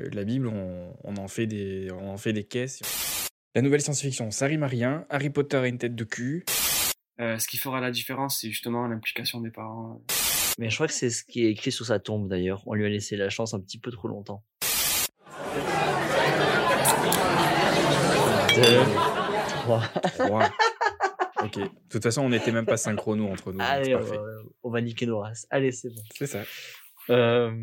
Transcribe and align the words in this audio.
Euh, 0.00 0.08
la 0.12 0.24
Bible, 0.24 0.46
on, 0.46 0.96
on 1.04 1.16
en 1.16 1.28
fait 1.28 1.46
des, 1.46 1.90
on 1.92 2.10
en 2.10 2.16
fait 2.16 2.32
des 2.32 2.44
caisses. 2.44 2.80
La 3.54 3.60
nouvelle 3.60 3.82
science-fiction, 3.82 4.30
ça 4.30 4.46
rime 4.46 4.62
à 4.62 4.66
rien. 4.66 5.04
Harry 5.10 5.28
Potter 5.28 5.58
a 5.58 5.66
une 5.66 5.76
tête 5.78 5.94
de 5.94 6.04
cul. 6.04 6.44
Euh, 7.20 7.38
ce 7.38 7.46
qui 7.46 7.58
fera 7.58 7.80
la 7.80 7.90
différence, 7.90 8.40
c'est 8.40 8.48
justement 8.48 8.86
l'implication 8.88 9.40
des 9.40 9.50
parents. 9.50 10.02
Mais 10.58 10.70
je 10.70 10.74
crois 10.74 10.86
que 10.86 10.94
c'est 10.94 11.10
ce 11.10 11.24
qui 11.24 11.44
est 11.44 11.50
écrit 11.50 11.70
sur 11.70 11.84
sa 11.84 11.98
tombe 11.98 12.28
d'ailleurs. 12.28 12.62
On 12.66 12.74
lui 12.74 12.86
a 12.86 12.88
laissé 12.88 13.16
la 13.16 13.28
chance 13.28 13.52
un 13.52 13.60
petit 13.60 13.78
peu 13.78 13.90
trop 13.90 14.08
longtemps. 14.08 14.42
Deux, 18.54 18.80
trois. 19.62 19.82
Trois. 20.18 20.50
ok. 21.42 21.58
De 21.58 21.68
toute 21.90 22.02
façon, 22.02 22.22
on 22.22 22.30
n'était 22.30 22.52
même 22.52 22.66
pas 22.66 22.78
synchrono 22.78 23.28
entre 23.28 23.52
nous. 23.52 23.60
Allez, 23.60 23.94
on 23.94 24.00
va, 24.00 24.16
on 24.62 24.70
va 24.70 24.80
niquer 24.80 25.04
nos 25.04 25.20
races. 25.20 25.46
Allez, 25.50 25.72
c'est 25.72 25.90
bon. 25.90 26.02
C'est 26.14 26.26
ça. 26.26 26.42
Euh... 27.10 27.54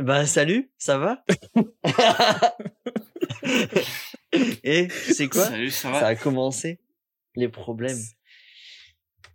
Bah 0.00 0.26
salut, 0.26 0.70
ça 0.78 0.98
va? 0.98 1.24
Et 4.64 4.88
c'est 4.88 5.28
quoi? 5.28 5.44
Salut, 5.44 5.70
ça 5.70 6.06
a 6.06 6.16
commencé 6.16 6.80
les 7.36 7.48
problèmes. 7.48 7.98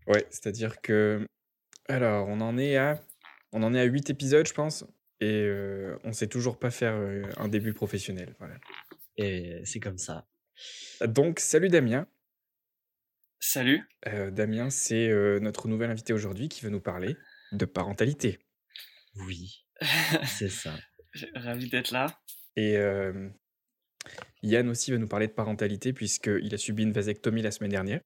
Ouais, 0.08 0.26
c'est-à-dire 0.30 0.82
que. 0.82 1.26
Alors, 1.88 2.28
on 2.28 2.42
en 2.42 2.58
est 2.58 2.76
à. 2.76 3.02
On 3.52 3.64
en 3.64 3.74
est 3.74 3.80
à 3.80 3.86
8 3.86 4.10
épisodes, 4.10 4.48
je 4.48 4.54
pense. 4.54 4.86
Et 5.22 5.44
euh, 5.46 5.98
on 6.04 6.12
sait 6.12 6.28
toujours 6.28 6.60
pas 6.60 6.72
faire 6.72 6.94
euh, 6.94 7.24
un 7.38 7.48
début 7.48 7.74
professionnel. 7.74 8.36
Voilà. 8.40 8.56
Et 9.18 9.62
c'est 9.66 9.80
comme 9.80 9.98
ça. 9.98 10.28
Donc, 11.02 11.40
salut 11.40 11.70
Damien. 11.70 12.08
Salut. 13.40 13.88
Euh, 14.08 14.32
Damien, 14.32 14.70
c'est 14.70 15.10
euh, 15.10 15.40
notre 15.40 15.68
nouvel 15.68 15.90
invité 15.90 16.14
aujourd'hui 16.14 16.50
qui 16.50 16.64
va 16.64 16.70
nous 16.70 16.82
parler 16.82 17.16
de 17.54 17.66
parentalité. 17.66 18.40
Oui, 19.16 19.66
c'est 20.26 20.50
ça. 20.50 20.74
Ravi 21.36 21.70
d'être 21.70 21.92
là. 21.92 22.08
Et 22.56 22.78
euh, 22.78 23.30
Yann 24.44 24.70
aussi 24.70 24.92
va 24.92 24.98
nous 24.98 25.08
parler 25.08 25.28
de 25.28 25.34
parentalité 25.34 25.94
puisqu'il 25.94 26.54
a 26.54 26.58
subi 26.58 26.84
une 26.84 26.92
vasectomie 26.92 27.42
la 27.42 27.52
semaine 27.52 27.72
dernière. 27.72 28.02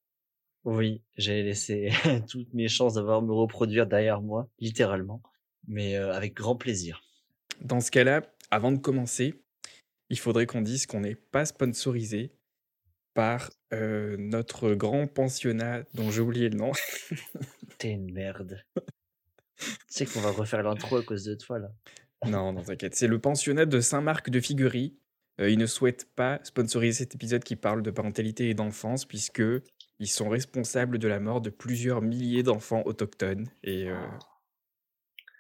Oui, 0.66 1.04
j'ai 1.18 1.44
laissé 1.44 1.92
toutes 2.30 2.54
mes 2.54 2.68
chances 2.68 2.94
d'avoir 2.94 3.22
me 3.22 3.34
reproduire 3.34 3.86
derrière 3.86 4.22
moi, 4.22 4.50
littéralement, 4.60 5.22
mais 5.68 5.98
euh, 5.98 6.14
avec 6.14 6.34
grand 6.34 6.56
plaisir. 6.56 7.02
Dans 7.62 7.82
ce 7.82 7.92
cas-là, 7.92 8.22
avant 8.50 8.72
de 8.72 8.78
commencer, 8.78 9.44
il 10.10 10.20
faudrait 10.20 10.46
qu'on 10.46 10.62
dise 10.62 10.86
qu'on 10.86 11.02
n'est 11.02 11.16
pas 11.16 11.46
sponsorisé 11.46 12.32
par 13.14 13.52
euh, 13.74 14.16
notre 14.18 14.74
grand 14.74 15.08
pensionnat 15.08 15.84
dont 15.94 16.10
j'ai 16.12 16.22
oublié 16.22 16.50
le 16.50 16.58
nom. 16.58 16.72
T'es 17.78 17.92
une 17.92 18.12
merde. 18.12 18.64
tu 19.58 19.66
sais 19.88 20.06
qu'on 20.06 20.22
va 20.22 20.32
refaire 20.32 20.64
l'intro 20.64 20.98
à 20.98 21.04
cause 21.04 21.24
de 21.24 21.36
toi 21.36 21.60
là. 21.60 21.70
non, 22.26 22.54
non, 22.54 22.62
t'inquiète. 22.64 22.96
C'est 22.96 23.08
le 23.08 23.20
pensionnat 23.20 23.66
de 23.66 23.80
Saint-Marc 23.80 24.30
de 24.30 24.40
Figuerie. 24.40 24.98
Euh, 25.42 25.50
ils 25.50 25.58
ne 25.58 25.66
souhaitent 25.66 26.08
pas 26.16 26.40
sponsoriser 26.44 27.00
cet 27.00 27.16
épisode 27.16 27.44
qui 27.44 27.56
parle 27.56 27.82
de 27.82 27.90
parentalité 27.92 28.50
et 28.50 28.54
d'enfance 28.54 29.06
puisque 29.06 29.42
ils 30.00 30.08
sont 30.08 30.30
responsables 30.30 31.00
de 31.00 31.08
la 31.08 31.20
mort 31.20 31.42
de 31.42 31.50
plusieurs 31.50 32.02
milliers 32.02 32.44
d'enfants 32.44 32.84
autochtones. 32.86 33.48
Et, 33.64 33.90
euh, 33.90 33.98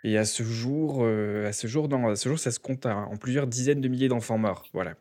et 0.03 0.17
à 0.17 0.25
ce 0.25 0.43
jour, 0.43 1.03
euh, 1.03 1.45
à 1.47 1.53
ce 1.53 1.67
jour, 1.67 1.87
non, 1.89 2.07
à 2.09 2.15
ce 2.15 2.27
jour, 2.27 2.39
ça 2.39 2.51
se 2.51 2.59
compte 2.59 2.85
à- 2.85 2.97
en 2.97 3.17
plusieurs 3.17 3.47
dizaines 3.47 3.81
de 3.81 3.87
milliers 3.87 4.07
d'enfants 4.07 4.37
morts. 4.37 4.67
Voilà. 4.73 4.95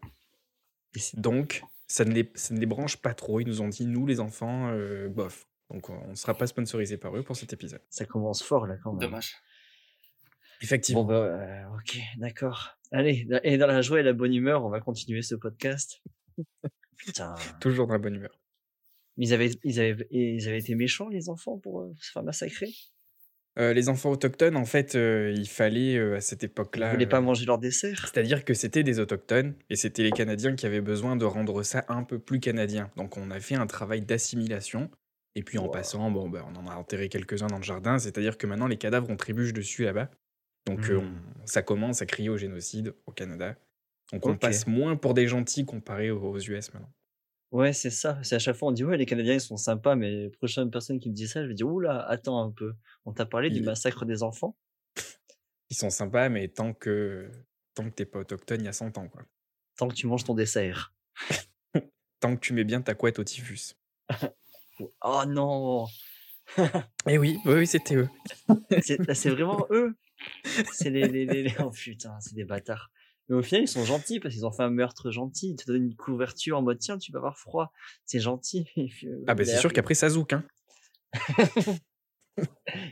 Donc, 1.14 1.62
ça 1.86 2.04
ne, 2.04 2.12
les, 2.12 2.30
ça 2.34 2.54
ne 2.54 2.60
les 2.60 2.66
branche 2.66 2.98
pas 2.98 3.14
trop. 3.14 3.40
Ils 3.40 3.46
nous 3.46 3.62
ont 3.62 3.68
dit, 3.68 3.86
nous, 3.86 4.06
les 4.06 4.20
enfants, 4.20 4.72
bof. 5.08 5.46
Donc, 5.72 5.88
on 5.88 6.08
ne 6.08 6.14
sera 6.14 6.34
pas 6.34 6.46
sponsorisé 6.46 6.98
par 6.98 7.16
eux 7.16 7.22
pour 7.22 7.36
cet 7.36 7.52
épisode. 7.52 7.80
Ça 7.88 8.04
commence 8.04 8.42
fort 8.42 8.66
là 8.66 8.76
quand 8.82 8.92
même. 8.92 9.00
Dommage. 9.00 9.34
Effectivement. 10.60 11.02
Bon 11.02 11.08
bah 11.08 11.24
euh, 11.24 11.64
ok, 11.76 11.98
d'accord. 12.18 12.78
Allez, 12.92 13.26
et 13.42 13.56
dans 13.56 13.66
la 13.66 13.82
joie 13.82 14.00
et 14.00 14.02
la 14.02 14.12
bonne 14.12 14.34
humeur, 14.34 14.64
on 14.64 14.68
va 14.68 14.80
continuer 14.80 15.22
ce 15.22 15.34
podcast. 15.34 16.02
Putain. 16.96 17.34
Toujours 17.60 17.86
dans 17.86 17.94
la 17.94 17.98
bonne 17.98 18.14
humeur. 18.14 18.38
Ils 19.16 19.32
avaient, 19.34 19.50
ils 19.64 19.80
avaient, 19.80 20.06
ils 20.10 20.46
avaient 20.46 20.58
été 20.58 20.74
méchants 20.74 21.08
les 21.08 21.28
enfants 21.28 21.58
pour 21.58 21.80
euh, 21.80 21.92
se 22.00 22.12
faire 22.12 22.22
massacrer? 22.22 22.70
Euh, 23.58 23.74
les 23.74 23.90
enfants 23.90 24.10
autochtones, 24.10 24.56
en 24.56 24.64
fait, 24.64 24.94
euh, 24.94 25.32
il 25.36 25.46
fallait 25.46 25.96
euh, 25.96 26.16
à 26.16 26.20
cette 26.22 26.42
Ils 26.42 26.46
époque-là. 26.46 26.92
voulaient 26.92 27.06
pas 27.06 27.20
manger 27.20 27.44
leur 27.44 27.58
dessert. 27.58 28.00
C'est-à-dire 28.00 28.44
que 28.44 28.54
c'était 28.54 28.82
des 28.82 28.98
autochtones 28.98 29.54
et 29.68 29.76
c'était 29.76 30.02
les 30.02 30.10
Canadiens 30.10 30.54
qui 30.54 30.64
avaient 30.64 30.80
besoin 30.80 31.16
de 31.16 31.26
rendre 31.26 31.62
ça 31.62 31.84
un 31.88 32.02
peu 32.02 32.18
plus 32.18 32.40
canadien. 32.40 32.90
Donc 32.96 33.18
on 33.18 33.30
a 33.30 33.40
fait 33.40 33.56
un 33.56 33.66
travail 33.66 34.00
d'assimilation. 34.00 34.90
Et 35.34 35.42
puis 35.42 35.58
en 35.58 35.64
Wow. 35.64 35.70
passant, 35.70 36.10
bon, 36.10 36.28
ben, 36.28 36.44
on 36.46 36.56
en 36.56 36.66
a 36.66 36.74
enterré 36.74 37.08
quelques-uns 37.08 37.46
dans 37.46 37.56
le 37.56 37.62
jardin. 37.62 37.98
C'est-à-dire 37.98 38.36
que 38.38 38.46
maintenant 38.46 38.66
les 38.66 38.76
cadavres 38.78 39.08
on 39.10 39.16
trébuche 39.16 39.52
dessus 39.52 39.84
là-bas. 39.84 40.10
Donc 40.66 40.88
euh, 40.90 41.00
Mm. 41.00 41.22
on- 41.42 41.46
ça 41.46 41.62
commence 41.62 42.02
à 42.02 42.06
crier 42.06 42.28
au 42.28 42.36
génocide 42.36 42.94
au 43.06 43.12
Canada. 43.12 43.56
Donc 44.12 44.26
on 44.26 44.36
passe 44.36 44.66
moins 44.66 44.96
pour 44.96 45.14
des 45.14 45.26
gentils 45.26 45.64
comparé 45.64 46.10
aux, 46.10 46.20
aux 46.22 46.38
US 46.38 46.72
maintenant. 46.74 46.92
Ouais, 47.50 47.72
c'est 47.72 47.90
ça. 47.90 48.18
C'est 48.22 48.34
à 48.34 48.38
chaque 48.38 48.56
fois 48.56 48.68
on 48.68 48.72
dit 48.72 48.84
ouais 48.84 48.96
les 48.96 49.06
Canadiens 49.06 49.34
ils 49.34 49.40
sont 49.40 49.56
sympas, 49.56 49.94
mais 49.96 50.10
les 50.10 50.30
prochaines 50.30 50.70
personnes 50.70 51.00
qui 51.00 51.08
me 51.10 51.14
disent 51.14 51.32
ça, 51.32 51.42
je 51.42 51.48
vais 51.48 51.54
dire 51.54 51.66
oula, 51.68 52.00
attends 52.08 52.42
un 52.42 52.50
peu. 52.50 52.74
On 53.04 53.12
t'a 53.12 53.26
parlé 53.26 53.48
du 53.50 53.60
massacre 53.62 54.04
des 54.04 54.22
enfants? 54.22 54.56
Ils 55.70 55.76
sont 55.76 55.90
sympas, 55.90 56.28
mais 56.28 56.48
tant 56.48 56.74
que 56.74 57.30
tant 57.74 57.84
que 57.84 57.94
t'es 57.94 58.04
pas 58.04 58.18
autochtone, 58.20 58.60
il 58.60 58.64
y 58.66 58.68
a 58.68 58.72
100 58.74 58.96
ans. 58.98 59.08
Quoi. 59.08 59.22
tant 59.76 59.88
que 59.88 59.94
tu 59.94 60.06
manges 60.06 60.24
ton 60.24 60.34
dessert. 60.34 60.92
Tant 62.20 62.36
que 62.36 62.40
tu 62.40 62.52
mets 62.52 62.62
bien 62.64 62.80
ta 62.82 62.94
couette 62.94 63.18
au 63.18 63.24
typhus. 63.24 63.74
Oh 65.02 65.22
non, 65.26 65.86
Eh 67.08 67.18
oui, 67.18 67.38
oui, 67.44 67.54
oui, 67.54 67.66
c'était 67.66 67.96
eux. 67.96 68.08
c'est 68.82 69.14
c'est 69.14 69.30
vraiment 69.30 69.66
eux. 69.70 69.94
C'est 70.72 70.90
les, 70.90 71.08
les, 71.08 71.24
les, 71.26 71.42
les- 71.44 71.54
oh 71.60 71.70
putain, 71.70 72.18
c'est 72.20 72.34
des 72.34 72.44
bâtards. 72.44 72.90
Mais 73.28 73.36
au 73.36 73.42
final, 73.42 73.62
ils 73.62 73.68
sont 73.68 73.84
gentils 73.84 74.18
parce 74.20 74.34
qu'ils 74.34 74.44
ont 74.44 74.50
fait 74.52 74.64
un 74.64 74.70
meurtre 74.70 75.10
gentil. 75.10 75.50
Ils 75.50 75.56
te 75.56 75.66
donnent 75.70 75.84
une 75.84 75.96
couverture 75.96 76.58
en 76.58 76.62
mode 76.62 76.78
tiens, 76.78 76.98
tu 76.98 77.12
vas 77.12 77.18
avoir 77.18 77.38
froid. 77.38 77.72
C'est 78.04 78.18
gentil. 78.20 78.66
Et 78.76 78.88
puis, 78.88 79.06
euh, 79.08 79.24
Ah 79.28 79.34
ben 79.34 79.44
c'est 79.46 79.52
l'air, 79.52 79.60
sûr 79.60 79.72
qu'après 79.72 79.94
ça 79.94 80.08
zouk. 80.08 80.32
Hein. 80.32 80.44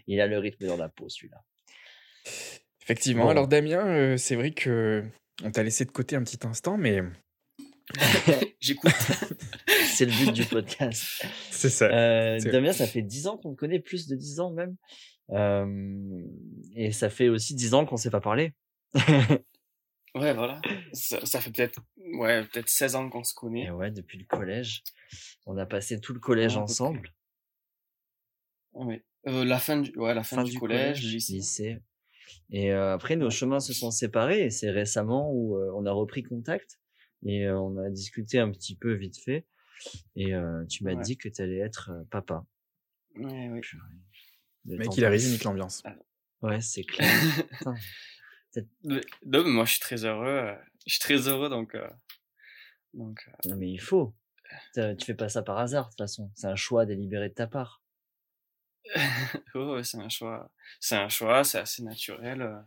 Il 0.06 0.20
a 0.20 0.26
le 0.26 0.38
rythme 0.38 0.66
dans 0.66 0.76
la 0.76 0.88
peau, 0.88 1.08
celui-là. 1.08 1.42
Effectivement. 2.82 3.24
Bon. 3.24 3.30
Alors 3.30 3.48
Damien, 3.48 3.86
euh, 3.86 4.16
c'est 4.16 4.36
vrai 4.36 4.52
que 4.52 5.04
on 5.42 5.50
t'a 5.50 5.62
laissé 5.62 5.84
de 5.84 5.91
côté 5.91 6.16
un 6.16 6.22
petit 6.22 6.38
instant, 6.47 6.76
mais 6.76 7.02
J'écoute. 8.60 8.92
C'est 10.00 10.06
le 10.06 10.12
but 10.12 10.33
du 10.33 10.47
podcast. 10.47 11.27
c'est 11.50 11.69
ça. 11.69 11.84
Euh, 11.84 12.38
Damien, 12.41 12.72
ça 12.72 12.87
fait 12.87 13.03
10 13.03 13.27
ans 13.27 13.37
qu'on 13.37 13.53
te 13.53 13.59
connaît, 13.59 13.81
plus 13.81 14.09
de 14.09 14.16
10 14.16 14.41
ans 14.41 14.50
même. 14.50 14.77
Euh, 15.28 16.22
et 16.75 16.91
ça 16.91 17.11
fait 17.11 17.28
aussi 17.28 17.55
10 17.55 17.75
ans 17.75 17.84
qu'on 17.84 17.99
s'est 17.99 18.10
pas 18.10 18.22
parlé. 18.22 18.55
Ouais, 20.16 20.34
voilà. 20.34 20.60
Ça, 20.93 21.25
ça 21.25 21.41
fait 21.41 21.53
peut-être 21.53 21.81
ouais, 22.19 22.44
peut 22.53 22.65
16 22.66 22.97
ans 22.97 23.09
qu'on 23.09 23.22
se 23.22 23.33
connaît. 23.33 23.66
Et 23.66 23.71
ouais, 23.71 23.93
depuis 23.93 24.19
le 24.19 24.25
collège. 24.25 24.83
On 25.47 25.56
a 25.56 25.66
passé 25.66 26.00
tout 26.00 26.12
le 26.12 26.19
collège 26.19 26.56
Ouais, 26.56 26.62
ensemble. 26.62 27.15
Ouais. 28.72 29.05
Euh, 29.28 29.44
la 29.44 29.60
fin 29.60 29.77
du, 29.77 29.97
ouais, 29.97 30.12
la 30.12 30.25
fin, 30.25 30.43
du, 30.43 30.59
collège, 30.59 31.05
lycée. 31.05 31.34
lycée. 31.34 31.78
Et 32.50 32.72
euh, 32.72 32.93
après, 32.93 33.15
nos 33.15 33.31
chemins 33.31 33.60
se 33.60 33.72
sont 33.72 33.93
séparés 33.93 34.47
et 34.47 34.50
c'est 34.50 34.71
récemment 34.71 35.31
où 35.31 35.56
euh, 35.56 35.71
on 35.77 35.87
a 35.87 35.93
repris 35.93 36.25
contact 36.25 36.81
et 37.25 37.47
euh, 37.47 37.60
on 37.60 37.77
a 37.77 37.89
discuté 37.91 38.41
un 38.41 38.50
petit 38.50 38.75
peu 38.75 38.94
vite 38.94 39.19
fait. 39.19 39.47
Et 40.16 40.34
euh, 40.34 40.64
tu 40.66 40.84
m'as 40.84 40.94
Ouais. 40.94 41.02
dit 41.02 41.16
que 41.16 41.28
tu 41.28 41.41
allais 41.42 41.58
être 41.58 41.91
euh, 41.91 42.04
papa. 42.10 42.44
Ouais, 43.16 43.48
ouais. 43.48 43.60
Le 44.66 44.76
mec, 44.78 44.96
il 44.96 45.04
a 45.04 45.08
passe. 45.08 45.22
résumé 45.22 45.38
l'ambiance. 45.44 45.82
Ouais, 46.42 46.60
c'est 46.60 46.82
clair. 46.84 47.08
Non, 48.84 49.00
mais 49.24 49.42
moi, 49.44 49.64
je 49.64 49.72
suis 49.72 49.80
très 49.80 50.04
heureux. 50.04 50.26
euh, 50.26 50.56
Je 50.86 50.92
suis 50.94 51.00
très 51.00 51.28
heureux, 51.28 51.48
donc. 51.48 51.74
euh, 51.74 51.88
donc 52.94 53.22
euh, 53.28 53.48
Non, 53.50 53.56
mais 53.56 53.70
il 53.70 53.80
faut. 53.80 54.14
T'as- 54.74 54.94
Tu 54.96 55.06
fais 55.06 55.14
pas 55.14 55.28
ça 55.28 55.42
par 55.42 55.58
hasard, 55.58 55.86
de 55.86 55.91
toute 55.91 55.98
façon. 55.98 56.30
C'est 56.34 56.47
un 56.48 56.56
choix 56.56 56.84
délibéré 56.86 57.28
de 57.28 57.34
ta 57.34 57.47
part. 57.47 57.82
ouais, 59.54 59.84
c'est 59.84 59.98
un 59.98 60.08
choix. 60.08 60.50
C'est 60.80 60.97
un 60.97 61.08
choix, 61.08 61.44
c'est 61.44 61.58
assez 61.58 61.82
naturel 61.82 62.42
euh, 62.42 62.58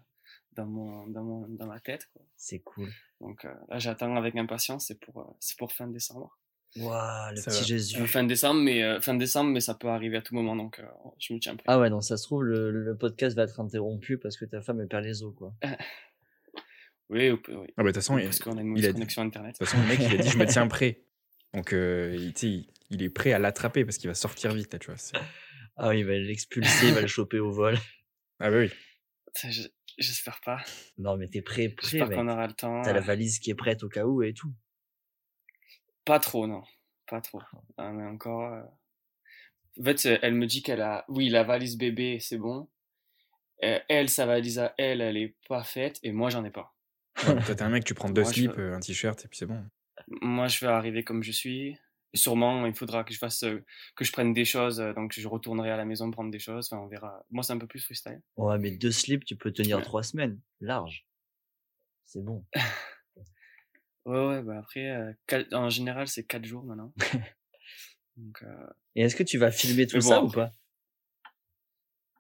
dans, 0.53 0.65
mon, 0.65 1.07
dans, 1.07 1.23
mon, 1.23 1.47
dans 1.49 1.67
ma 1.67 1.79
tête. 1.79 2.09
C'est 2.37 2.59
cool. 2.59 2.89
Donc 3.19 3.43
euh, 3.45 3.53
là, 3.69 3.79
j'attends 3.79 4.15
avec 4.15 4.35
impatience. 4.35 4.87
C'est 4.87 4.99
pour, 4.99 5.19
euh, 5.21 5.33
c'est 5.39 5.57
pour 5.57 5.71
fin 5.73 5.87
décembre. 5.87 6.37
Waouh, 6.77 7.31
le 7.31 7.35
Ça 7.37 7.51
petit 7.51 7.59
va. 7.59 7.65
Jésus. 7.65 8.01
Euh, 8.01 8.07
fin 8.07 8.23
décembre, 8.23 8.61
mais 8.61 8.83
euh, 8.83 8.99
fin 8.99 9.13
décembre, 9.13 9.51
mais 9.51 9.59
ça 9.59 9.75
peut 9.75 9.89
arriver 9.89 10.17
à 10.17 10.21
tout 10.21 10.33
moment. 10.33 10.55
Donc 10.55 10.79
euh, 10.79 10.85
je 11.19 11.33
me 11.33 11.39
tiens 11.39 11.55
prêt. 11.55 11.65
Ah 11.67 11.79
ouais, 11.79 11.89
non, 11.89 12.01
ça 12.01 12.17
se 12.17 12.23
trouve, 12.23 12.43
le, 12.43 12.71
le 12.71 12.97
podcast 12.97 13.35
va 13.35 13.43
être 13.43 13.59
interrompu 13.59 14.17
parce 14.17 14.37
que 14.37 14.45
ta 14.45 14.61
femme, 14.61 14.81
elle 14.81 14.87
perd 14.87 15.03
les 15.03 15.21
os, 15.23 15.33
quoi. 15.35 15.53
Oui, 17.09 17.29
ou 17.29 17.37
peut- 17.37 17.53
oui. 17.55 17.67
Ah 17.77 17.83
bah 17.83 17.83
de 17.83 17.87
toute 17.89 17.95
façon, 17.95 18.17
il, 18.17 18.21
de 18.21 18.27
Parce 18.27 18.39
qu'on 18.39 18.57
a 18.57 18.61
une 18.61 18.67
il 18.67 18.69
mauvaise 18.69 18.85
a 18.85 18.87
dit- 18.87 18.93
connexion 18.93 19.21
internet. 19.21 19.55
toute 19.59 19.67
façon, 19.67 19.79
le 19.81 19.87
mec, 19.87 19.99
il 19.99 20.19
a 20.19 20.23
dit 20.23 20.29
je 20.29 20.37
me 20.37 20.45
tiens 20.47 20.67
prêt. 20.67 21.03
Donc 21.53 21.73
euh, 21.73 22.15
il, 22.17 22.33
tu 22.33 22.39
sais, 22.39 22.47
il- 22.47 22.69
il 22.89 23.03
est 23.03 23.09
prêt 23.09 23.33
à 23.33 23.39
l'attraper 23.39 23.85
parce 23.85 23.97
qu'il 23.97 24.07
va 24.09 24.15
sortir 24.15 24.53
vite 24.53 24.73
là, 24.73 24.79
tu 24.79 24.87
vois. 24.87 24.97
c'est- 24.97 25.15
Ah 25.77 25.89
oui, 25.89 25.99
il 25.99 26.05
va 26.05 26.13
l'expulser, 26.13 26.87
il 26.87 26.93
va 26.93 27.01
le 27.01 27.07
choper 27.07 27.39
au 27.39 27.51
vol. 27.51 27.77
Ah 28.39 28.49
bah 28.49 28.57
oui. 28.57 28.71
J'espère 29.99 30.39
pas. 30.43 30.57
Non, 30.97 31.17
mais 31.17 31.27
t'es 31.27 31.41
prêt, 31.41 31.69
prêt, 31.69 31.87
J'espère 31.89 32.07
mec. 32.09 32.17
qu'on 32.17 32.27
aura 32.27 32.47
le 32.47 32.53
temps. 32.53 32.81
T'as 32.83 32.93
la 32.93 32.99
valise 32.99 33.37
qui 33.39 33.51
est 33.51 33.55
prête 33.55 33.83
au 33.83 33.89
cas 33.89 34.05
où 34.05 34.23
et 34.23 34.33
tout. 34.33 34.51
Pas 36.05 36.19
trop, 36.19 36.47
non. 36.47 36.63
Pas 37.07 37.21
trop. 37.21 37.41
Ah, 37.77 37.91
mais 37.91 38.05
encore. 38.05 38.53
euh, 38.53 38.61
En 39.79 39.83
fait, 39.83 40.05
euh, 40.05 40.17
elle 40.21 40.33
me 40.35 40.45
dit 40.47 40.61
qu'elle 40.61 40.81
a. 40.81 41.05
Oui, 41.07 41.29
la 41.29 41.43
valise 41.43 41.77
bébé, 41.77 42.19
c'est 42.19 42.37
bon. 42.37 42.69
Euh, 43.63 43.79
elle, 43.87 44.09
sa 44.09 44.25
valise 44.25 44.59
à 44.59 44.73
elle, 44.77 45.01
elle 45.01 45.17
est 45.17 45.35
pas 45.47 45.63
faite. 45.63 45.99
Et 46.03 46.11
moi, 46.11 46.29
j'en 46.29 46.43
ai 46.43 46.51
pas. 46.51 46.73
Ouais, 47.27 47.41
toi, 47.45 47.55
t'es 47.55 47.61
un 47.61 47.69
mec, 47.69 47.85
tu 47.85 47.93
prends 47.93 48.09
deux 48.09 48.23
Moi, 48.23 48.31
slips, 48.33 48.57
un 48.57 48.79
t-shirt 48.79 49.23
et 49.23 49.27
puis 49.27 49.37
c'est 49.37 49.45
bon. 49.45 49.63
Moi, 50.21 50.47
je 50.47 50.59
vais 50.65 50.71
arriver 50.71 51.03
comme 51.03 51.23
je 51.23 51.31
suis. 51.31 51.77
Sûrement, 52.15 52.65
il 52.67 52.73
faudra 52.75 53.03
que 53.03 53.13
je 53.13 53.17
fasse, 53.17 53.43
que 53.95 54.03
je 54.05 54.11
prenne 54.11 54.33
des 54.33 54.45
choses, 54.45 54.77
donc 54.95 55.13
je 55.17 55.27
retournerai 55.27 55.71
à 55.71 55.77
la 55.77 55.85
maison 55.85 56.11
prendre 56.11 56.29
des 56.29 56.37
choses. 56.39 56.67
Enfin, 56.71 56.83
on 56.83 56.87
verra. 56.87 57.23
Moi, 57.31 57.41
c'est 57.43 57.53
un 57.53 57.57
peu 57.57 57.65
plus 57.67 57.79
freestyle. 57.79 58.21
Ouais, 58.37 58.57
mais 58.59 58.71
deux 58.71 58.91
slips, 58.91 59.25
tu 59.25 59.35
peux 59.35 59.51
tenir 59.51 59.77
Ouais. 59.77 59.83
trois 59.83 60.03
semaines. 60.03 60.39
Large. 60.59 61.05
C'est 62.05 62.23
bon. 62.23 62.45
Ouais, 64.05 64.27
ouais, 64.27 64.41
bah 64.43 64.57
après, 64.59 64.89
euh, 64.89 65.13
quatre- 65.27 65.53
en 65.53 65.69
général, 65.69 66.07
c'est 66.07 66.23
4 66.25 66.45
jours 66.45 66.63
maintenant. 66.63 66.91
Donc, 68.17 68.43
euh, 68.43 68.67
Et 68.95 69.01
est-ce 69.01 69.15
que 69.15 69.23
tu 69.23 69.37
vas 69.37 69.51
filmer 69.51 69.87
tout 69.87 69.95
Mais 69.97 70.01
bon, 70.03 70.09
ça 70.09 70.21
ou 70.23 70.27
après- 70.27 70.41
pas? 70.41 70.51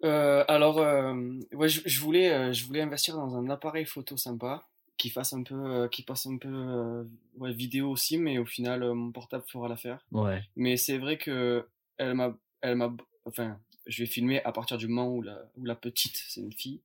Euh, 0.03 0.43
alors, 0.49 0.79
euh, 0.79 1.13
ouais, 1.53 1.69
je, 1.69 1.81
je 1.85 1.99
voulais, 2.01 2.31
euh, 2.33 2.51
je 2.53 2.65
voulais 2.65 2.81
investir 2.81 3.15
dans 3.15 3.37
un 3.37 3.49
appareil 3.49 3.85
photo 3.85 4.17
sympa 4.17 4.67
qui 4.97 5.09
fasse 5.09 5.33
un 5.33 5.43
peu, 5.43 5.55
euh, 5.55 5.87
qui 5.87 6.03
passe 6.03 6.25
un 6.25 6.37
peu 6.37 6.49
euh, 6.49 7.03
ouais, 7.37 7.53
vidéo 7.53 7.89
aussi, 7.89 8.17
mais 8.17 8.37
au 8.37 8.45
final, 8.45 8.83
euh, 8.83 8.93
mon 8.93 9.11
portable 9.11 9.45
fera 9.47 9.67
l'affaire. 9.69 10.05
Ouais. 10.11 10.41
Mais 10.55 10.75
c'est 10.77 10.97
vrai 10.97 11.17
que 11.17 11.67
elle 11.97 12.15
m'a, 12.15 12.37
elle 12.61 12.75
m'a, 12.75 12.93
enfin, 13.25 13.59
je 13.87 14.03
vais 14.03 14.05
filmer 14.09 14.43
à 14.43 14.51
partir 14.51 14.77
du 14.77 14.87
moment 14.87 15.09
où 15.09 15.21
la, 15.21 15.39
où 15.55 15.63
la 15.65 15.75
petite, 15.75 16.17
c'est 16.27 16.41
une 16.41 16.53
fille, 16.53 16.81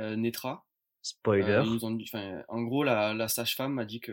euh, 0.00 0.16
naîtra. 0.16 0.65
Spoiler. 1.08 1.52
Euh, 1.52 1.62
ils 1.64 1.70
nous 1.72 1.84
ont 1.84 1.92
dit- 1.92 2.08
enfin, 2.12 2.42
en 2.48 2.62
gros, 2.62 2.82
la, 2.82 3.14
la 3.14 3.28
sage-femme 3.28 3.74
m'a 3.74 3.84
dit 3.84 4.00
que 4.00 4.12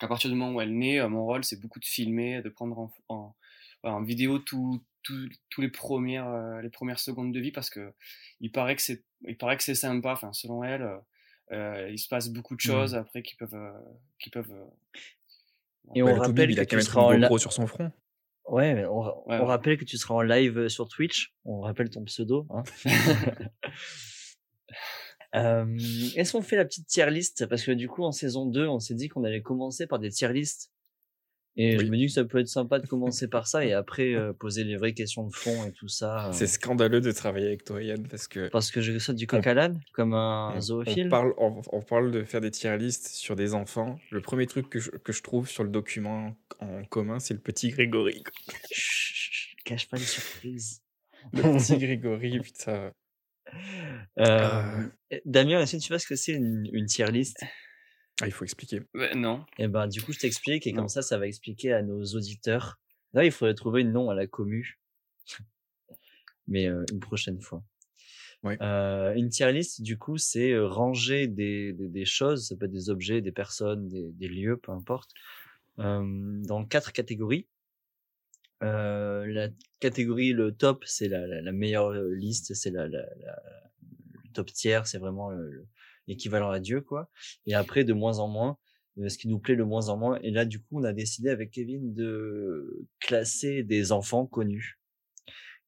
qu'à 0.00 0.08
partir 0.08 0.28
du 0.30 0.34
moment 0.36 0.56
où 0.56 0.60
elle 0.60 0.76
naît, 0.76 0.98
euh, 1.00 1.08
mon 1.08 1.24
rôle, 1.24 1.44
c'est 1.44 1.60
beaucoup 1.60 1.78
de 1.78 1.84
filmer, 1.84 2.42
de 2.42 2.48
prendre 2.48 2.76
en, 2.78 2.92
en, 3.08 3.36
en 3.84 4.02
vidéo 4.02 4.40
tout, 4.40 4.82
tout- 5.04 5.28
tous 5.50 5.60
les 5.60 5.68
premières, 5.70 6.26
euh, 6.28 6.60
les 6.60 6.70
premières 6.70 6.98
secondes 6.98 7.32
de 7.32 7.38
vie 7.38 7.52
parce 7.52 7.70
que 7.70 7.92
il 8.40 8.50
paraît 8.50 8.74
que 8.74 8.82
c'est, 8.82 9.04
il 9.28 9.36
paraît 9.36 9.56
que 9.56 9.62
c'est 9.62 9.76
sympa. 9.76 10.12
Enfin, 10.12 10.32
selon 10.32 10.64
elle, 10.64 10.88
euh, 11.52 11.88
il 11.90 11.98
se 12.00 12.08
passe 12.08 12.28
beaucoup 12.30 12.56
de 12.56 12.62
Mhm. 12.64 12.72
choses 12.72 12.94
après 12.96 13.22
qui 13.22 13.36
peuvent, 13.36 13.54
euh, 13.54 13.70
qui 14.18 14.30
peuvent. 14.30 14.50
euh, 14.50 14.64
Et 15.94 16.02
Bah, 16.02 16.08
on 16.10 16.14
le 16.14 16.20
rappelle 16.20 16.50
il 16.50 16.56
que 16.56 16.64
tu 16.64 16.80
seras 16.82 17.02
en 17.02 17.38
sur 17.38 17.52
son 17.52 17.68
front. 17.68 17.92
Ouais, 18.48 18.74
mais 18.74 18.86
on, 18.86 19.02
Ouais, 19.28 19.36
on 19.38 19.40
ouais. 19.42 19.44
rappelle 19.46 19.78
que 19.78 19.84
tu 19.84 19.96
seras 19.98 20.14
en 20.14 20.22
live 20.22 20.66
sur 20.68 20.88
Twitch. 20.88 21.32
On 21.44 21.60
rappelle 21.60 21.90
ton 21.90 22.02
pseudo. 22.04 22.46
Hein. 22.50 22.64
Euh, 25.34 25.66
Est-ce 26.16 26.32
qu'on 26.32 26.42
fait 26.42 26.56
la 26.56 26.64
petite 26.64 26.86
tier 26.86 27.10
list? 27.10 27.46
Parce 27.46 27.64
que 27.64 27.72
du 27.72 27.88
coup, 27.88 28.04
en 28.04 28.12
saison 28.12 28.46
2, 28.46 28.66
on 28.68 28.78
s'est 28.78 28.94
dit 28.94 29.08
qu'on 29.08 29.24
allait 29.24 29.42
commencer 29.42 29.86
par 29.86 29.98
des 29.98 30.10
tier 30.10 30.32
lists. 30.32 30.70
Et 31.56 31.72
je 31.78 31.78
Oui. 31.84 31.90
me 31.90 31.96
dis 31.96 32.06
que 32.06 32.12
ça 32.12 32.24
peut 32.24 32.38
être 32.40 32.48
sympa 32.48 32.80
de 32.80 32.86
commencer 32.88 33.28
par 33.28 33.46
ça 33.46 33.64
et 33.64 33.72
après 33.82 34.12
euh, 34.14 34.32
poser 34.32 34.64
les 34.64 34.76
vraies 34.76 34.92
questions 34.92 35.24
de 35.26 35.32
fond 35.34 35.64
et 35.64 35.72
tout 35.72 35.86
ça. 35.88 36.28
euh, 36.28 36.32
C'est 36.32 36.48
scandaleux 36.48 37.00
de 37.00 37.12
travailler 37.12 37.46
avec 37.46 37.64
toi, 37.64 37.80
Yann, 37.80 38.06
parce 38.08 38.26
que 38.26 38.48
parce 38.48 38.72
que 38.72 38.80
je 38.80 38.98
saute 38.98 39.14
du 39.16 39.28
coq 39.28 39.46
à 39.46 39.54
l'âne, 39.54 39.80
comme 39.92 40.14
un 40.14 40.54
on, 40.56 40.60
zoophile. 40.60 41.06
on 41.06 41.10
parle, 41.10 41.34
on, 41.38 41.62
on 41.72 41.80
parle 41.82 42.10
de 42.10 42.24
faire 42.24 42.40
des 42.40 42.50
tier 42.50 42.76
lists 42.76 43.06
sur 43.08 43.36
des 43.36 43.54
enfants. 43.54 44.00
Le 44.10 44.20
premier 44.20 44.46
truc 44.48 44.68
que 44.68 44.80
je, 44.80 44.90
que 44.90 45.12
je 45.12 45.22
trouve 45.22 45.48
sur 45.48 45.62
le 45.62 45.70
document 45.70 46.36
en 46.58 46.84
commun, 46.86 47.20
c'est 47.20 47.34
le 47.34 47.40
petit 47.40 47.68
Grégory. 47.70 48.24
chut, 48.72 49.56
cache 49.64 49.88
pas 49.88 49.96
les 49.96 50.02
surprises. 50.04 50.82
Le 51.32 51.42
petit 51.56 51.78
Grégory, 51.78 52.40
putain. 52.40 52.90
Euh, 54.20 54.88
Damien, 55.24 55.60
est-ce 55.60 55.76
que 55.76 55.82
tu 55.82 55.88
vois 55.88 55.98
ce 55.98 56.06
que 56.06 56.16
c'est 56.16 56.32
une, 56.32 56.68
une 56.72 56.86
tier 56.86 57.10
list? 57.10 57.36
Ah, 58.20 58.26
il 58.26 58.32
faut 58.32 58.44
expliquer. 58.44 58.80
Ouais, 58.94 59.14
non. 59.14 59.44
Et 59.58 59.66
ben, 59.66 59.88
du 59.88 60.00
coup, 60.00 60.12
je 60.12 60.20
t'explique 60.20 60.66
et 60.66 60.72
Non. 60.72 60.82
comme 60.82 60.88
ça, 60.88 61.02
ça 61.02 61.18
va 61.18 61.26
expliquer 61.26 61.72
à 61.72 61.82
nos 61.82 62.04
auditeurs. 62.04 62.78
Là, 63.12 63.24
il 63.24 63.32
faudrait 63.32 63.54
trouver 63.54 63.80
une 63.82 63.92
nom 63.92 64.10
à 64.10 64.14
la 64.14 64.26
commu. 64.26 64.78
Mais 66.46 66.68
euh, 66.68 66.84
une 66.92 67.00
prochaine 67.00 67.40
fois. 67.40 67.64
Ouais. 68.42 68.58
Euh, 68.60 69.14
une 69.14 69.30
tier 69.30 69.50
list, 69.52 69.80
du 69.82 69.96
coup, 69.98 70.18
c'est 70.18 70.52
euh, 70.52 70.66
ranger 70.68 71.26
des, 71.26 71.72
des, 71.72 71.88
des 71.88 72.04
choses, 72.04 72.48
ça 72.48 72.56
peut 72.56 72.66
être 72.66 72.72
des 72.72 72.90
objets, 72.90 73.22
des 73.22 73.32
personnes, 73.32 73.88
des, 73.88 74.12
des 74.12 74.28
lieux, 74.28 74.58
peu 74.58 74.70
importe, 74.70 75.10
euh, 75.78 76.02
dans 76.42 76.64
quatre 76.66 76.92
catégories. 76.92 77.46
La 78.60 79.48
catégorie, 79.80 80.32
le 80.32 80.52
top, 80.52 80.84
c'est 80.86 81.08
la, 81.08 81.26
la, 81.26 81.40
la 81.42 81.52
meilleure 81.52 81.92
liste, 81.92 82.54
c'est 82.54 82.70
la, 82.70 82.88
la, 82.88 83.04
le 84.24 84.30
top 84.32 84.52
tiers, 84.52 84.86
c'est 84.86 84.98
vraiment 84.98 85.30
le- 85.30 85.50
le- 85.50 85.68
l'équivalent 86.06 86.50
à 86.50 86.60
Dieu, 86.60 86.80
quoi. 86.80 87.10
Et 87.46 87.54
après, 87.54 87.84
de 87.84 87.92
moins 87.92 88.18
en 88.18 88.28
moins, 88.28 88.58
ce 89.08 89.16
qui 89.18 89.28
nous 89.28 89.38
plaît 89.38 89.56
de 89.56 89.62
moins 89.62 89.88
en 89.88 89.96
moins. 89.96 90.18
Et 90.22 90.30
là, 90.30 90.44
du 90.44 90.60
coup, 90.60 90.80
on 90.80 90.84
a 90.84 90.92
décidé 90.92 91.30
avec 91.30 91.50
Kevin 91.50 91.94
de 91.94 92.86
classer 93.00 93.62
des 93.62 93.92
enfants 93.92 94.26
connus. 94.26 94.78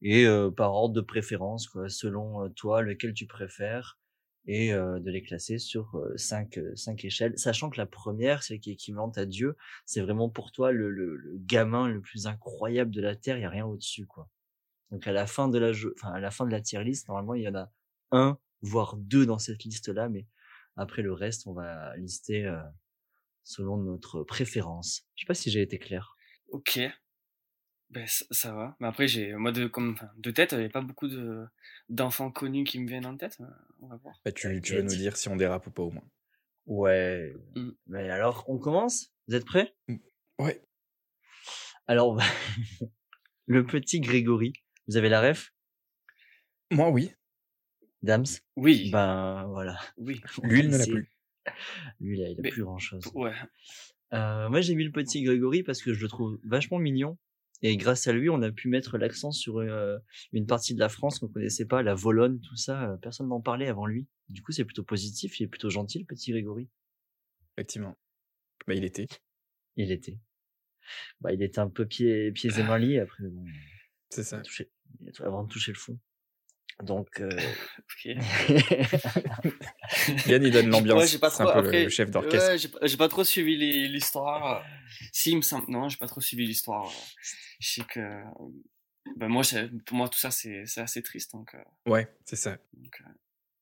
Et 0.02 0.26
euh, 0.26 0.50
par 0.50 0.74
ordre 0.74 0.94
de 0.94 1.00
préférence, 1.00 1.68
quoi, 1.68 1.88
selon 1.88 2.48
toi, 2.50 2.82
lequel 2.82 3.14
tu 3.14 3.26
préfères, 3.26 3.98
et 4.46 4.72
de 4.72 5.10
les 5.10 5.22
classer 5.22 5.58
sur 5.58 6.00
cinq, 6.16 6.60
cinq 6.74 7.04
échelles, 7.04 7.36
sachant 7.38 7.68
que 7.68 7.78
la 7.78 7.86
première, 7.86 8.42
celle 8.42 8.60
qui 8.60 8.70
est 8.70 8.74
équivalente 8.74 9.18
à 9.18 9.26
Dieu, 9.26 9.56
c'est 9.84 10.00
vraiment 10.00 10.28
pour 10.28 10.52
toi 10.52 10.70
le, 10.72 10.90
le, 10.90 11.16
le 11.16 11.36
gamin 11.38 11.88
le 11.88 12.00
plus 12.00 12.26
incroyable 12.26 12.90
de 12.92 13.00
la 13.00 13.16
Terre, 13.16 13.38
il 13.38 13.42
y 13.42 13.44
a 13.44 13.50
rien 13.50 13.66
au-dessus, 13.66 14.06
quoi. 14.06 14.28
Donc 14.92 15.06
à 15.08 15.12
la 15.12 15.26
fin 15.26 15.48
de 15.48 15.58
la 15.58 15.72
jeu, 15.72 15.94
enfin 15.98 16.12
à 16.12 16.20
la 16.20 16.30
fin 16.30 16.46
de 16.46 16.52
la 16.52 16.60
tier 16.60 16.84
list, 16.84 17.08
normalement 17.08 17.34
il 17.34 17.42
y 17.42 17.48
en 17.48 17.56
a 17.56 17.72
un, 18.12 18.38
voire 18.60 18.96
deux 18.96 19.26
dans 19.26 19.38
cette 19.40 19.64
liste-là, 19.64 20.08
mais 20.08 20.26
après 20.76 21.02
le 21.02 21.12
reste, 21.12 21.46
on 21.48 21.52
va 21.52 21.96
lister 21.96 22.48
selon 23.42 23.78
notre 23.78 24.22
préférence. 24.22 25.08
Je 25.16 25.22
sais 25.22 25.26
pas 25.26 25.34
si 25.34 25.50
j'ai 25.50 25.62
été 25.62 25.78
clair. 25.78 26.16
Ok. 26.50 26.78
Ben, 27.90 28.06
ça, 28.06 28.24
ça 28.30 28.52
va. 28.52 28.76
Mais 28.80 28.88
après, 28.88 29.06
j'ai, 29.06 29.34
moi, 29.34 29.52
de, 29.52 29.66
comme, 29.66 29.92
enfin, 29.92 30.10
de 30.16 30.30
tête, 30.30 30.52
il 30.52 30.58
n'y 30.58 30.64
a 30.64 30.70
pas 30.70 30.80
beaucoup 30.80 31.08
de, 31.08 31.46
d'enfants 31.88 32.30
connus 32.30 32.64
qui 32.64 32.80
me 32.80 32.88
viennent 32.88 33.06
en 33.06 33.16
tête. 33.16 33.38
On 33.80 33.86
va 33.88 33.96
voir. 33.96 34.20
Bah, 34.24 34.32
tu, 34.32 34.60
tu 34.60 34.74
vas 34.74 34.82
nous 34.82 34.88
dire 34.88 35.16
si 35.16 35.28
on 35.28 35.36
dérape 35.36 35.66
ou 35.66 35.70
pas 35.70 35.82
au 35.82 35.90
moins. 35.90 36.08
Ouais. 36.66 37.32
Mm. 37.54 37.70
Mais 37.86 38.10
alors, 38.10 38.44
on 38.48 38.58
commence? 38.58 39.12
Vous 39.28 39.34
êtes 39.34 39.44
prêts? 39.44 39.74
Ouais. 40.38 40.60
Alors, 41.86 42.18
le 43.46 43.64
petit 43.64 44.00
Grégory. 44.00 44.52
Vous 44.88 44.96
avez 44.96 45.08
la 45.08 45.20
ref? 45.20 45.52
Moi, 46.70 46.90
oui. 46.90 47.12
Dams? 48.02 48.26
Oui. 48.56 48.90
Ben 48.90 49.46
voilà. 49.48 49.78
Oui. 49.96 50.20
Lui, 50.42 50.60
il 50.60 50.68
ne 50.70 50.76
l'a 50.76 50.86
plus. 50.86 51.10
Lui, 52.00 52.18
là, 52.18 52.28
il 52.28 52.38
a 52.38 52.42
Mais- 52.42 52.50
plus 52.50 52.64
grand 52.64 52.78
chose. 52.78 53.04
Ouais. 53.14 53.32
Euh, 54.12 54.48
moi, 54.48 54.60
j'ai 54.60 54.74
mis 54.74 54.84
le 54.84 54.92
petit 54.92 55.22
Grégory 55.22 55.62
parce 55.62 55.82
que 55.82 55.92
je 55.92 56.00
le 56.02 56.08
trouve 56.08 56.38
vachement 56.44 56.78
mignon. 56.78 57.16
Et 57.62 57.76
grâce 57.76 58.06
à 58.06 58.12
lui, 58.12 58.28
on 58.28 58.42
a 58.42 58.50
pu 58.52 58.68
mettre 58.68 58.98
l'accent 58.98 59.30
sur 59.32 59.58
euh, 59.58 59.96
une 60.32 60.46
partie 60.46 60.74
de 60.74 60.80
la 60.80 60.88
France 60.88 61.18
qu'on 61.18 61.28
connaissait 61.28 61.64
pas, 61.66 61.82
la 61.82 61.94
Volonne, 61.94 62.40
tout 62.40 62.56
ça. 62.56 62.90
euh, 62.90 62.96
Personne 62.98 63.28
n'en 63.28 63.40
parlait 63.40 63.68
avant 63.68 63.86
lui. 63.86 64.06
Du 64.28 64.42
coup, 64.42 64.52
c'est 64.52 64.64
plutôt 64.64 64.84
positif. 64.84 65.40
Il 65.40 65.44
est 65.44 65.48
plutôt 65.48 65.70
gentil, 65.70 66.00
le 66.00 66.04
petit 66.04 66.32
Grégory. 66.32 66.68
Effectivement. 67.56 67.96
Bah, 68.66 68.74
il 68.74 68.84
était. 68.84 69.06
Il 69.76 69.90
était. 69.90 70.18
Bah, 71.20 71.32
il 71.32 71.42
était 71.42 71.58
un 71.58 71.68
peu 71.70 71.86
pieds, 71.86 72.30
pieds 72.32 72.50
et 72.58 72.62
mains 72.62 72.78
liés 72.78 72.98
après. 72.98 73.24
Bon, 73.24 73.44
C'est 74.10 74.22
ça. 74.24 74.40
touché, 74.40 74.70
avant 75.20 75.44
de 75.44 75.48
toucher 75.48 75.72
le 75.72 75.78
fond. 75.78 75.98
Donc, 76.82 77.20
euh, 77.20 77.30
Ok. 77.78 78.04
Yann, 80.26 80.42
il 80.42 80.50
donne 80.52 80.66
l'ambiance. 80.68 81.00
Ouais, 81.00 81.06
j'ai 81.06 81.18
pas 81.18 81.30
c'est 81.30 81.42
trop. 81.44 81.48
un 81.48 81.52
peu 81.54 81.60
le- 81.62 81.68
Après, 81.68 81.82
le 81.84 81.88
chef 81.88 82.10
d'orchestre. 82.10 82.50
ouais, 82.50 82.88
j'ai 82.88 82.96
pas, 82.96 83.08
trop 83.08 83.24
suivi 83.24 83.56
l'histoire. 83.88 84.64
Si, 85.12 85.30
il 85.30 85.36
me 85.38 85.42
semble. 85.42 85.70
Non, 85.70 85.88
j'ai 85.88 85.96
pas 85.96 86.06
trop 86.06 86.20
suivi 86.20 86.46
l'histoire. 86.46 86.90
Je 87.60 87.68
sais 87.68 87.82
que. 87.82 88.22
Ben 89.16 89.28
moi, 89.28 89.42
pour 89.86 89.96
moi, 89.96 90.08
tout 90.08 90.18
ça, 90.18 90.30
c'est 90.30 90.64
assez 90.76 91.02
triste. 91.02 91.32
Donc, 91.32 91.54
euh, 91.54 91.90
Ouais, 91.90 92.08
c'est 92.24 92.36
ça. 92.36 92.50
euh, 92.50 92.56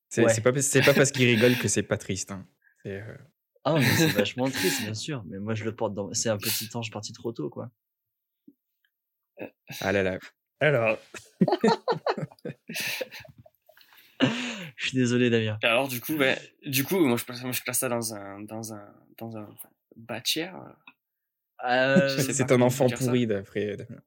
C'est 0.09 0.23
Ouais. 0.23 0.41
pas, 0.41 0.93
parce 0.93 1.11
qu'il 1.11 1.25
rigole 1.25 1.57
que 1.57 1.67
c'est 1.67 1.83
pas 1.83 1.97
triste. 1.97 2.31
hein. 2.31 2.45
C'est, 2.83 3.01
euh, 3.01 3.17
ah, 3.63 3.75
mais 3.79 3.85
c'est 3.95 4.07
vachement 4.09 4.49
triste, 4.49 4.81
bien 4.81 4.93
sûr. 4.93 5.23
Mais 5.27 5.39
moi, 5.39 5.55
je 5.55 5.63
le 5.63 5.75
porte 5.75 5.93
dans. 5.93 6.13
C'est 6.13 6.29
un 6.29 6.37
petit 6.37 6.69
ange 6.75 6.91
parti 6.91 7.13
trop 7.13 7.31
tôt, 7.31 7.49
quoi. 7.49 7.71
Ah 9.81 9.91
là 9.91 10.03
là. 10.03 10.19
Alors. 10.59 10.97
Je 14.21 14.87
suis 14.89 14.97
désolé, 14.97 15.29
Damien. 15.29 15.57
Alors, 15.63 15.87
du 15.87 15.99
coup, 16.01 16.15
ben, 16.17 16.37
du 16.65 16.83
coup, 16.83 16.99
moi, 16.99 17.17
je, 17.17 17.25
place- 17.25 17.41
moi, 17.43 17.51
je 17.51 17.61
classe 17.61 17.79
ça 17.79 17.89
dans 17.89 18.13
un, 18.13 18.41
dans 18.41 18.73
un, 18.73 18.93
dans 19.17 19.37
un 19.37 20.19
tiers. 20.21 20.55
Euh, 21.65 22.17
sais 22.17 22.33
C'est 22.33 22.51
un 22.51 22.61
enfant 22.61 22.87
pourri 22.89 23.27
d'après. 23.27 23.77
Damien. 23.77 24.01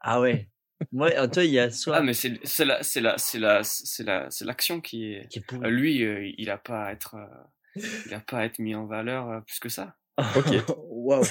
Ah 0.00 0.20
ouais. 0.20 0.48
Moi, 0.92 1.10
euh, 1.16 1.26
toi, 1.28 1.44
il 1.44 1.50
y 1.50 1.58
a 1.58 1.70
soit 1.70 1.96
Ah, 1.96 2.02
mais 2.02 2.14
c'est 2.14 2.64
la, 2.64 2.82
c'est 2.82 3.00
la, 3.00 3.18
c'est 3.18 3.38
la, 3.38 3.62
c'est 3.64 4.02
la, 4.04 4.30
c'est 4.30 4.44
l'action 4.44 4.80
qui 4.80 5.12
est. 5.12 5.28
qui 5.28 5.40
est 5.40 5.42
pourri. 5.42 5.66
Euh, 5.66 5.70
lui, 5.70 6.02
euh, 6.04 6.30
il 6.38 6.48
a 6.50 6.56
pas 6.58 6.86
à 6.86 6.92
être, 6.92 7.16
euh, 7.16 7.82
il 8.06 8.14
a 8.14 8.20
pas 8.20 8.38
à 8.38 8.44
être 8.44 8.58
mis 8.58 8.74
en 8.74 8.86
valeur 8.86 9.28
euh, 9.28 9.40
plus 9.40 9.58
que 9.58 9.68
ça. 9.68 9.96
Ok. 10.36 10.46
Waouh. 10.90 11.24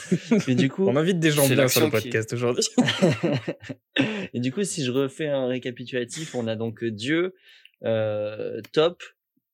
Mais 0.48 0.55
du 0.55 0.69
coup, 0.69 0.88
On 0.88 0.96
invite 0.96 1.19
des 1.19 1.31
gens 1.31 1.48
bien 1.48 1.67
sur 1.67 1.81
le 1.81 1.86
qui- 1.88 1.91
podcast 1.91 2.34
aujourd'hui. 2.34 2.65
et 4.34 4.39
du 4.39 4.51
coup, 4.51 4.63
si 4.63 4.84
je 4.84 4.91
refais 4.91 5.27
un 5.27 5.48
récapitulatif, 5.48 6.36
on 6.36 6.48
a 6.48 6.55
donc 6.55 6.84
Dieu, 6.84 7.36
euh, 7.84 8.62
top, 8.74 9.03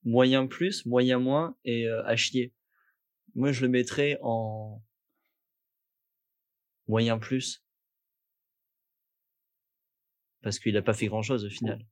moyen 0.04 0.48
plus, 0.48 0.86
moyen 0.86 1.20
moins 1.20 1.56
et 1.66 1.88
euh, 1.88 2.04
à 2.06 2.16
chier. 2.16 2.54
Moi, 3.36 3.52
je 3.52 3.62
le 3.64 3.68
mettrais 3.70 4.18
en 4.22 4.82
moyen 6.88 7.20
plus. 7.20 7.62
Parce 10.42 10.60
qu'il 10.60 10.78
a 10.78 10.82
pas 10.82 10.94
fait 10.94 11.08
grand 11.08 11.24
chose 11.24 11.44
au 11.46 11.50
final. 11.50 11.86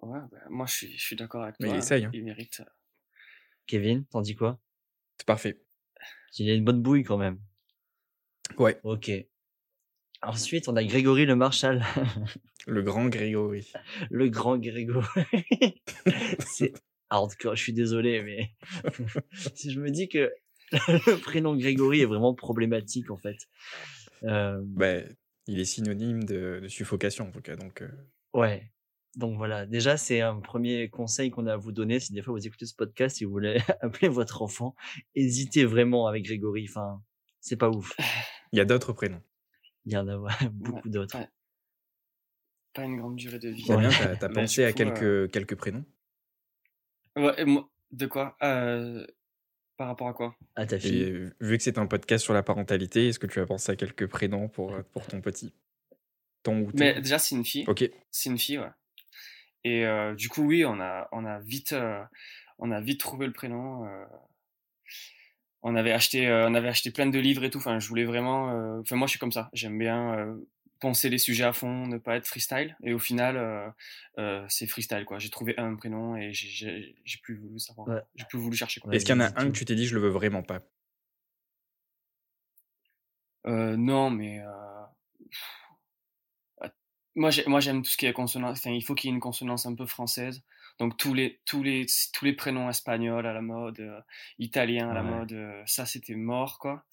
Ouais, 0.00 0.18
ben, 0.32 0.40
moi, 0.50 0.66
je 0.66 0.72
suis, 0.74 0.98
je 0.98 1.04
suis 1.04 1.16
d'accord 1.16 1.44
avec 1.44 1.54
Mais 1.60 1.68
toi. 1.68 1.76
il 1.76 1.78
essaye, 1.78 2.04
hein. 2.04 2.10
Il 2.12 2.24
mérite. 2.24 2.60
euh, 2.60 2.64
Kevin, 3.66 4.04
t'en 4.06 4.20
dis 4.20 4.34
quoi? 4.34 4.60
C'est 5.16 5.26
parfait. 5.26 5.62
Il 6.38 6.50
a 6.50 6.54
une 6.54 6.64
bonne 6.64 6.82
bouille 6.82 7.04
quand 7.04 7.18
même. 7.18 7.38
Ouais. 8.58 8.78
Ok. 8.84 9.10
Ensuite, 10.22 10.68
on 10.68 10.76
a 10.76 10.84
Grégory 10.84 11.26
le 11.26 11.34
Marshal. 11.36 11.84
Le 12.66 12.82
grand 12.82 13.06
Grégory. 13.08 13.72
le 14.10 14.28
grand 14.28 14.56
Grégory. 14.56 15.06
c'est 16.38 16.72
hardcore, 17.10 17.56
je 17.56 17.62
suis 17.62 17.72
désolé, 17.72 18.22
mais 18.22 18.54
si 19.54 19.70
je 19.72 19.80
me 19.80 19.90
dis 19.90 20.08
que 20.08 20.32
le 20.72 21.20
prénom 21.20 21.56
Grégory 21.56 22.00
est 22.00 22.06
vraiment 22.06 22.34
problématique 22.34 23.10
en 23.10 23.16
fait. 23.18 23.36
Euh, 24.22 24.60
Bah, 24.64 25.00
il 25.46 25.58
est 25.60 25.64
synonyme 25.64 26.24
de, 26.24 26.60
de 26.62 26.68
suffocation 26.68 27.28
en 27.28 27.30
tout 27.32 27.42
cas. 27.42 27.56
Donc, 27.56 27.82
euh, 27.82 27.90
ouais. 28.32 28.70
Donc 29.16 29.36
voilà, 29.36 29.66
déjà 29.66 29.96
c'est 29.96 30.20
un 30.22 30.40
premier 30.40 30.88
conseil 30.88 31.30
qu'on 31.30 31.46
a 31.46 31.52
à 31.52 31.56
vous 31.56 31.72
donner. 31.72 32.00
Si 32.00 32.12
des 32.12 32.22
fois 32.22 32.32
vous 32.32 32.46
écoutez 32.46 32.64
ce 32.66 32.74
podcast 32.74 33.20
et 33.20 33.26
vous 33.26 33.32
voulez 33.32 33.60
appeler 33.80 34.08
votre 34.08 34.42
enfant, 34.42 34.74
hésitez 35.14 35.64
vraiment 35.64 36.06
avec 36.06 36.24
Grégory. 36.24 36.66
Enfin, 36.68 37.02
c'est 37.40 37.56
pas 37.56 37.68
ouf. 37.68 37.94
il 38.52 38.58
y 38.58 38.60
a 38.60 38.64
d'autres 38.64 38.92
prénoms. 38.92 39.22
Il 39.84 39.92
y 39.92 39.96
en 39.96 40.08
a 40.08 40.16
ouais, 40.16 40.32
beaucoup 40.52 40.88
d'autres. 40.88 41.18
ouais. 41.18 41.28
Pas 42.72 42.84
une 42.84 42.96
grande 42.96 43.16
durée 43.16 43.38
de 43.38 43.50
vie. 43.50 43.66
Damien, 43.66 43.90
t'as 44.18 44.30
pensé 44.30 44.64
à 44.64 44.72
coup, 44.72 44.78
quelques, 44.78 45.02
euh, 45.02 45.28
quelques 45.28 45.56
prénoms? 45.56 45.84
Ouais, 47.16 47.44
moi, 47.44 47.68
de 47.90 48.06
quoi? 48.06 48.34
Euh, 48.42 49.06
Par 49.76 49.88
rapport 49.88 50.08
à 50.08 50.14
quoi? 50.14 50.34
À 50.56 50.64
ta 50.64 50.78
fille. 50.78 51.02
Et 51.02 51.12
vu 51.40 51.58
que 51.58 51.62
c'est 51.62 51.76
un 51.76 51.86
podcast 51.86 52.24
sur 52.24 52.32
la 52.32 52.42
parentalité, 52.42 53.08
est-ce 53.08 53.18
que 53.18 53.26
tu 53.26 53.40
as 53.40 53.46
pensé 53.46 53.72
à 53.72 53.76
quelques 53.76 54.06
prénoms 54.06 54.48
pour, 54.48 54.72
euh, 54.72 54.82
pour 54.92 55.06
ton 55.06 55.20
petit? 55.20 55.52
Ton 56.42 56.60
ou 56.62 56.72
ton? 56.72 56.78
Mais 56.78 56.94
déjà, 57.02 57.18
c'est 57.18 57.34
une 57.34 57.44
fille. 57.44 57.64
Ok. 57.68 57.90
C'est 58.10 58.30
une 58.30 58.38
fille, 58.38 58.58
ouais. 58.58 58.70
Et 59.64 59.86
euh, 59.86 60.14
du 60.14 60.28
coup, 60.28 60.42
oui, 60.42 60.64
on 60.64 60.80
a, 60.80 61.08
on 61.12 61.24
a 61.24 61.38
vite, 61.38 61.72
euh, 61.72 62.02
on 62.58 62.70
a 62.70 62.80
vite 62.80 63.00
trouvé 63.00 63.26
le 63.26 63.32
prénom. 63.32 63.84
euh. 63.86 64.04
on 65.62 65.76
avait 65.76 65.92
acheté, 65.92 66.28
on 66.30 66.54
avait 66.54 66.68
acheté 66.68 66.90
plein 66.90 67.06
de 67.06 67.18
livres 67.18 67.44
et 67.44 67.50
tout. 67.50 67.58
Enfin, 67.58 67.78
je 67.78 67.88
voulais 67.88 68.04
vraiment. 68.04 68.78
Enfin, 68.80 68.96
moi, 68.96 69.06
je 69.06 69.10
suis 69.12 69.18
comme 69.20 69.32
ça. 69.32 69.48
J'aime 69.52 69.78
bien 69.78 70.36
penser 70.80 71.08
les 71.08 71.18
sujets 71.18 71.44
à 71.44 71.52
fond, 71.52 71.86
ne 71.86 71.96
pas 71.98 72.16
être 72.16 72.26
freestyle. 72.26 72.76
Et 72.82 72.92
au 72.92 72.98
final, 72.98 73.72
c'est 74.48 74.66
freestyle, 74.66 75.04
quoi. 75.04 75.20
J'ai 75.20 75.30
trouvé 75.30 75.56
un 75.58 75.76
prénom 75.76 76.16
et 76.16 76.32
j'ai- 76.32 76.96
plus 77.22 77.36
voulu 77.36 77.60
savoir. 77.60 77.86
Ouais. 77.86 78.02
J'ai 78.16 78.24
plus 78.24 78.38
voulu 78.40 78.56
chercher. 78.56 78.80
Est-ce 78.90 79.04
qu'il 79.04 79.14
y 79.14 79.18
en 79.18 79.20
a 79.20 79.40
un 79.40 79.46
que 79.46 79.56
tu 79.56 79.64
t'es 79.64 79.76
dit, 79.76 79.86
je 79.86 79.94
le 79.94 80.00
veux 80.00 80.08
vraiment 80.10 80.42
pas? 80.42 80.58
Non, 83.44 84.10
mais 84.10 84.40
pff, 85.30 85.61
moi 87.14 87.30
j'ai- 87.30 87.44
moi 87.46 87.60
j'aime 87.60 87.82
tout 87.82 87.90
ce 87.90 87.96
qui 87.96 88.06
est 88.06 88.12
consonance. 88.12 88.58
Enfin, 88.58 88.70
il 88.70 88.82
faut 88.82 88.94
qu'il 88.94 89.08
y 89.08 89.12
ait 89.12 89.14
une 89.14 89.20
consonance 89.20 89.66
un 89.66 89.74
peu 89.74 89.86
française. 89.86 90.42
Donc 90.78 90.96
tous 90.96 91.12
les 91.14 91.40
tous 91.44 91.62
les 91.62 91.86
tous 92.14 92.24
les 92.24 92.32
prénoms 92.32 92.68
espagnols 92.70 93.26
à 93.26 93.32
la 93.32 93.42
mode, 93.42 93.80
euh, 93.80 94.00
italiens 94.38 94.90
à 94.90 94.94
la 94.94 95.02
Ouais. 95.04 95.10
mode, 95.10 95.32
euh, 95.32 95.62
ça 95.66 95.84
c'était 95.86 96.14
mort 96.14 96.58
quoi. 96.58 96.84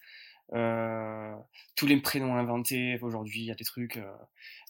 Euh, 0.53 1.35
tous 1.75 1.85
les 1.85 1.97
prénoms 2.01 2.35
inventés 2.35 2.97
aujourd'hui, 3.03 3.41
il 3.41 3.45
y 3.45 3.51
a 3.51 3.55
des 3.55 3.63
trucs. 3.63 3.97
euh, 3.97 4.11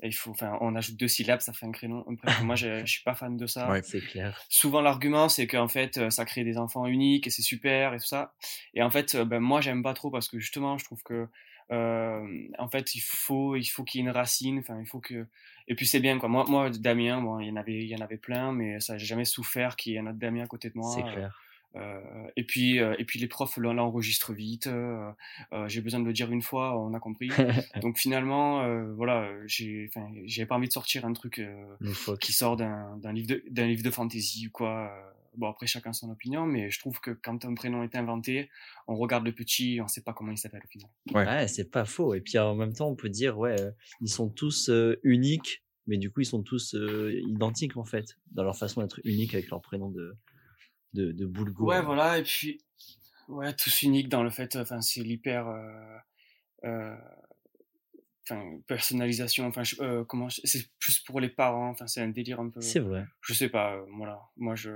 il 0.03 0.13
faut, 0.13 0.31
enfin, 0.31 0.57
on 0.59 0.75
ajoute 0.75 0.97
deux 0.97 1.07
syllabes, 1.07 1.39
ça 1.39 1.53
fait 1.53 1.65
un 1.65 1.71
prénom. 1.71 2.03
un 2.09 2.15
prénom. 2.15 2.43
moi, 2.45 2.55
je 2.55 2.81
je 2.81 2.91
suis 2.91 3.03
pas 3.03 3.15
fan 3.15 3.37
de 3.37 3.47
ça 3.47 3.69
Ouais. 3.69 3.81
C'est 3.81 4.01
clair. 4.01 4.37
souvent 4.49 4.81
l'argument 4.81 5.29
c'est 5.29 5.47
qu'en 5.47 5.69
fait 5.69 6.09
ça 6.09 6.25
crée 6.25 6.43
des 6.43 6.57
enfants 6.57 6.85
uniques 6.85 7.27
et 7.27 7.29
c'est 7.29 7.41
super 7.41 7.93
et 7.93 7.97
tout 7.99 8.05
ça 8.05 8.33
et 8.73 8.83
en 8.83 8.89
fait 8.89 9.15
ben 9.17 9.39
moi 9.39 9.61
j'aime 9.61 9.81
pas 9.83 9.93
trop 9.93 10.11
parce 10.11 10.27
que 10.27 10.37
justement 10.39 10.77
je 10.77 10.83
trouve 10.85 11.01
que 11.03 11.13
euh, 11.13 11.27
en 11.71 12.67
fait 12.69 12.95
il 12.95 12.99
faut 13.01 13.55
il 13.55 13.65
faut 13.65 13.83
qu'il 13.83 14.01
y 14.01 14.03
ait 14.03 14.07
une 14.07 14.11
racine 14.13 14.59
enfin 14.59 14.79
il 14.79 14.85
faut 14.87 14.99
que 14.99 15.27
et 15.67 15.75
puis 15.75 15.85
c'est 15.85 15.99
bien 15.99 16.17
quoi 16.19 16.27
moi 16.29 16.45
moi 16.47 16.69
Damien 16.69 17.21
bon 17.21 17.39
il 17.39 17.47
y 17.47 17.51
en 17.51 17.55
avait 17.57 17.77
il 17.83 17.87
y 17.87 17.95
en 17.95 18.01
avait 18.01 18.17
plein 18.17 18.51
mais 18.51 18.79
ça 18.79 18.97
j'ai 18.97 19.05
jamais 19.05 19.25
souffert 19.25 19.75
qu'il 19.75 19.93
y 19.93 19.95
ait 19.95 19.99
un 19.99 20.07
autre 20.07 20.17
Damien 20.17 20.43
à 20.43 20.47
côté 20.47 20.69
de 20.69 20.77
moi 20.77 20.91
C'est 20.95 21.03
euh, 21.05 21.11
clair. 21.13 21.41
euh, 21.75 22.01
et 22.35 22.43
puis 22.43 22.79
euh, 22.79 22.95
et 22.97 23.05
puis 23.05 23.19
les 23.19 23.27
profs 23.27 23.57
l'en- 23.57 23.73
l'enregistrent 23.73 24.33
vite 24.33 24.65
euh, 24.65 25.11
euh, 25.53 25.67
j'ai 25.67 25.81
besoin 25.81 25.99
de 25.99 26.05
le 26.05 26.13
dire 26.13 26.31
une 26.31 26.41
fois 26.41 26.75
on 26.79 26.93
a 26.95 26.99
compris 26.99 27.29
donc 27.81 27.97
finalement 27.99 28.61
euh, 28.63 28.91
voilà 28.95 29.21
euh, 29.21 29.43
j'ai 29.45 29.89
enfin 29.93 30.07
j'avais 30.25 30.47
pas 30.47 30.55
envie 30.55 30.67
de 30.67 30.73
sortir 30.73 31.05
un 31.05 31.13
truc 31.13 31.37
euh, 31.37 31.75
qui 32.19 32.33
sort 32.33 32.57
d'un 32.57 32.97
d'un 32.97 33.13
livre 33.13 33.27
de 33.27 33.43
d'un 33.51 33.67
livre 33.67 33.83
de 33.83 33.91
fantasy 33.91 34.47
ou 34.47 34.51
quoi. 34.51 34.91
Bon 35.35 35.49
après 35.49 35.67
chacun 35.67 35.93
son 35.93 36.09
opinion, 36.09 36.45
mais 36.45 36.69
je 36.69 36.79
trouve 36.79 36.99
que 36.99 37.11
quand 37.11 37.45
un 37.45 37.53
prénom 37.53 37.83
est 37.83 37.95
inventé, 37.95 38.49
on 38.87 38.95
regarde 38.95 39.25
le 39.25 39.33
petit, 39.33 39.75
et 39.75 39.81
on 39.81 39.87
sait 39.87 40.01
pas 40.01 40.13
comment 40.13 40.31
il 40.31 40.37
s'appelle 40.37 40.61
au 40.63 40.67
final. 40.67 40.89
Ouais. 41.13 41.25
Ouais, 41.25 41.47
c'est 41.47 41.69
pas 41.69 41.85
faux. 41.85 42.13
Et 42.13 42.21
puis 42.21 42.37
en 42.39 42.55
même 42.55 42.73
temps, 42.73 42.89
on 42.89 42.95
peut 42.95 43.09
dire, 43.09 43.37
ouais, 43.37 43.59
euh, 43.59 43.71
ils 44.01 44.09
sont 44.09 44.29
tous 44.29 44.69
euh, 44.69 44.99
uniques, 45.03 45.63
mais 45.87 45.97
du 45.97 46.11
coup, 46.11 46.21
ils 46.21 46.25
sont 46.25 46.43
tous 46.43 46.75
euh, 46.75 47.19
identiques 47.27 47.77
en 47.77 47.85
fait, 47.85 48.17
dans 48.31 48.43
leur 48.43 48.57
façon 48.57 48.81
d'être 48.81 48.99
uniques 49.03 49.33
avec 49.33 49.49
leur 49.49 49.61
prénom 49.61 49.89
de 49.89 50.17
de, 50.93 51.11
de. 51.11 51.25
Ouais 51.59 51.81
voilà 51.81 52.17
et 52.17 52.23
puis 52.23 52.61
ouais 53.27 53.53
tous 53.53 53.83
uniques 53.83 54.09
dans 54.09 54.23
le 54.23 54.29
fait, 54.29 54.55
enfin 54.55 54.81
c'est 54.81 55.01
l'hyper 55.01 55.47
euh, 55.47 55.97
euh, 56.65 56.95
enfin 58.29 58.59
personnalisation, 58.67 59.47
enfin 59.47 59.63
je- 59.63 59.81
euh, 59.81 60.03
comment 60.05 60.29
c'est 60.29 60.69
plus 60.79 60.99
pour 60.99 61.19
les 61.19 61.29
parents, 61.29 61.69
enfin 61.69 61.87
c'est 61.87 62.01
un 62.01 62.09
délire 62.09 62.39
un 62.39 62.49
peu. 62.49 62.61
C'est 62.61 62.79
vrai. 62.79 63.05
Je 63.21 63.33
sais 63.33 63.49
pas, 63.49 63.75
euh, 63.75 63.85
voilà. 63.97 64.21
Moi, 64.37 64.55
je 64.55 64.69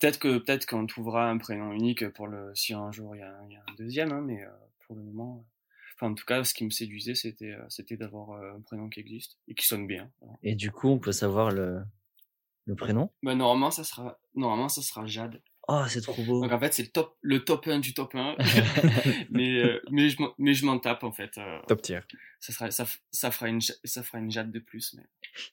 peut-être 0.00 0.18
que 0.18 0.38
peut-être 0.38 0.66
qu'on 0.66 0.86
trouvera 0.86 1.28
un 1.28 1.38
prénom 1.38 1.72
unique 1.72 2.08
pour 2.10 2.26
le 2.28 2.54
si 2.54 2.72
un 2.74 2.92
jour 2.92 3.16
il 3.16 3.20
y 3.20 3.22
a, 3.22 3.36
il 3.48 3.52
y 3.52 3.56
a 3.56 3.60
un 3.68 3.74
deuxième, 3.76 4.12
hein, 4.12 4.20
mais 4.22 4.42
euh, 4.42 4.48
pour 4.86 4.96
le 4.96 5.02
moment, 5.02 5.38
euh, 5.38 5.50
enfin 5.96 6.12
en 6.12 6.14
tout 6.14 6.24
cas, 6.24 6.44
ce 6.44 6.54
qui 6.54 6.64
me 6.64 6.70
séduisait, 6.70 7.14
c'était 7.14 7.56
c'était 7.68 7.96
d'avoir 7.96 8.40
un 8.42 8.60
prénom 8.60 8.88
qui 8.88 9.00
existe 9.00 9.38
et 9.48 9.54
qui 9.54 9.66
sonne 9.66 9.86
bien. 9.86 10.10
voilà. 10.20 10.36
Et 10.42 10.54
du 10.54 10.70
coup, 10.70 10.88
on 10.88 10.98
peut 10.98 11.12
savoir 11.12 11.50
le 11.50 11.82
le 12.66 12.74
prénom? 12.76 13.10
Bah, 13.22 13.34
normalement, 13.34 13.70
ça 13.70 13.84
sera 13.84 14.18
normalement 14.34 14.68
ça 14.68 14.82
sera 14.82 15.06
Jade. 15.06 15.42
Oh, 15.68 15.84
c'est 15.88 16.02
trop 16.02 16.22
beau. 16.24 16.42
Donc 16.42 16.52
en 16.52 16.58
fait, 16.60 16.74
c'est 16.74 16.82
le 16.82 16.88
top 16.90 17.16
le 17.22 17.44
top 17.44 17.66
1 17.68 17.78
du 17.80 17.94
top 17.94 18.14
1. 18.14 18.36
mais 19.30 19.62
euh, 19.62 19.80
mais 19.90 20.10
je 20.10 20.20
m'en- 20.20 20.34
mais 20.38 20.52
je 20.54 20.66
m'en 20.66 20.78
tape 20.78 21.04
en 21.04 21.12
fait. 21.12 21.36
euh, 21.38 21.58
Top 21.66 21.80
tier. 21.82 22.00
ça 22.40 22.52
sera 22.52 22.70
ça, 22.70 22.86
ça 23.10 23.30
fera 23.30 23.48
une 23.48 23.60
ça 23.60 24.02
fera 24.02 24.18
une 24.18 24.30
Jade 24.30 24.50
de 24.52 24.58
plus. 24.58 24.94
Mais 24.94 25.04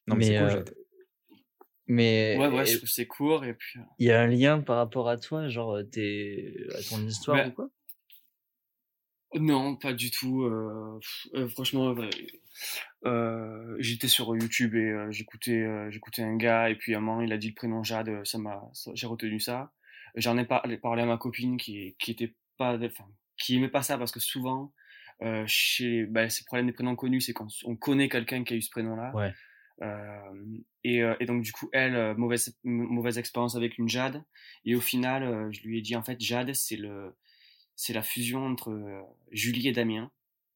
Non, 0.08 0.16
mais, 0.16 0.26
c'est 0.26 0.36
cool, 0.38 0.44
euh, 0.48 0.50
Jade. 0.50 0.76
mais 1.88 2.36
ouais 2.38 2.48
ouais, 2.50 2.66
je 2.66 2.72
trouve 2.78 2.82
que 2.90 2.94
c'est 2.94 3.08
court 3.08 3.46
et 3.46 3.54
puis. 3.54 3.80
il 4.00 4.06
y 4.08 4.12
a 4.12 4.20
un 4.22 4.28
lien 4.28 4.60
par 4.60 4.78
rapport 4.78 5.08
à 5.08 5.18
toi, 5.18 5.48
genre 5.48 5.80
t'es 5.92 6.56
à 6.78 6.82
ton 6.84 7.06
histoire 7.08 7.48
ou 7.48 7.52
quoi? 7.52 7.70
Non, 9.36 9.78
pas 9.78 9.94
du 9.94 10.12
tout. 10.12 10.44
euh, 10.44 11.00
euh, 11.36 11.48
franchement, 11.48 11.96
euh, 11.98 12.10
euh, 13.06 13.76
j'étais 13.80 14.10
sur 14.10 14.36
YouTube 14.36 14.76
et 14.76 14.90
euh, 14.92 15.10
j'écoutais 15.12 15.62
euh, 15.64 15.90
j'écoutais 15.90 16.22
un 16.22 16.36
gars 16.36 16.70
et 16.70 16.76
puis 16.76 16.94
à 16.94 16.98
un 16.98 17.02
moment 17.02 17.22
il 17.22 17.32
a 17.32 17.38
dit 17.38 17.48
le 17.48 17.54
prénom 17.56 17.82
Jade, 17.82 18.26
ça 18.26 18.38
m'a 18.38 18.62
ça- 18.74 18.92
j'ai 18.94 19.08
retenu 19.08 19.40
ça. 19.40 19.72
J'en 20.16 20.38
ai 20.38 20.46
parlé, 20.46 20.78
parlé 20.78 21.04
à 21.04 21.06
ma 21.06 21.18
copine 21.18 21.58
qui 21.58 21.96
qui 22.00 22.12
était 22.12 22.34
pas 22.58 22.78
enfin 22.78 23.08
qui 23.38 23.56
aimait 23.56 23.70
pas 23.70 23.82
ça 23.82 23.98
parce 23.98 24.12
que 24.12 24.20
souvent 24.20 24.74
euh, 25.22 25.44
chez 25.48 26.06
bah, 26.06 26.30
ces 26.30 26.44
problèmes 26.46 26.68
des 26.68 26.74
prénoms 26.74 26.96
connus, 26.96 27.22
c'est 27.22 27.34
quand 27.34 27.48
on 27.66 27.76
connaît 27.76 28.10
quelqu'un 28.10 28.44
qui 28.44 28.54
a 28.54 28.58
eu 28.58 28.62
ce 28.62 28.72
prénom-là. 28.72 29.14
Ouais. 29.16 29.34
Euh, 29.82 30.60
et, 30.84 31.02
et 31.20 31.26
donc 31.26 31.42
du 31.42 31.52
coup 31.52 31.68
elle 31.74 31.96
euh, 31.96 32.14
mauvaise 32.14 32.56
mauvaise 32.64 33.18
expérience 33.18 33.56
avec 33.56 33.80
une 33.80 33.90
Jade 33.90 34.24
et 34.64 34.76
au 34.76 34.82
final 34.82 35.24
euh, 35.24 35.52
je 35.52 35.62
lui 35.64 35.80
ai 35.80 35.82
dit 35.82 35.96
en 35.96 36.04
fait 36.04 36.22
Jade 36.22 36.54
c'est 36.54 36.76
le 36.76 37.16
c'est 37.76 37.94
la 37.94 38.04
fusion 38.04 38.46
entre 38.46 39.04
Julie 39.32 39.68
et 39.68 39.72
Damien. 39.72 40.12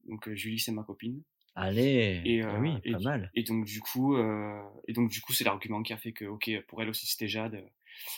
Donc 0.08 0.32
Julie 0.34 0.60
c'est 0.60 0.72
ma 0.72 0.84
copine. 0.84 1.24
Allez. 1.56 2.22
Et, 2.26 2.42
ah 2.42 2.54
euh, 2.54 2.60
oui, 2.60 2.74
et 2.84 2.92
pas 2.92 3.00
mal. 3.00 3.32
Et 3.34 3.44
donc 3.44 3.66
du 3.66 3.80
coup 3.80 4.16
euh, 4.16 4.62
et 4.88 4.94
donc 4.94 5.10
du 5.10 5.22
coup 5.22 5.34
c'est 5.34 5.46
l'argument 5.46 5.82
qui 5.82 5.94
a 5.94 5.98
fait 5.98 6.12
que 6.12 6.26
ok 6.26 6.52
pour 6.68 6.82
elle 6.82 6.90
aussi 6.90 7.08
c'était 7.08 7.28
Jade. 7.28 7.64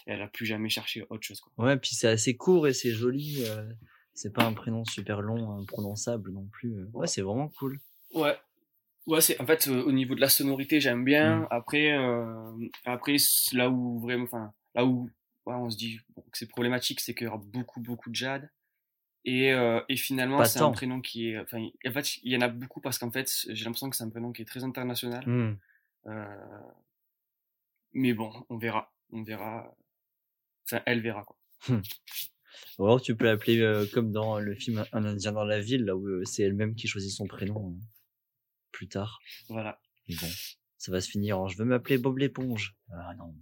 Et 0.06 0.12
elle 0.12 0.22
a 0.22 0.28
plus 0.28 0.46
jamais 0.46 0.70
cherché 0.70 1.06
autre 1.10 1.24
chose 1.24 1.40
quoi. 1.40 1.52
Ouais, 1.58 1.78
puis 1.78 1.96
c'est 1.96 2.08
assez 2.08 2.36
court 2.36 2.68
et 2.68 2.74
c'est 2.74 2.92
joli. 2.92 3.44
euh, 3.46 3.70
c'est 4.14 4.34
pas 4.34 4.46
un 4.46 4.54
prénom 4.54 4.84
super 4.84 5.22
long, 5.22 5.60
imprononçable 5.60 6.32
non 6.32 6.48
plus. 6.52 6.74
euh. 6.74 6.90
Ouais, 6.94 7.08
c'est 7.08 7.22
vraiment 7.22 7.50
cool. 7.50 7.80
Ouais. 8.14 8.36
Ouais, 9.06 9.22
c'est 9.22 9.40
en 9.40 9.46
fait 9.46 9.68
euh, 9.68 9.84
au 9.84 9.92
niveau 9.92 10.16
de 10.16 10.22
la 10.22 10.28
sonorité, 10.30 10.82
j'aime 10.82 11.06
bien. 11.06 11.42
Mm. 11.42 11.48
Après 11.52 11.92
euh, 11.98 12.52
après 12.86 13.18
là 13.54 13.70
où 13.70 14.00
vraiment 14.00 14.24
enfin 14.26 14.54
là 14.76 14.86
où 14.86 15.10
ouais, 15.46 15.54
on 15.56 15.70
se 15.70 15.78
dit 15.78 16.00
bon, 16.16 16.22
que 16.24 16.38
c'est 16.38 16.48
problématique, 16.48 17.00
c'est 17.00 17.14
qu'il 17.14 17.26
y 17.26 17.28
aura 17.28 17.38
beaucoup 17.38 17.80
beaucoup 17.80 18.10
de 18.10 18.16
Jade. 18.16 18.50
Et, 19.24 19.52
euh, 19.52 19.82
et 19.90 19.98
finalement, 19.98 20.44
c'est 20.46 20.62
un 20.62 20.72
prénom 20.72 21.02
qui 21.02 21.32
est 21.32 21.40
enfin 21.40 21.62
en 21.86 21.92
fait, 21.92 22.18
il 22.24 22.32
y 22.32 22.38
en 22.38 22.42
a 22.42 22.48
beaucoup 22.48 22.80
parce 22.80 22.98
qu'en 22.98 23.12
fait, 23.12 23.30
j'ai 23.50 23.66
l'impression 23.66 23.90
que 23.90 23.96
c'est 23.98 24.06
un 24.06 24.10
prénom 24.10 24.32
qui 24.32 24.42
est 24.42 24.46
très 24.46 24.64
international. 24.64 25.58
Euh, 26.06 26.26
mais 27.92 28.14
bon, 28.14 28.32
on 28.50 28.58
verra, 28.58 28.94
on 29.12 29.24
verra. 29.24 29.76
Enfin, 30.66 30.82
elle 30.86 31.02
verra 31.02 31.24
quoi. 31.24 31.38
Ou 32.80 32.86
alors 32.86 33.02
tu 33.02 33.16
peux 33.16 33.26
l'appeler 33.26 33.60
euh, 33.60 33.86
comme 33.94 34.12
dans 34.12 34.40
le 34.40 34.54
film 34.56 34.86
Un 34.94 35.06
Indien 35.06 35.32
dans 35.32 35.44
la 35.46 35.60
ville, 35.60 35.86
là 35.86 35.96
où 35.96 36.06
euh, 36.08 36.24
c'est 36.26 36.44
elle-même 36.44 36.76
qui 36.76 36.88
choisit 36.88 37.12
son 37.12 37.26
prénom 37.28 37.72
euh, 37.72 37.84
plus 38.72 38.88
tard. 38.88 39.20
Voilà. 39.50 39.80
Mais 40.08 40.16
bon, 40.16 40.28
ça 40.78 40.92
va 40.92 41.02
se 41.02 41.10
finir 41.10 41.40
en 41.40 41.48
je 41.48 41.58
veux 41.58 41.66
m'appeler 41.66 41.98
Bob 41.98 42.18
l'éponge. 42.18 42.76
Ah 42.92 43.14
non. 43.16 43.34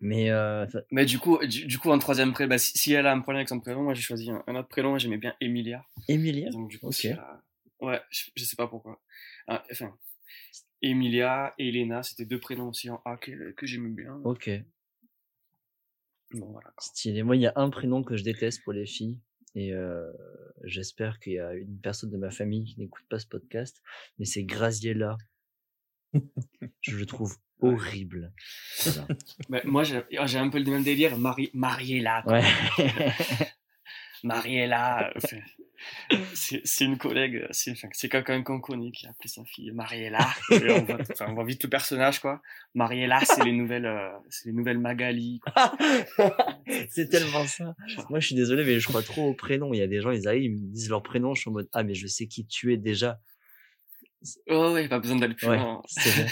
Mais 0.00 0.30
euh, 0.30 0.66
Mais 0.90 1.04
du 1.04 1.18
coup, 1.18 1.38
du, 1.46 1.66
du 1.66 1.78
coup, 1.78 1.90
en 1.90 1.98
troisième 1.98 2.32
prénom, 2.32 2.48
bah, 2.50 2.58
si, 2.58 2.76
si 2.78 2.92
elle 2.92 3.06
a 3.06 3.12
un 3.12 3.20
problème 3.20 3.40
avec 3.40 3.48
son 3.50 3.60
prénom, 3.60 3.82
moi 3.82 3.92
j'ai 3.94 4.02
choisi 4.02 4.30
un, 4.30 4.42
un 4.46 4.54
autre 4.56 4.68
prénom. 4.68 4.96
J'aimais 4.98 5.18
bien 5.18 5.34
Emilia. 5.40 5.84
Emilia? 6.08 6.50
Donc 6.50 6.70
du 6.70 6.78
coup, 6.78 6.86
Ok. 6.86 6.94
si 6.94 7.08
elle 7.08 7.18
a- 7.18 7.42
ouais, 7.80 8.00
je, 8.10 8.30
je 8.34 8.44
sais 8.44 8.56
pas 8.56 8.66
pourquoi. 8.66 9.02
Ah, 9.46 9.62
enfin, 9.70 9.94
Emilia 10.82 11.54
et 11.58 11.68
Elena, 11.68 12.02
c'était 12.02 12.24
deux 12.24 12.40
prénoms 12.40 12.68
aussi 12.68 12.90
en 12.90 13.02
A 13.04 13.16
que, 13.16 13.52
que 13.52 13.66
j'aimais 13.66 13.90
bien. 13.90 14.14
Ok. 14.24 14.50
Bon, 16.32 16.52
voilà. 16.52 16.72
Stylé. 16.78 17.22
Moi, 17.22 17.36
il 17.36 17.42
y 17.42 17.46
a 17.46 17.52
un 17.56 17.70
prénom 17.70 18.02
que 18.02 18.16
je 18.16 18.22
déteste 18.22 18.62
pour 18.62 18.72
les 18.72 18.86
filles. 18.86 19.20
Et 19.54 19.72
euh, 19.74 20.10
j'espère 20.64 21.18
qu'il 21.18 21.32
y 21.34 21.40
a 21.40 21.54
une 21.54 21.80
personne 21.80 22.10
de 22.10 22.16
ma 22.16 22.30
famille 22.30 22.64
qui 22.64 22.78
n'écoute 22.78 23.04
pas 23.08 23.18
ce 23.18 23.26
podcast. 23.26 23.82
Mais 24.18 24.24
c'est 24.24 24.44
Graziella. 24.44 25.16
je 26.80 26.96
le 26.96 27.06
trouve 27.06 27.36
horrible. 27.60 28.32
Voilà. 28.84 29.08
Bah, 29.48 29.60
moi, 29.64 29.84
j'ai 29.84 30.02
ah, 30.18 30.26
j'ai 30.26 30.38
un 30.38 30.48
peu 30.48 30.58
le 30.58 30.70
même 30.70 30.84
délire. 30.84 31.18
Mari 31.18 31.50
Mariella. 31.52 32.22
quoi. 32.22 32.34
Ouais. 32.34 32.44
Mariella. 34.24 35.12
euh, 36.12 36.16
c'est- 36.34 36.84
une 36.84 36.98
collègue, 36.98 37.46
c'est 37.50 37.72
enfin, 37.72 37.88
c'est 37.92 38.08
quelqu'un 38.08 38.42
qu'on 38.42 38.60
connaît 38.60 38.90
qui 38.90 39.06
a 39.06 39.10
appelé 39.10 39.28
sa 39.28 39.44
fille 39.44 39.70
Mariella. 39.72 40.28
Et 40.50 40.70
on, 40.70 40.84
voit, 40.84 40.98
enfin, 41.00 41.26
on 41.28 41.34
voit 41.34 41.44
vite 41.44 41.62
le 41.62 41.70
personnage, 41.70 42.20
quoi. 42.20 42.40
Mariella, 42.74 43.20
c'est 43.24 43.44
les 43.44 43.52
nouvelles, 43.52 43.86
euh, 43.86 44.10
c'est 44.28 44.46
les 44.48 44.52
nouvelles 44.52 44.78
Magali. 44.78 45.40
c'est 46.90 47.08
tellement 47.08 47.46
ça. 47.46 47.74
Moi, 48.10 48.20
je 48.20 48.26
suis 48.26 48.34
désolé, 48.36 48.64
mais 48.64 48.78
je 48.80 48.88
crois 48.88 49.02
trop 49.02 49.28
au 49.30 49.34
prénom. 49.34 49.72
Il 49.72 49.78
y 49.78 49.82
a 49.82 49.86
des 49.86 50.00
gens, 50.00 50.10
ils 50.10 50.26
arrivent, 50.28 50.44
ils 50.44 50.52
me 50.52 50.72
disent 50.72 50.90
leur 50.90 51.02
prénom. 51.02 51.34
Je 51.34 51.40
suis 51.42 51.50
en 51.50 51.54
mode, 51.54 51.68
ah, 51.72 51.82
mais 51.82 51.94
je 51.94 52.06
sais 52.06 52.26
qui 52.26 52.46
tu 52.46 52.72
es 52.72 52.76
déjà. 52.76 53.20
Oh 54.48 54.72
ouais, 54.72 54.88
pas 54.88 54.98
besoin 54.98 55.16
d'aller 55.16 55.34
plus 55.34 55.46
Ouais, 55.48 55.56
loin. 55.56 55.82
c'est 55.86 56.10
vrai. 56.10 56.30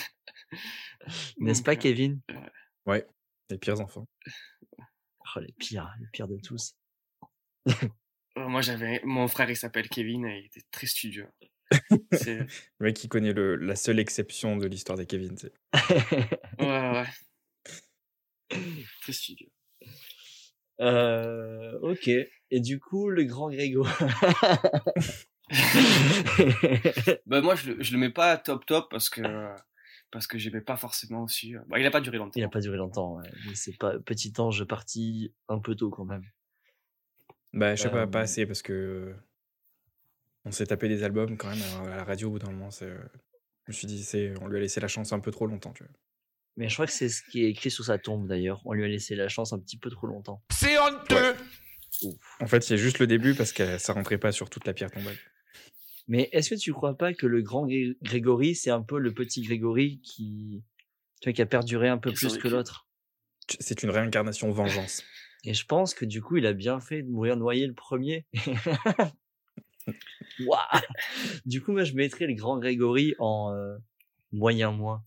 N'est-ce 1.38 1.62
pas, 1.62 1.72
euh, 1.72 1.76
Kevin? 1.76 2.20
Ouais, 2.86 3.06
les 3.50 3.56
pires 3.58 3.80
enfants. 3.80 4.06
Oh, 5.36 5.40
les 5.40 5.52
pires, 5.58 5.90
les 6.00 6.06
pires 6.12 6.28
de 6.28 6.36
tous. 6.38 6.74
Moi, 8.46 8.60
j'avais 8.62 9.00
mon 9.04 9.26
frère, 9.28 9.50
il 9.50 9.56
s'appelle 9.56 9.88
Kevin 9.88 10.26
et 10.26 10.38
il 10.40 10.46
était 10.46 10.62
très 10.70 10.86
studieux. 10.86 11.28
Le 12.26 12.46
mec 12.80 12.96
qui 12.96 13.08
connaît 13.08 13.32
le, 13.32 13.56
la 13.56 13.76
seule 13.76 13.98
exception 13.98 14.56
de 14.56 14.66
l'histoire 14.66 14.96
des 14.96 15.06
Kevin. 15.06 15.36
tu 15.36 15.48
sais. 15.48 15.52
Ouais, 16.60 16.90
ouais. 16.92 17.06
Très 19.02 19.12
studieux. 19.12 19.48
Euh, 20.80 21.78
ok. 21.80 22.08
Et 22.08 22.60
du 22.60 22.78
coup, 22.80 23.10
le 23.10 23.24
grand 23.24 23.50
Grégo. 23.50 23.86
Bah, 27.26 27.40
moi, 27.40 27.54
je 27.54 27.72
le, 27.72 27.82
je 27.82 27.92
le 27.92 27.98
mets 27.98 28.10
pas 28.10 28.36
top 28.36 28.66
top 28.66 28.90
parce 28.90 29.08
que, 29.08 29.22
parce 30.10 30.26
que 30.26 30.38
j'aimais 30.38 30.60
pas 30.60 30.76
forcément 30.76 31.22
aussi. 31.24 31.54
euh, 31.56 31.60
Bah, 31.68 31.78
il 31.78 31.86
a 31.86 31.90
pas 31.90 32.00
duré 32.00 32.18
longtemps. 32.18 32.32
Il 32.36 32.42
n'a 32.42 32.48
pas 32.48 32.60
duré 32.60 32.76
longtemps. 32.76 33.16
ouais. 33.16 33.28
Mais 33.46 33.54
c'est 33.54 33.76
pas 33.76 33.98
petit 33.98 34.32
ange 34.38 34.64
parti 34.64 35.34
un 35.48 35.58
peu 35.58 35.74
tôt 35.74 35.90
quand 35.90 36.04
même. 36.04 36.24
Bah, 37.58 37.74
je 37.74 37.82
sais 37.82 37.90
pas, 37.90 38.06
pas 38.06 38.20
Euh, 38.20 38.22
assez 38.22 38.46
parce 38.46 38.62
que 38.62 39.14
on 40.44 40.50
s'est 40.52 40.66
tapé 40.66 40.88
des 40.88 41.02
albums 41.02 41.36
quand 41.36 41.48
même 41.50 41.62
à 41.92 41.96
la 41.96 42.04
radio 42.04 42.28
au 42.28 42.32
bout 42.32 42.38
d'un 42.38 42.50
moment. 42.50 42.70
c'est, 42.70 42.86
euh, 42.86 42.98
Je 43.66 43.72
me 43.72 43.74
suis 43.74 43.86
dit, 43.86 44.02
c'est, 44.02 44.32
on 44.40 44.46
lui 44.48 44.56
a 44.56 44.60
laissé 44.60 44.80
la 44.80 44.88
chance 44.88 45.12
un 45.12 45.20
peu 45.20 45.30
trop 45.30 45.46
longtemps. 45.46 45.72
Tu 45.72 45.82
vois. 45.84 45.92
Mais 46.56 46.68
je 46.68 46.74
crois 46.74 46.86
que 46.86 46.92
c'est 46.92 47.08
ce 47.08 47.22
qui 47.22 47.44
est 47.44 47.50
écrit 47.50 47.70
sur 47.70 47.84
sa 47.84 47.98
tombe 47.98 48.26
d'ailleurs. 48.26 48.62
On 48.64 48.72
lui 48.72 48.84
a 48.84 48.88
laissé 48.88 49.14
la 49.14 49.28
chance 49.28 49.52
un 49.52 49.58
petit 49.58 49.76
peu 49.76 49.90
trop 49.90 50.06
longtemps. 50.06 50.42
C'est 50.52 50.78
honteux 50.78 51.34
En 52.40 52.46
fait, 52.46 52.70
a 52.70 52.76
juste 52.76 52.98
le 52.98 53.06
début 53.06 53.34
parce 53.34 53.52
que 53.52 53.78
ça 53.78 53.92
rentrait 53.92 54.18
pas 54.18 54.32
sur 54.32 54.48
toute 54.50 54.66
la 54.66 54.72
pierre 54.72 54.90
tombale. 54.90 55.16
Mais 56.06 56.28
est-ce 56.32 56.50
que 56.50 56.54
tu 56.54 56.72
crois 56.72 56.96
pas 56.96 57.12
que 57.12 57.26
le 57.26 57.42
grand 57.42 57.66
Gré- 57.66 57.96
Grégory, 58.02 58.54
c'est 58.54 58.70
un 58.70 58.82
peu 58.82 58.98
le 58.98 59.12
petit 59.12 59.42
Grégory 59.42 60.00
qui, 60.02 60.62
tu 61.20 61.28
vois, 61.28 61.32
qui 61.34 61.42
a 61.42 61.46
perduré 61.46 61.88
un 61.88 61.98
peu 61.98 62.12
plus 62.12 62.38
que 62.38 62.48
l'autre? 62.48 62.86
C'est 63.60 63.82
une 63.82 63.90
réincarnation 63.90 64.50
vengeance. 64.50 65.04
Et 65.44 65.54
je 65.54 65.64
pense 65.66 65.94
que 65.94 66.04
du 66.04 66.20
coup, 66.22 66.36
il 66.36 66.46
a 66.46 66.52
bien 66.52 66.80
fait 66.80 67.02
de 67.02 67.10
mourir 67.10 67.36
noyé 67.36 67.66
le 67.66 67.74
premier. 67.74 68.26
Du 71.46 71.62
coup, 71.62 71.72
moi, 71.72 71.84
je 71.84 71.94
mettrais 71.94 72.26
le 72.26 72.34
grand 72.34 72.58
Grégory 72.58 73.14
en 73.18 73.52
euh, 73.52 73.76
moyen 74.32 74.70
moins. 74.70 75.04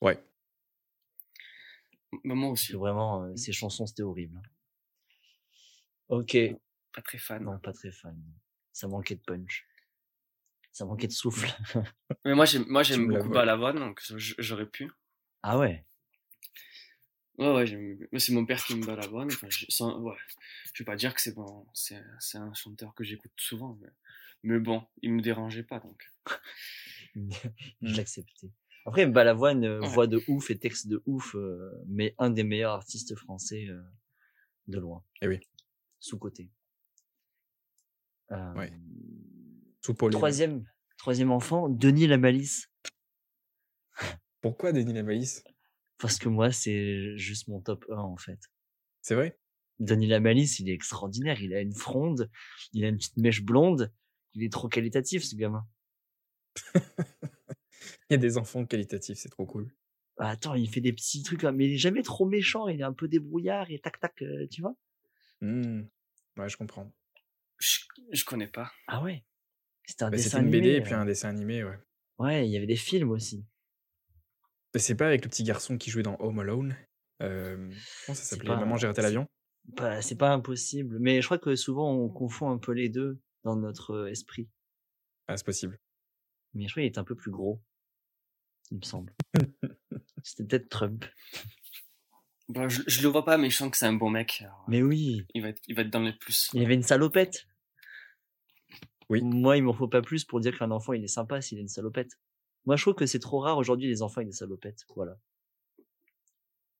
Ouais. 0.00 0.22
Bah, 2.24 2.34
moi 2.34 2.50
aussi. 2.50 2.72
vraiment, 2.72 3.24
euh, 3.24 3.36
ses 3.36 3.52
chansons, 3.52 3.86
c'était 3.86 4.02
horrible. 4.02 4.40
Ok. 6.08 6.36
Pas 6.92 7.02
très 7.02 7.18
fan. 7.18 7.44
Non, 7.44 7.58
pas 7.58 7.72
très 7.72 7.90
fan. 7.90 8.16
Ça 8.72 8.88
manquait 8.88 9.16
de 9.16 9.20
punch. 9.20 9.66
Ça 10.72 10.84
manquait 10.84 11.06
de 11.06 11.12
souffle. 11.12 11.48
Mais 12.24 12.34
moi, 12.34 12.44
j'aime, 12.44 12.64
moi, 12.68 12.82
j'aime 12.82 13.06
me 13.06 13.18
beaucoup. 13.18 13.30
Balavoine, 13.30 13.78
donc 13.78 14.02
j'aurais 14.16 14.66
pu. 14.66 14.90
Ah 15.42 15.58
ouais? 15.58 15.86
Ouais, 17.38 17.52
ouais, 18.12 18.18
C'est 18.20 18.32
mon 18.32 18.44
père 18.44 18.62
qui 18.64 18.74
me 18.76 18.84
Balavoine. 18.84 19.28
Enfin, 19.28 19.48
je, 19.50 19.64
sans- 19.68 19.98
ouais. 20.00 20.14
je 20.74 20.82
vais 20.82 20.84
pas 20.86 20.96
dire 20.96 21.14
que 21.14 21.20
c'est 21.20 21.34
bon, 21.34 21.66
c'est, 21.72 22.02
c'est 22.20 22.38
un 22.38 22.52
chanteur 22.54 22.94
que 22.94 23.04
j'écoute 23.04 23.32
souvent, 23.36 23.78
mais, 23.80 23.88
mais 24.42 24.58
bon, 24.58 24.84
il 25.00 25.12
me 25.14 25.22
dérangeait 25.22 25.62
pas, 25.62 25.80
donc. 25.80 26.04
je 27.82 27.96
l'acceptais. 27.96 28.50
Après, 28.84 29.06
Balavoine, 29.06 29.64
euh, 29.64 29.80
Ouais. 29.80 29.88
voix 29.88 30.06
de 30.06 30.22
ouf 30.28 30.50
et 30.50 30.58
texte 30.58 30.88
de 30.88 31.02
ouf, 31.06 31.34
euh, 31.36 31.70
mais 31.86 32.14
un 32.18 32.30
des 32.30 32.42
meilleurs 32.44 32.72
artistes 32.72 33.14
français 33.14 33.66
euh, 33.68 33.80
de 34.66 34.78
loin. 34.78 35.02
Eh 35.22 35.28
oui. 35.28 35.40
Sous-côté. 36.00 36.50
Euh, 38.32 38.54
Ouais. 38.54 38.72
Sous. 39.80 39.94
Troisième, 39.94 40.64
troisième 40.98 41.30
enfant, 41.32 41.68
Denis 41.68 42.06
la 42.06 42.18
Malice. 42.18 42.68
Pourquoi 44.40 44.72
Denis 44.72 44.92
Lavalisse 44.92 45.44
Parce 46.02 46.18
que 46.18 46.28
moi, 46.28 46.50
c'est 46.52 47.16
juste 47.16 47.48
mon 47.48 47.60
top 47.62 47.86
1, 47.88 47.96
en 47.96 48.16
fait. 48.18 48.38
C'est 49.00 49.14
vrai? 49.14 49.38
Denis 49.78 50.08
la 50.08 50.20
Malice, 50.20 50.58
il 50.60 50.68
est 50.68 50.74
extraordinaire. 50.74 51.40
Il 51.40 51.54
a 51.54 51.60
une 51.60 51.74
fronde, 51.74 52.28
il 52.74 52.84
a 52.84 52.88
une 52.88 52.96
petite 52.98 53.16
mèche 53.16 53.42
blonde. 53.42 53.90
Il 54.34 54.42
est 54.42 54.52
trop 54.52 54.68
qualitatif, 54.68 55.22
ce 55.24 55.34
gamin. 55.36 55.66
Il 58.10 58.12
y 58.12 58.14
a 58.14 58.18
des 58.18 58.36
enfants 58.36 58.64
qualitatifs, 58.66 59.18
c'est 59.18 59.28
trop 59.28 59.46
cool. 59.46 59.72
Ah, 60.18 60.30
Attends, 60.30 60.54
il 60.54 60.68
fait 60.68 60.80
des 60.80 60.92
petits 60.92 61.22
trucs, 61.22 61.42
là, 61.42 61.50
mais 61.52 61.66
il 61.66 61.74
est 61.74 61.78
jamais 61.78 62.02
trop 62.02 62.26
méchant. 62.26 62.68
Il 62.68 62.80
est 62.80 62.84
un 62.84 62.92
peu 62.92 63.08
débrouillard 63.08 63.70
et 63.70 63.78
tac 63.78 63.98
tac, 63.98 64.20
euh, 64.22 64.46
tu 64.50 64.60
vois? 64.60 64.76
Hmm. 65.40 65.82
Ouais, 66.36 66.48
je 66.48 66.56
comprends. 66.56 66.92
Je, 67.58 67.78
je 68.12 68.24
connais 68.24 68.46
pas. 68.48 68.70
Ah 68.88 69.02
ouais? 69.02 69.24
C'était 69.84 70.04
un 70.04 70.10
Bah, 70.10 70.16
dessin 70.16 70.30
C'était 70.30 70.42
une 70.44 70.50
BD 70.50 70.58
animé. 70.68 70.76
et 70.76 70.82
puis 70.82 70.92
euh. 70.94 70.98
un 70.98 71.04
dessin 71.06 71.28
animé, 71.30 71.64
ouais. 71.64 71.78
Ouais, 72.18 72.46
il 72.46 72.52
y 72.52 72.56
avait 72.56 72.66
des 72.66 72.76
films 72.76 73.10
aussi. 73.10 73.44
Mais 74.74 74.80
C'est 74.80 74.94
pas 74.94 75.06
avec 75.06 75.24
le 75.24 75.28
petit 75.28 75.44
garçon 75.44 75.76
qui 75.78 75.90
jouait 75.90 76.02
dans 76.02 76.16
Home 76.20 76.38
Alone. 76.40 76.76
Euh, 77.22 77.56
comment 78.06 78.16
ça 78.16 78.24
s'appelait? 78.24 78.48
Maman, 78.56 78.76
j'ai 78.76 78.86
raté 78.86 79.00
c'est- 79.00 79.06
l'avion 79.06 79.28
Bah, 79.64 80.02
c'est 80.02 80.16
pas 80.16 80.32
impossible, 80.32 80.98
mais 80.98 81.20
je 81.20 81.26
crois 81.26 81.38
que 81.38 81.54
souvent 81.56 81.92
on 81.92 82.08
confond 82.08 82.50
un 82.50 82.58
peu 82.58 82.72
les 82.72 82.88
deux 82.88 83.20
dans 83.44 83.56
notre 83.56 83.92
euh, 83.92 84.10
esprit. 84.10 84.48
Ah, 85.28 85.36
c'est 85.36 85.44
possible. 85.46 85.78
Mais 86.54 86.66
je 86.66 86.72
crois 86.72 86.82
qu'il 86.82 86.92
est 86.92 86.98
un 86.98 87.04
peu 87.04 87.14
plus 87.14 87.30
gros, 87.30 87.62
il 88.70 88.78
me 88.78 88.82
semble. 88.82 89.14
C'était 90.24 90.44
peut-être 90.44 90.68
Trump. 90.68 91.04
Bah, 92.48 92.68
je, 92.68 92.82
je 92.86 93.02
le 93.02 93.08
vois 93.08 93.24
pas, 93.24 93.38
mais 93.38 93.50
je 93.50 93.56
sens 93.56 93.70
que 93.70 93.76
c'est 93.76 93.86
un 93.86 93.92
bon 93.94 94.10
mec. 94.10 94.38
alors, 94.42 94.64
Mais 94.68 94.82
oui, 94.82 95.24
il, 95.34 95.42
va 95.42 95.48
être, 95.48 95.62
il 95.68 95.74
va 95.76 95.82
être 95.82 95.90
dans 95.90 96.00
les 96.00 96.12
plus. 96.12 96.50
il 96.54 96.62
y 96.62 96.64
avait 96.64 96.74
une 96.74 96.82
salopette. 96.82 97.46
Oui. 99.08 99.22
Moi, 99.22 99.56
il 99.58 99.62
m'en 99.62 99.72
faut 99.74 99.88
pas 99.88 100.02
plus 100.02 100.24
pour 100.24 100.40
dire 100.40 100.56
qu'un 100.58 100.70
enfant 100.70 100.92
il 100.92 101.04
est 101.04 101.08
sympa 101.08 101.40
s'il 101.40 101.58
a 101.58 101.60
une 101.60 101.68
salopette. 101.68 102.18
Moi, 102.66 102.76
je 102.76 102.82
trouve 102.82 102.94
que 102.94 103.06
c'est 103.06 103.18
trop 103.18 103.40
rare 103.40 103.58
aujourd'hui 103.58 103.88
les 103.88 104.02
enfants 104.02 104.18
avec 104.18 104.28
des 104.28 104.36
salopettes. 104.36 104.84
Voilà. 104.94 105.18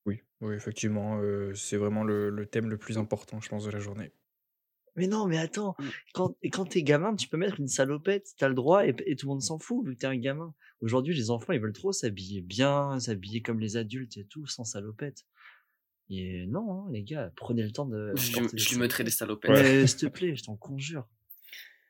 Oui, 0.07 0.21
oui 0.41 0.55
effectivement, 0.55 1.21
euh, 1.21 1.55
c'est 1.55 1.77
vraiment 1.77 2.05
le, 2.05 2.31
le 2.31 2.47
thème 2.47 2.69
le 2.69 2.79
plus 2.79 2.99
important, 2.99 3.41
je 3.41 3.49
pense, 3.49 3.65
de 3.65 3.71
la 3.71 3.79
journée. 3.81 4.13
Mais 4.97 5.07
non, 5.07 5.27
mais 5.27 5.39
attends, 5.39 5.75
Mm. 5.79 5.89
quand, 6.13 6.37
et 6.43 6.51
quand 6.51 6.67
t'es 6.67 6.83
gamin, 6.83 7.15
tu 7.17 7.29
peux 7.29 7.37
mettre 7.39 7.59
une 7.61 7.69
salopette, 7.69 8.29
t'as 8.37 8.49
le 8.49 8.55
droit 8.55 8.87
et, 8.87 8.95
et 9.07 9.17
tout 9.17 9.27
le 9.27 9.31
monde 9.31 9.43
s'en 9.43 9.59
fout 9.59 9.87
vu 9.87 9.95
que 9.95 10.01
t'es 10.01 10.07
un 10.07 10.17
gamin. 10.17 10.55
Aujourd'hui, 10.81 11.15
les 11.15 11.31
enfants, 11.31 11.53
ils 11.53 11.61
veulent 11.61 11.73
trop 11.73 11.93
s'habiller 11.93 12.43
bien, 12.43 12.99
s'habiller 13.01 13.41
comme 13.43 13.59
les 13.61 13.77
adultes 13.77 14.17
et 14.19 14.25
tout, 14.27 14.47
sans 14.47 14.65
salopette. 14.65 15.25
Et 16.11 16.45
non, 16.47 16.73
hein, 16.87 16.91
les 16.93 17.05
gars, 17.05 17.33
prenez 17.37 17.63
le 17.63 17.71
temps 17.71 17.87
de. 17.87 18.13
Je, 18.17 18.71
lui 18.71 18.79
mettrai 18.79 19.03
des 19.03 19.11
salopettes. 19.11 19.51
Mais 19.51 19.87
S'il 19.87 19.99
te 20.01 20.07
plaît, 20.13 20.37
je 20.37 20.43
t'en 20.43 20.57
conjure. 20.57 21.09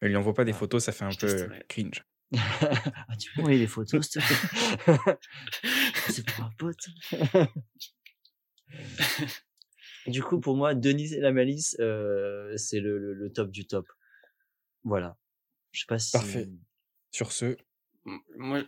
Mais 0.00 0.08
lui 0.08 0.16
envoie 0.16 0.34
pas 0.34 0.44
des 0.44 0.52
Ah, 0.52 0.54
photos, 0.54 0.84
ça 0.84 0.92
fait 0.92 1.04
un 1.04 1.10
je 1.10 1.18
peu 1.18 1.48
cringe. 1.68 2.04
ah, 3.08 3.16
tu 3.18 3.30
peux 3.32 3.40
m'envoyer 3.40 3.58
les 3.58 3.66
photos, 3.66 4.08
s'il 4.08 4.22
te 4.22 4.26
plaît? 4.26 5.18
C'est 6.08 6.24
pour 6.26 6.44
un 6.44 6.50
pote. 6.58 6.88
du 10.06 10.22
coup, 10.22 10.40
pour 10.40 10.56
moi, 10.56 10.74
Denis 10.74 11.12
et 11.14 11.20
la 11.20 11.32
malice, 11.32 11.76
euh, 11.80 12.56
c'est 12.56 12.80
le, 12.80 12.98
le, 12.98 13.14
le 13.14 13.32
top 13.32 13.50
du 13.50 13.66
top. 13.66 13.86
Voilà. 14.84 15.16
Je 15.72 15.80
sais 15.80 15.86
pas 15.86 15.98
si. 15.98 16.12
Parfait. 16.12 16.48
Sur 17.10 17.32
ce, 17.32 17.56
Moi, 18.36 18.64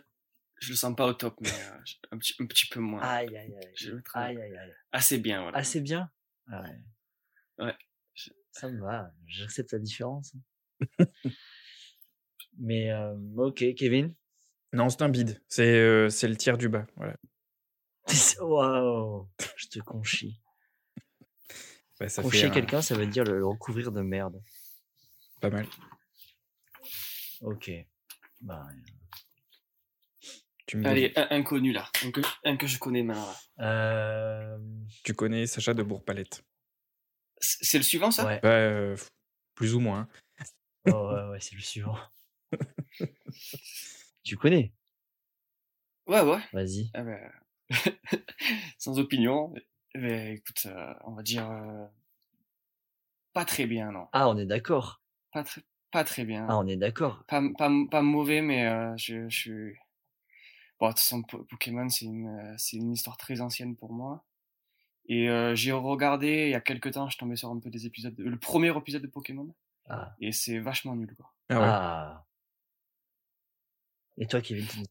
je 0.59 0.69
le 0.69 0.75
sens 0.75 0.95
pas 0.95 1.07
au 1.07 1.13
top, 1.13 1.35
mais 1.41 1.49
euh, 1.49 1.77
un, 2.11 2.17
petit, 2.17 2.35
un 2.39 2.45
petit 2.45 2.67
peu 2.67 2.79
moins. 2.79 3.01
Aïe, 3.01 3.35
aïe, 3.35 3.55
aïe. 3.55 3.71
Je 3.75 3.91
le 3.91 4.03
Aïe, 4.13 4.39
aïe, 4.39 4.55
aïe. 4.57 4.73
assez 4.91 5.17
bien, 5.17 5.41
voilà. 5.41 5.57
Assez 5.57 5.81
bien? 5.81 6.11
Ouais. 6.47 7.65
Ouais. 7.65 7.75
Je- 8.13 8.31
Ça 8.51 8.69
me 8.69 8.79
va. 8.79 9.11
J'accepte 9.25 9.73
la 9.73 9.79
différence. 9.79 10.33
Mais, 12.57 12.91
euh, 12.91 13.15
ok, 13.37 13.73
Kevin? 13.75 14.13
non, 14.73 14.89
c'est 14.89 15.01
un 15.01 15.09
bide. 15.09 15.41
C'est 15.47 15.79
euh, 15.79 16.09
c'est 16.09 16.27
le 16.27 16.35
tiers 16.35 16.57
du 16.57 16.67
bas. 16.69 16.85
Voilà. 16.97 17.15
Waouh. 18.41 19.27
Je 19.55 19.67
te 19.67 19.79
conchis. 19.79 20.41
Bah, 21.99 22.09
ça 22.09 22.21
un- 22.21 22.49
quelqu'un, 22.49 22.81
ça 22.81 22.95
veut 22.95 23.07
dire 23.07 23.23
le, 23.23 23.37
le 23.37 23.47
recouvrir 23.47 23.91
de 23.91 24.01
merde. 24.01 24.41
pas 25.39 25.49
mal. 25.49 25.65
Ok. 27.41 27.71
Bah, 28.41 28.67
Tu 30.67 30.77
me 30.77 30.85
Allez, 30.85 31.13
un 31.15 31.27
inconnu 31.31 31.71
là. 31.71 31.89
Un 32.03 32.11
que, 32.11 32.21
un 32.43 32.57
que 32.57 32.67
je 32.67 32.79
connais 32.79 33.03
maintenant. 33.03 33.33
Euh... 33.59 34.57
tu 35.03 35.13
connais 35.13 35.47
Sacha 35.47 35.73
de 35.73 35.83
Bourg-Palette? 35.83 36.43
C'est 37.39 37.77
le 37.77 37.83
suivant 37.83 38.11
ça? 38.11 38.25
Ouais. 38.25 38.39
Bah, 38.41 38.49
euh, 38.49 38.97
plus 39.53 39.73
ou 39.73 39.79
moins. 39.79 40.07
Oh, 40.87 40.91
ouais, 41.13 41.29
ouais, 41.31 41.39
c'est 41.39 41.55
le 41.55 41.61
suivant. 41.61 41.97
Tu 44.23 44.37
connais? 44.37 44.73
Ouais, 46.07 46.21
ouais. 46.21 46.39
Vas-y. 46.53 46.91
Ah 46.93 47.03
ben, 47.03 47.31
sans 48.77 48.99
opinion. 48.99 49.53
Mais 49.95 50.35
écoute, 50.35 50.65
euh, 50.67 50.93
on 51.05 51.11
va 51.13 51.23
dire 51.23 51.49
euh, 51.49 51.85
pas 53.33 53.45
très 53.45 53.65
bien, 53.65 53.91
non. 53.91 54.07
Ah, 54.13 54.29
on 54.29 54.37
est 54.37 54.45
d'accord. 54.45 55.01
Pas 55.31 55.43
très, 55.43 55.61
pas 55.91 56.03
très 56.03 56.25
bien. 56.25 56.45
Ah, 56.49 56.57
on 56.57 56.67
est 56.67 56.77
d'accord. 56.77 57.23
Pas, 57.27 57.41
pas, 57.57 57.69
pas 57.89 58.01
mauvais, 58.01 58.41
mais 58.41 58.65
euh, 58.67 58.95
je, 58.97 59.27
je 59.29 59.35
suis. 59.37 59.73
Bon, 60.79 60.87
de 60.87 60.91
toute 60.91 60.99
façon, 60.99 61.23
Po- 61.23 61.43
Pokémon, 61.45 61.87
c'est 61.89 62.05
une, 62.05 62.27
euh, 62.27 62.55
c'est 62.57 62.77
une 62.77 62.91
histoire 62.91 63.17
très 63.17 63.39
ancienne 63.41 63.75
pour 63.75 63.93
moi. 63.93 64.25
Et 65.07 65.29
euh, 65.29 65.55
j'ai 65.55 65.71
regardé 65.71 66.45
il 66.47 66.49
y 66.51 66.55
a 66.55 66.61
quelques 66.61 66.91
temps, 66.93 67.07
je 67.09 67.17
tombé 67.17 67.35
sur 67.35 67.49
un 67.49 67.59
peu 67.59 67.69
des 67.69 67.85
épisodes, 67.85 68.15
de- 68.15 68.23
le 68.23 68.37
premier 68.39 68.75
épisode 68.77 69.01
de 69.03 69.07
Pokémon, 69.07 69.53
Ah. 69.87 70.15
et 70.19 70.31
c'est 70.31 70.59
vachement 70.59 70.95
nul, 70.95 71.13
quoi. 71.15 71.31
Ah 71.49 71.59
ouais. 71.59 71.65
Ah. 71.67 72.24
Et 74.17 74.27
toi, 74.27 74.41
Kevin 74.41 74.65
tu 74.67 74.77
dis- 74.77 74.85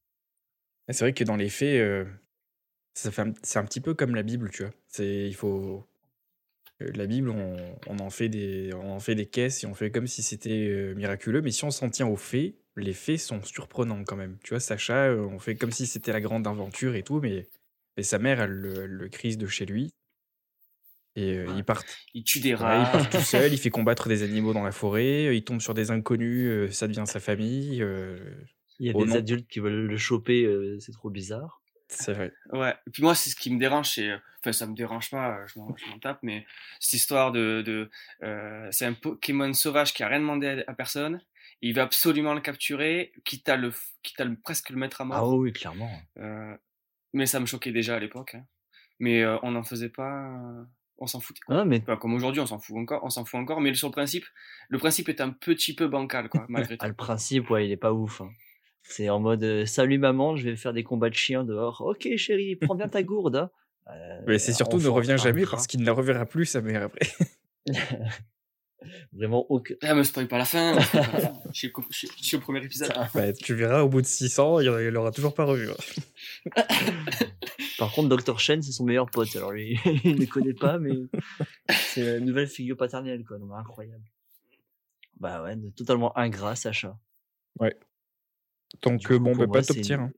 Ah, 0.88 0.92
C'est 0.92 1.04
vrai 1.04 1.14
que 1.14 1.24
dans 1.24 1.36
les 1.36 1.48
faits, 1.48 1.80
euh, 1.80 2.04
ça 2.94 3.10
fait 3.12 3.24
c'est 3.42 3.58
un 3.58 3.64
petit 3.64 3.80
peu 3.80 3.94
comme 3.94 4.14
la 4.14 4.22
Bible, 4.22 4.50
tu 4.50 4.64
vois. 4.64 4.72
C'est, 4.88 5.26
il 5.28 5.34
faut, 5.34 5.86
euh, 6.82 6.92
la 6.94 7.06
Bible, 7.06 7.30
on, 7.30 7.56
on 7.88 7.98
en 8.00 8.10
fait 8.10 8.28
des, 8.28 8.72
on 8.74 8.92
en 8.92 9.00
fait 9.00 9.14
des 9.14 9.26
caisses 9.26 9.64
et 9.64 9.66
on 9.66 9.74
fait 9.74 9.90
comme 9.90 10.06
si 10.06 10.22
c'était 10.22 10.68
euh, 10.68 10.94
miraculeux, 10.94 11.42
mais 11.42 11.50
si 11.52 11.64
on 11.64 11.70
s'en 11.70 11.90
tient 11.90 12.06
aux 12.08 12.16
faits, 12.16 12.54
les 12.76 12.94
faits 12.94 13.18
sont 13.20 13.42
surprenants 13.42 14.04
quand 14.04 14.16
même. 14.16 14.38
Tu 14.44 14.50
vois, 14.50 14.60
Sacha, 14.60 15.12
on 15.14 15.38
fait 15.38 15.56
comme 15.56 15.72
si 15.72 15.86
c'était 15.86 16.12
la 16.12 16.20
grande 16.20 16.46
aventure 16.46 16.94
et 16.96 17.02
tout, 17.02 17.20
mais, 17.20 17.48
mais 17.96 18.02
sa 18.02 18.18
mère, 18.18 18.40
elle, 18.40 18.50
le- 18.52 18.84
elle 18.84 18.90
le 18.90 19.08
crise 19.08 19.38
de 19.38 19.46
chez 19.46 19.66
lui. 19.66 19.90
Et 21.16 21.34
euh, 21.38 21.46
Ouais. 21.46 21.58
il 21.58 21.64
part, 21.64 21.84
Il 22.14 22.24
tue 22.24 22.40
des 22.40 22.54
ouais, 22.54 22.56
rats. 22.56 22.76
il 22.76 22.90
part 22.90 23.08
tout 23.08 23.18
seul, 23.20 23.52
il 23.52 23.58
fait 23.58 23.70
combattre 23.70 24.08
des 24.08 24.22
animaux 24.24 24.52
dans 24.52 24.64
la 24.64 24.72
forêt, 24.72 25.36
il 25.36 25.44
tombe 25.44 25.60
sur 25.60 25.74
des 25.74 25.90
inconnus, 25.92 26.48
euh, 26.48 26.70
ça 26.72 26.88
devient 26.88 27.04
sa 27.06 27.20
famille. 27.20 27.82
euh, 27.82 28.18
Il 28.80 28.86
y 28.86 28.90
a 28.90 28.92
des 28.92 29.14
adultes 29.16 29.48
qui 29.48 29.60
veulent 29.60 29.86
le 29.86 29.96
choper, 29.96 30.44
euh, 30.44 30.78
c'est 30.80 30.92
trop 30.92 31.10
bizarre. 31.10 31.62
c'est 31.88 32.12
vrai. 32.12 32.32
Ouais. 32.52 32.74
Et 32.86 32.90
puis 32.90 33.02
moi, 33.02 33.14
c'est 33.14 33.30
ce 33.30 33.36
qui 33.36 33.52
me 33.52 33.58
dérange, 33.60 33.90
c'est, 33.90 34.10
enfin, 34.40 34.52
ça 34.52 34.66
me 34.66 34.74
dérange 34.74 35.10
pas, 35.10 35.38
je 35.46 35.58
m'en, 35.58 35.76
je 35.76 35.86
m'en 35.90 35.98
tape, 35.98 36.18
mais 36.22 36.44
cette 36.80 36.94
histoire 36.94 37.30
de, 37.32 37.62
de 37.64 37.88
euh, 38.22 38.68
c'est 38.72 38.84
un 38.86 38.94
Pokémon 38.94 39.52
sauvage 39.52 39.92
qui 39.94 40.02
a 40.02 40.08
rien 40.08 40.20
demandé 40.20 40.48
à, 40.66 40.70
à 40.70 40.74
personne. 40.74 41.20
Il 41.62 41.74
veut 41.74 41.82
absolument 41.82 42.34
le 42.34 42.40
capturer, 42.40 43.12
quitte 43.24 43.48
à 43.48 43.56
le, 43.56 43.72
quitte 44.02 44.20
à 44.20 44.24
le, 44.24 44.36
presque 44.36 44.70
le 44.70 44.76
mettre 44.76 45.00
à 45.00 45.04
mort. 45.04 45.16
Ah 45.18 45.36
oui, 45.36 45.52
clairement. 45.52 45.90
Euh, 46.18 46.54
mais 47.12 47.26
ça 47.26 47.38
me 47.40 47.46
choquait 47.46 47.72
déjà 47.72 47.94
à 47.96 48.00
l'époque. 48.00 48.34
hein. 48.34 48.44
Mais 48.98 49.22
euh, 49.22 49.38
on 49.42 49.52
n'en 49.52 49.62
faisait 49.62 49.88
pas. 49.88 50.26
euh, 50.30 50.64
on 50.98 51.06
s'en 51.06 51.20
foutait. 51.20 51.40
Ah, 51.48 51.64
mais 51.64 51.80
Enfin, 51.82 51.96
comme 51.96 52.12
aujourd'hui, 52.14 52.40
on 52.40 52.46
s'en 52.46 52.58
fout 52.58 52.76
encore. 52.76 53.02
On 53.04 53.10
s'en 53.10 53.24
fout 53.24 53.40
encore. 53.40 53.60
Mais 53.60 53.72
sur 53.74 53.88
le 53.88 53.92
principe, 53.92 54.24
le 54.68 54.78
principe 54.78 55.08
est 55.08 55.20
un 55.20 55.30
petit 55.30 55.74
peu 55.74 55.86
bancal, 55.88 56.28
quoi, 56.28 56.44
malgré 56.48 56.74
ah, 56.80 56.84
tout. 56.84 56.86
le 56.88 56.94
principe, 56.94 57.50
ouais, 57.50 57.66
il 57.66 57.72
est 57.72 57.76
pas 57.76 57.92
ouf. 57.92 58.20
hein. 58.20 58.30
C'est 58.86 59.08
en 59.08 59.18
mode 59.18 59.64
Salut 59.64 59.98
maman, 59.98 60.36
je 60.36 60.44
vais 60.48 60.56
faire 60.56 60.72
des 60.72 60.84
combats 60.84 61.08
de 61.10 61.14
chiens 61.14 61.42
dehors. 61.42 61.80
Ok, 61.84 62.06
chérie, 62.16 62.54
prends 62.56 62.74
bien 62.74 62.88
ta 62.88 63.02
gourde. 63.02 63.36
hein. 63.36 63.50
Euh, 63.90 64.20
Mais 64.26 64.38
c'est 64.38 64.52
surtout 64.52 64.78
ne 64.78 64.88
revient 64.88 65.16
jamais 65.18 65.44
parce 65.46 65.66
qu'il 65.66 65.80
ne 65.80 65.86
la 65.86 65.92
reverra 65.92 66.26
plus, 66.26 66.46
sa 66.46 66.60
mère, 66.60 66.82
après. 66.84 67.06
Vraiment 69.12 69.46
aucun. 69.50 69.74
Ah, 69.82 69.94
me 69.94 70.02
spoil 70.02 70.28
pas 70.28 70.36
la 70.36 70.44
fin. 70.44 70.74
me 70.74 70.80
spoil 70.80 71.06
pas 71.06 71.12
la 71.12 71.20
fin. 71.20 71.40
Je 71.52 71.58
suis, 71.58 72.36
au- 72.36 72.40
premier 72.40 72.62
épisode. 72.62 72.92
Bah, 73.14 73.32
tu 73.32 73.54
verras, 73.54 73.80
au 73.82 73.88
bout 73.88 74.02
de 74.02 74.06
600, 74.06 74.60
il 74.60 74.66
il 74.66 74.88
l'aura 74.88 75.10
toujours 75.10 75.32
pas 75.34 75.44
revu. 75.44 75.70
hein. 75.70 76.62
Par 77.78 77.90
contre, 77.92 78.14
Dr. 78.14 78.38
Shen, 78.38 78.60
c'est 78.62 78.72
son 78.72 78.84
meilleur 78.84 79.10
pote. 79.10 79.34
Alors 79.36 79.52
lui, 79.52 79.78
il 80.04 80.18
ne 80.20 80.26
connaît 80.26 80.52
pas, 80.54 80.78
mais 80.78 80.92
c'est 81.70 82.02
la 82.04 82.20
nouvelle 82.20 82.46
figure 82.48 82.76
paternelle, 82.76 83.24
quoi. 83.24 83.38
Donc, 83.38 83.50
incroyable. 83.56 84.04
Bah 85.18 85.42
ouais, 85.42 85.56
totalement 85.76 86.16
ingrat, 86.18 86.54
Sacha. 86.56 86.98
Donc, 88.82 89.06
coup, 89.06 89.18
bon, 89.18 89.34
bah, 89.36 89.46
pas 89.46 89.62
top 89.62 89.76
c'est 89.76 89.82
tier. 89.82 89.94
une- 89.96 90.00
hein. 90.02 90.12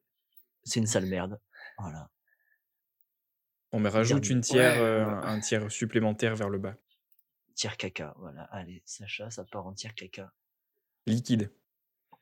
C'est 0.65 0.81
une 0.81 0.87
sale 0.87 1.07
merde. 1.07 1.41
Voilà. 1.79 2.11
On 3.73 3.81
me 3.81 3.89
rajoute 3.89 4.29
une 4.31 4.41
tiers, 4.41 4.75
Ouais, 4.77 4.81
euh, 4.83 5.05
ouais. 5.07 5.27
un 5.27 5.41
tiers 5.41 5.71
supplémentaire 5.71 6.35
vers 6.35 6.49
le 6.49 6.59
bas. 6.59 6.77
Tire 7.55 7.77
caca. 7.77 8.15
Voilà. 8.19 8.43
Allez, 8.45 8.83
Sacha, 8.85 9.31
ça 9.31 9.45
part 9.45 9.67
en 9.67 9.73
tire 9.73 9.95
caca. 9.95 10.33
Liquide. 11.07 11.51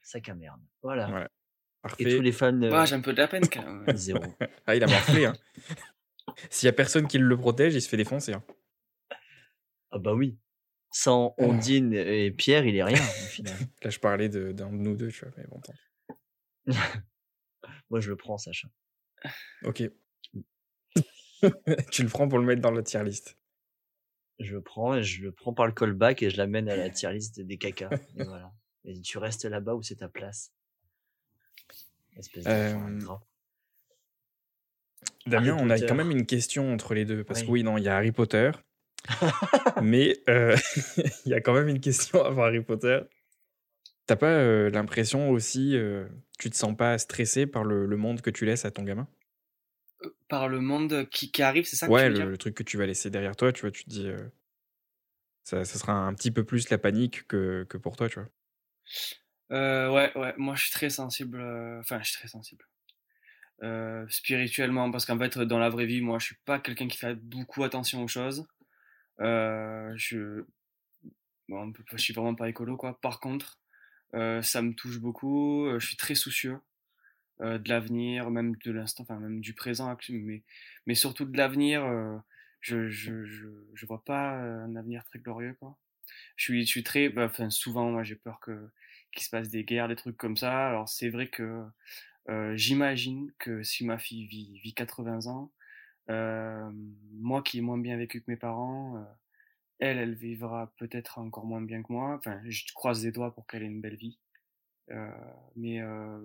Sac 0.03 0.29
à 0.29 0.35
merde. 0.35 0.61
Voilà. 0.83 1.07
Voilà. 1.07 1.27
Et 1.27 1.83
Parfait. 1.83 2.17
tous 2.17 2.23
les 2.23 2.33
fans, 2.33 2.61
euh, 2.63 2.71
Ouais, 2.71 2.87
j'ai 2.87 2.95
un 2.95 3.01
peu 3.01 3.13
de 3.13 3.19
la 3.19 3.29
peine 3.29 3.47
quand 3.49 3.63
même. 3.63 3.97
zéro. 3.97 4.23
Ah, 4.67 4.75
il 4.75 4.83
a 4.83 4.87
morflé. 4.87 5.27
Hein. 5.27 5.35
S'il 6.51 6.67
y 6.67 6.71
a 6.71 6.73
personne 6.73 7.07
qui 7.07 7.19
le 7.19 7.37
protège, 7.37 7.75
il 7.75 7.83
se 7.83 7.89
fait 7.89 7.97
défoncer. 7.97 8.33
hein. 8.35 8.43
Ah 9.91 9.99
bah 9.99 10.13
oui. 10.15 10.39
Sans 10.91 11.35
Ondine 11.39 11.93
et 11.93 12.31
Pierre, 12.31 12.65
il 12.67 12.77
est 12.77 12.83
rien, 12.85 13.01
au 13.01 13.27
final. 13.29 13.55
Là, 13.83 13.91
je 13.91 13.99
parlais 13.99 14.29
de- 14.29 14.53
d'un 14.53 14.71
de, 14.71 14.77
nous 14.77 14.97
deux, 14.97 15.09
tu 15.11 15.25
vois. 15.25 15.35
Mais 15.37 15.45
bon, 15.49 15.61
tant. 15.61 15.73
Moi, 17.91 18.01
je 18.01 18.11
le 18.11 18.17
prends, 18.17 18.39
Sacha. 18.39 18.69
Ok. 19.65 19.83
tu 21.91 22.03
le 22.03 22.09
prends 22.09 22.29
pour 22.29 22.39
le 22.39 22.45
mettre 22.45 22.63
dans 22.63 22.71
la 22.71 22.83
tier 22.83 23.03
list. 23.05 23.39
Je 24.41 24.55
le 24.55 24.63
prends, 24.63 24.97
et 24.97 25.03
je 25.03 25.23
le 25.23 25.33
prends 25.33 25.55
par 25.55 25.67
le 25.67 25.73
callback 25.73 26.23
et 26.23 26.31
je 26.31 26.37
l'amène 26.37 26.69
à 26.69 26.77
la 26.77 26.91
tier 26.91 27.13
list 27.13 27.41
des 27.41 27.57
caca. 27.57 27.91
Et 28.17 28.25
voilà. 28.25 28.53
Et 28.85 29.01
tu 29.01 29.19
restes 29.19 29.45
là-bas 29.45 29.75
où 29.75 29.83
c'est 29.83 29.97
ta 29.97 30.09
place. 30.09 30.53
Espèce 32.17 32.45
Euh. 32.47 32.77
Damien, 35.27 35.57
on 35.59 35.71
a 35.71 35.79
quand 35.79 35.95
même 35.95 36.11
une 36.11 36.27
question 36.27 36.73
entre 36.73 36.95
les 36.95 37.05
deux. 37.05 37.25
Parce 37.25 37.41
que 37.43 37.47
Oui. 37.47 37.53
oui, 37.53 37.63
non, 37.63 37.79
il 37.79 37.85
y 37.85 37.89
a 37.89 37.97
Harry 37.97 38.13
Potter. 38.13 38.51
mais 39.83 40.19
euh, 40.29 40.57
il 41.25 41.31
y 41.31 41.35
a 41.35 41.41
quand 41.41 41.55
même 41.55 41.69
une 41.69 41.81
question 41.81 42.23
avant 42.25 42.45
Harry 42.45 42.63
Potter. 42.63 43.01
T'as 44.07 44.17
pas 44.17 44.33
euh, 44.33 44.71
l'impression 44.71 45.31
aussi, 45.31 45.77
euh, 45.77 46.07
tu 46.39 46.51
te 46.51 46.57
sens 46.57 46.77
pas 46.77 46.99
stressé 46.99 47.47
par 47.47 47.65
le, 47.65 47.87
le 47.87 47.97
monde 47.97 48.21
que 48.23 48.31
tu 48.31 48.45
laisses 48.47 48.65
à 48.65 48.71
ton 48.71 48.83
gamin? 48.85 49.09
Par 50.29 50.49
le 50.49 50.61
monde 50.61 51.09
qui, 51.09 51.33
qui 51.33 51.43
arrive, 51.43 51.65
c'est 51.67 51.77
ça 51.77 51.89
que 51.89 51.95
Ouais, 51.95 51.95
tu 51.95 52.09
veux 52.09 52.13
le, 52.13 52.29
dire? 52.29 52.31
le 52.31 52.37
truc 52.39 52.55
que 52.55 52.63
tu 52.63 52.77
vas 52.77 52.85
laisser 52.87 53.09
derrière 53.11 53.37
toi, 53.37 53.51
tu 53.53 53.63
vois, 53.63 53.71
tu 53.71 53.85
te 53.85 53.89
dis. 53.91 54.07
euh, 54.07 54.29
ça, 55.45 55.65
ça 55.65 55.79
sera 55.79 55.93
un 55.93 56.13
petit 56.15 56.31
peu 56.31 56.45
plus 56.45 56.69
la 56.71 56.79
panique 56.79 57.27
que, 57.29 57.65
que 57.69 57.77
pour 57.79 57.97
toi, 57.97 58.09
tu 58.09 58.19
vois? 58.21 58.29
Euh, 59.53 59.91
ouais, 59.93 60.17
ouais, 60.17 60.35
moi 60.39 60.55
je 60.55 60.63
suis 60.63 60.71
très 60.73 60.91
sensible, 60.91 61.41
euh, 61.41 61.79
enfin 61.81 62.01
je 62.03 62.09
suis 62.11 62.19
très 62.19 62.29
sensible. 62.29 62.65
Euh, 63.63 64.07
spirituellement, 64.09 64.91
parce 64.91 65.07
qu'en 65.07 65.19
fait 65.19 65.39
dans 65.39 65.59
la 65.59 65.71
vraie 65.71 65.87
vie, 65.87 66.01
moi 66.03 66.19
je 66.19 66.27
suis 66.27 66.37
pas 66.45 66.59
quelqu'un 66.61 66.89
qui 66.89 66.99
fait 66.99 67.15
beaucoup 67.17 67.65
attention 67.65 68.03
aux 68.03 68.09
choses. 68.09 68.47
Euh, 69.21 69.93
je, 69.97 70.45
bon, 71.49 71.73
je 71.93 71.97
suis 71.97 72.15
vraiment 72.15 72.35
pas 72.35 72.49
écolo 72.49 72.77
quoi. 72.77 73.01
Par 73.01 73.21
contre, 73.21 73.59
euh, 73.59 73.64
ça 74.43 74.63
me 74.63 74.75
touche 74.75 74.99
beaucoup, 75.01 75.67
euh, 75.67 75.79
je 75.81 75.87
suis 75.87 75.97
très 75.97 76.15
soucieux 76.15 76.59
euh, 77.41 77.59
de 77.59 77.69
l'avenir, 77.69 78.31
même 78.31 78.57
de 78.65 78.71
l'instant, 78.73 79.03
enfin 79.05 79.19
même 79.19 79.41
du 79.41 79.55
présent, 79.55 79.97
mais, 80.11 80.43
mais 80.87 80.95
surtout 80.95 81.25
de 81.25 81.37
l'avenir. 81.37 81.85
euh, 81.85 82.17
je, 82.61 82.89
je, 82.89 83.25
je, 83.27 83.49
je 83.75 83.87
vois 83.87 84.03
pas 84.05 84.37
euh, 84.43 84.65
un 84.65 84.77
avenir 84.77 85.05
très 85.05 85.19
glorieux 85.19 85.55
quoi. 85.61 85.79
Je 86.37 86.45
suis, 86.45 86.63
je 86.67 86.71
suis 86.71 86.83
très, 86.85 87.09
bah, 87.11 87.27
enfin 87.27 87.51
souvent 87.51 87.91
moi 87.91 88.03
j'ai 88.05 88.17
peur 88.17 88.41
que 88.41 88.71
qu'il 89.13 89.23
se 89.25 89.31
passe 89.31 89.51
des 89.51 89.65
guerres, 89.65 89.89
des 89.89 89.97
trucs 89.97 90.17
comme 90.19 90.37
ça. 90.37 90.69
Alors 90.69 90.89
c'est 90.89 91.11
vrai 91.11 91.29
que 91.29 91.65
euh, 92.31 92.57
j'imagine 92.57 93.33
que 93.39 93.63
si 93.63 93.85
ma 93.85 93.99
fille 93.99 94.27
vit, 94.27 94.59
vit 94.61 94.75
80 94.75 95.27
ans, 95.27 95.53
euh, 96.11 96.71
moi 97.13 97.43
qui 97.43 97.59
ai 97.59 97.61
moins 97.63 97.79
bien 97.79 97.97
vécu 97.97 98.21
que 98.23 98.31
mes 98.31 98.37
parents, 98.37 98.97
euh, 98.99 99.05
elle, 99.79 99.99
elle 99.99 100.15
vivra 100.15 100.73
peut-être 100.79 101.19
encore 101.19 101.45
moins 101.47 101.63
bien 101.63 101.83
que 101.83 101.93
moi. 101.93 102.15
Enfin, 102.19 102.41
je 102.49 102.63
croise 102.75 103.05
les 103.05 103.13
doigts 103.13 103.35
pour 103.35 103.47
qu'elle 103.47 103.63
ait 103.63 103.67
une 103.67 103.81
belle 103.81 103.97
vie. 103.97 104.19
Euh, 104.91 105.11
mais 105.57 105.81
euh, 105.81 106.21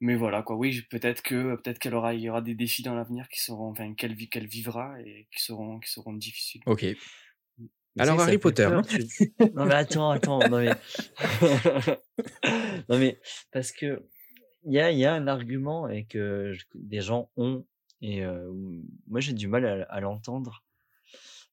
mais 0.00 0.16
voilà 0.16 0.42
quoi. 0.42 0.56
Oui, 0.56 0.82
peut-être 0.90 1.22
que 1.22 1.56
peut-être 1.56 1.78
qu'elle 1.78 1.94
aura, 1.94 2.14
il 2.14 2.20
y 2.20 2.30
aura 2.30 2.40
des 2.40 2.54
défis 2.54 2.82
dans 2.82 2.94
l'avenir 2.94 3.28
qui 3.28 3.40
seront, 3.40 3.68
enfin 3.70 3.92
qu'elle 3.94 4.14
vit, 4.14 4.28
qu'elle 4.30 4.46
vivra 4.46 4.98
et 5.02 5.28
qui 5.30 5.42
seront, 5.42 5.78
qui 5.80 5.90
seront 5.90 6.14
difficiles. 6.14 6.62
Ok. 6.66 6.86
Mais 7.96 8.02
Alors, 8.04 8.20
Harry 8.20 8.38
Potter, 8.38 8.64
peur, 8.68 8.76
non? 8.76 8.82
tu- 8.82 9.34
Non 9.54 9.66
mais 9.66 9.74
attends, 9.74 10.10
attends, 10.10 10.38
non 10.48 10.58
mais... 10.60 10.70
non 12.88 12.98
mais, 12.98 13.20
parce 13.52 13.72
que 13.72 14.06
il 14.64 14.72
y 14.72 14.78
a, 14.78 14.90
il 14.92 14.98
y 14.98 15.04
a 15.04 15.12
un 15.14 15.26
argument 15.26 15.88
et 15.88 16.04
que 16.04 16.52
des 16.74 17.00
gens 17.00 17.30
ont, 17.36 17.66
et 18.00 18.24
euh, 18.24 18.50
moi 19.08 19.20
j'ai 19.20 19.32
du 19.32 19.48
mal 19.48 19.66
à, 19.66 19.82
à 19.92 20.00
l'entendre. 20.00 20.64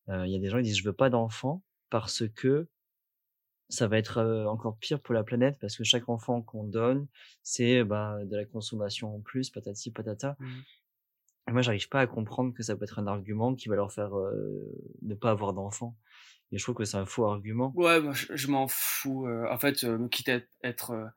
Euh, 0.09 0.25
Il 0.25 0.31
y 0.31 0.35
a 0.35 0.39
des 0.39 0.49
gens 0.49 0.57
qui 0.57 0.63
disent 0.63 0.77
je 0.77 0.83
veux 0.83 0.93
pas 0.93 1.09
d'enfant 1.09 1.63
parce 1.89 2.27
que 2.27 2.67
ça 3.69 3.87
va 3.87 3.97
être 3.97 4.21
encore 4.47 4.77
pire 4.77 5.01
pour 5.01 5.13
la 5.13 5.23
planète 5.23 5.57
parce 5.59 5.75
que 5.75 5.83
chaque 5.83 6.07
enfant 6.07 6.41
qu'on 6.41 6.63
donne, 6.63 7.07
c'est 7.43 7.83
bah, 7.83 8.17
de 8.23 8.35
la 8.37 8.45
consommation 8.45 9.13
en 9.15 9.19
plus, 9.19 9.49
patati 9.49 9.91
patata. 9.91 10.37
Mhm. 10.39 10.63
Et 11.49 11.51
Moi, 11.53 11.61
j'arrive 11.61 11.87
pas 11.89 12.01
à 12.01 12.07
comprendre 12.07 12.53
que 12.53 12.63
ça 12.63 12.75
peut 12.75 12.83
être 12.83 12.99
un 12.99 13.07
argument 13.07 13.55
qui 13.55 13.69
va 13.69 13.75
leur 13.75 13.91
faire 13.91 14.17
euh, 14.17 14.61
ne 15.01 15.15
pas 15.15 15.31
avoir 15.31 15.53
d'enfants. 15.53 15.95
Et 16.51 16.57
je 16.57 16.63
trouve 16.63 16.75
que 16.75 16.85
c'est 16.85 16.97
un 16.97 17.05
faux 17.05 17.25
argument. 17.25 17.73
Ouais, 17.75 17.99
moi 17.99 18.13
je, 18.13 18.35
je 18.35 18.47
m'en 18.49 18.67
fous. 18.69 19.27
euh, 19.27 19.45
en 19.51 19.57
fait, 19.57 19.83
euh, 19.83 20.07
quitte 20.07 20.29
à 20.29 20.39
être, 20.63 21.09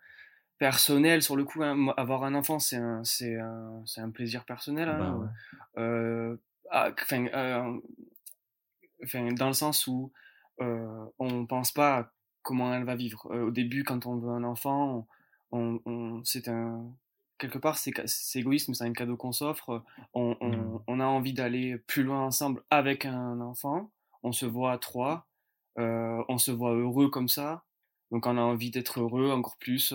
personnel 0.58 1.22
sur 1.22 1.36
le 1.36 1.44
coup. 1.44 1.62
hein. 1.62 1.88
Avoir 1.96 2.22
un 2.24 2.34
enfant, 2.34 2.58
c'est 2.58 2.76
un, 2.76 3.02
c'est 3.02 3.36
un, 3.36 3.82
c'est 3.86 4.00
un 4.02 4.10
plaisir 4.10 4.44
personnel. 4.44 4.88
Bah 4.88 5.04
hein. 5.06 5.18
ouais. 5.76 5.82
Euh, 5.82 6.36
ah, 6.70 6.90
enfin, 7.00 7.26
enfin, 9.04 9.32
dans 9.32 9.48
le 9.48 9.52
sens 9.52 9.86
où 9.86 10.12
euh, 10.60 11.04
on 11.18 11.46
pense 11.46 11.72
pas 11.72 11.98
à 11.98 12.12
comment 12.42 12.72
elle 12.74 12.84
va 12.84 12.96
vivre. 12.96 13.26
Euh, 13.32 13.46
au 13.46 13.50
début, 13.50 13.84
quand 13.84 14.06
on 14.06 14.16
veut 14.16 14.30
un 14.30 14.44
enfant, 14.44 15.06
on, 15.52 15.80
on, 15.86 16.22
c'est 16.24 16.48
un 16.48 16.84
quelque 17.38 17.58
part 17.58 17.78
c'est 17.78 18.38
égoïste, 18.38 18.68
mais 18.68 18.74
c'est 18.74 18.84
un 18.84 18.92
cadeau 18.92 19.16
qu'on 19.16 19.32
s'offre. 19.32 19.82
On, 20.12 20.36
on, 20.42 20.82
on 20.86 21.00
a 21.00 21.06
envie 21.06 21.32
d'aller 21.32 21.78
plus 21.78 22.02
loin 22.02 22.20
ensemble 22.20 22.62
avec 22.68 23.06
un 23.06 23.40
enfant. 23.40 23.90
On 24.22 24.32
se 24.32 24.44
voit 24.44 24.72
à 24.72 24.78
trois, 24.78 25.26
euh, 25.78 26.22
on 26.28 26.36
se 26.36 26.50
voit 26.50 26.74
heureux 26.74 27.08
comme 27.08 27.28
ça. 27.28 27.64
Donc 28.10 28.26
on 28.26 28.36
a 28.36 28.42
envie 28.42 28.70
d'être 28.70 29.00
heureux 29.00 29.30
encore 29.30 29.56
plus. 29.56 29.94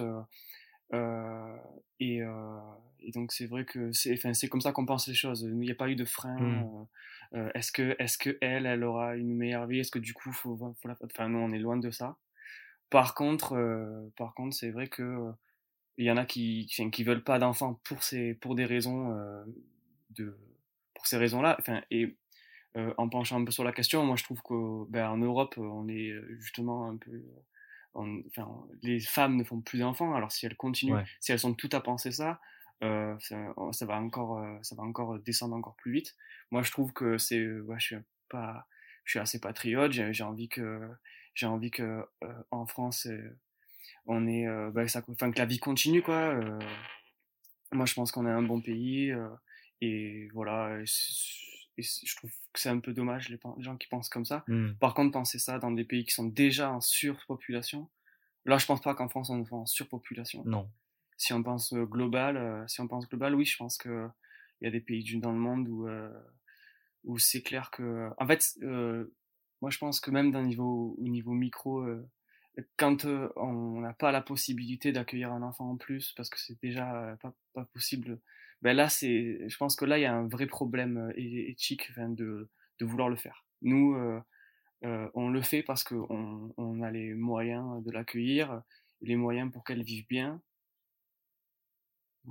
et, 2.00 2.22
et 3.06 3.12
donc 3.12 3.32
c'est 3.32 3.46
vrai 3.46 3.65
que 3.65 3.91
c'est, 3.91 4.13
enfin, 4.13 4.34
c'est 4.34 4.48
comme 4.50 4.62
ça 4.62 4.72
qu'on 4.72 4.86
pense 4.86 5.08
les 5.08 5.13
choses. 5.13 5.41
Il 5.44 5.58
n'y 5.58 5.72
a 5.72 5.76
pas 5.76 5.89
eu 5.89 5.96
de 5.96 6.06
frein. 6.06 6.38
Mm. 6.39 6.88
euh, 7.34 7.39
euh, 7.39 7.52
est-ce 7.56 7.72
que, 7.72 7.96
est-ce 8.00 8.18
que 8.18 8.38
elle, 8.41 8.65
elle 8.65 8.84
aura 8.84 9.15
une 9.15 9.36
meilleure 9.36 9.68
vie? 9.68 9.80
Est-ce 9.80 9.91
que 9.91 10.00
du 10.00 10.13
coup, 10.13 10.32
faut, 10.32 10.56
faut 10.58 10.88
la... 10.88 10.96
enfin, 11.04 11.30
nous, 11.30 11.39
on 11.39 11.52
est 11.52 11.60
loin 11.60 11.78
de 11.78 11.91
ça. 11.91 12.18
Par 12.89 13.15
contre, 13.15 13.54
euh, 13.54 14.08
par 14.18 14.34
contre, 14.34 14.56
c'est 14.56 14.72
vrai 14.72 14.88
que 14.88 15.32
il 15.98 16.06
y 16.06 16.12
en 16.12 16.18
a 16.18 16.26
qui, 16.26 16.68
qui, 16.70 16.91
qui 16.91 17.04
veulent 17.04 17.24
pas 17.24 17.39
d'enfants 17.39 17.80
pour 17.86 18.04
ces, 18.04 18.34
pour 18.36 18.56
des 18.56 18.65
raisons 18.65 19.15
de, 20.10 20.38
pour 20.94 21.08
ces 21.08 21.18
raisons-là. 21.18 21.56
Enfin, 21.60 21.82
et 21.89 22.18
en 22.98 23.08
penchant 23.08 23.39
un 23.39 23.46
peu 23.46 23.52
sur 23.52 23.63
la 23.63 23.72
question, 23.72 24.06
moi, 24.06 24.18
je 24.18 24.24
trouve 24.26 24.41
que, 24.41 24.89
ben, 24.91 25.10
en 25.10 25.18
Europe, 25.18 25.56
on 25.58 25.88
est 25.88 26.13
justement 26.39 26.89
un 26.89 26.98
peu 26.98 27.24
on- 27.96 28.22
enfin, 28.28 28.68
les 28.84 29.00
femmes 29.00 29.38
ne 29.38 29.44
font 29.44 29.62
plus 29.62 29.80
d'enfants. 29.80 30.13
Alors 30.13 30.32
si 30.32 30.46
elles 30.46 30.58
continuent, 30.58 30.94
Ouais. 30.96 31.06
si 31.20 31.32
elles 31.32 31.39
sont 31.39 31.54
toutes 31.54 31.74
à 31.74 31.82
penser 31.82 32.12
ça, 32.12 32.39
euh, 32.83 33.15
ça, 33.19 33.53
ça 33.71 33.85
va 33.85 33.95
encore, 33.99 34.39
euh, 34.39 34.57
ça 34.61 34.75
va 34.75 34.83
encore 34.83 35.19
descendre 35.19 35.55
encore 35.55 35.75
plus 35.75 35.91
vite. 35.91 36.15
Moi, 36.51 36.61
je 36.63 36.71
trouve 36.71 36.93
que 36.93 37.17
c'est, 37.17 37.39
euh, 37.39 37.61
ouais, 37.61 37.79
je 37.79 37.85
suis 37.85 37.95
pas, 38.29 38.67
je 39.03 39.11
suis 39.11 39.19
assez 39.19 39.39
patriote. 39.39 39.91
J'ai 39.91 40.23
envie 40.23 40.49
que, 40.49 40.81
j'ai 41.33 41.45
envie 41.45 41.71
que 41.71 42.05
euh, 42.23 42.33
en 42.51 42.65
France, 42.67 43.07
on 44.05 44.27
est, 44.27 44.47
bah, 44.71 44.88
ça, 44.88 45.03
enfin 45.07 45.31
que 45.31 45.39
la 45.39 45.45
vie 45.45 45.59
continue 45.59 46.01
quoi. 46.01 46.35
moi, 47.71 47.85
je 47.85 47.93
pense 47.93 48.11
qu'on 48.11 48.27
est 48.27 48.31
un 48.31 48.43
bon 48.43 48.61
pays 48.61 49.13
et 49.81 50.27
voilà. 50.33 50.79
et 50.79 51.81
je 51.81 52.15
trouve 52.15 52.31
que 52.53 52.59
c'est 52.59 52.69
un 52.69 52.79
peu 52.79 52.93
dommage 52.93 53.29
les, 53.29 53.39
gens 53.59 53.77
qui 53.77 53.88
pensent 53.88 54.09
comme 54.09 54.25
ça. 54.25 54.43
Mm. 54.47 54.73
Par 54.79 54.93
contre, 54.93 55.11
penser 55.11 55.39
ça 55.39 55.59
dans 55.59 55.71
des 55.71 55.85
pays 55.85 56.05
qui 56.05 56.13
sont 56.13 56.25
déjà 56.25 56.71
en 56.71 56.81
surpopulation, 56.81 57.89
là, 58.45 58.57
je 58.57 58.65
pense 58.65 58.81
pas 58.81 58.95
qu'en 58.95 59.09
France 59.09 59.29
on 59.29 59.43
est 59.43 59.53
en 59.53 59.65
surpopulation. 59.65 60.43
Non. 60.45 60.69
Si 61.17 61.34
on 61.34 61.43
pense 61.43 61.73
global, 61.73 62.65
si 62.67 62.82
on 62.82 62.88
pense 62.88 63.08
global, 63.08 63.36
oui, 63.36 63.45
je 63.45 63.58
pense 63.58 63.78
que 63.78 64.08
il 64.62 64.65
y 64.65 64.67
a 64.67 64.71
des 64.71 64.82
pays 64.82 65.19
dans 65.19 65.32
le 65.32 65.39
monde 65.39 65.67
où 65.69 65.88
où 67.04 67.17
c'est 67.19 67.41
clair 67.41 67.71
que, 67.71 68.10
en 68.17 68.28
fait, 68.28 68.43
moi, 69.62 69.69
je 69.69 69.78
pense 69.78 69.99
que 69.99 70.12
même 70.12 70.32
d'un 70.32 70.43
niveau 70.43 70.95
au 70.97 71.08
niveau 71.08 71.34
micro, 71.34 71.86
quand 72.78 73.06
on 73.36 73.82
n'a 73.82 73.93
pas 73.93 74.12
la 74.12 74.21
possibilité 74.21 74.91
d'accueillir 74.91 75.32
un 75.32 75.41
enfant 75.41 75.71
en 75.71 75.78
plus 75.78 76.13
parce 76.13 76.30
que 76.30 76.39
c'est 76.39 76.60
déjà 76.62 77.17
pas, 77.21 77.34
pas 77.54 77.65
possible, 77.65 78.19
ben 78.62 78.75
là, 78.75 78.89
c'est, 78.89 79.47
je 79.47 79.58
pense 79.58 79.75
que 79.75 79.86
là, 79.86 79.97
il 79.97 80.01
y 80.01 80.06
a 80.06 80.15
un 80.15 80.28
vrai 80.28 80.47
problème 80.47 81.12
éthique 81.15 81.91
de 81.97 82.49
de 82.80 82.86
vouloir 82.86 83.08
le 83.08 83.15
faire. 83.15 83.45
Nous, 83.62 83.95
on 84.82 85.30
le 85.30 85.41
fait 85.41 85.63
parce 85.63 85.84
qu'on 85.84 86.54
on 86.58 86.82
a 86.82 86.91
les 86.91 87.13
moyens 87.13 87.84
de 87.84 87.91
l'accueillir, 87.91 88.62
les 89.01 89.15
moyens 89.15 89.51
pour 89.51 89.63
qu'elle 89.63 89.84
vive 89.84 90.06
bien. 90.08 90.41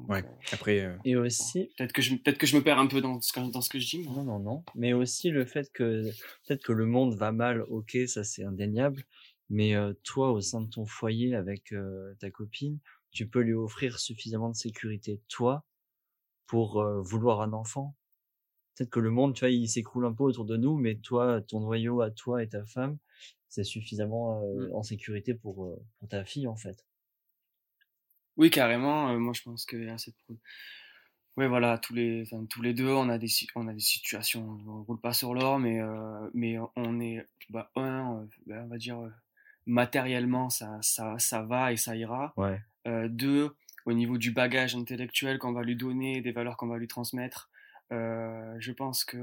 Ouais. 0.09 0.25
euh, 0.25 0.29
Après, 0.53 0.81
euh, 0.81 0.97
Et 1.05 1.17
aussi, 1.17 1.71
peut-être 1.77 1.93
que 1.93 2.03
je 2.03 2.15
peut-être 2.17 2.39
que 2.39 2.47
je 2.47 2.57
me 2.57 2.63
perds 2.63 2.79
un 2.79 2.87
peu 2.87 3.01
dans 3.01 3.21
ce 3.21 3.33
que, 3.33 3.51
dans 3.51 3.61
ce 3.61 3.69
que 3.69 3.79
je 3.79 3.87
dis. 3.89 3.99
mais- 4.01 4.15
Non, 4.15 4.25
non, 4.25 4.39
non. 4.39 4.65
Mais 4.75 4.93
aussi 4.93 5.31
le 5.31 5.45
fait 5.45 5.71
que 5.73 6.03
peut-être 6.47 6.63
que 6.65 6.73
le 6.73 6.87
monde 6.87 7.15
va 7.15 7.33
mal, 7.33 7.63
ok, 7.69 7.97
ça 8.07 8.25
c'est 8.25 8.45
indéniable. 8.45 9.05
Mais 9.51 9.75
euh, 9.77 9.93
toi, 10.05 10.33
au 10.33 10.41
sein 10.41 10.63
de 10.63 10.69
ton 10.71 10.87
foyer 10.87 11.35
avec 11.35 11.73
euh, 11.73 12.15
ta 12.19 12.31
copine, 12.31 12.79
tu 13.11 13.29
peux 13.29 13.41
lui 13.41 13.53
offrir 13.55 13.99
suffisamment 13.99 14.49
de 14.51 14.57
sécurité, 14.57 15.21
toi, 15.29 15.65
pour 16.47 16.83
vouloir 17.03 17.41
un 17.43 17.53
enfant? 17.53 17.95
Peut-être 18.77 18.91
que 18.91 19.01
le 19.01 19.11
monde, 19.11 19.35
tu 19.35 19.41
vois, 19.41 19.51
il 19.51 19.69
s'écroule 19.69 20.05
un 20.05 20.13
peu 20.13 20.25
autour 20.25 20.45
de 20.45 20.57
nous, 20.57 20.77
mais 20.77 20.97
toi, 20.97 21.41
ton 21.43 21.61
noyau 21.61 22.01
à 22.01 22.11
toi 22.11 22.43
et 22.43 22.49
ta 22.49 22.65
femme, 22.65 22.99
c'est 23.49 23.63
suffisamment 23.65 24.43
euh, 24.43 24.69
Mm. 24.69 24.75
en 24.75 24.83
sécurité 24.83 25.35
pour, 25.35 25.79
pour 26.01 26.09
ta 26.09 26.25
fille, 26.25 26.49
en 26.49 26.57
fait. 26.57 26.85
Oui, 28.37 28.51
carrément. 28.51 29.11
euh, 29.11 29.19
moi, 29.19 29.33
je 29.33 29.43
pense 29.43 29.67
qu'il 29.67 29.85
y 29.85 29.89
a 29.89 29.99
cette. 29.99 30.15
Ouais, 31.37 31.49
voilà, 31.49 31.79
tous 31.79 31.95
les, 31.95 32.23
enfin, 32.23 32.45
tous 32.49 32.63
les 32.63 32.75
deux, 32.75 32.91
on 32.91 33.09
a 33.09 33.19
des, 33.19 33.29
on 33.57 33.67
a 33.67 33.73
des 33.73 33.81
situations. 33.81 34.61
On 34.69 34.85
roule 34.85 35.01
pas 35.01 35.13
sur 35.13 35.35
l'or, 35.35 35.59
mais, 35.59 35.81
euh, 35.81 36.31
mais 36.33 36.59
on 36.77 37.01
est, 37.01 37.27
bah, 37.51 37.71
un, 37.75 38.21
euh, 38.21 38.27
ben, 38.47 38.65
on 38.65 38.69
va 38.69 38.77
dire, 38.79 38.99
matériellement, 39.67 40.49
ça, 40.49 40.79
ça, 40.81 41.19
ça 41.19 41.43
va 41.43 41.73
et 41.73 41.77
ça 41.77 41.97
ira. 41.97 42.33
Ouais. 42.37 42.61
Euh, 42.87 43.09
deux, 43.09 43.57
au 43.85 43.93
niveau 43.93 44.17
du 44.17 44.31
bagage 44.31 44.77
intellectuel 44.77 45.39
qu'on 45.39 45.53
va 45.53 45.63
lui 45.63 45.75
donner, 45.75 46.21
des 46.21 46.33
valeurs 46.33 46.57
qu'on 46.57 46.69
va 46.69 46.79
lui 46.79 46.89
transmettre, 46.89 47.51
je 47.91 48.73
pense 48.73 49.05
que 49.05 49.19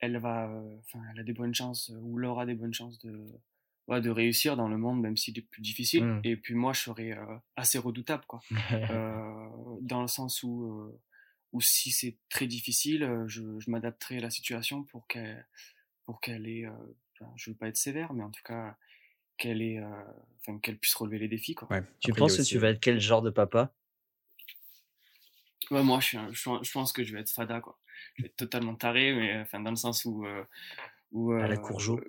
elle 0.00 0.18
va, 0.18 0.50
enfin, 0.80 1.02
elle 1.12 1.20
a 1.20 1.22
des 1.22 1.32
bonnes 1.32 1.54
chances, 1.54 1.90
ou 2.02 2.18
Laura 2.18 2.42
a 2.42 2.46
des 2.46 2.54
bonnes 2.54 2.74
chances 2.74 2.98
de, 2.98 3.26
ouais, 3.90 4.00
de 4.00 4.10
réussir 4.10 4.56
dans 4.56 4.68
le 4.68 4.78
monde, 4.78 5.00
même 5.00 5.16
s'il 5.16 5.38
est 5.38 5.42
plus 5.42 5.60
difficile. 5.60 6.04
Mm. 6.04 6.20
Et 6.24 6.36
puis 6.36 6.54
moi, 6.54 6.72
je 6.72 6.80
serais 6.80 7.12
euh, 7.12 7.36
assez 7.56 7.78
redoutable, 7.78 8.24
quoi. 8.26 8.40
Euh, 8.90 9.48
dans 9.82 10.00
le 10.02 10.08
sens 10.08 10.42
où, 10.42 10.64
euh, 10.64 11.00
où 11.52 11.60
si 11.60 11.90
c'est 11.90 12.16
très 12.28 12.46
difficile, 12.46 13.24
je, 13.26 13.42
je 13.58 13.70
m'adapterai 13.70 14.18
à 14.18 14.20
la 14.20 14.30
situation 14.30 14.84
pour 14.84 15.06
qu'elle, 15.06 15.46
pour 16.06 16.20
qu'elle 16.20 16.48
ait, 16.48 16.66
euh, 16.66 17.26
je 17.36 17.50
veux 17.50 17.56
pas 17.56 17.68
être 17.68 17.76
sévère, 17.76 18.12
mais 18.14 18.24
en 18.24 18.30
tout 18.30 18.42
cas 18.44 18.76
qu'elle 19.36 19.62
ait, 19.62 19.78
euh, 19.78 20.02
enfin, 20.40 20.58
qu'elle 20.58 20.78
puisse 20.78 20.94
relever 20.94 21.18
les 21.18 21.28
défis, 21.28 21.54
quoi. 21.54 21.68
ouais. 21.70 21.82
tu 21.98 22.10
Après, 22.10 22.20
penses 22.20 22.36
que 22.36 22.42
aussi, 22.42 22.50
tu 22.50 22.58
vas 22.58 22.70
être 22.70 22.80
quel 22.80 23.00
genre 23.00 23.22
de 23.22 23.30
papa? 23.30 23.72
Ouais, 25.70 25.82
moi, 25.82 26.00
je, 26.00 26.06
suis 26.06 26.18
un- 26.18 26.32
je, 26.32 26.72
pense 26.72 26.92
que 26.92 27.04
je 27.04 27.14
vais 27.14 27.20
être 27.20 27.30
fada, 27.30 27.60
quoi. 27.60 27.78
Je 28.16 28.22
vais 28.22 28.28
être 28.28 28.36
totalement 28.36 28.74
taré, 28.74 29.14
mais 29.14 29.40
enfin, 29.40 29.60
dans 29.60 29.70
le 29.70 29.76
sens 29.76 30.04
où, 30.04 30.26
euh, 30.26 30.44
où 31.12 31.32
À 31.32 31.46
la 31.46 31.54
euh, 31.54 31.56
Courgeot. 31.56 32.00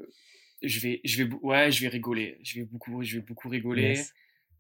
Je 0.62 0.80
vais, 0.80 1.02
je 1.04 1.24
vais, 1.24 1.34
ouais, 1.41 1.71
je 1.71 1.82
vais 1.82 1.88
rigoler. 1.88 2.39
Je 2.43 2.60
vais 2.60 2.65
beaucoup, 2.65 3.02
je 3.04 3.17
vais 3.17 3.24
beaucoup 3.24 3.50
rigoler. 3.50 3.95
Yes. 3.95 4.13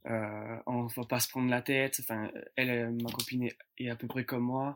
Euh, 0.07 0.57
on 0.65 0.87
va 0.87 1.03
pas 1.05 1.19
se 1.19 1.29
prendre 1.29 1.49
la 1.49 1.61
tête. 1.61 1.99
Enfin, 2.01 2.31
elle, 2.55 2.69
euh, 2.69 2.91
ma 2.91 3.11
copine 3.11 3.43
est, 3.43 3.57
est 3.77 3.89
à 3.89 3.95
peu 3.95 4.07
près 4.07 4.25
comme 4.25 4.43
moi. 4.43 4.75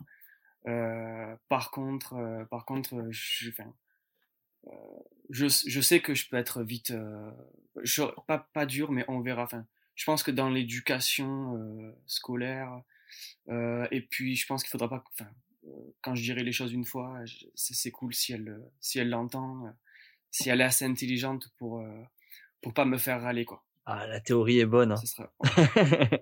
Euh, 0.67 1.35
par 1.47 1.71
contre, 1.71 2.13
euh, 2.13 2.45
par 2.45 2.65
contre, 2.65 2.95
euh, 2.95 3.07
je, 3.11 3.49
enfin, 3.49 3.73
euh, 4.67 4.71
je, 5.29 5.47
je 5.47 5.81
sais 5.81 5.99
que 5.99 6.15
je 6.15 6.27
peux 6.27 6.37
être 6.37 6.63
vite, 6.63 6.91
euh, 6.91 7.31
je, 7.83 8.03
pas, 8.25 8.39
pas 8.53 8.65
dur, 8.65 8.91
mais 8.91 9.05
on 9.07 9.19
verra. 9.19 9.43
Enfin, 9.43 9.65
je 9.95 10.05
pense 10.05 10.23
que 10.23 10.31
dans 10.31 10.49
l'éducation 10.49 11.55
euh, 11.57 11.91
scolaire, 12.07 12.81
euh, 13.49 13.87
et 13.91 14.01
puis 14.01 14.35
je 14.35 14.45
pense 14.47 14.63
qu'il 14.63 14.71
faudra 14.71 14.89
pas, 14.89 15.03
enfin, 15.13 15.29
quand 16.01 16.15
je 16.15 16.23
dirai 16.23 16.43
les 16.43 16.51
choses 16.51 16.73
une 16.73 16.85
fois, 16.85 17.19
c'est 17.55 17.91
cool 17.91 18.13
si 18.13 18.33
elle, 18.33 18.59
si 18.79 18.99
elle 18.99 19.09
l'entend, 19.09 19.71
si 20.35 20.49
elle 20.49 20.59
est 20.59 20.65
assez 20.65 20.83
intelligente 20.83 21.47
pour, 21.57 21.79
euh, 21.79 22.03
pour 22.61 22.73
pas 22.73 22.83
me 22.83 22.97
faire 22.97 23.21
râler, 23.21 23.45
quoi. 23.45 23.63
Ah, 23.85 24.05
la 24.05 24.19
théorie 24.19 24.59
est 24.59 24.65
bonne. 24.65 24.91
hein. 24.91 24.97
Ça 24.97 25.05
sera, 25.05 25.31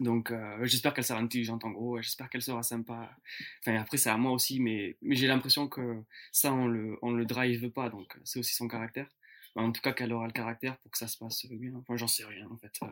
Donc, 0.00 0.30
euh, 0.30 0.58
j'espère 0.64 0.92
qu'elle 0.94 1.04
sera 1.04 1.18
intelligente 1.20 1.64
en 1.64 1.70
gros. 1.70 2.00
J'espère 2.00 2.28
qu'elle 2.28 2.42
sera 2.42 2.62
sympa. 2.62 3.10
Enfin, 3.60 3.76
après, 3.80 3.96
c'est 3.96 4.10
à 4.10 4.16
moi 4.16 4.32
aussi, 4.32 4.60
mais, 4.60 4.96
mais 5.02 5.14
j'ai 5.16 5.26
l'impression 5.26 5.68
que 5.68 6.02
ça, 6.32 6.52
on 6.52 6.66
le, 6.66 6.98
on 7.02 7.10
le 7.12 7.24
drive 7.24 7.70
pas. 7.70 7.90
Donc, 7.90 8.16
c'est 8.24 8.38
aussi 8.38 8.54
son 8.54 8.68
caractère. 8.68 9.06
Mais 9.56 9.62
en 9.62 9.70
tout 9.72 9.80
cas, 9.80 9.92
qu'elle 9.92 10.12
aura 10.12 10.26
le 10.26 10.32
caractère 10.32 10.76
pour 10.78 10.90
que 10.92 10.98
ça 10.98 11.06
se 11.08 11.16
passe 11.16 11.46
bien. 11.46 11.72
Enfin, 11.76 11.96
j'en 11.96 12.08
sais 12.08 12.24
rien 12.24 12.48
en 12.50 12.56
fait. 12.56 12.72
Euh, 12.82 12.86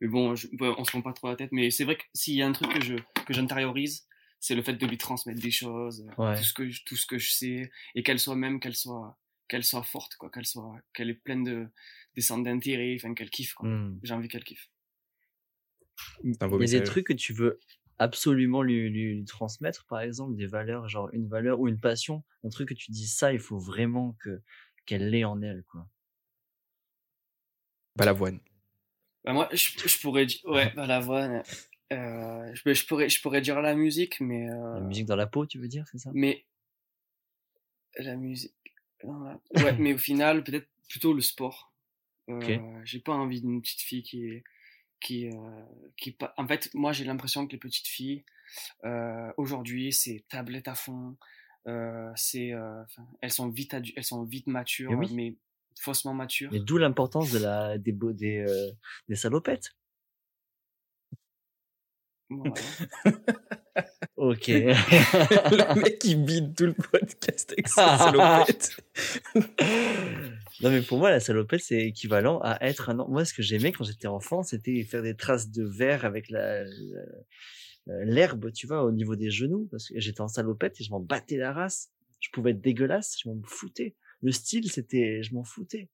Mais 0.00 0.06
bon, 0.08 0.34
je, 0.36 0.46
on 0.60 0.84
se 0.84 0.90
prend 0.90 1.02
pas 1.02 1.12
trop 1.12 1.28
la 1.28 1.36
tête. 1.36 1.50
Mais 1.52 1.70
c'est 1.70 1.84
vrai 1.84 1.96
que 1.96 2.04
s'il 2.14 2.34
y 2.36 2.42
a 2.42 2.46
un 2.46 2.52
truc 2.52 2.72
que 2.72 2.80
je 2.84 2.94
que 3.26 3.32
j'intériorise, 3.34 4.06
c'est 4.44 4.54
le 4.54 4.62
fait 4.62 4.74
de 4.74 4.86
lui 4.86 4.98
transmettre 4.98 5.40
des 5.40 5.50
choses, 5.50 6.06
euh, 6.18 6.22
Ouais. 6.22 6.36
tout 6.36 6.44
ce 6.44 6.52
que 6.52 6.68
je, 6.68 6.82
tout 6.84 6.96
ce 6.96 7.06
que 7.06 7.18
je 7.18 7.30
sais, 7.32 7.70
et 7.94 8.02
qu'elle 8.02 8.18
soit 8.18 8.36
même 8.36 8.60
qu'elle 8.60 8.76
soit 8.76 9.18
qu'elle 9.48 9.64
soit 9.64 9.82
forte, 9.82 10.16
quoi, 10.16 10.28
qu'elle 10.30 10.44
soit 10.44 10.76
qu'elle 10.92 11.08
est 11.08 11.14
pleine 11.14 11.44
de 11.44 11.66
des 12.14 12.20
centres 12.20 12.44
d'intérêt, 12.44 12.94
enfin 12.98 13.14
qu'elle 13.14 13.30
kiffe. 13.30 13.54
quoi. 13.54 13.66
Hmm. 13.68 13.98
J'ai 14.02 14.12
envie 14.12 14.28
qu'elle 14.28 14.44
kiffe. 14.44 14.68
Il 16.24 16.34
y 16.34 16.44
a 16.44 16.78
des 16.80 16.82
trucs 16.82 17.06
que 17.06 17.14
tu 17.14 17.32
veux 17.32 17.58
absolument 17.98 18.60
lui, 18.62 18.90
lui, 18.90 19.14
lui 19.14 19.24
transmettre, 19.24 19.86
par 19.86 20.00
exemple, 20.00 20.36
des 20.36 20.46
valeurs, 20.46 20.88
genre 20.90 21.08
une 21.14 21.28
valeur 21.28 21.60
ou 21.60 21.68
une 21.68 21.80
passion, 21.80 22.22
un 22.44 22.50
truc 22.50 22.68
que 22.68 22.74
tu 22.74 22.90
dis 22.90 23.06
ça, 23.08 23.32
il 23.32 23.38
faut 23.38 23.58
vraiment 23.58 24.14
que 24.20 24.42
qu'elle 24.84 25.08
l'ait 25.08 25.24
en 25.24 25.40
elle, 25.40 25.62
quoi. 25.70 25.88
Balavoine. 27.96 28.40
Bah, 29.24 29.32
moi, 29.32 29.48
je, 29.52 29.88
je 29.88 29.98
pourrais 30.00 30.26
dire, 30.26 30.40
ouais, 30.44 30.70
bah, 30.74 30.86
la 30.86 31.00
voix, 31.00 31.42
euh, 31.96 32.54
je, 32.54 32.72
je 32.74 32.86
pourrais, 32.86 33.08
je 33.08 33.20
pourrais 33.22 33.40
dire 33.40 33.60
la 33.60 33.74
musique, 33.74 34.20
mais, 34.20 34.48
euh, 34.50 34.74
La 34.74 34.80
musique 34.80 35.06
dans 35.06 35.16
la 35.16 35.26
peau, 35.26 35.46
tu 35.46 35.58
veux 35.58 35.68
dire, 35.68 35.86
c'est 35.90 35.98
ça? 35.98 36.10
mais 36.14 36.44
la 37.98 38.16
musique, 38.16 38.54
non, 39.04 39.38
ouais, 39.56 39.72
mais 39.78 39.94
au 39.94 39.98
final, 39.98 40.42
peut-être 40.44 40.68
plutôt 40.88 41.12
le 41.12 41.20
sport. 41.20 41.72
Euh. 42.28 42.58
J'ai 42.84 43.00
pas 43.00 43.12
envie 43.12 43.40
d'une 43.40 43.60
petite 43.60 43.80
fille 43.82 44.02
qui 44.02 44.24
est, 44.26 44.44
qui, 45.00 45.28
euh, 45.28 45.64
qui 45.96 46.16
en 46.38 46.46
fait, 46.48 46.70
moi 46.74 46.92
j'ai 46.92 47.04
l'impression 47.04 47.46
que 47.46 47.52
les 47.52 47.58
petites 47.58 47.86
filles 47.86 48.24
aujourd'hui 49.36 49.92
c'est 49.92 50.24
tablette 50.28 50.68
à 50.68 50.74
fond, 50.74 51.16
c'est, 52.16 52.52
elles 53.20 53.30
sont 53.30 53.48
vite 53.50 53.74
adu- 53.74 53.92
elles 53.96 54.04
sont 54.04 54.22
vite 54.24 54.46
matures, 54.46 54.90
Mais 54.92 54.96
oui. 54.96 55.12
mais 55.14 55.36
faussement 55.78 56.14
matures. 56.14 56.50
Mais 56.52 56.60
d'où 56.60 56.78
l'importance 56.78 57.30
de 57.32 57.38
la 57.38 57.76
des 57.78 57.92
beaux 57.92 58.12
des 58.12 58.46
des 59.08 59.16
salopettes. 59.16 59.74
Voilà. 62.38 62.54
Ok. 64.16 64.46
le 64.48 65.80
mec 65.82 65.98
qui 65.98 66.14
bide 66.14 66.54
tout 66.54 66.66
le 66.66 66.72
podcast 66.72 67.52
avec 67.52 67.66
sa 67.68 67.98
salopette. 67.98 68.76
non 70.62 70.70
mais 70.70 70.80
pour 70.82 70.98
moi 70.98 71.10
la 71.10 71.20
salopette 71.20 71.60
c'est 71.60 71.82
équivalent 71.82 72.38
à 72.42 72.58
être 72.64 72.88
un. 72.90 72.94
Moi 72.94 73.24
ce 73.24 73.34
que 73.34 73.42
j'aimais 73.42 73.72
quand 73.72 73.84
j'étais 73.84 74.06
enfant 74.06 74.42
c'était 74.44 74.82
faire 74.84 75.02
des 75.02 75.16
traces 75.16 75.50
de 75.50 75.64
verre 75.64 76.04
avec 76.04 76.30
la 76.30 76.62
la- 76.64 76.70
euh, 77.88 78.04
l'herbe 78.04 78.50
tu 78.52 78.66
vois 78.66 78.84
au 78.84 78.92
niveau 78.92 79.16
des 79.16 79.30
genoux 79.30 79.68
parce 79.70 79.88
que 79.88 79.98
j'étais 80.00 80.20
en 80.22 80.28
salopette 80.28 80.80
et 80.80 80.84
je 80.84 80.90
m'en 80.90 81.00
battais 81.00 81.36
la 81.36 81.52
race. 81.52 81.90
Je 82.20 82.30
pouvais 82.32 82.52
être 82.52 82.62
dégueulasse, 82.62 83.18
je 83.22 83.28
m'en 83.28 83.38
foutais. 83.44 83.94
Le 84.22 84.32
style 84.32 84.70
c'était 84.70 85.22
je 85.22 85.34
m'en 85.34 85.44
foutais. 85.44 85.90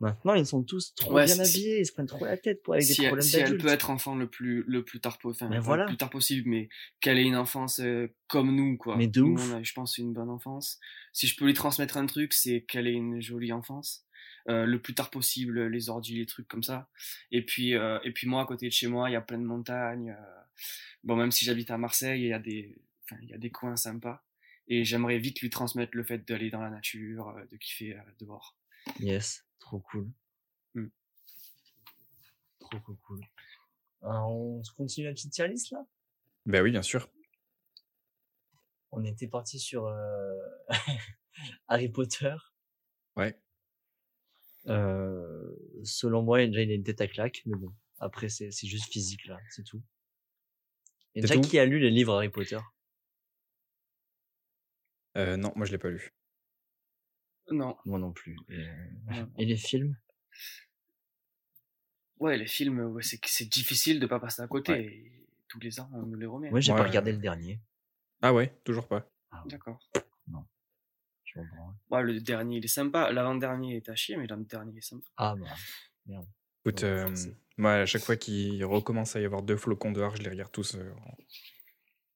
Maintenant 0.00 0.34
ils 0.34 0.46
sont 0.46 0.62
tous 0.62 0.94
trop 0.94 1.12
Ouais, 1.14 1.26
bien 1.26 1.38
habillés, 1.38 1.80
ils 1.80 1.86
se 1.86 1.92
prennent 1.92 2.06
trop 2.06 2.24
la 2.24 2.36
tête 2.38 2.62
pour 2.62 2.74
avec 2.74 2.84
si 2.86 2.94
des 2.96 3.02
elle, 3.02 3.08
problèmes 3.08 3.26
si 3.28 3.36
elle 3.36 3.58
peut 3.58 3.68
être 3.68 3.90
enfant 3.90 4.14
le 4.14 4.28
plus 4.28 4.64
le 4.66 4.82
plus 4.84 4.98
tard 5.00 5.18
enfin, 5.24 5.50
voilà. 5.60 5.84
le 5.84 5.88
plus 5.88 5.96
tard 5.98 6.08
possible 6.10 6.48
mais 6.48 6.68
qu'elle 7.00 7.18
ait 7.18 7.24
une 7.24 7.36
enfance 7.36 7.80
euh, 7.80 8.08
comme 8.26 8.54
nous 8.56 8.76
quoi. 8.78 8.96
Mais 8.96 9.06
de 9.08 9.20
Nous, 9.20 9.34
ouf. 9.34 9.50
on 9.52 9.56
a, 9.56 9.62
je 9.62 9.72
pense 9.74 9.98
une 9.98 10.12
bonne 10.14 10.30
enfance. 10.30 10.78
Si 11.12 11.26
je 11.26 11.36
peux 11.36 11.44
lui 11.44 11.54
transmettre 11.54 11.96
un 11.98 12.06
truc 12.06 12.32
c'est 12.32 12.62
qu'elle 12.62 12.86
ait 12.86 12.92
une 12.94 13.20
jolie 13.20 13.52
enfance 13.52 14.04
Euh, 14.48 14.64
le 14.64 14.80
plus 14.80 14.94
tard 14.94 15.10
possible 15.10 15.66
les 15.68 15.90
ordis 15.90 16.16
les 16.16 16.24
trucs 16.26 16.48
comme 16.48 16.62
ça. 16.62 16.88
Et 17.30 17.44
puis 17.44 17.74
euh, 17.74 17.98
et 18.04 18.10
puis 18.10 18.26
moi 18.26 18.40
à 18.42 18.46
côté 18.46 18.66
de 18.68 18.72
chez 18.72 18.88
moi 18.88 19.10
il 19.10 19.12
y 19.12 19.16
a 19.16 19.20
plein 19.20 19.38
de 19.38 19.44
montagnes 19.44 20.16
bon 21.04 21.14
même 21.16 21.30
si 21.30 21.44
j'habite 21.44 21.70
à 21.70 21.76
Marseille 21.76 22.22
il 22.22 22.28
y 22.28 22.32
a 22.32 22.38
des 22.38 22.74
il 23.22 23.28
y 23.28 23.34
a 23.34 23.38
des 23.38 23.50
coins 23.50 23.76
sympas. 23.76 24.24
Et 24.72 24.84
j'aimerais 24.84 25.18
vite 25.18 25.40
lui 25.40 25.50
transmettre 25.50 25.96
le 25.96 26.04
fait 26.04 26.26
d'aller 26.26 26.48
dans 26.48 26.62
la 26.62 26.70
nature 26.70 27.34
de 27.50 27.56
kiffer 27.56 27.96
dehors. 28.20 28.56
Yes, 29.00 29.44
trop 29.70 29.78
cool. 29.78 30.10
Hmm. 30.74 30.88
Trop 32.58 32.80
cool, 32.80 32.96
cool. 33.06 33.20
On 34.02 34.62
se 34.64 34.72
continue 34.72 35.06
la 35.06 35.12
petite 35.12 35.32
tier 35.32 35.46
list 35.46 35.70
là? 35.70 35.86
Bah 36.46 36.62
oui, 36.62 36.72
bien 36.72 36.82
sûr. 36.82 37.08
On 38.90 39.04
était 39.04 39.28
parti 39.28 39.60
sur 39.60 39.86
euh, 39.86 40.34
Harry 41.68 41.88
Potter. 41.88 42.34
Ouais. 43.16 43.38
Euh, 44.66 45.54
selon 45.84 46.22
moi, 46.22 46.44
déjà 46.44 46.62
il 46.62 46.70
a 46.72 46.74
une 46.74 46.82
tête 46.82 47.00
à 47.00 47.06
claque, 47.06 47.42
mais 47.46 47.56
bon, 47.56 47.72
après 48.00 48.28
c'est 48.28 48.50
c'est 48.50 48.66
juste 48.66 48.92
physique 48.92 49.24
là, 49.26 49.38
c'est 49.50 49.64
tout. 49.64 49.82
Et 51.14 51.20
déjà 51.20 51.34
tout? 51.34 51.40
qui 51.42 51.58
a 51.58 51.64
lu 51.64 51.78
les 51.78 51.90
livres 51.90 52.14
Harry 52.14 52.28
Potter? 52.28 52.58
Euh, 55.16 55.36
non, 55.36 55.52
moi 55.54 55.64
je 55.64 55.72
l'ai 55.72 55.78
pas 55.78 55.90
lu. 55.90 56.12
Non 57.52 57.76
Moi 57.84 57.98
non 57.98 58.12
plus. 58.12 58.36
Et, 58.48 58.58
euh, 58.68 58.74
Non. 59.10 59.28
et 59.38 59.44
les 59.46 59.56
films? 59.56 59.96
Ouais, 62.18 62.36
les 62.36 62.46
films, 62.46 62.80
ouais, 62.80 63.02
c'est 63.02 63.48
difficile 63.48 63.98
de 63.98 64.06
pas 64.06 64.20
passer 64.20 64.42
à 64.42 64.46
côté. 64.46 64.72
Ouais. 64.72 64.84
Et 64.84 65.26
tous 65.48 65.58
les 65.60 65.80
ans, 65.80 65.90
on 65.94 66.02
nous 66.02 66.18
les 66.18 66.26
remet. 66.26 66.50
Moi 66.50 66.60
j'ai 66.60 66.70
Ouais, 66.72 66.76
pas 66.78 66.82
ouais, 66.84 66.88
regardé 66.88 67.12
le 67.12 67.18
dernier. 67.18 67.60
Ah 68.22 68.32
ouais, 68.34 68.54
toujours 68.64 68.86
pas. 68.86 69.08
D'accord. 69.46 69.80
Je 71.24 71.38
m'en 71.38 71.44
branle. 71.44 71.74
Ouais, 71.90 72.02
le 72.02 72.20
dernier, 72.20 72.58
il 72.58 72.64
est 72.64 72.68
sympa. 72.68 73.10
L'avant-dernier 73.12 73.76
est 73.76 73.88
à 73.88 73.94
chier, 73.96 74.16
mais 74.16 74.26
l'avant-dernier 74.26 74.76
est 74.76 74.80
sympa. 74.82 75.06
Ah 75.16 75.34
bah, 75.36 75.46
merde. 76.06 76.26
Écoute, 76.66 76.82
Ouais, 76.82 76.88
euh, 76.88 77.14
moi 77.56 77.72
à 77.74 77.86
chaque 77.86 78.02
fois 78.02 78.16
qu'il 78.16 78.62
recommence 78.64 79.16
à 79.16 79.20
y 79.20 79.24
avoir 79.24 79.42
deux 79.42 79.56
flocons 79.56 79.92
dehors, 79.92 80.14
je 80.16 80.22
les 80.22 80.30
regarde 80.30 80.52
tous 80.52 80.74
euh, 80.74 80.92
en- 81.06 81.16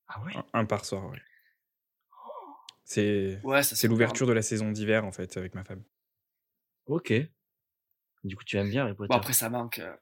Ah 0.09 0.23
ouais? 0.23 0.37
un, 0.37 0.45
un 0.61 0.65
par 0.67 0.85
soir. 0.85 1.09
ouais. 1.11 1.19
C'est 2.85 3.41
Ouais, 3.43 3.63
ça 3.63 3.75
c'est 3.77 3.89
l'ouverture 3.89 4.27
de 4.27 4.33
la 4.33 4.43
saison 4.43 4.71
d'hiver 4.71 5.05
en 5.05 5.13
fait 5.13 5.37
avec 5.37 5.55
ma 5.55 5.65
femme. 5.65 5.83
Ok. 6.87 7.13
Du 8.25 8.37
coup 8.37 8.45
tu 8.45 8.57
aimes 8.57 8.71
bien 8.71 8.83
Harry 8.85 8.95
Potter? 8.95 9.09
Bon, 9.13 9.17
après, 9.19 9.33
ça 9.33 9.49
manque. 9.51 9.79
euh, 9.79 9.95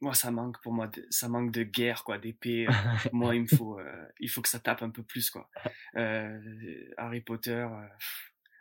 Moi, 0.00 0.14
ça 0.14 0.30
manque 0.30 0.60
pour 0.62 0.72
moi. 0.72 0.88
de- 0.88 1.06
Ça 1.10 1.28
manque 1.28 1.52
de 1.52 1.62
guerre, 1.62 2.02
quoi, 2.04 2.18
d'épée. 2.18 2.66
euh, 2.66 2.70
moi, 3.12 3.34
il 3.36 3.42
me 3.42 3.46
faut, 3.46 3.78
euh, 3.78 4.06
il 4.20 4.28
faut 4.28 4.42
que 4.42 4.48
ça 4.48 4.58
tape 4.58 4.82
un 4.82 4.90
peu 4.90 5.02
plus, 5.02 5.30
quoi. 5.30 5.48
Harry 5.94 7.20
Potter, 7.20 7.66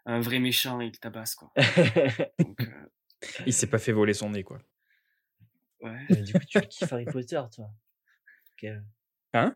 un 0.05 0.19
vrai 0.19 0.39
méchant, 0.39 0.79
il 0.81 0.91
tabasse, 0.99 1.35
quoi. 1.35 1.51
Donc, 2.39 2.59
Il 3.45 3.53
s'est 3.53 3.67
pas 3.67 3.77
fait 3.79 3.91
voler 3.91 4.13
son 4.15 4.31
nez 4.31 4.43
quoi. 4.43 4.59
ouais. 5.81 6.05
Mais 6.09 6.21
du 6.23 6.33
coup, 6.33 6.43
tu 6.45 6.59
kiffes 6.69 6.91
Harry 6.91 7.05
Potter, 7.05 7.41
toi? 7.53 7.69
Hein? 9.33 9.55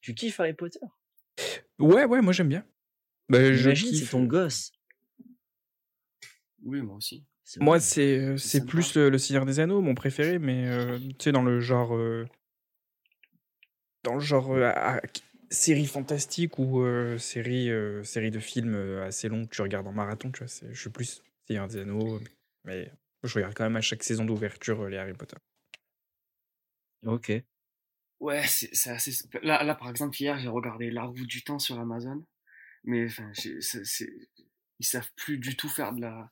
Tu 0.00 0.14
kiffes 0.14 0.40
Harry 0.40 0.54
Potter? 0.54 0.80
Ouais, 1.78 2.04
ouais, 2.04 2.22
moi 2.22 2.32
j'aime 2.32 2.48
bien. 2.48 2.64
Bah, 3.28 3.44
je 3.44 3.52
J'imagine, 3.54 3.88
c'est 3.88 3.98
kiffe. 4.00 4.10
ton 4.10 4.24
gosse. 4.24 4.72
Oui, 6.64 6.80
moi 6.82 6.96
aussi. 6.96 7.24
Moi, 7.60 7.80
c'est 7.80 8.18
euh, 8.18 8.36
C'est 8.36 8.66
plus 8.66 8.94
le, 8.96 9.08
le 9.08 9.18
Seigneur 9.18 9.46
des 9.46 9.60
Anneaux, 9.60 9.80
mon 9.80 9.94
préféré, 9.94 10.38
mais 10.38 10.66
euh, 10.66 10.98
tu 10.98 11.14
sais, 11.24 11.32
dans 11.32 11.42
le 11.42 11.60
genre. 11.60 11.94
euh, 11.94 12.26
dans 14.02 14.14
le 14.14 14.20
genre 14.20 14.52
euh, 14.54 14.72
série 15.50 15.86
fantastique 15.86 16.58
ou 16.58 16.80
euh, 16.82 17.18
série, 17.18 17.70
euh, 17.70 18.02
série 18.04 18.30
de 18.30 18.40
films 18.40 18.74
assez 19.02 19.28
longs 19.28 19.44
que 19.46 19.54
tu 19.54 19.62
regardes 19.62 19.86
en 19.86 19.92
marathon, 19.92 20.30
tu 20.30 20.38
vois. 20.40 20.48
c'est- 20.48 20.72
Je 20.72 20.80
suis 20.80 20.90
plus 20.90 21.22
Seigneur 21.46 21.68
des 21.68 21.78
Anneaux, 21.78 22.20
mais 22.64 22.90
je 23.22 23.34
regarde 23.34 23.54
quand 23.54 23.64
même 23.64 23.76
à 23.76 23.80
chaque 23.80 24.02
saison 24.02 24.24
d'ouverture 24.24 24.88
les 24.88 24.96
Harry 24.96 25.12
Potter. 25.14 25.36
Ok. 27.06 27.30
Ouais, 28.20 28.42
c'est 28.46 28.74
c'est 28.74 28.90
assez. 28.90 29.12
Là, 29.42 29.62
là, 29.62 29.74
par 29.74 29.90
exemple, 29.90 30.16
hier, 30.20 30.38
j'ai 30.38 30.48
regardé 30.48 30.90
La 30.90 31.04
Roue 31.04 31.26
du 31.26 31.42
Temps 31.44 31.58
sur 31.58 31.78
Amazon. 31.78 32.24
Mais 32.84 33.06
enfin, 33.06 33.30
j'ai- 33.34 33.60
c'est- 33.60 33.84
c'est- 33.84 34.12
ils 34.78 34.86
savent 34.86 35.10
plus 35.16 35.38
du 35.38 35.56
tout 35.56 35.68
faire 35.68 35.92
de 35.92 36.00
la, 36.00 36.30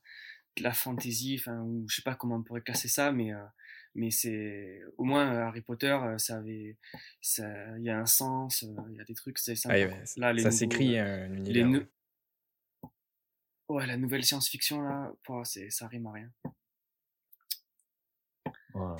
de 0.56 0.62
la 0.62 0.72
fantasy, 0.72 1.36
enfin, 1.40 1.60
ou 1.62 1.84
je 1.88 1.96
sais 1.96 2.02
pas 2.02 2.14
comment 2.14 2.36
on 2.36 2.42
pourrait 2.42 2.62
classer 2.62 2.88
ça, 2.88 3.10
mais, 3.12 3.32
euh, 3.34 3.44
mais 3.94 4.10
c'est. 4.10 4.80
Au 4.98 5.04
moins, 5.04 5.32
euh, 5.34 5.42
Harry 5.46 5.60
Potter, 5.62 5.88
euh, 5.92 6.16
ça 6.18 6.36
avait. 6.38 6.76
ça- 7.20 7.76
Il 7.78 7.84
y 7.84 7.90
a 7.90 7.98
un 7.98 8.06
sens, 8.06 8.62
il 8.62 8.94
y 8.96 9.00
a 9.00 9.04
des 9.04 9.14
trucs, 9.14 9.38
c'est 9.38 9.54
sympa. 9.56 9.74
Ah, 9.74 9.78
ouais, 9.80 9.88
quoi. 9.88 10.06
ça 10.06 10.20
Là, 10.20 10.32
les 10.32 10.42
ça 10.42 10.48
nouveaux, 10.48 10.58
s'écrit 10.58 10.98
euh, 10.98 11.24
un 11.24 11.28
les 11.28 11.36
univers. 11.36 11.66
nou- 11.68 11.78
ouais. 11.78 11.86
Ouais, 13.68 13.86
la 13.86 13.96
nouvelle 13.96 14.24
science-fiction, 14.24 14.82
là, 14.82 15.12
c'est- 15.44 15.70
ça 15.70 15.88
rime 15.88 16.06
à 16.06 16.12
rien. 16.12 16.30
Wow. 18.74 18.96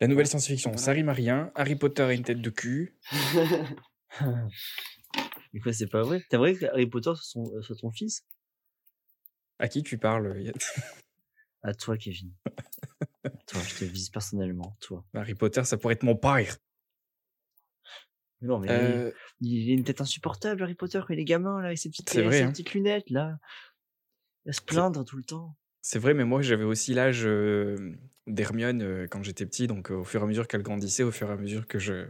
La 0.00 0.08
nouvelle 0.08 0.26
science-fiction, 0.26 0.70
voilà. 0.70 0.82
ça 0.82 0.92
rime 0.92 1.08
à 1.08 1.12
rien. 1.14 1.50
Harry 1.54 1.76
Potter 1.76 2.02
a 2.02 2.12
une 2.12 2.22
tête 2.22 2.40
de 2.42 2.50
cul. 2.50 2.98
Mais 5.52 5.60
quoi, 5.60 5.72
c'est 5.72 5.86
pas 5.86 6.02
vrai? 6.02 6.22
T'aimerais 6.28 6.54
que 6.54 6.66
Harry 6.66 6.86
Potter 6.86 7.12
soit, 7.14 7.22
son- 7.22 7.54
euh, 7.56 7.62
soit 7.62 7.76
ton 7.76 7.90
fils? 7.90 8.24
À 9.58 9.68
qui 9.68 9.82
tu 9.82 9.96
parles 9.96 10.38
Yann 10.42 10.52
À 11.62 11.72
toi, 11.74 11.96
Kevin. 11.96 12.32
À 13.24 13.30
toi, 13.46 13.60
je 13.66 13.74
te 13.76 13.84
vise 13.84 14.10
personnellement, 14.10 14.76
toi. 14.80 15.04
Harry 15.14 15.34
Potter, 15.34 15.64
ça 15.64 15.78
pourrait 15.78 15.94
être 15.94 16.02
mon 16.02 16.14
père. 16.16 16.56
Mais 18.42 18.48
non, 18.48 18.58
mais 18.58 18.68
Euh, 18.70 19.10
il 19.40 19.70
a 19.70 19.72
une 19.72 19.84
tête 19.84 20.02
insupportable, 20.02 20.62
Harry 20.62 20.74
Potter, 20.74 21.00
quand 21.06 21.14
il 21.14 21.20
est 21.20 21.24
gamin, 21.24 21.60
là, 21.60 21.68
avec 21.68 21.78
ses 21.78 21.88
petites, 21.88 22.14
vrai, 22.14 22.38
ses 22.38 22.42
hein. 22.44 22.50
petites 22.52 22.74
lunettes, 22.74 23.08
là. 23.10 23.38
Il 24.44 24.48
va 24.50 24.52
se 24.52 24.60
plaindre 24.60 25.04
tout 25.04 25.16
le 25.16 25.24
temps. 25.24 25.56
C'est 25.88 26.00
vrai, 26.00 26.14
mais 26.14 26.24
moi 26.24 26.42
j'avais 26.42 26.64
aussi 26.64 26.94
l'âge 26.94 27.22
euh, 27.26 27.76
d'Hermione 28.26 28.82
euh, 28.82 29.06
quand 29.08 29.22
j'étais 29.22 29.46
petit, 29.46 29.68
donc 29.68 29.92
euh, 29.92 29.94
au 29.94 30.04
fur 30.04 30.20
et 30.20 30.24
à 30.24 30.26
mesure 30.26 30.48
qu'elle 30.48 30.64
grandissait, 30.64 31.04
au 31.04 31.12
fur 31.12 31.30
et 31.30 31.32
à 31.32 31.36
mesure 31.36 31.68
que 31.68 31.78
je, 31.78 32.08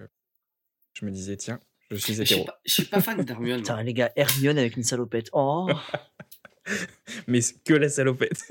je 0.95 1.05
me 1.05 1.11
disais, 1.11 1.37
tiens, 1.37 1.61
je 1.91 1.97
suis 1.97 2.19
hétéro. 2.19 2.47
pas, 2.47 2.59
je 2.65 2.73
suis 2.73 2.85
pas 2.87 3.03
fan 3.03 3.21
d'Hermione. 3.23 3.61
Putain, 3.61 3.83
les 3.83 3.93
gars, 3.93 4.11
Hermione 4.17 4.57
avec 4.57 4.79
une 4.79 4.83
salopette. 4.83 5.29
Oh 5.35 5.69
Mais 7.27 7.41
que 7.67 7.75
la 7.75 7.91
salopette. 7.91 8.43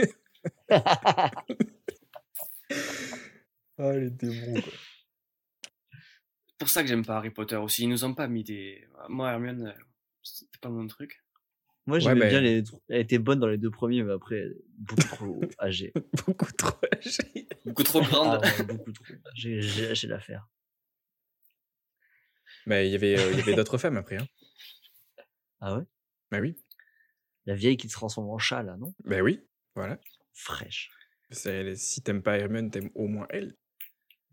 Ah, 3.78 3.92
les 3.92 4.10
démons, 4.10 4.62
quoi. 4.62 4.74
C'est 6.48 6.58
pour 6.58 6.70
ça 6.70 6.82
que 6.82 6.88
j'aime 6.88 7.06
pas 7.06 7.18
Harry 7.18 7.30
Potter 7.30 7.58
aussi. 7.58 7.84
Ils 7.84 7.90
nous 7.90 8.06
ont 8.06 8.14
pas 8.14 8.30
mis 8.30 8.46
des. 8.46 8.88
Moi, 9.10 9.30
Hermione, 9.30 9.76
c'était 10.24 10.60
pas 10.62 10.70
mon 10.70 10.88
truc. 10.88 11.25
Moi, 11.88 11.98
Ouais, 11.98 12.02
j'aimais 12.02 12.30
bien 12.30 12.42
les. 12.42 12.64
Elle 12.90 13.02
était 13.02 13.20
bonne 13.20 13.40
dans 13.40 13.48
les 13.48 13.58
deux 13.60 13.70
premiers, 13.70 14.02
mais 14.04 14.14
après, 14.14 14.44
beaucoup 14.80 15.02
trop 15.04 15.42
âgée. 15.60 15.94
Beaucoup 16.26 16.52
trop 16.58 16.78
âgé. 16.94 17.48
Beaucoup 17.64 17.84
trop 17.84 18.02
Ah 18.04 18.08
grande. 18.08 18.42
ouais, 18.44 18.64
beaucoup 18.66 18.92
trop. 18.92 19.06
J'ai 19.36 19.62
j'ai 19.62 19.88
lâché 19.88 20.08
l'affaire. 20.08 20.48
Mais 22.66 22.88
il 22.88 22.92
y 22.92 22.96
avait, 22.96 23.20
euh, 23.20 23.32
il 23.32 23.38
y 23.38 23.42
avait 23.42 23.54
d'autres 23.54 23.78
femmes 23.78 23.98
après. 23.98 24.18
Hein. 24.18 24.28
Ah 25.62 25.78
ouais? 25.78 25.84
Bah 26.32 26.40
oui, 26.40 26.56
La 27.46 27.54
vieille 27.54 27.78
qui 27.78 27.88
se 27.88 27.94
transforme 27.94 28.30
en 28.30 28.40
chat, 28.40 28.64
là, 28.64 28.76
non? 28.78 28.94
Bah 29.04 29.22
oui, 29.22 29.42
voilà. 29.76 30.00
Fraîche. 30.34 30.90
C'est- 31.30 31.76
Si 31.76 32.02
t'aimes 32.02 32.24
pas 32.24 32.38
Hermione, 32.40 32.72
t'aimes 32.72 32.90
au 32.96 33.08
moins 33.08 33.28
elle. 33.30 33.56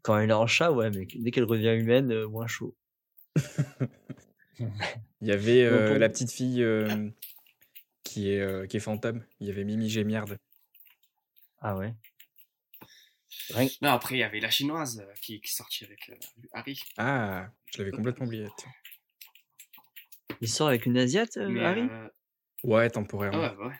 Quand 0.02 0.18
elle 0.18 0.30
est 0.30 0.32
en 0.34 0.46
chat, 0.46 0.72
ouais, 0.72 0.90
mais 0.90 1.06
dès 1.14 1.30
qu'elle 1.30 1.44
revient 1.44 1.74
humaine, 1.78 2.10
euh, 2.10 2.26
moins 2.26 2.46
chaud. 2.46 2.74
Il 4.58 5.28
y 5.28 5.32
avait 5.32 5.64
euh, 5.64 5.98
la 5.98 6.08
petite 6.08 6.30
fille 6.32 6.62
euh, 6.62 7.08
qui, 8.12 8.30
est, 8.30 8.40
euh, 8.40 8.66
qui 8.66 8.76
est 8.76 8.80
fantôme. 8.80 9.24
Il 9.40 9.46
y 9.46 9.50
avait 9.50 9.64
Mimi 9.64 9.88
Gémiarde. 9.88 10.38
Ah 11.60 11.76
ouais 11.76 11.94
Rien- 13.50 13.68
Non, 13.80 13.90
après, 13.90 14.16
il 14.16 14.18
y 14.18 14.22
avait 14.22 14.40
la 14.40 14.50
chinoise 14.50 15.00
euh, 15.00 15.12
qui, 15.22 15.40
qui 15.40 15.48
est 15.48 15.54
sortie 15.54 15.84
avec 15.84 16.10
euh, 16.10 16.14
Harry. 16.52 16.78
Ah, 16.98 17.50
je 17.72 17.78
l'avais 17.78 17.90
complètement 17.90 18.26
oublié. 18.26 18.46
Il 20.40 20.48
sort 20.48 20.68
avec 20.68 20.84
une 20.86 20.98
Asiate, 20.98 21.36
euh, 21.38 21.48
Mais, 21.48 21.64
Harry? 21.64 21.80
euh, 21.82 22.08
Ouais, 22.64 22.84
ah 22.86 22.90
temporairement. 22.90 23.40
ouais, 23.40 23.56
bah 23.56 23.66
ouais. 23.68 23.78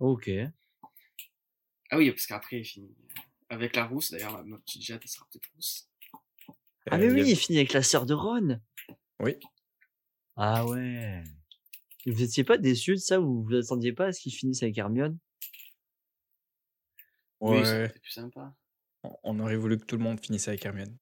Ok. 0.00 0.30
Ah 1.90 1.98
oui, 1.98 2.10
parce 2.10 2.26
qu'après, 2.26 2.58
il 2.60 2.64
finit 2.64 2.94
avec 3.48 3.76
la 3.76 3.84
rousse. 3.86 4.10
D'ailleurs, 4.10 4.32
ma- 4.32 4.42
ma 4.42 4.58
petite 4.58 4.82
Jade, 4.82 5.00
elle 5.02 5.08
sera 5.08 5.26
peut-être 5.30 5.48
rousse. 5.54 5.88
Ah 6.90 6.96
Euh, 6.96 6.98
mais 6.98 7.10
oui, 7.10 7.30
il 7.30 7.36
finit 7.36 7.58
avec 7.58 7.72
la 7.74 7.82
sœur 7.82 8.06
de 8.06 8.14
Ron. 8.14 8.60
Oui. 9.20 9.36
Ah 10.36 10.66
ouais. 10.66 11.22
Vous 12.06 12.22
étiez 12.22 12.44
pas 12.44 12.58
déçus 12.58 12.92
de 12.92 12.96
ça 12.96 13.20
ou 13.20 13.44
vous 13.44 13.54
attendiez 13.54 13.92
pas 13.92 14.06
à 14.06 14.12
ce 14.12 14.20
qu'il 14.20 14.32
finisse 14.32 14.62
avec 14.62 14.76
Hermione? 14.78 15.18
Oui, 17.40 17.58
Ouais, 17.58 17.64
c'était 17.64 17.98
plus 18.00 18.10
sympa. 18.12 18.54
on- 19.24 19.38
aurait 19.40 19.56
voulu 19.56 19.78
que 19.78 19.84
tout 19.84 19.96
le 19.96 20.02
monde 20.02 20.20
finisse 20.20 20.48
avec 20.48 20.64
Hermione. 20.64 20.96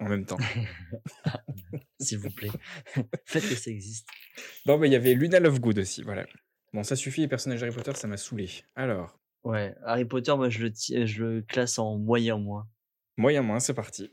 En 0.00 0.08
même 0.08 0.24
temps. 0.24 0.38
S'il 2.00 2.18
vous 2.18 2.30
plaît. 2.30 2.50
Faites 3.26 3.48
que 3.48 3.56
ça 3.56 3.70
existe. 3.70 4.06
Bon, 4.66 4.78
bah, 4.78 4.86
il 4.86 4.92
y 4.92 4.96
avait 4.96 5.14
Luna 5.14 5.40
Lovegood 5.40 5.78
aussi, 5.78 6.02
voilà. 6.02 6.26
Bon, 6.72 6.84
ça 6.84 6.94
suffit, 6.94 7.22
les 7.22 7.28
personnages 7.28 7.62
Harry 7.62 7.74
Potter, 7.74 7.94
ça 7.94 8.06
m'a 8.06 8.16
saoulé. 8.16 8.48
Alors, 8.76 9.18
Ouais, 9.44 9.74
Harry 9.84 10.04
Potter, 10.04 10.34
moi 10.36 10.48
je 10.50 10.58
le, 10.60 10.72
ti- 10.72 11.06
je 11.06 11.24
le 11.24 11.42
classe 11.42 11.78
en 11.78 11.96
moyen 11.96 12.36
moins. 12.38 12.68
moyen 13.16 13.42
moins, 13.42 13.58
c'est 13.60 13.74
parti. 13.74 14.10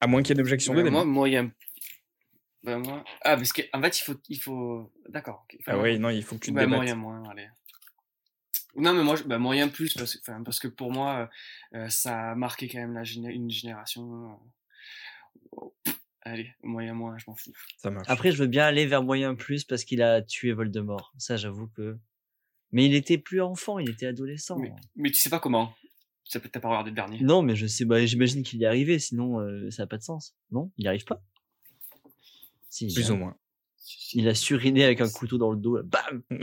À 0.00 0.06
moins 0.06 0.22
qu'il 0.22 0.30
y 0.30 0.32
ait 0.32 0.40
une 0.40 0.46
objection 0.46 0.72
de 0.74 0.82
Ouais, 0.82 0.90
moi, 0.90 1.00
Damien. 1.00 1.12
moi, 1.12 1.28
un- 1.28 1.52
bah, 2.62 2.78
moi... 2.78 3.04
Ah, 3.22 3.36
parce 3.36 3.52
qu'en 3.52 3.80
fait, 3.82 3.98
il 3.98 4.02
faut... 4.02 4.20
Il 4.28 4.40
faut... 4.40 4.92
D'accord. 5.08 5.46
Ah 5.66 5.78
oui, 5.78 5.98
non, 5.98 6.10
il 6.10 6.22
faut 6.22 6.36
que 6.36 6.44
tu 6.44 6.50
te 6.50 6.54
bah, 6.56 6.62
débattes. 6.62 6.76
moyen 6.76 6.94
moins, 6.94 7.28
allez. 7.30 7.48
Non, 8.76 8.92
mais 8.94 9.02
moi, 9.02 9.16
je- 9.16 9.24
bah, 9.24 9.38
moyen 9.38 9.68
plus, 9.68 9.94
parce, 9.94 10.18
enfin, 10.22 10.42
parce 10.44 10.60
que 10.60 10.68
pour 10.68 10.92
moi, 10.92 11.28
euh, 11.74 11.78
euh, 11.78 11.88
ça 11.88 12.30
a 12.30 12.34
marqué 12.34 12.68
quand 12.68 12.78
même 12.78 12.94
la 12.94 13.02
géné- 13.02 13.32
une 13.32 13.50
génération. 13.50 14.30
euh, 14.30 14.34
oh, 15.52 15.74
Allez, 16.22 16.52
moyen 16.62 16.94
moins, 16.94 17.16
je 17.18 17.24
m'en 17.26 17.34
fous. 17.34 17.52
Ça 17.78 17.90
marche. 17.90 18.06
Après, 18.08 18.30
je 18.30 18.36
veux 18.36 18.46
bien 18.46 18.64
aller 18.66 18.86
vers 18.86 19.02
moyen 19.02 19.34
plus 19.34 19.64
parce 19.64 19.84
qu'il 19.84 20.02
a 20.02 20.20
tué 20.22 20.52
Voldemort. 20.52 21.12
Ça, 21.18 21.36
j'avoue 21.36 21.68
que. 21.68 21.98
Mais 22.72 22.84
il 22.84 22.94
était 22.94 23.18
plus 23.18 23.40
enfant, 23.40 23.78
il 23.78 23.90
était 23.90 24.06
adolescent. 24.06 24.58
Mais, 24.58 24.72
mais 24.96 25.10
tu 25.10 25.18
sais 25.18 25.30
pas 25.30 25.40
comment. 25.40 25.74
Ça 26.24 26.38
peut 26.38 26.48
t'as 26.48 26.60
pas 26.60 26.68
regardé 26.68 26.90
le 26.90 26.94
dernier. 26.94 27.20
Non, 27.22 27.42
mais 27.42 27.56
je 27.56 27.66
sais, 27.66 27.84
bah, 27.84 28.04
j'imagine 28.06 28.44
qu'il 28.44 28.60
y 28.60 28.64
est 28.64 28.66
arrivé, 28.66 28.98
sinon 29.00 29.40
euh, 29.40 29.70
ça 29.70 29.82
n'a 29.82 29.86
pas 29.88 29.96
de 29.96 30.02
sens. 30.02 30.36
Non, 30.52 30.70
il 30.76 30.82
n'y 30.82 30.88
arrive 30.88 31.04
pas. 31.04 31.20
Si, 32.70 32.92
Plus 32.94 33.10
ou 33.10 33.16
moins. 33.16 33.36
Il 34.12 34.28
a 34.28 34.34
suriné 34.34 34.84
avec 34.84 35.00
un 35.00 35.10
couteau 35.10 35.36
dans 35.38 35.50
le 35.50 35.58
dos. 35.58 35.76
là. 35.76 35.82
Bam 35.82 36.22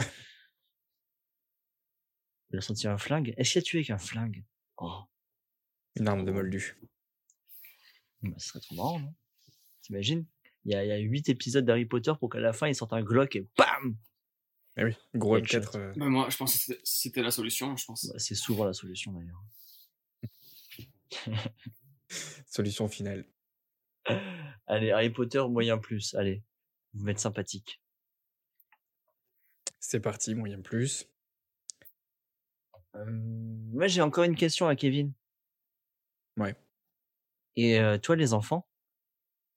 Il 2.51 2.57
a 2.57 2.61
senti 2.61 2.87
un 2.87 2.97
flingue. 2.97 3.33
Est-ce 3.37 3.53
qu'il 3.53 3.59
a 3.59 3.61
tué 3.63 3.77
avec 3.79 3.89
un 3.89 3.97
flingue? 3.97 4.43
Oh, 4.77 5.01
Une 5.95 6.07
arme 6.07 6.23
de 6.25 6.31
moldu. 6.31 6.77
bah, 8.21 8.29
ce 8.37 8.47
serait 8.49 8.59
trop 8.61 8.75
marrant, 8.75 8.99
non? 8.99 9.13
T'imagines? 9.81 10.25
Il 10.65 10.71
y, 10.71 10.75
a, 10.75 10.97
8 10.97 11.29
épisodes 11.29 11.63
d'Harry 11.65 11.85
Potter 11.85 12.11
pour 12.19 12.29
qu'à 12.29 12.39
la 12.41 12.51
fin 12.51 12.67
il 12.67 12.75
sorte 12.75 12.91
un 12.91 13.01
Glock 13.01 13.37
et 13.37 13.47
BAM 13.57 13.97
Eh 14.75 14.83
oui, 14.83 14.95
gros 15.15 15.37
Headshot. 15.37 15.59
M4. 15.59 15.77
euh, 15.77 15.93
Bah, 15.95 16.09
moi, 16.09 16.29
je 16.29 16.35
pense 16.37 16.53
que 16.53 16.59
c'était- 16.59 16.81
c'était 16.83 17.21
la 17.21 17.31
solution, 17.31 17.75
je 17.77 17.85
pense. 17.85 18.05
Bah, 18.07 18.15
C'est 18.19 18.35
souvent 18.35 18.65
la 18.65 18.73
solution 18.73 19.13
d'ailleurs. 19.13 19.43
solution 22.47 22.87
finale. 22.89 23.25
Allez, 24.67 24.91
Harry 24.91 25.09
Potter, 25.09 25.43
moyen 25.49 25.77
plus. 25.77 26.13
Allez, 26.15 26.43
vous 26.93 27.05
m'êtes 27.05 27.19
sympathique. 27.19 27.81
C'est 29.79 29.99
parti, 29.99 30.35
moyen 30.35 30.61
plus. 30.61 31.07
Euh, 32.95 33.05
moi, 33.09 33.87
j'ai 33.87 34.01
encore 34.01 34.23
une 34.25 34.35
question 34.35 34.67
à 34.67 34.75
Kevin. 34.75 35.13
Ouais. 36.35 36.55
Et 37.55 37.79
euh, 37.79 37.97
toi, 37.97 38.15
les 38.15 38.33
enfants? 38.33 38.67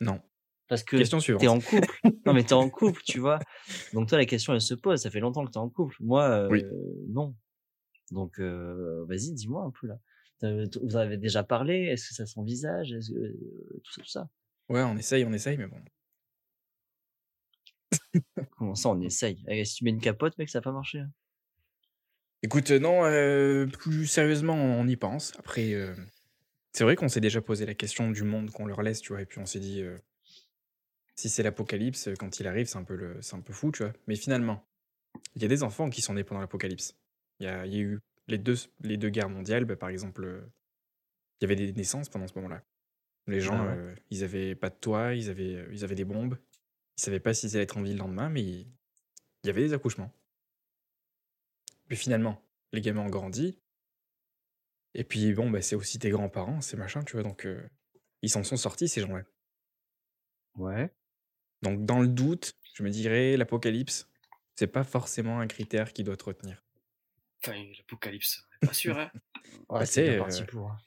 Non. 0.00 0.20
Parce 0.68 0.84
que 0.84 0.96
Question 0.96 1.18
suivante. 1.18 1.40
t'es 1.40 1.48
en 1.48 1.58
couple. 1.60 2.00
non, 2.26 2.32
mais 2.32 2.44
t'es 2.44 2.52
en 2.52 2.70
couple, 2.70 3.02
tu 3.02 3.18
vois. 3.18 3.40
Donc 3.92 4.08
toi, 4.08 4.18
la 4.18 4.26
question, 4.26 4.52
elle 4.54 4.60
se 4.60 4.74
pose. 4.74 5.00
Ça 5.02 5.10
fait 5.10 5.20
longtemps 5.20 5.44
que 5.44 5.50
t'es 5.50 5.58
en 5.58 5.68
couple. 5.68 5.96
Moi, 6.00 6.28
euh, 6.28 6.48
Oui. 6.48 6.64
non. 7.08 7.34
Donc, 8.12 8.40
vas-y, 8.40 9.32
dis-moi 9.32 9.64
un 9.64 9.70
peu 9.70 9.86
là. 9.86 9.98
Vous 10.42 10.96
en 10.96 11.00
avez 11.00 11.16
déjà 11.16 11.44
parlé? 11.44 11.84
Est-ce 11.84 12.08
que 12.08 12.14
ça 12.14 12.26
s'envisage? 12.26 12.92
Est-ce 12.92 13.10
que 13.12 13.32
tout 13.84 13.92
ça, 13.92 14.02
tout 14.02 14.08
ça? 14.08 14.28
Ouais, 14.70 14.82
on 14.82 14.96
essaye, 14.96 15.24
on 15.24 15.32
essaye, 15.32 15.58
mais 15.58 15.66
bon. 15.66 15.82
Comment 18.56 18.76
ça, 18.76 18.90
on 18.90 19.00
essaye? 19.00 19.44
Eh, 19.48 19.64
Si 19.64 19.74
tu 19.74 19.84
mets 19.84 19.90
une 19.90 20.00
capote, 20.00 20.38
mec, 20.38 20.48
ça 20.48 20.58
va 20.60 20.62
pas 20.62 20.72
marcher. 20.72 21.00
hein? 21.00 21.10
Écoute, 22.44 22.70
euh, 22.70 22.78
non, 22.78 23.04
euh, 23.04 23.66
plus 23.66 24.06
sérieusement, 24.06 24.54
on 24.54 24.86
y 24.86 24.94
pense. 24.94 25.32
Après, 25.40 25.74
euh, 25.74 25.92
c'est 26.72 26.84
vrai 26.84 26.94
qu'on 26.94 27.08
s'est 27.08 27.20
déjà 27.20 27.42
posé 27.42 27.66
la 27.66 27.74
question 27.74 28.12
du 28.12 28.22
monde 28.22 28.52
qu'on 28.52 28.64
leur 28.64 28.82
laisse, 28.82 29.00
tu 29.00 29.12
vois, 29.12 29.22
et 29.22 29.26
puis 29.26 29.40
on 29.40 29.46
s'est 29.46 29.58
dit, 29.58 29.82
euh, 29.82 29.98
si 31.16 31.28
c'est 31.28 31.42
l'apocalypse, 31.42 32.08
quand 32.20 32.38
il 32.38 32.46
arrive, 32.46 32.66
c'est 32.66 32.78
un, 32.78 32.84
peu 32.84 32.94
le, 32.94 33.20
c'est 33.22 33.34
un 33.34 33.40
peu 33.40 33.52
fou, 33.52 33.72
tu 33.72 33.82
vois. 33.82 33.92
Mais 34.06 34.14
finalement, 34.14 34.64
il 35.34 35.42
y 35.42 35.46
a 35.46 35.48
des 35.48 35.64
enfants 35.64 35.90
qui 35.90 36.00
sont 36.00 36.14
nés 36.14 36.22
pendant 36.24 36.40
l'apocalypse. 36.40 36.96
Il 37.40 37.46
y 37.46 37.48
a, 37.48 37.66
il 37.66 37.74
y 37.74 37.76
a 37.78 37.80
eu 37.80 37.98
les 38.28 38.38
deux, 38.38 38.54
les 38.82 38.96
deux 38.98 39.10
guerres 39.10 39.30
mondiales, 39.30 39.64
bah, 39.64 39.74
par 39.74 39.88
exemple, 39.88 40.48
il 41.40 41.44
y 41.44 41.52
avait 41.52 41.56
des 41.56 41.72
naissances 41.72 42.08
pendant 42.08 42.28
ce 42.28 42.34
moment-là. 42.36 42.62
Les 43.26 43.40
gens, 43.40 43.58
Ah 43.60 43.66
ouais. 43.66 43.78
euh, 43.78 43.94
ils 44.10 44.24
avaient 44.24 44.54
pas 44.54 44.70
de 44.70 44.74
toit, 44.74 45.14
ils 45.14 45.30
avaient, 45.30 45.54
euh, 45.56 45.68
ils 45.72 45.84
avaient 45.84 45.94
des 45.94 46.04
bombes, 46.04 46.38
ils 46.98 47.02
savaient 47.02 47.20
pas 47.20 47.34
s'ils 47.34 47.54
allaient 47.54 47.64
être 47.64 47.76
en 47.76 47.82
vie 47.82 47.92
le 47.92 47.98
lendemain, 47.98 48.28
mais 48.28 48.42
il 48.42 48.66
y 49.44 49.50
avait 49.50 49.62
des 49.62 49.72
accouchements. 49.72 50.12
Puis 51.88 51.96
finalement, 51.96 52.42
les 52.72 52.80
gamins 52.80 53.02
ont 53.02 53.10
grandi. 53.10 53.58
Et 54.94 55.04
puis 55.04 55.32
bon, 55.34 55.50
bah, 55.50 55.62
c'est 55.62 55.76
aussi 55.76 55.98
tes 55.98 56.10
grands-parents, 56.10 56.60
ces 56.60 56.76
machins, 56.76 57.04
tu 57.04 57.12
vois, 57.12 57.22
donc 57.22 57.46
euh, 57.46 57.62
ils 58.22 58.30
s'en 58.30 58.42
sont 58.42 58.56
sortis, 58.56 58.88
ces 58.88 59.00
gens-là. 59.02 59.22
Ouais. 60.56 60.90
Donc 61.62 61.84
dans 61.84 62.00
le 62.00 62.08
doute, 62.08 62.54
je 62.74 62.82
me 62.82 62.90
dirais, 62.90 63.36
l'apocalypse, 63.36 64.08
c'est 64.56 64.66
pas 64.66 64.82
forcément 64.84 65.38
un 65.40 65.46
critère 65.46 65.92
qui 65.92 66.02
doit 66.04 66.16
te 66.16 66.24
retenir. 66.24 66.64
Enfin, 67.42 67.54
l'apocalypse, 67.78 68.46
pas 68.60 68.72
sûr, 68.72 68.98
hein. 68.98 69.10
Ah, 69.68 69.78
Bah, 69.80 69.86
c'est 69.86 70.18
parti 70.18 70.42
pour. 70.44 70.70
hein. 70.70 70.78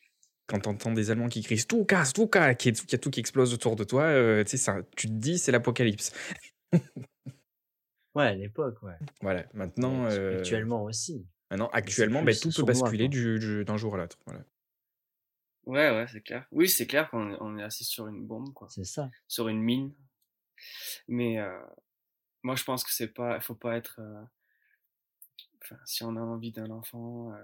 Quand 0.48 0.60
t'entends 0.60 0.92
des 0.92 1.10
Allemands 1.10 1.30
qui 1.30 1.42
crient 1.42 1.66
tout 1.66 1.86
casse, 1.86 2.12
tout 2.14 2.28
casse, 2.28 2.58
qu'il 2.58 2.76
y, 2.76 2.78
ait- 2.78 2.82
qu'il 2.82 2.92
y 2.92 2.96
a 2.96 2.98
tout 3.00 3.10
qui 3.10 3.20
explose 3.22 3.54
autour 3.54 3.76
de 3.76 3.84
toi, 3.84 4.04
euh, 4.04 4.44
tu 4.44 4.52
sais, 4.52 4.58
ça- 4.58 4.82
tu 4.98 5.08
te 5.08 5.14
dis 5.14 5.38
c'est 5.40 5.52
l'apocalypse. 5.52 6.12
Ouais, 8.16 8.28
à 8.28 8.34
l'époque, 8.36 8.82
ouais. 8.84 8.98
Voilà, 9.22 9.46
maintenant, 9.54 10.06
euh, 10.06 10.38
Actuellement 10.40 10.84
aussi. 10.84 11.26
maintenant 11.50 11.70
actuellement, 11.74 12.22
bah, 12.24 12.34
tout 12.36 12.52
peut 12.56 12.64
basculer 12.64 13.06
quoi. 13.06 13.10
du- 13.10 13.40
du- 13.40 13.66
d'un 13.66 13.78
jour 13.78 13.96
à 13.96 13.98
l'autre. 13.98 14.20
Voilà. 14.26 14.42
Ouais, 15.66 15.90
ouais, 15.92 16.06
c'est 16.12 16.22
clair. 16.22 16.46
Oui, 16.52 16.68
c'est 16.70 16.86
clair 16.88 17.10
qu'on 17.10 17.32
est- 17.32 17.38
on 17.40 17.58
est 17.58 17.64
assis 17.64 17.86
sur 17.86 18.08
une 18.08 18.26
bombe, 18.26 18.54
quoi. 18.54 18.68
C'est 18.70 18.84
ça. 18.84 19.10
Sur 19.28 19.48
une 19.48 19.62
mine. 19.62 19.94
Mais 21.08 21.40
euh, 21.40 21.60
moi, 22.44 22.56
je 22.56 22.64
pense 22.66 22.84
que 22.84 22.92
c'est 22.92 23.08
pas, 23.08 23.40
faut 23.40 23.56
pas 23.56 23.78
être. 23.78 24.00
euh, 24.00 24.22
Enfin, 25.64 25.78
si 25.86 26.04
on 26.04 26.16
a 26.18 26.20
envie 26.22 26.52
d'un 26.52 26.70
enfant, 26.70 27.32
euh, 27.32 27.42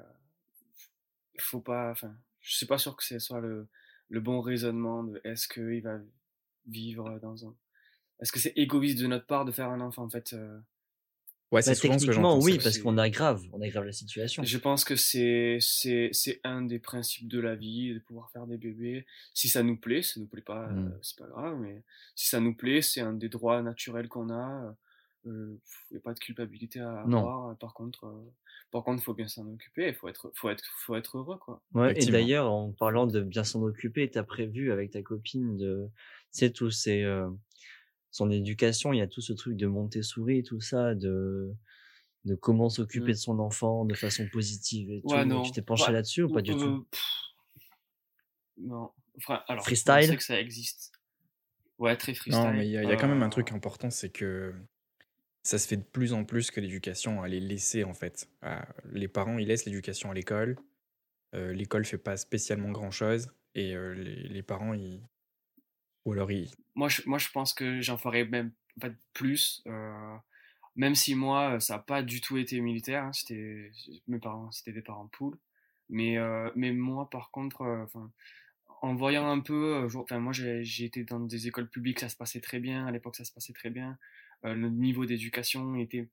faut 1.39 1.61
pas. 1.61 1.89
Enfin, 1.91 2.13
je 2.49 2.55
suis 2.57 2.65
pas 2.65 2.77
sûr 2.79 2.95
que 2.95 3.03
ce 3.03 3.19
soit 3.19 3.41
le, 3.41 3.67
le 4.09 4.19
bon 4.19 4.41
raisonnement 4.41 5.03
de 5.03 5.21
est-ce 5.23 5.47
qu'il 5.47 5.81
va 5.81 5.99
vivre 6.67 7.19
dans 7.21 7.45
un. 7.47 7.55
Est-ce 8.21 8.31
que 8.31 8.39
c'est 8.39 8.53
égoïste 8.57 8.99
de 8.99 9.07
notre 9.07 9.25
part 9.27 9.45
de 9.45 9.51
faire 9.51 9.69
un 9.69 9.81
enfant 9.81 10.03
En 10.03 10.09
fait, 10.09 10.33
euh, 10.33 10.59
Ouais, 11.51 11.63
c'est 11.63 11.71
Bah, 11.71 11.75
souvent 11.75 11.93
ce 11.93 12.05
que 12.05 12.05
techniquement, 12.11 12.31
j'entends. 12.35 12.45
oui, 12.45 12.59
parce 12.61 12.77
qu'on 12.77 12.97
aggrave, 12.99 13.43
on 13.53 13.61
aggrave 13.61 13.85
la 13.85 13.91
situation. 13.91 14.43
je 14.43 14.57
pense 14.59 14.83
que 14.83 14.95
c'est 14.95 15.57
c'est 15.61 16.09
c'est 16.11 16.39
un 16.43 16.61
des 16.61 16.77
principes 16.77 17.27
de 17.27 17.39
la 17.39 17.55
vie 17.55 17.93
de 17.93 17.99
pouvoir 17.99 18.29
faire 18.31 18.45
des 18.45 18.57
bébés. 18.57 19.05
Si 19.33 19.49
ça 19.49 19.63
nous 19.63 19.75
plaît, 19.77 20.03
ça 20.03 20.19
nous 20.19 20.27
plaît 20.27 20.43
pas, 20.43 20.67
Mm. 20.67 20.87
euh, 20.87 20.97
c'est 21.01 21.17
pas 21.17 21.27
grave. 21.27 21.57
Mais 21.59 21.83
si 22.15 22.27
ça 22.29 22.39
nous 22.39 22.53
plaît, 22.55 22.81
c'est 22.83 23.01
un 23.01 23.13
des 23.13 23.29
droits 23.29 23.61
naturels 23.63 24.07
qu'on 24.07 24.29
a. 24.31 24.75
Il 25.25 25.59
n'y 25.91 25.97
a 25.97 25.99
pas 26.01 26.13
de 26.13 26.19
culpabilité 26.19 26.79
à 26.79 27.03
Non. 27.05 27.19
avoir. 27.19 27.57
Par 27.57 27.73
contre, 27.73 28.05
euh, 28.05 28.31
par 28.71 28.83
contre, 28.83 29.03
faut 29.03 29.13
bien 29.13 29.27
s'en 29.27 29.45
occuper. 29.51 29.87
Il 29.89 29.93
faut 29.95 30.07
être, 30.07 30.31
faut 30.35 30.49
être, 30.49 30.63
faut 30.77 30.95
être 30.95 31.17
heureux, 31.17 31.37
quoi. 31.37 31.61
Ouais, 31.73 31.93
et 32.01 32.05
d'ailleurs, 32.05 32.51
en 32.51 32.71
parlant 32.71 33.05
de 33.05 33.21
bien 33.21 33.43
s'en 33.43 33.61
occuper, 33.63 34.09
t'as 34.09 34.23
prévu 34.23 34.71
avec 34.71 34.91
ta 34.91 35.01
copine 35.01 35.57
de, 35.57 35.87
tu 36.33 36.39
sais, 36.39 36.51
tous 36.51 36.71
ces, 36.71 37.03
euh, 37.03 37.29
son 38.11 38.31
éducation, 38.31 38.93
il 38.93 38.99
y 38.99 39.01
a 39.01 39.07
tout 39.07 39.21
ce 39.21 39.33
truc 39.33 39.57
de 39.57 39.67
Montessori, 39.67 40.43
tout 40.43 40.61
ça, 40.61 40.95
de, 40.95 41.53
de 42.25 42.35
comment 42.35 42.69
s'occuper 42.69 43.11
Mm. 43.11 43.15
de 43.15 43.19
son 43.19 43.39
enfant 43.39 43.85
de 43.85 43.93
façon 43.95 44.27
positive 44.31 44.89
et 44.91 45.01
Ouais, 45.03 45.23
tout. 45.23 45.29
non. 45.29 45.41
Tu 45.43 45.51
t'es 45.51 45.61
penché 45.61 45.87
Ouais. 45.87 45.93
là-dessus 45.93 46.23
ou 46.23 46.29
pas 46.29 46.41
du 46.41 46.51
Euh, 46.53 46.55
tout? 46.57 46.87
pff, 46.91 47.03
Non. 48.57 48.91
Enfin, 49.17 49.43
alors, 49.47 49.63
Freestyle? 49.63 50.01
Je 50.03 50.07
sais 50.07 50.17
que 50.17 50.23
ça 50.23 50.39
existe. 50.39 50.91
Ouais, 51.77 51.95
très 51.97 52.13
freestyle. 52.13 52.43
Non, 52.43 52.53
mais 52.53 52.67
il 52.67 52.71
y, 52.71 52.77
a- 52.77 52.83
il 52.83 52.89
y 52.89 52.91
a 52.91 52.97
quand 52.97 53.07
même 53.07 53.23
un 53.23 53.27
Euh, 53.27 53.29
truc 53.29 53.51
important, 53.51 53.89
c'est 53.89 54.09
que 54.09 54.53
ça 55.43 55.57
se 55.57 55.67
fait 55.67 55.77
de 55.77 55.83
plus 55.83 56.13
en 56.13 56.25
plus 56.25 56.51
que 56.51 56.59
l'éducation, 56.59 57.23
elle 57.25 57.33
est 57.33 57.39
laissée 57.39 57.83
en 57.83 57.93
fait. 57.93 58.29
les 58.91 59.07
parents, 59.07 59.37
ils 59.37 59.47
laissent 59.47 59.65
l'éducation 59.65 60.11
à 60.11 60.13
l'école. 60.13 60.57
Euh, 61.35 61.53
l'école 61.53 61.85
fait 61.85 61.97
pas 61.97 62.17
spécialement 62.17 62.71
grand 62.71 62.91
chose. 62.91 63.31
Et 63.55 63.75
euh, 63.75 63.93
les, 63.93 64.43
parents, 64.43 64.73
ils. 64.73 65.01
Ou 66.05 66.13
alors 66.13 66.31
ils. 66.31 66.49
moi, 66.75 66.89
je, 66.89 67.01
moi, 67.05 67.17
je 67.17 67.29
pense 67.29 67.53
que 67.53 67.81
j'en 67.81 67.97
ferais 67.97 68.25
même 68.25 68.51
fait, 68.81 68.93
plus. 69.13 69.61
euh, 69.67 70.15
même 70.75 70.95
si 70.95 71.15
moi, 71.15 71.59
ça 71.59 71.75
n'a 71.75 71.79
pas 71.79 72.03
du 72.03 72.21
tout 72.21 72.37
été 72.37 72.59
militaire. 72.61 73.05
hein, 73.05 73.13
c'était 73.13 73.71
mes 74.07 74.19
parents, 74.19 74.51
c'était 74.51 74.71
des 74.71 74.81
parents 74.81 75.07
poules. 75.07 75.37
Mais, 75.89 76.17
euh, 76.17 76.49
mais 76.55 76.71
moi, 76.71 77.09
par 77.09 77.31
contre, 77.31 77.61
euh, 77.61 77.85
en 78.81 78.95
voyant 78.95 79.29
un 79.29 79.39
peu, 79.39 79.75
euh, 79.75 79.99
enfin, 79.99 80.19
moi 80.19 80.33
j'ai 80.33 80.85
été 80.85 81.03
dans 81.03 81.19
des 81.19 81.47
écoles 81.47 81.69
publiques, 81.69 81.99
ça 81.99 82.09
se 82.09 82.15
passait 82.15 82.39
très 82.41 82.59
bien, 82.59 82.85
à 82.85 82.91
l'époque 82.91 83.15
ça 83.15 83.25
se 83.25 83.31
passait 83.33 83.53
très 83.53 83.69
bien. 83.69 83.97
Euh, 84.45 84.53
le 84.53 84.69
niveau 84.69 85.05
d'éducation 85.05 85.75
était, 85.75 86.09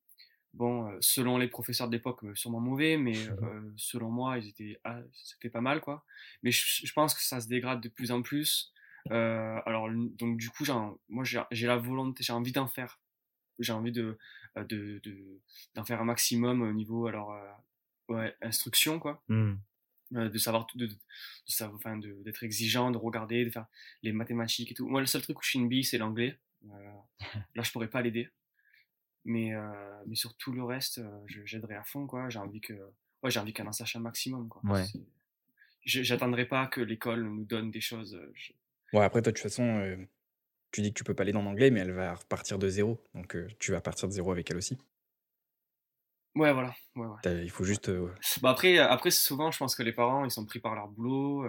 bon, 0.54 0.88
euh, 0.90 0.96
selon 1.00 1.38
les 1.38 1.48
professeurs 1.48 1.88
de 1.88 1.92
l'époque, 1.96 2.24
euh, 2.24 2.34
sûrement 2.34 2.60
mauvais, 2.60 2.96
mais 2.96 3.16
euh, 3.42 3.72
selon 3.76 4.10
moi, 4.10 4.38
ils 4.38 4.48
étaient, 4.48 4.80
ah, 4.84 5.00
c'était 5.12 5.50
pas 5.50 5.60
mal, 5.60 5.80
quoi. 5.80 6.04
Mais 6.42 6.50
je, 6.50 6.86
je 6.86 6.92
pense 6.92 7.14
que 7.14 7.22
ça 7.22 7.40
se 7.40 7.48
dégrade 7.48 7.80
de 7.80 7.88
plus 7.88 8.10
en 8.10 8.22
plus. 8.22 8.72
Euh, 9.12 9.60
alors, 9.66 9.88
donc 9.92 10.36
du 10.38 10.50
coup, 10.50 10.64
moi 11.08 11.24
j'ai 11.24 11.66
la 11.66 11.76
volonté, 11.76 12.24
j'ai 12.24 12.32
envie 12.32 12.52
d'en 12.52 12.66
faire. 12.66 12.98
J'ai 13.60 13.72
envie 13.72 13.92
de, 13.92 14.18
de, 14.56 15.00
de, 15.04 15.40
d'en 15.74 15.84
faire 15.84 16.00
un 16.00 16.04
maximum 16.04 16.60
au 16.62 16.72
niveau, 16.72 17.06
alors, 17.06 17.32
euh, 17.32 17.48
ouais, 18.08 18.36
instruction, 18.42 18.98
quoi 18.98 19.22
euh, 20.14 20.28
de 20.28 20.38
savoir 20.38 20.66
de, 20.74 20.86
de, 20.86 20.92
de 20.92 20.98
savoir- 21.46 21.76
enfin 21.76 21.96
d'être 21.98 22.42
exigeant 22.44 22.90
de 22.90 22.96
regarder 22.98 23.44
de 23.44 23.50
faire 23.50 23.66
les 24.02 24.12
mathématiques 24.12 24.70
et 24.72 24.74
tout 24.74 24.86
moi 24.88 25.00
le 25.00 25.06
seul 25.06 25.22
truc 25.22 25.38
où 25.38 25.42
je 25.42 25.48
suis 25.50 25.58
une 25.58 25.68
bille 25.68 25.82
c'est 25.84 25.98
l'anglais 25.98 26.38
là 27.54 27.62
je 27.62 27.72
pourrais 27.72 27.88
pas 27.90 28.02
l'aider 28.02 28.28
mais 29.24 29.54
euh, 29.54 30.02
mais 30.06 30.14
sur 30.16 30.36
tout 30.36 30.52
le 30.52 30.64
reste 30.64 30.98
euh, 30.98 31.20
j'aiderai 31.44 31.74
à 31.74 31.84
fond 31.84 32.06
quoi 32.06 32.28
j'ai 32.28 32.38
envie 32.38 32.60
que 32.60 32.74
ouais 33.22 33.30
j'ai 33.30 33.40
envie 33.40 33.52
qu'elle 33.52 33.68
en 33.68 33.72
sache 33.72 33.96
un 33.96 34.00
maximum 34.00 34.48
quoi 34.48 34.62
Ouais. 34.64 34.84
J'attendrai 35.84 36.46
pas 36.46 36.66
que 36.66 36.80
l'école 36.80 37.22
nous 37.24 37.44
donne 37.44 37.70
des 37.70 37.80
choses 37.80 38.14
euh, 38.14 38.30
je- 38.34 38.52
Bon, 38.92 39.00
après, 39.00 39.20
toi, 39.22 39.32
de 39.32 39.36
toute 39.36 39.42
façon, 39.42 40.06
tu 40.70 40.80
dis 40.80 40.90
que 40.92 40.98
tu 40.98 41.04
peux 41.04 41.14
pas 41.14 41.22
aller 41.24 41.34
en 41.34 41.44
anglais, 41.46 41.70
mais 41.70 41.80
elle 41.80 41.92
va 41.92 42.14
repartir 42.14 42.58
de 42.58 42.68
zéro. 42.68 43.02
Donc, 43.14 43.36
tu 43.58 43.72
vas 43.72 43.80
partir 43.80 44.08
de 44.08 44.12
zéro 44.12 44.30
avec 44.32 44.50
elle 44.50 44.56
aussi. 44.56 44.78
ouais 46.34 46.52
voilà 46.52 46.74
ouais, 46.96 47.06
ouais. 47.06 47.44
Il 47.44 47.50
faut 47.50 47.64
juste. 47.64 47.88
euh, 47.88 48.12
Bah 48.42 48.50
après, 48.50 48.78
après, 48.78 49.10
souvent, 49.10 49.50
je 49.50 49.58
pense 49.58 49.74
que 49.74 49.82
les 49.82 49.92
parents, 49.92 50.24
ils 50.24 50.30
sont 50.30 50.44
pris 50.44 50.60
par 50.60 50.74
leur 50.74 50.88
boulot. 50.88 51.46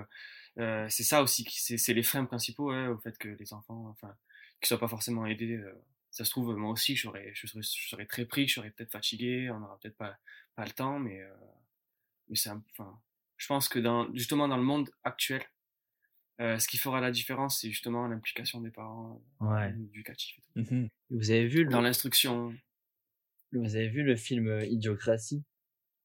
euh, 0.60 0.88
c'est 0.90 1.04
ça 1.04 1.22
aussi, 1.22 1.46
c'est 1.52 1.78
c'est 1.78 1.94
les 1.94 2.04
freins 2.04 2.26
principaux 2.26 2.72
ouais, 2.72 2.88
au 2.88 2.98
fait 2.98 3.18
que 3.18 3.28
les 3.30 3.54
enfants, 3.54 3.88
enfin, 3.90 4.16
qu'ils 4.60 4.68
soient 4.68 4.80
pas 4.80 4.88
forcément 4.88 5.26
aidés. 5.26 5.58
euh, 5.58 5.74
ça 6.12 6.24
se 6.26 6.32
trouve, 6.32 6.56
moi 6.56 6.72
aussi, 6.72 6.96
je 6.96 7.04
serais, 7.04 7.32
je 7.34 7.46
serais 7.48 8.06
très 8.08 8.26
pris, 8.26 8.48
je 8.48 8.56
serais 8.56 8.72
peut-être 8.72 8.92
fatigué, 8.92 9.52
on 9.52 9.60
n'aura 9.60 9.78
peut-être 9.80 9.98
pas, 9.98 10.18
pas 10.56 10.66
le 10.66 10.72
temps, 10.72 10.98
mais, 11.00 11.22
euh, 11.22 11.30
mais 12.30 12.36
c'est, 12.36 12.50
enfin, 12.50 13.00
je 13.36 13.48
pense 13.48 13.68
que 13.70 13.78
dans, 13.78 14.12
justement 14.16 14.48
dans 14.48 14.58
le 14.58 14.64
monde 14.64 14.90
actuel, 15.04 15.44
euh, 16.40 16.58
ce 16.60 16.68
qui 16.68 16.78
fera 16.78 17.02
la 17.02 17.12
différence, 17.12 17.60
c'est 17.62 17.70
justement 17.70 18.08
l'implication 18.08 18.62
des 18.62 18.72
parents 18.72 19.22
Ouais. 19.42 19.72
éducatifs. 19.92 20.40
et 20.56 20.64
tout. 20.64 20.74
mhm. 20.74 20.90
Vous 21.12 21.30
avez 21.32 21.48
vu 21.48 21.64
le, 21.66 21.70
Dans 21.70 21.82
l'instruction, 21.82 22.56
vous 23.52 23.76
avez 23.76 23.90
vu 23.90 24.04
le 24.04 24.16
film 24.16 24.62
Idiocratie? 24.62 25.44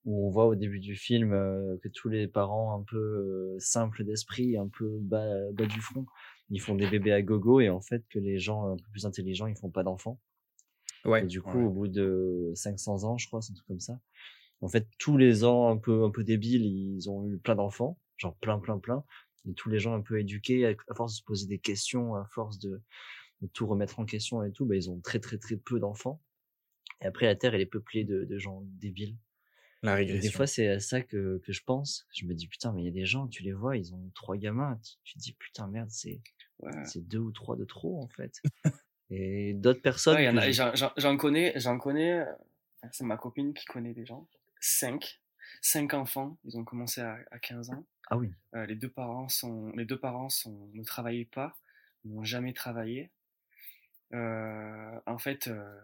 Où 0.05 0.27
on 0.27 0.31
voit 0.31 0.47
au 0.47 0.57
début 0.57 0.81
du 0.81 0.97
film 0.97 1.33
euh, 1.33 1.77
que 1.81 1.89
tous 1.89 2.09
les 2.09 2.27
parents 2.27 2.77
un 2.77 2.83
peu 2.83 2.99
euh, 2.99 3.57
simples 3.61 4.03
d'esprit, 4.03 4.57
un 4.57 4.67
peu 4.67 4.99
bas, 5.01 5.53
bas 5.53 5.67
du 5.67 5.81
front, 5.81 6.07
ils 6.53 6.61
font 6.61 6.77
des 6.77 6.87
bébés 6.87 7.13
à 7.13 7.23
gogo 7.23 7.61
et 7.61 7.71
en 7.71 7.81
fait 7.81 8.05
que 8.09 8.19
les 8.21 8.39
gens 8.39 8.67
un 8.73 8.77
peu 8.77 8.85
plus 8.93 9.07
intelligents 9.07 9.47
ils 9.49 9.57
font 9.57 9.71
pas 9.71 9.83
d'enfants. 9.83 10.21
Ouais. 11.05 11.25
Et 11.25 11.27
du 11.27 11.43
coup, 11.43 11.59
ouais. 11.59 11.65
au 11.65 11.71
bout 11.71 11.89
de 11.89 12.53
500 12.55 13.03
ans, 13.05 13.19
je 13.19 13.27
crois, 13.27 13.43
c'est 13.43 13.51
un 13.53 13.55
truc 13.57 13.67
comme 13.67 13.81
ça. 13.81 13.99
En 14.61 14.69
fait, 14.69 14.87
tous 14.99 15.17
les 15.17 15.43
ans 15.43 15.69
un 15.69 15.77
peu 15.77 16.05
un 16.05 16.11
peu 16.11 16.23
débiles, 16.23 16.65
ils 16.65 17.11
ont 17.11 17.27
eu 17.27 17.39
plein 17.39 17.57
d'enfants, 17.57 17.99
genre 18.19 18.37
plein 18.37 18.61
plein 18.61 18.79
plein. 18.79 19.05
Et 19.49 19.55
tous 19.55 19.69
les 19.71 19.81
gens 19.81 19.95
un 19.95 20.03
peu 20.03 20.21
éduqués, 20.21 20.65
à 20.67 20.95
force 20.95 21.15
de 21.15 21.19
se 21.19 21.25
poser 21.25 21.47
des 21.49 21.59
questions, 21.59 22.15
à 22.15 22.25
force 22.27 22.61
de, 22.61 22.81
de 23.41 23.47
tout 23.49 23.67
remettre 23.67 23.99
en 23.99 24.05
question 24.05 24.45
et 24.45 24.53
tout, 24.53 24.67
bah, 24.67 24.77
ils 24.77 24.89
ont 24.91 25.01
très 25.01 25.19
très 25.19 25.39
très 25.39 25.57
peu 25.57 25.81
d'enfants. 25.81 26.23
Et 27.01 27.07
après, 27.07 27.27
la 27.27 27.35
Terre, 27.35 27.55
elle 27.55 27.61
est 27.61 27.67
peuplée 27.67 28.05
de, 28.05 28.25
de 28.25 28.39
gens 28.39 28.63
débiles. 28.65 29.17
La 29.83 30.01
Et 30.07 30.19
des 30.21 30.21
régression. 30.21 30.37
fois, 30.37 30.47
c'est 30.47 30.69
à 30.69 30.79
ça 30.79 31.03
que, 31.03 31.39
que 31.45 31.53
je 31.53 31.63
pense. 31.65 32.07
Je 32.15 32.25
me 32.27 32.35
dis, 32.35 32.47
putain, 32.47 32.73
mais 32.73 32.83
il 32.83 32.85
y 32.85 32.89
a 32.89 32.93
des 32.93 33.05
gens, 33.05 33.27
tu 33.27 33.43
les 33.43 33.53
vois, 33.53 33.77
ils 33.77 33.93
ont 33.95 34.11
trois 34.15 34.37
gamins. 34.37 34.79
Tu, 34.85 34.95
tu 35.03 35.15
te 35.15 35.19
dis, 35.19 35.33
putain, 35.33 35.67
merde, 35.67 35.91
c'est 35.91 36.21
ouais. 36.61 36.85
c'est 36.85 37.07
deux 37.07 37.19
ou 37.19 37.33
trois 37.33 37.57
de 37.57 37.65
trop, 37.65 38.01
en 38.03 38.09
fait. 38.09 38.41
et 39.11 39.55
d'autres 39.55 39.83
personnes. 39.83 40.17
Ouais, 40.17 40.53
j'en- 40.53 41.17
connais, 41.17 41.53
j'en 41.59 41.79
connais, 41.79 42.21
euh, 42.21 42.25
c'est 42.91 43.05
ma 43.05 43.17
copine 43.17 43.53
qui 43.55 43.65
connaît 43.67 43.93
des 43.95 44.07
gens. 44.07 44.29
Cinq. 44.61 45.21
Cinq 45.61 45.93
enfants, 45.95 46.39
ils 46.45 46.57
ont 46.57 46.65
commencé 46.65 47.01
à, 47.01 47.19
à 47.31 47.39
15 47.39 47.71
ans. 47.71 47.85
Ah 48.11 48.17
oui. 48.17 48.31
Euh, 48.55 48.65
les 48.67 48.75
deux 48.75 48.89
parents 48.91 49.29
sont, 49.29 49.71
les 49.77 49.85
deux 49.85 49.99
parents 49.99 50.29
sont, 50.29 50.71
ne 50.73 50.83
travaillaient 50.83 51.29
pas, 51.33 51.57
n'ont 52.05 52.25
jamais 52.25 52.53
travaillé. 52.53 53.11
Euh, 54.15 55.01
en 55.07 55.19
fait, 55.19 55.49
euh, 55.49 55.79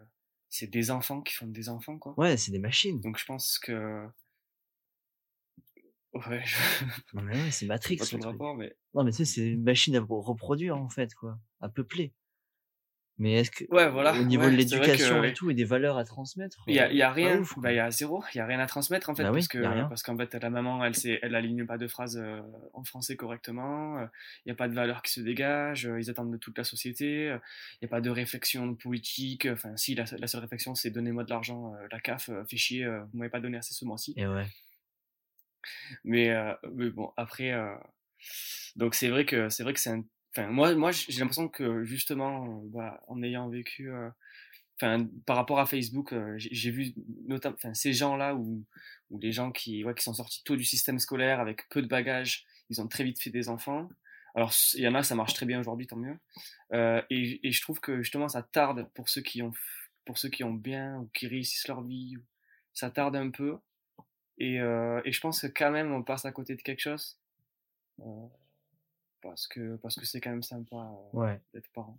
c'est 0.49 0.67
des 0.67 0.91
enfants 0.91 1.21
qui 1.23 1.35
font 1.35 1.47
des 1.47 1.69
enfants, 1.69 1.99
quoi. 1.99 2.15
Ouais, 2.19 2.37
c'est 2.37 2.51
des 2.53 2.59
machines. 2.59 3.01
Donc 3.01 3.19
je 3.19 3.25
pense 3.25 3.59
que, 3.59 4.07
ouais, 6.29 6.43
je 6.45 6.57
Non, 7.15 7.23
mais 7.23 7.35
ouais, 7.35 7.51
c'est 7.51 7.67
Matrix. 7.67 7.97
pas 7.97 8.05
le 8.17 8.25
rapport, 8.25 8.57
mais 8.57 8.77
Non, 8.95 9.05
mais 9.05 9.11
tu 9.11 9.19
sais, 9.19 9.25
c'est 9.25 9.49
une 9.49 9.63
machine 9.63 9.97
à 9.97 10.01
reproduire, 10.01 10.77
en 10.77 10.89
fait, 10.89 11.15
quoi. 11.15 11.39
À 11.61 11.69
peupler. 11.69 12.13
Mais 13.21 13.33
est-ce 13.33 13.51
que, 13.51 13.65
ouais, 13.75 13.91
voilà. 13.91 14.15
au 14.15 14.23
niveau 14.23 14.45
ouais, 14.45 14.53
de 14.53 14.57
l'éducation 14.57 15.25
et 15.25 15.35
tout, 15.35 15.51
et 15.51 15.55
des 15.55 15.65
valeurs 15.65 15.99
à 15.99 16.05
transmettre, 16.05 16.63
Il 16.69 16.77
y 16.77 16.79
a, 16.79 16.87
euh, 16.87 16.93
y 16.93 17.03
a 17.03 17.11
rien, 17.11 17.43
bah, 17.57 17.73
il 17.73 17.75
y 17.75 17.81
a 17.81 17.91
zéro, 17.91 18.23
il 18.33 18.39
y 18.39 18.41
a 18.41 18.47
rien 18.47 18.61
à 18.61 18.67
transmettre 18.67 19.11
en 19.11 19.17
fait 19.17 19.25
Bah 19.25 19.31
oui, 19.33 19.39
parce 19.39 19.49
que 19.49 19.89
parce 19.89 20.03
qu'en 20.05 20.17
fait 20.17 20.33
la 20.35 20.51
maman 20.51 20.85
elle 20.85 20.95
sait, 20.95 21.19
elle 21.21 21.35
aligne 21.35 21.67
pas 21.67 21.79
de 21.79 21.89
phrases 21.89 22.17
euh, 22.17 22.41
en 22.75 22.85
français 22.85 23.17
correctement, 23.17 23.99
euh, 23.99 24.07
il 24.47 24.51
y 24.51 24.53
a 24.53 24.55
pas 24.55 24.69
de 24.69 24.75
valeurs 24.75 25.03
qui 25.03 25.11
se 25.13 25.21
dégagent, 25.21 25.87
euh, 25.87 26.01
ils 26.01 26.09
attendent 26.11 26.31
de 26.31 26.37
toute 26.37 26.57
la 26.57 26.63
société, 26.63 27.25
il 27.27 27.83
y 27.83 27.87
a 27.87 27.89
pas 27.89 28.01
de 28.01 28.09
réflexion 28.09 28.77
politique, 28.77 29.49
enfin 29.51 29.77
si 29.77 29.97
la, 29.97 30.05
la 30.17 30.29
seule 30.29 30.43
réflexion 30.43 30.77
c'est 30.77 30.91
donnez-moi 30.91 31.25
de 31.25 31.31
l'argent, 31.31 31.73
la 31.91 31.99
CAF 31.99 32.31
fait 32.49 32.57
chier, 32.57 32.87
vous 32.87 33.19
m'avez 33.19 33.31
pas 33.31 33.41
donné 33.41 33.59
assez 33.59 33.75
ce 33.75 33.85
mois-ci, 33.85 34.15
Et 34.17 34.29
ouais. 34.29 34.47
Mais, 36.05 36.31
euh, 36.31 36.55
mais 36.73 36.91
bon 36.91 37.13
après 37.17 37.53
euh, 37.53 37.75
donc 38.77 38.95
c'est 38.95 39.09
vrai 39.09 39.25
que 39.25 39.49
c'est 39.49 39.63
vrai 39.63 39.75
que 39.75 39.81
c'est 39.81 39.91
un 39.91 40.05
enfin 40.35 40.49
moi 40.49 40.75
moi 40.75 40.91
j'ai 40.93 41.21
l'impression 41.21 41.49
que 41.49 41.85
justement 41.85 42.61
euh, 42.61 42.69
bah, 42.69 43.03
en 43.09 43.23
ayant 43.23 43.49
vécu 43.49 43.91
enfin 44.77 45.07
par 45.27 45.37
rapport 45.37 45.59
à 45.59 45.67
Facebook 45.67 46.15
j'ai 46.37 46.71
vu 46.71 46.95
notamment 47.27 47.57
ces 47.75 47.93
gens 47.93 48.17
là 48.17 48.35
où 48.35 48.65
où 49.11 49.19
les 49.19 49.33
gens 49.33 49.53
qui 49.53 49.85
ouais, 49.85 49.95
qui 49.95 50.05
sont 50.05 50.15
sortis 50.15 50.43
tôt 50.45 50.57
du 50.57 50.65
système 50.65 50.99
scolaire 50.99 51.41
avec 51.41 51.69
peu 51.69 51.83
de 51.83 51.89
bagages 51.89 52.45
ils 52.71 52.81
ont 52.81 52.89
très 52.89 53.05
vite 53.05 53.21
fait 53.21 53.31
des 53.31 53.49
enfants. 53.49 53.89
Alors 54.35 54.53
il 54.75 54.83
y 54.83 54.89
en 54.89 54.95
a 54.95 55.03
ça 55.03 55.15
marche 55.15 55.35
très 55.35 55.47
bien 55.47 55.59
aujourd'hui 55.59 55.87
tant 55.87 55.97
mieux. 55.97 56.19
Et, 57.11 57.41
et 57.47 57.51
je 57.51 57.63
trouve 57.63 57.81
que 57.81 58.03
justement 58.03 58.29
ça 58.29 58.43
tarde 58.43 58.87
pour 58.95 59.09
ceux 59.09 59.23
qui 59.23 59.43
ont 59.43 59.53
pour 60.05 60.19
ceux 60.19 60.29
qui 60.29 60.45
ont 60.45 60.53
bien 60.53 60.99
ou 60.99 61.11
qui 61.15 61.27
réussissent 61.27 61.67
leur 61.69 61.83
vie 61.83 62.17
ça 62.79 62.91
tarde 62.91 63.17
un 63.17 63.31
peu 63.31 63.59
et, 64.39 64.61
euh, 64.61 65.01
et 65.05 65.13
je 65.13 65.21
pense 65.21 65.41
que 65.43 65.47
quand 65.49 65.71
même 65.71 65.93
on 65.93 66.03
passe 66.03 66.25
à 66.25 66.33
côté 66.33 66.55
de 66.57 66.63
quelque 66.63 66.81
chose 66.81 67.19
euh, 68.01 68.27
parce 69.23 69.47
que 69.49 69.77
parce 69.77 69.97
que 69.97 70.07
c'est 70.07 70.21
quand 70.21 70.31
même 70.31 70.43
sympa 70.43 70.77
euh, 70.77 71.17
Ouais. 71.19 71.41
d'être 71.55 71.69
parent 71.73 71.99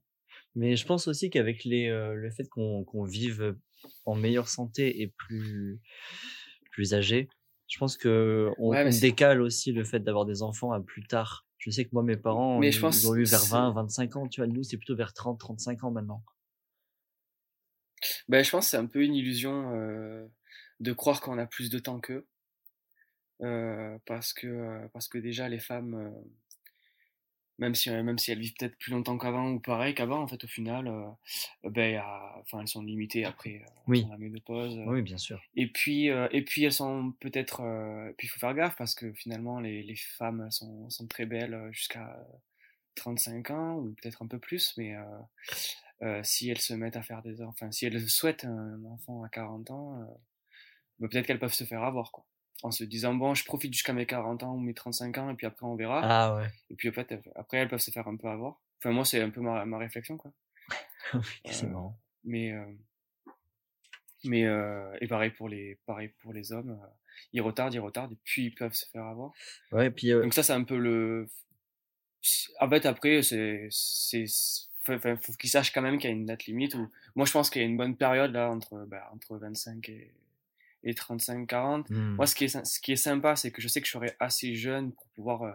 Mais 0.56 0.76
je 0.76 0.86
pense 0.86 1.08
aussi 1.08 1.30
qu'avec 1.30 1.64
les, 1.66 1.90
le 1.90 2.32
fait 2.32 2.48
qu'on 2.50 2.84
qu'on 2.84 3.04
vive 3.04 3.56
en 4.06 4.16
meilleure 4.16 4.48
santé 4.50 5.02
et 5.02 5.08
plus, 5.08 5.80
plus 6.72 6.94
âgé, 6.94 7.30
je 7.68 7.78
pense 7.78 7.98
que 7.98 8.50
on, 8.58 8.70
Ouais, 8.72 8.90
décale 8.90 9.42
aussi 9.42 9.72
le 9.72 9.84
fait 9.84 10.00
d'avoir 10.00 10.26
des 10.26 10.42
enfants 10.42 10.72
à 10.72 10.80
plus 10.82 11.06
tard. 11.08 11.46
Je 11.58 11.72
sais 11.72 11.84
que 11.86 11.90
moi, 11.94 12.04
mes 12.04 12.18
parents, 12.18 12.60
Mais 12.60 12.68
ils, 12.70 12.74
je 12.74 12.80
pense 12.80 12.98
ils 13.02 13.08
ont 13.08 13.16
eu 13.16 13.24
vers 13.24 13.40
c'est- 13.40 13.50
20, 13.52 13.72
25 13.72 14.16
ans. 14.16 14.28
Tu 14.28 14.42
vois, 14.42 14.48
nous, 14.48 14.64
c'est 14.64 14.78
plutôt 14.78 14.96
vers 14.96 15.14
30, 15.14 15.40
35 15.40 15.84
ans 15.84 15.92
maintenant. 15.92 16.24
Ben, 18.30 18.44
je 18.44 18.50
pense 18.50 18.66
que 18.66 18.70
c'est 18.72 18.78
un 18.78 18.86
peu 18.86 19.04
une 19.04 19.16
illusion 19.16 19.74
euh, 19.76 20.26
de 20.80 20.94
croire 20.94 21.22
qu'on 21.22 21.38
a 21.38 21.46
plus 21.46 21.70
de 21.70 21.80
temps 21.80 22.00
qu'eux. 22.00 22.28
Euh, 23.42 23.98
parce 24.06 24.34
que 24.34 24.48
euh, 24.48 24.88
parce 24.92 25.08
que 25.08 25.18
déjà 25.18 25.48
les 25.48 25.60
femmes 25.60 25.94
euh, 25.96 26.10
même 27.58 27.74
si 27.74 27.90
même 27.90 28.18
si 28.18 28.32
elles 28.32 28.40
vivent 28.40 28.54
peut-être 28.60 28.78
plus 28.78 28.92
longtemps 28.92 29.18
qu'avant 29.18 29.50
ou 29.52 29.60
pareil 29.62 29.96
qu'avant 29.96 30.22
en 30.22 30.28
fait 30.28 30.44
au 30.44 30.48
final 30.48 30.90
euh, 30.90 31.70
ben 31.70 32.02
enfin 32.42 32.60
elles 32.60 32.68
sont 32.68 32.84
limitées 32.84 33.24
après 33.24 33.62
euh, 33.66 33.72
Oui. 33.88 34.06
la 34.10 34.18
ménopause 34.18 34.78
euh, 34.78 34.84
Oui, 34.88 35.02
bien 35.02 35.18
sûr. 35.18 35.42
et 35.56 35.68
puis 35.72 36.10
euh, 36.10 36.28
et 36.32 36.44
puis 36.44 36.66
elles 36.66 36.74
sont 36.74 37.14
peut-être 37.22 37.62
euh, 37.62 38.12
puis 38.18 38.28
il 38.28 38.30
faut 38.30 38.40
faire 38.42 38.54
gaffe 38.54 38.76
parce 38.76 38.94
que 38.94 39.14
finalement 39.14 39.62
les, 39.62 39.84
les 39.84 39.96
femmes 39.96 40.52
sont 40.52 40.90
sont 40.90 41.08
très 41.08 41.26
belles 41.26 41.54
euh, 41.54 41.72
jusqu'à 41.72 42.22
35 42.96 43.52
ans 43.52 43.76
ou 43.78 43.94
peut-être 44.02 44.22
un 44.22 44.28
peu 44.28 44.40
plus 44.40 44.74
mais 44.78 44.96
euh, 44.98 45.04
euh, 46.02 46.22
si 46.26 46.50
elles 46.50 46.60
se 46.60 46.74
mettent 46.74 46.98
à 46.98 47.04
faire 47.04 47.22
des 47.22 47.42
enfants, 47.42 47.52
enfin 47.52 47.72
si 47.72 47.86
elles 47.86 48.02
souhaitent 48.10 48.44
un 48.44 48.84
enfant 48.86 49.24
à 49.24 49.30
40 49.30 49.72
ans, 49.72 50.20
euh, 51.00 51.04
bah, 51.04 51.08
peut-être 51.10 51.26
qu'elles 51.28 51.40
peuvent 51.40 51.54
se 51.54 51.64
faire 51.64 51.84
avoir 51.84 52.12
quoi. 52.12 52.26
En 52.64 52.72
se 52.72 52.84
disant 52.84 53.14
bon, 53.14 53.34
je 53.36 53.46
profite 53.46 53.72
jusqu'à 53.74 53.94
mes 53.94 54.06
40 54.06 54.44
ans 54.44 54.54
ou 54.54 54.60
mes 54.60 54.74
35 54.74 55.18
ans 55.18 55.30
et 55.30 55.34
puis 55.36 55.48
après 55.48 55.66
on 55.66 55.76
verra. 55.76 56.02
Ah 56.04 56.36
ouais. 56.36 56.48
Et 56.70 56.76
puis 56.76 56.90
en 56.90 56.92
fait, 56.94 57.14
après 57.36 57.58
elles 57.58 57.70
peuvent 57.70 57.80
se 57.80 57.92
faire 57.92 58.08
un 58.08 58.16
peu 58.18 58.28
avoir. 58.28 58.60
Enfin 58.80 58.92
moi 58.92 59.06
c'est 59.06 59.22
un 59.22 59.30
peu 59.30 59.42
ma, 59.42 59.64
ma 59.66 59.78
réflexion 59.78 60.18
quoi. 60.18 60.32
c'est 61.46 61.66
Euh, 61.66 61.70
marrant. 61.70 61.98
Mais 62.26 62.52
euh, 62.52 62.66
mais 64.26 64.44
euh, 64.46 64.94
et 65.00 65.08
pareil 65.08 65.32
pour 65.32 65.48
les 65.48 65.78
pareil 65.86 66.10
pour 66.20 66.34
les 66.34 66.52
hommes, 66.52 66.72
euh, 66.72 66.88
ils 67.32 67.42
retardent, 67.42 67.74
ils 67.74 67.80
retardent 67.80 68.12
et 68.12 68.18
puis 68.24 68.46
ils 68.48 68.54
peuvent 68.56 68.74
se 68.74 68.86
faire 68.88 69.06
avoir. 69.06 69.32
Ouais, 69.72 69.88
et 69.88 69.92
puis, 69.92 70.12
euh, 70.12 70.22
Donc 70.22 70.34
ça, 70.34 70.44
c'est 70.44 70.54
un 70.54 70.64
peu 70.64 70.78
le. 70.78 71.28
En 72.60 72.70
fait, 72.70 72.86
après, 72.86 73.22
c'est, 73.24 73.70
faut- 74.84 75.00
faut 75.00 75.34
qu'ils 75.40 75.50
sachent 75.50 75.72
quand 75.72 75.82
même 75.82 75.98
qu'il 75.98 76.10
y 76.10 76.14
a 76.14 76.16
une 76.16 76.26
date 76.26 76.46
limite. 76.46 76.76
Où... 76.76 76.90
Moi, 77.16 77.26
je 77.26 77.32
pense 77.32 77.50
qu'il 77.50 77.62
y 77.62 77.66
a 77.66 77.68
une 77.68 77.78
bonne 77.78 77.96
période 77.96 78.32
là 78.34 78.50
entre, 78.52 78.86
bah, 78.86 79.10
entre 79.14 79.38
25 79.38 79.88
et, 79.88 80.12
et 80.84 80.94
35-40. 80.94 81.86
Mmh. 81.90 82.16
Moi, 82.16 82.26
ce 82.28 82.36
qui 82.36 82.46
est, 82.46 82.66
ce 82.66 82.80
qui 82.80 82.92
est 82.94 82.96
sympa, 82.96 83.36
c'est 83.36 83.52
que 83.52 83.62
je 83.62 83.68
sais 83.68 83.82
que 83.82 83.88
je 83.88 83.92
serai 83.92 84.16
assez 84.20 84.56
jeune 84.56 84.94
pour 84.94 85.08
pouvoir, 85.16 85.44
euh, 85.44 85.52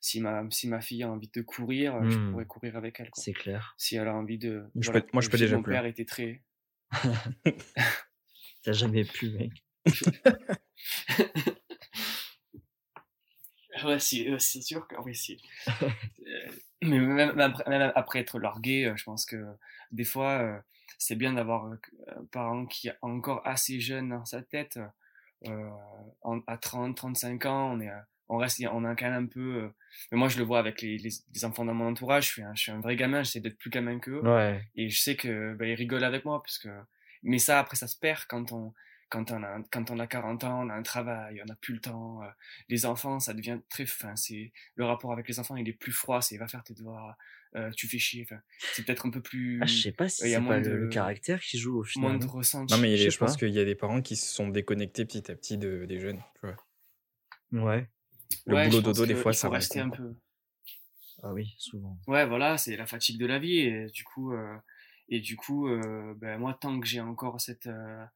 si, 0.00 0.20
ma, 0.20 0.44
si 0.50 0.68
ma 0.68 0.80
fille 0.80 1.02
a 1.02 1.10
envie 1.10 1.30
de 1.34 1.42
courir, 1.42 1.96
euh, 1.96 2.08
je 2.10 2.18
Mmh. 2.18 2.30
pourrais 2.30 2.44
courir 2.46 2.76
avec 2.76 3.00
elle. 3.00 3.10
C'est 3.14 3.32
clair. 3.32 3.74
Si 3.78 3.96
elle 3.96 4.08
a 4.08 4.14
envie 4.14 4.38
de. 4.38 4.64
Je 4.76 4.86
voilà, 4.90 5.00
peux- 5.00 5.08
moi, 5.12 5.22
je 5.22 5.30
peux 5.30 5.38
déjà 5.38 5.56
Mon 5.56 5.62
plus. 5.62 5.72
père 5.72 5.86
était 5.86 6.04
très. 6.04 6.42
T'as 8.62 8.72
jamais 8.72 9.04
pu, 9.04 9.30
mec. 9.30 9.52
Ouais, 13.84 13.96
euh, 13.96 14.38
c'est 14.38 14.62
sûr 14.62 14.86
que 14.88 14.96
oui, 15.02 15.14
si. 15.14 15.40
Euh, 16.26 16.50
mais 16.82 16.98
même, 16.98 17.34
même 17.36 17.40
après, 17.40 17.64
même 17.70 17.92
après 17.94 18.18
être 18.18 18.38
largué, 18.40 18.86
euh, 18.86 18.96
je 18.96 19.04
pense 19.04 19.24
que 19.26 19.36
des 19.92 20.04
fois, 20.04 20.38
euh, 20.42 20.58
c'est 20.98 21.16
bien 21.16 21.32
d'avoir 21.34 21.66
euh, 21.66 21.76
un 22.16 22.24
parent 22.26 22.66
qui 22.66 22.88
est 22.88 22.96
encore 23.02 23.46
assez 23.46 23.80
jeune 23.80 24.10
dans 24.10 24.24
sa 24.24 24.42
tête. 24.42 24.78
Euh, 25.46 25.70
en- 26.22 26.40
à 26.46 26.56
30, 26.56 26.96
35 26.96 27.44
ans, 27.46 27.72
on 27.74 27.80
est, 27.80 27.90
euh, 27.90 27.98
on 28.28 28.38
reste, 28.38 28.60
on 28.72 28.84
a 28.84 28.96
quand 28.96 29.10
même 29.10 29.24
un 29.24 29.26
peu. 29.26 29.40
euh, 29.64 29.68
mais 30.10 30.18
moi, 30.18 30.28
je 30.28 30.38
le 30.38 30.44
vois 30.44 30.58
avec 30.58 30.80
les, 30.82 30.98
les, 30.98 31.10
les 31.34 31.44
enfants 31.44 31.64
dans 31.64 31.74
mon 31.74 31.88
entourage. 31.88 32.26
Je 32.26 32.32
suis 32.32 32.42
un, 32.42 32.54
je 32.54 32.62
suis 32.62 32.72
un 32.72 32.80
vrai 32.80 32.96
gamin. 32.96 33.22
J'essaie 33.22 33.40
d'être 33.40 33.58
plus 33.58 33.70
gamin 33.70 33.98
qu'eux. 33.98 34.20
Ouais. 34.20 34.62
Et 34.74 34.88
je 34.88 35.00
sais 35.00 35.14
que 35.16 35.54
bah, 35.54 35.66
ils 35.66 35.74
rigolent 35.74 36.04
avec 36.04 36.24
moi 36.24 36.42
parce 36.42 36.58
que 36.58 36.68
mais 37.22 37.38
ça 37.38 37.58
après 37.60 37.76
ça 37.76 37.86
se 37.88 37.98
perd 37.98 38.24
quand 38.28 38.52
on 38.52 38.72
quand 39.08 39.30
on 39.30 39.42
a 39.42 39.62
quand 39.70 39.90
on 39.90 39.98
a 39.98 40.06
40 40.06 40.44
ans, 40.44 40.66
on 40.66 40.70
a 40.70 40.74
un 40.74 40.82
travail, 40.82 41.40
on 41.42 41.46
n'a 41.46 41.56
plus 41.56 41.74
le 41.74 41.80
temps. 41.80 42.22
euh, 42.22 42.28
les 42.68 42.86
enfants, 42.86 43.20
ça 43.20 43.34
devient 43.34 43.60
très 43.68 43.86
fin. 43.86 44.16
C'est 44.16 44.52
le 44.74 44.84
rapport 44.84 45.12
avec 45.12 45.28
les 45.28 45.38
enfants, 45.38 45.56
il 45.56 45.68
est 45.68 45.72
plus 45.72 45.92
froid. 45.92 46.20
C'est 46.22 46.36
va 46.38 46.48
faire 46.48 46.64
tes 46.64 46.74
devoirs, 46.74 47.16
euh, 47.54 47.70
tu 47.70 47.88
fais 47.88 47.98
chier. 47.98 48.26
C'est 48.72 48.84
peut-être 48.84 49.06
un 49.06 49.10
peu 49.10 49.20
plus 49.20 49.60
Ah, 49.62 49.66
je 49.66 49.80
sais 49.82 49.92
pas 49.92 50.08
si 50.08 50.22
il 50.24 50.26
y 50.26 50.30
c'est 50.30 50.36
a 50.36 50.38
pas 50.40 50.44
moins 50.44 50.60
le, 50.60 50.86
de- 50.86 50.90
caractère 50.92 51.40
qui 51.40 51.58
joue 51.58 51.78
au 51.78 51.84
final. 51.84 52.10
moins 52.10 52.18
de 52.18 52.26
ressenti. 52.26 52.74
Non, 52.74 52.80
mais 52.80 52.92
il 52.94 53.02
y 53.02 53.06
a 53.06 53.10
Je 53.10 53.16
pense 53.18 53.36
qu'il 53.36 53.50
y 53.50 53.58
a 53.60 53.64
des 53.64 53.74
parents 53.74 54.02
qui 54.02 54.16
se 54.16 54.26
sont 54.34 54.48
déconnectés 54.48 55.04
petit 55.04 55.30
à 55.30 55.34
petit 55.34 55.56
de, 55.58 55.84
des 55.86 55.98
jeunes. 56.00 56.22
Tu 56.40 56.46
vois. 56.46 56.56
Ouais. 57.52 57.88
Le 58.46 58.54
Ouais, 58.54 58.68
boulot 58.68 58.80
dodo, 58.82 59.06
des 59.06 59.14
fois, 59.14 59.32
ça 59.32 59.48
rester 59.48 59.80
un 59.80 59.90
peu. 59.90 60.14
Ah 61.22 61.32
oui, 61.32 61.54
souvent. 61.58 61.96
Ouais, 62.06 62.26
voilà, 62.26 62.58
c'est 62.58 62.76
la 62.76 62.86
fatigue 62.86 63.18
de 63.18 63.26
la 63.26 63.38
vie 63.38 63.58
et 63.60 63.86
du 63.86 64.04
coup 64.04 64.32
euh, 64.32 64.56
et 65.08 65.20
du 65.20 65.34
coup 65.36 65.66
euh, 65.68 66.14
ben 66.16 66.38
moi 66.38 66.56
tant 66.60 66.78
que 66.78 66.86
j'ai 66.86 67.00
encore 67.00 67.40
cette 67.40 67.66
euh, 67.68 67.70
euh, 68.02 68.06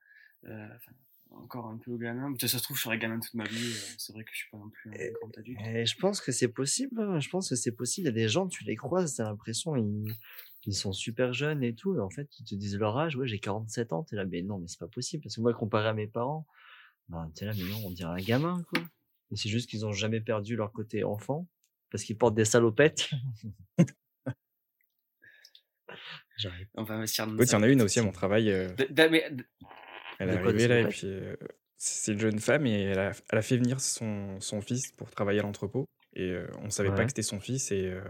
encore 1.33 1.67
un 1.67 1.77
peu 1.79 1.97
gamin, 1.97 2.35
ça 2.41 2.49
se 2.49 2.59
trouve 2.59 2.77
je 2.77 2.83
serai 2.83 2.99
gamin 2.99 3.21
toute 3.21 3.35
ma 3.35 3.45
vie. 3.45 3.57
euh, 3.73 3.95
c'est 3.99 4.13
vrai 4.13 4.25
que 4.25 4.31
je 4.33 4.39
suis 4.39 4.51
pas 4.51 4.59
non 4.59 4.69
plus 4.69 4.91
un 4.91 4.95
Et- 4.95 5.13
grand 5.13 5.39
adulte. 5.39 5.61
Et 5.65 5.87
je 5.87 5.97
pense 5.97 6.21
que 6.21 6.33
c'est 6.33 6.49
possible. 6.49 7.01
hein, 7.01 7.21
Je 7.21 7.29
pense 7.29 7.49
que 7.51 7.55
c'est 7.57 7.71
possible. 7.73 8.07
Il 8.07 8.11
y 8.11 8.13
a 8.13 8.25
des 8.25 8.29
gens, 8.29 8.49
tu 8.49 8.65
les 8.65 8.75
croises, 8.77 9.15
t'as 9.15 9.25
l'impression 9.25 9.77
ils, 9.77 10.13
ils 10.67 10.75
sont 10.75 10.93
super 10.93 11.33
jeunes 11.33 11.63
et 11.63 11.75
tout. 11.75 11.95
Et 11.97 12.01
en 12.01 12.11
fait, 12.11 12.29
ils 12.41 12.45
te 12.45 12.55
disent 12.57 12.77
leur 12.77 12.99
âge. 12.99 13.15
Ouais, 13.17 13.29
j'ai 13.29 13.39
47 13.39 13.93
ans. 13.93 14.03
T'es 14.03 14.17
là, 14.17 14.25
mais 14.25 14.43
non, 14.43 14.59
mais 14.59 14.67
c'est 14.67 14.81
pas 14.81 14.89
possible. 14.89 15.23
Parce 15.23 15.37
que 15.37 15.41
moi, 15.41 15.55
comparé 15.55 15.87
à 15.89 15.95
mes 15.95 16.09
parents, 16.09 16.47
ben, 17.09 17.31
t'es 17.37 17.45
là, 17.45 17.53
mais 17.57 17.63
non, 17.63 17.79
on 17.87 17.91
dirait 17.93 18.11
un 18.21 18.25
gamin, 18.25 18.63
quoi. 18.73 18.83
Et 19.31 19.37
c'est 19.37 19.49
juste 19.49 19.71
qu'ils 19.71 19.87
ont 19.87 19.93
jamais 19.93 20.21
perdu 20.21 20.57
leur 20.57 20.73
côté 20.73 21.05
enfant. 21.05 21.47
Parce 21.93 22.03
qu'ils 22.05 22.17
portent 22.19 22.35
des 22.35 22.45
salopettes. 22.45 23.09
J'arrive. 26.37 26.67
On 26.75 26.83
va 26.85 26.95
investir 26.95 27.27
dans 27.27 27.35
Oui, 27.37 27.45
il 27.47 27.53
y 27.53 27.55
en 27.55 27.63
a 27.63 27.69
une 27.69 27.83
aussi 27.83 27.99
à 27.99 28.03
mon 28.03 28.13
travail. 28.13 28.51
euh, 28.51 28.69
Elle 30.21 30.31
est 30.31 30.37
arrivée 30.37 30.69
là 30.69 30.81
et 30.81 30.87
puis 30.87 31.07
euh, 31.07 31.35
c'est 31.77 32.13
une 32.13 32.21
jeune 32.21 32.39
femme 32.39 32.67
et 32.67 32.83
elle 32.83 32.99
a, 32.99 33.13
elle 33.31 33.39
a 33.39 33.43
fait 33.43 33.57
venir 33.57 33.81
son, 33.81 34.39
son 34.41 34.61
fils 34.61 34.93
pour 34.93 35.11
travailler 35.11 35.41
à 35.41 35.43
l'entrepôt 35.43 35.87
et 36.15 36.31
euh, 36.31 36.47
on 36.63 36.69
savait 36.69 36.91
pas 36.95 37.05
que 37.05 37.11
c'était 37.11 37.23
son 37.23 37.41
fils 37.41 37.73
et 37.73 37.87
euh, 37.87 38.03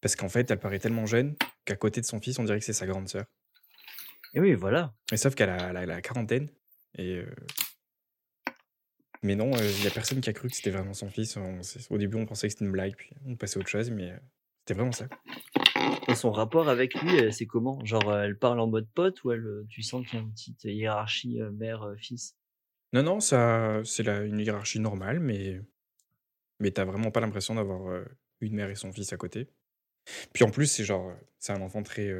parce 0.00 0.16
qu'en 0.16 0.28
fait 0.28 0.50
elle 0.50 0.58
paraît 0.58 0.80
tellement 0.80 1.06
jeune 1.06 1.36
qu'à 1.64 1.76
côté 1.76 2.00
de 2.00 2.06
son 2.06 2.20
fils 2.20 2.38
on 2.40 2.44
dirait 2.44 2.58
que 2.58 2.64
c'est 2.64 2.72
sa 2.72 2.86
grande 2.86 3.08
sœur. 3.08 3.24
Et 4.34 4.40
oui, 4.40 4.54
voilà. 4.54 4.92
Mais 5.10 5.16
sauf 5.16 5.34
qu'elle 5.34 5.50
a, 5.50 5.72
la 5.72 6.02
quarantaine 6.02 6.48
et 6.98 7.18
euh, 7.18 7.34
mais 9.22 9.36
non, 9.36 9.52
il 9.56 9.84
y 9.84 9.86
a 9.86 9.90
personne 9.90 10.20
qui 10.20 10.30
a 10.30 10.32
cru 10.32 10.48
que 10.48 10.56
c'était 10.56 10.70
vraiment 10.70 10.94
son 10.94 11.10
fils. 11.10 11.36
On- 11.36 11.60
au 11.90 11.98
début 11.98 12.16
on 12.16 12.26
pensait 12.26 12.48
que 12.48 12.52
c'était 12.52 12.64
une 12.64 12.72
blague 12.72 12.96
puis 12.96 13.10
on 13.26 13.36
passait 13.36 13.58
à 13.58 13.60
autre 13.60 13.68
chose 13.68 13.90
mais 13.90 14.12
c'était 14.60 14.74
vraiment 14.74 14.92
ça. 14.92 15.06
Et 16.08 16.14
son 16.14 16.32
rapport 16.32 16.68
avec 16.68 16.94
lui, 16.94 17.20
euh, 17.20 17.30
c'est 17.30 17.46
comment? 17.46 17.84
Genre, 17.84 18.08
euh, 18.10 18.22
elle 18.22 18.38
parle 18.38 18.60
en 18.60 18.66
mode 18.66 18.88
pote 18.94 19.22
ou 19.24 19.32
elle, 19.32 19.46
euh, 19.46 19.66
tu 19.68 19.82
sens 19.82 20.06
qu'il 20.06 20.18
y 20.18 20.22
a 20.22 20.24
une 20.24 20.32
petite 20.32 20.64
hiérarchie 20.64 21.40
mère-fils? 21.52 22.36
Non 22.92 23.04
non 23.04 23.20
ça 23.20 23.80
c'est 23.84 24.08
une 24.08 24.40
hiérarchie 24.40 24.80
normale 24.80 25.20
mais 25.20 25.60
mais 26.58 26.72
t'as 26.72 26.84
vraiment 26.84 27.12
pas 27.12 27.20
l'impression 27.20 27.54
d'avoir 27.54 28.04
une 28.40 28.54
mère 28.54 28.68
et 28.68 28.74
son 28.74 28.92
fils 28.92 29.12
à 29.12 29.16
côté. 29.16 29.48
Puis 30.32 30.42
en 30.42 30.50
plus, 30.50 30.66
c'est 30.66 30.84
genre, 30.84 31.12
c'est 31.38 31.52
un 31.52 31.62
enfant 31.62 31.82
très, 31.84 32.12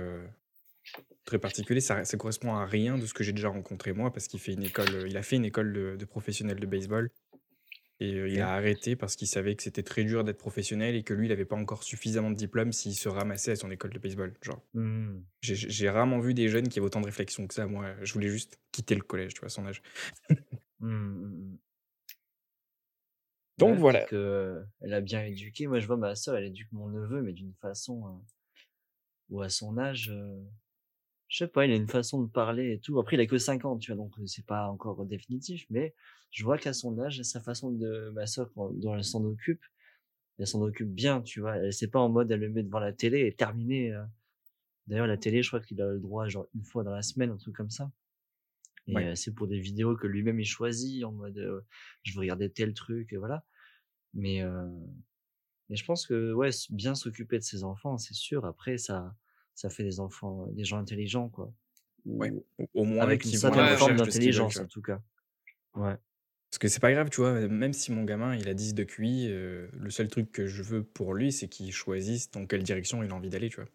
très 1.25 1.39
particulier. 1.39 1.81
Ça, 1.81 2.05
ça 2.05 2.17
correspond 2.17 2.55
à 2.55 2.65
rien 2.67 2.97
de 2.99 3.05
ce 3.05 3.13
que 3.13 3.25
j'ai 3.25 3.33
déjà 3.33 3.49
rencontré 3.49 3.93
moi, 3.93 4.13
parce 4.13 4.29
qu'il 4.29 4.39
fait 4.39 4.53
une 4.53 4.63
école, 4.63 5.07
il 5.09 5.17
a 5.17 5.23
fait 5.23 5.37
une 5.37 5.45
école 5.45 5.73
de, 5.73 5.97
de 5.97 6.05
professionnel 6.05 6.61
de 6.61 6.67
baseball. 6.67 7.11
Et 8.03 8.15
euh, 8.15 8.29
il 8.29 8.41
a 8.41 8.53
arrêté 8.55 8.97
parce 8.97 9.15
qu'il 9.15 9.29
savait 9.29 9.55
que 9.57 9.63
c'était 9.63 9.83
très 9.83 10.05
dur 10.05 10.25
d'être 10.25 10.39
professionnel 10.39 10.95
et 10.95 11.03
que 11.03 11.13
lui, 11.13 11.27
il 11.27 11.33
avait 11.33 11.45
pas 11.45 11.57
encore 11.57 11.83
suffisamment 11.83 12.31
de 12.31 12.37
diplôme 12.37 12.73
s'il 12.73 12.95
se 12.95 13.09
ramassait 13.11 13.53
à 13.53 13.57
son 13.57 13.71
école 13.71 13.93
de 13.93 13.99
baseball. 13.99 14.33
Genre, 14.43 14.63
Hmm. 14.73 15.21
j'ai- 15.43 15.91
rarement 15.91 16.19
vu 16.21 16.33
des 16.33 16.49
jeunes 16.49 16.69
qui 16.69 16.79
avaient 16.79 16.87
autant 16.87 17.01
de 17.03 17.07
réflexion 17.07 17.47
que 17.47 17.55
ça. 17.55 17.67
Moi, 17.67 17.95
je 18.03 18.13
voulais 18.15 18.29
juste 18.31 18.59
quitter 18.73 18.95
le 18.95 19.03
collège, 19.03 19.35
tu 19.35 19.41
vois, 19.41 19.47
à 19.47 19.51
son 19.51 19.67
âge. 19.67 19.83
Hmm, 20.81 20.87
hmm. 20.89 21.59
Donc 23.59 23.75
Ouais, 23.75 23.79
voilà. 23.79 24.05
que, 24.07 24.17
euh, 24.17 24.65
elle 24.81 24.95
a 24.95 25.01
bien 25.01 25.25
éduqué. 25.25 25.67
Moi, 25.69 25.79
je 25.81 25.87
vois 25.87 25.97
ma 25.97 26.15
sœur, 26.17 26.37
elle 26.37 26.47
éduque 26.47 26.73
mon 26.73 26.89
neveu, 26.89 27.23
mais 27.23 27.33
d'une 27.33 27.55
façon 27.55 28.07
euh, 28.09 28.13
où 29.31 29.41
à 29.41 29.49
son 29.49 29.79
âge, 29.79 30.13
je 31.29 31.37
sais 31.37 31.49
pas, 31.49 31.65
il 31.65 31.73
a 31.73 31.77
une 31.77 31.89
façon 31.89 32.23
de 32.23 32.29
parler 32.29 32.73
et 32.75 32.81
tout. 32.81 32.99
Après, 32.99 33.17
il 33.17 33.21
a 33.21 33.27
que 33.27 33.39
5 33.39 33.65
ans, 33.65 33.79
tu 33.79 33.93
vois, 33.93 33.97
donc 33.97 34.15
c'est 34.27 34.45
pas 34.47 34.67
encore 34.69 35.05
définitif, 35.07 35.65
mais 35.71 35.95
je 36.31 36.45
vois 36.45 36.59
qu'à 36.59 36.73
son 36.73 36.99
âge, 37.01 37.23
sa 37.23 37.41
façon 37.41 37.71
de 37.71 38.11
ma 38.15 38.25
quand- 38.55 38.71
dont 38.75 38.95
elle 38.97 39.05
s'en 39.05 39.25
occupe, 39.25 39.63
elle 40.39 40.47
s'en 40.47 40.63
occupe 40.63 40.89
bien, 40.93 41.23
tu 41.23 41.41
vois. 41.41 41.57
Elle 41.57 41.73
c'est 41.73 41.89
pas 41.89 42.01
en 42.01 42.09
mode, 42.09 42.31
elle 42.31 42.41
le 42.41 42.49
met 42.51 42.63
devant 42.63 42.79
la 42.81 42.93
télé 42.93 43.27
et 43.27 43.35
terminé. 43.35 43.93
euh. 43.93 44.05
D'ailleurs, 44.87 45.07
la 45.07 45.17
télé, 45.19 45.43
je 45.43 45.49
crois 45.51 45.61
qu'il 45.61 45.81
a 45.83 45.87
le 45.87 46.01
droit, 46.01 46.27
genre, 46.29 46.49
une 46.55 46.65
fois 46.65 46.83
dans 46.85 46.91
la 46.93 47.03
semaine, 47.03 47.31
un 47.31 47.37
truc 47.37 47.55
comme 47.55 47.71
ça. 47.71 47.91
Et 48.87 48.95
Ouais. 48.95 49.07
euh, 49.09 49.15
c'est 49.15 49.33
pour 49.35 49.47
des 49.47 49.61
vidéos 49.61 49.97
que 49.97 50.07
lui-même 50.07 50.41
il 50.41 50.47
choisit 50.47 51.05
en 51.05 51.13
mode, 51.13 51.39
euh, 51.39 51.61
je 52.03 52.13
veux 52.15 52.21
regarder 52.21 52.51
tel 52.51 52.75
truc, 52.75 53.13
et 53.13 53.17
voilà. 53.17 53.45
Mais, 54.15 54.43
euh, 54.43 54.67
mais 55.69 55.77
je 55.77 55.85
pense 55.85 56.07
que, 56.07 56.33
ouais, 56.33 56.51
bien 56.71 56.95
s'occuper 56.95 57.39
de 57.39 57.45
ses 57.45 57.63
enfants, 57.63 57.99
c'est 57.99 58.15
sûr. 58.15 58.45
Après, 58.47 58.79
ça, 58.79 59.15
ça 59.55 59.71
fait 59.71 59.85
des 59.85 60.01
enfants, 60.01 60.47
des 60.53 60.65
gens 60.65 60.79
intelligents, 60.79 61.29
quoi. 61.29 61.53
Ouais. 62.07 62.33
Ou 62.59 62.67
Au- 62.75 62.85
moins, 62.85 63.05
avec 63.05 63.25
une 63.25 63.31
certaine 63.31 63.63
Ouais, 63.63 63.77
forme 63.77 63.97
d'intelligence, 63.97 64.57
en 64.57 64.67
tout 64.67 64.83
cas. 64.83 65.01
Ouais. 65.75 65.97
Parce 66.51 66.59
que 66.59 66.69
c'est 66.69 66.81
pas 66.81 66.93
grave, 66.93 67.11
tu 67.11 67.21
vois, 67.21 67.47
même 67.49 67.73
si 67.73 67.93
mon 67.93 68.03
gamin 68.05 68.35
il 68.35 68.49
a 68.49 68.55
10 68.55 68.75
de 68.75 68.83
QI, 68.85 69.29
euh, 69.31 69.69
le 69.73 69.91
seul 69.91 70.09
truc 70.09 70.33
que 70.33 70.47
je 70.47 70.63
veux 70.63 70.83
pour 70.83 71.15
lui, 71.15 71.31
c'est 71.31 71.49
qu'il 71.49 71.73
choisisse 71.73 72.31
dans 72.33 72.45
quelle 72.47 72.65
direction 72.65 73.03
il 73.05 73.11
a 73.11 73.15
envie 73.15 73.31
d'aller, 73.31 73.49
tu 73.49 73.57
vois. 73.57 73.69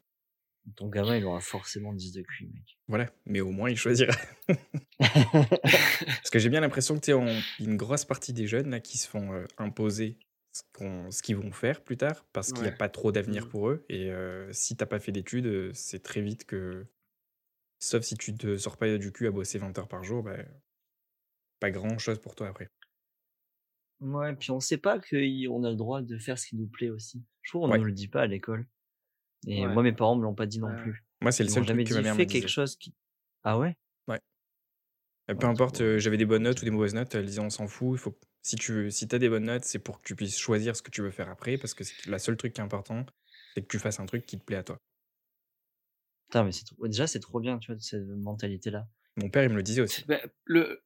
Ton 0.76 0.90
gamin, 0.90 1.16
il 1.18 1.24
aura 1.26 1.40
forcément 1.42 1.94
10 1.94 2.12
de 2.12 2.22
QI, 2.24 2.48
mec. 2.48 2.78
Voilà, 2.88 3.10
mais 3.26 3.40
au 3.40 3.52
moins 3.52 3.70
il 3.70 3.78
choisira. 3.78 4.14
Parce 5.00 6.30
que 6.32 6.40
j'ai 6.40 6.50
bien 6.50 6.60
l'impression 6.62 6.96
que 6.96 7.06
tu 7.06 7.12
sais, 7.12 7.44
une 7.64 7.78
grosse 7.78 8.04
partie 8.06 8.34
des 8.34 8.48
jeunes 8.48 8.70
là, 8.72 8.80
qui 8.80 8.98
se 8.98 9.08
font 9.08 9.32
euh, 9.34 9.46
imposer 9.58 10.18
ce 10.52 11.22
qu'ils 11.22 11.36
vont 11.36 11.52
faire 11.52 11.84
plus 11.84 11.98
tard, 11.98 12.26
parce 12.32 12.54
qu'il 12.54 12.62
n'y 12.64 12.70
a 12.70 12.72
pas 12.72 12.88
trop 12.88 13.12
d'avenir 13.12 13.44
Mhm. 13.44 13.50
pour 13.50 13.70
eux. 13.70 13.86
Et 13.90 14.10
euh, 14.10 14.52
si 14.54 14.76
t'as 14.78 14.86
pas 14.86 15.00
fait 15.00 15.12
d'études, 15.12 15.72
c'est 15.74 16.02
très 16.02 16.22
vite 16.22 16.46
que. 16.46 16.86
Sauf 17.80 18.04
si 18.04 18.16
tu 18.16 18.34
te 18.36 18.58
sors 18.58 18.78
pas 18.78 18.98
du 18.98 19.12
cul 19.12 19.28
à 19.28 19.32
bosser 19.32 19.60
20 19.60 19.78
heures 19.78 19.90
par 19.90 20.04
jour, 20.04 20.24
bah, 20.24 20.38
pas 21.60 21.72
grand 21.72 21.98
chose 21.98 22.20
pour 22.20 22.36
toi 22.36 22.48
après. 22.48 22.70
Ouais, 24.02 24.36
puis 24.36 24.52
on 24.52 24.60
sait 24.60 24.78
pas 24.78 25.00
qu'on 25.00 25.64
a 25.64 25.70
le 25.70 25.76
droit 25.76 26.02
de 26.02 26.18
faire 26.18 26.38
ce 26.38 26.48
qui 26.48 26.56
nous 26.58 26.68
plaît 26.68 26.90
aussi. 26.90 27.24
Je 27.42 27.52
trouve 27.52 27.64
qu'on 27.64 27.72
Ouais. 27.72 27.78
nous 27.78 27.86
le 27.86 27.92
dit 27.92 28.08
pas 28.08 28.22
à 28.22 28.28
l'école. 28.28 28.68
Et 29.48 29.66
Ouais. 29.66 29.74
moi, 29.74 29.84
mes 29.84 29.94
parents 29.94 30.16
me 30.16 30.24
l'ont 30.24 30.36
pas 30.36 30.46
dit 30.48 30.60
non 30.60 30.70
Ouais. 30.70 30.82
plus. 30.82 31.06
Moi, 31.22 31.32
c'est 31.32 31.44
le 31.44 31.50
seul 31.50 31.66
truc 31.66 31.88
que 31.88 31.94
ma 31.94 32.02
mère 32.02 32.16
me 32.16 32.26
disait. 32.26 32.42
quelque 32.42 32.50
chose 32.50 32.76
qui... 32.76 32.94
Ah 33.44 33.58
ouais? 33.58 33.76
Peu 35.28 35.34
Ouais, 35.34 35.46
importe, 35.46 35.76
trop- 35.76 35.84
euh, 35.84 35.98
j'avais 36.00 36.18
des 36.18 36.26
bonnes 36.26 36.44
notes 36.44 36.62
ou 36.62 36.66
des 36.66 36.72
mauvaises 36.72 36.94
notes, 36.94 37.16
elle 37.16 37.26
disait 37.26 37.40
on 37.40 37.50
s'en 37.50 37.68
fout. 37.68 37.98
Il 37.98 37.98
faut... 38.00 38.16
Si 38.44 38.56
tu 38.58 38.74
veux, 38.74 38.90
si 38.92 39.08
as 39.12 39.18
des 39.18 39.28
bonnes 39.30 39.46
notes, 39.46 39.64
c'est 39.64 39.80
pour 39.80 40.00
que 40.00 40.06
tu 40.08 40.16
puisses 40.16 40.38
choisir 40.38 40.76
ce 40.76 40.84
que 40.84 40.92
tu 40.92 41.02
veux 41.02 41.10
faire 41.10 41.30
après, 41.30 41.58
parce 41.58 41.74
que 41.74 41.84
c'est 41.84 42.06
la 42.06 42.20
seule 42.20 42.38
truc 42.38 42.54
qui 42.54 42.62
est 42.62 42.64
important, 42.64 43.08
c'est 43.56 43.64
que 43.64 43.68
tu 43.68 43.80
fasses 43.80 44.00
un 44.00 44.06
truc 44.06 44.28
qui 44.28 44.38
te 44.38 44.44
plaît 44.46 44.58
à 44.58 44.64
toi. 44.64 44.78
Putain, 46.28 46.44
mais 46.44 46.52
c'est 46.52 46.66
déjà, 46.84 47.08
c'est 47.08 47.20
trop 47.20 47.40
bien, 47.40 47.58
tu 47.58 47.72
vois, 47.72 47.82
cette 47.82 48.06
mentalité-là. 48.06 48.88
Mon 49.18 49.30
père, 49.30 49.44
il 49.44 49.50
me 49.50 49.56
le 49.56 49.64
disait 49.64 49.82
aussi. 49.82 50.06
Ben, 50.08 50.20
le, 50.46 50.84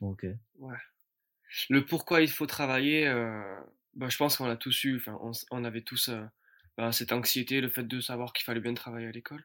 Ok. 0.00 0.24
le 1.70 1.84
pourquoi 1.84 2.20
il 2.22 2.30
faut 2.30 2.46
travailler, 2.46 3.06
euh, 3.06 3.58
ben, 3.94 4.08
je 4.08 4.16
pense 4.16 4.36
qu'on 4.36 4.46
l'a 4.46 4.56
tous 4.56 4.84
eu. 4.84 4.96
Enfin, 4.96 5.18
on, 5.50 5.64
avait 5.64 5.82
tous 5.82 6.08
euh, 6.08 6.24
ben, 6.76 6.92
cette 6.92 7.12
anxiété, 7.12 7.60
le 7.60 7.68
fait 7.68 7.84
de 7.84 8.00
savoir 8.00 8.32
qu'il 8.32 8.44
fallait 8.44 8.60
bien 8.60 8.74
travailler 8.74 9.06
à 9.08 9.12
l'école. 9.12 9.44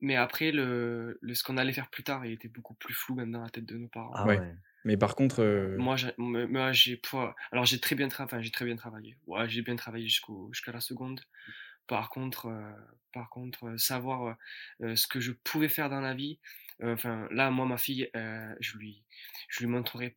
Mais 0.00 0.16
après, 0.16 0.50
le, 0.50 1.18
le- 1.20 1.34
ce 1.34 1.42
qu'on 1.44 1.56
allait 1.58 1.72
faire 1.72 1.90
plus 1.90 2.02
tard, 2.02 2.24
il 2.24 2.32
était 2.32 2.48
beaucoup 2.48 2.74
plus 2.74 2.94
flou 2.94 3.14
même 3.14 3.30
dans 3.32 3.42
la 3.42 3.50
tête 3.50 3.66
de 3.66 3.76
nos 3.76 3.88
parents. 3.88 4.12
Ah 4.14 4.26
Ouais. 4.26 4.38
ouais. 4.38 4.54
Mais 4.84 4.96
par 4.96 5.14
contre, 5.14 5.42
euh, 5.42 5.76
Moi, 5.76 5.96
j'ai, 5.96 6.12
moi, 6.16 6.72
j'ai, 6.72 7.00
alors 7.52 7.66
j'ai 7.66 7.80
très 7.80 7.96
bien 7.96 8.08
travaillé, 8.08 8.42
j'ai 8.42 8.50
très 8.50 8.64
bien 8.64 8.76
travaillé. 8.76 9.16
Ouais, 9.26 9.46
j'ai 9.48 9.60
bien 9.60 9.76
travaillé 9.76 10.06
jusqu'au, 10.06 10.48
jusqu'à 10.52 10.72
la 10.72 10.80
seconde. 10.80 11.20
Par 11.86 12.10
contre, 12.10 12.48
par 13.12 13.28
contre, 13.30 13.76
savoir 13.76 14.36
ce 14.80 15.06
que 15.06 15.20
je 15.20 15.32
pouvais 15.32 15.68
faire 15.68 15.90
dans 15.90 16.00
la 16.00 16.14
vie. 16.14 16.38
Enfin, 16.82 17.28
là, 17.30 17.50
moi, 17.50 17.66
ma 17.66 17.76
fille, 17.78 18.10
je 18.14 18.76
lui, 18.78 19.04
je 19.48 19.60
lui 19.60 19.66
montrerai 19.66 20.16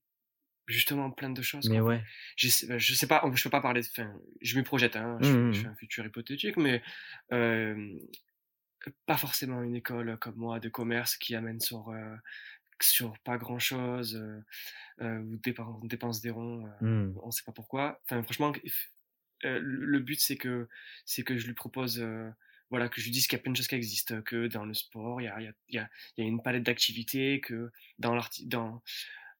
justement 0.67 1.11
plein 1.11 1.29
de 1.29 1.41
choses. 1.41 1.69
Mais 1.69 1.81
ouais. 1.81 2.01
Je 2.37 2.47
sais, 2.47 2.79
je 2.79 2.93
sais 2.93 3.07
pas, 3.07 3.21
je 3.33 3.43
peux 3.43 3.49
pas 3.49 3.61
parler. 3.61 3.81
Enfin, 3.91 4.13
je 4.41 4.57
me 4.57 4.63
projette. 4.63 4.95
Hein, 4.95 5.17
je, 5.21 5.29
Mmh, 5.29 5.51
je 5.51 5.59
mmh. 5.59 5.63
fais 5.63 5.67
un 5.67 5.75
futur 5.75 6.05
hypothétique, 6.05 6.57
mais 6.57 6.81
euh, 7.33 7.97
pas 9.05 9.17
forcément 9.17 9.61
une 9.63 9.75
école 9.75 10.17
comme 10.19 10.35
moi 10.35 10.59
de 10.59 10.69
commerce 10.69 11.15
qui 11.17 11.35
amène 11.35 11.59
sur 11.59 11.89
euh, 11.89 12.15
sur 12.81 13.17
pas 13.19 13.37
grand 13.37 13.59
chose 13.59 14.15
euh, 14.15 14.41
euh, 15.05 15.19
ou 15.19 15.37
dépense, 15.37 15.79
on 15.81 15.85
dépense 15.87 16.21
des 16.21 16.31
ronds 16.31 16.65
euh, 16.67 16.71
Mmh. 16.81 17.19
on 17.23 17.31
sait 17.31 17.43
pas 17.45 17.53
pourquoi 17.53 18.01
enfin 18.03 18.21
franchement 18.23 18.51
euh, 19.45 19.59
le 19.61 19.99
but 19.99 20.19
c'est 20.19 20.37
que 20.37 20.67
c'est 21.05 21.23
que 21.23 21.37
je 21.37 21.47
lui 21.47 21.53
propose 21.53 21.99
euh, 21.99 22.29
voilà 22.69 22.89
que 22.89 22.99
je 23.01 23.05
lui 23.05 23.11
dise 23.11 23.27
qu'il 23.27 23.37
y 23.37 23.39
a 23.39 23.43
plein 23.43 23.51
de 23.51 23.57
choses 23.57 23.67
qui 23.67 23.75
existent 23.75 24.21
que 24.21 24.47
dans 24.47 24.65
le 24.65 24.73
sport 24.73 25.21
il 25.21 25.25
y 25.25 25.27
a 25.27 25.39
il 25.39 25.45
y 25.45 25.47
a 25.77 25.89
il 26.17 26.23
y 26.23 26.27
a, 26.27 26.29
une 26.29 26.41
palette 26.41 26.63
d'activités 26.63 27.41
que 27.41 27.71
dans 27.99 28.19
dans 28.45 28.81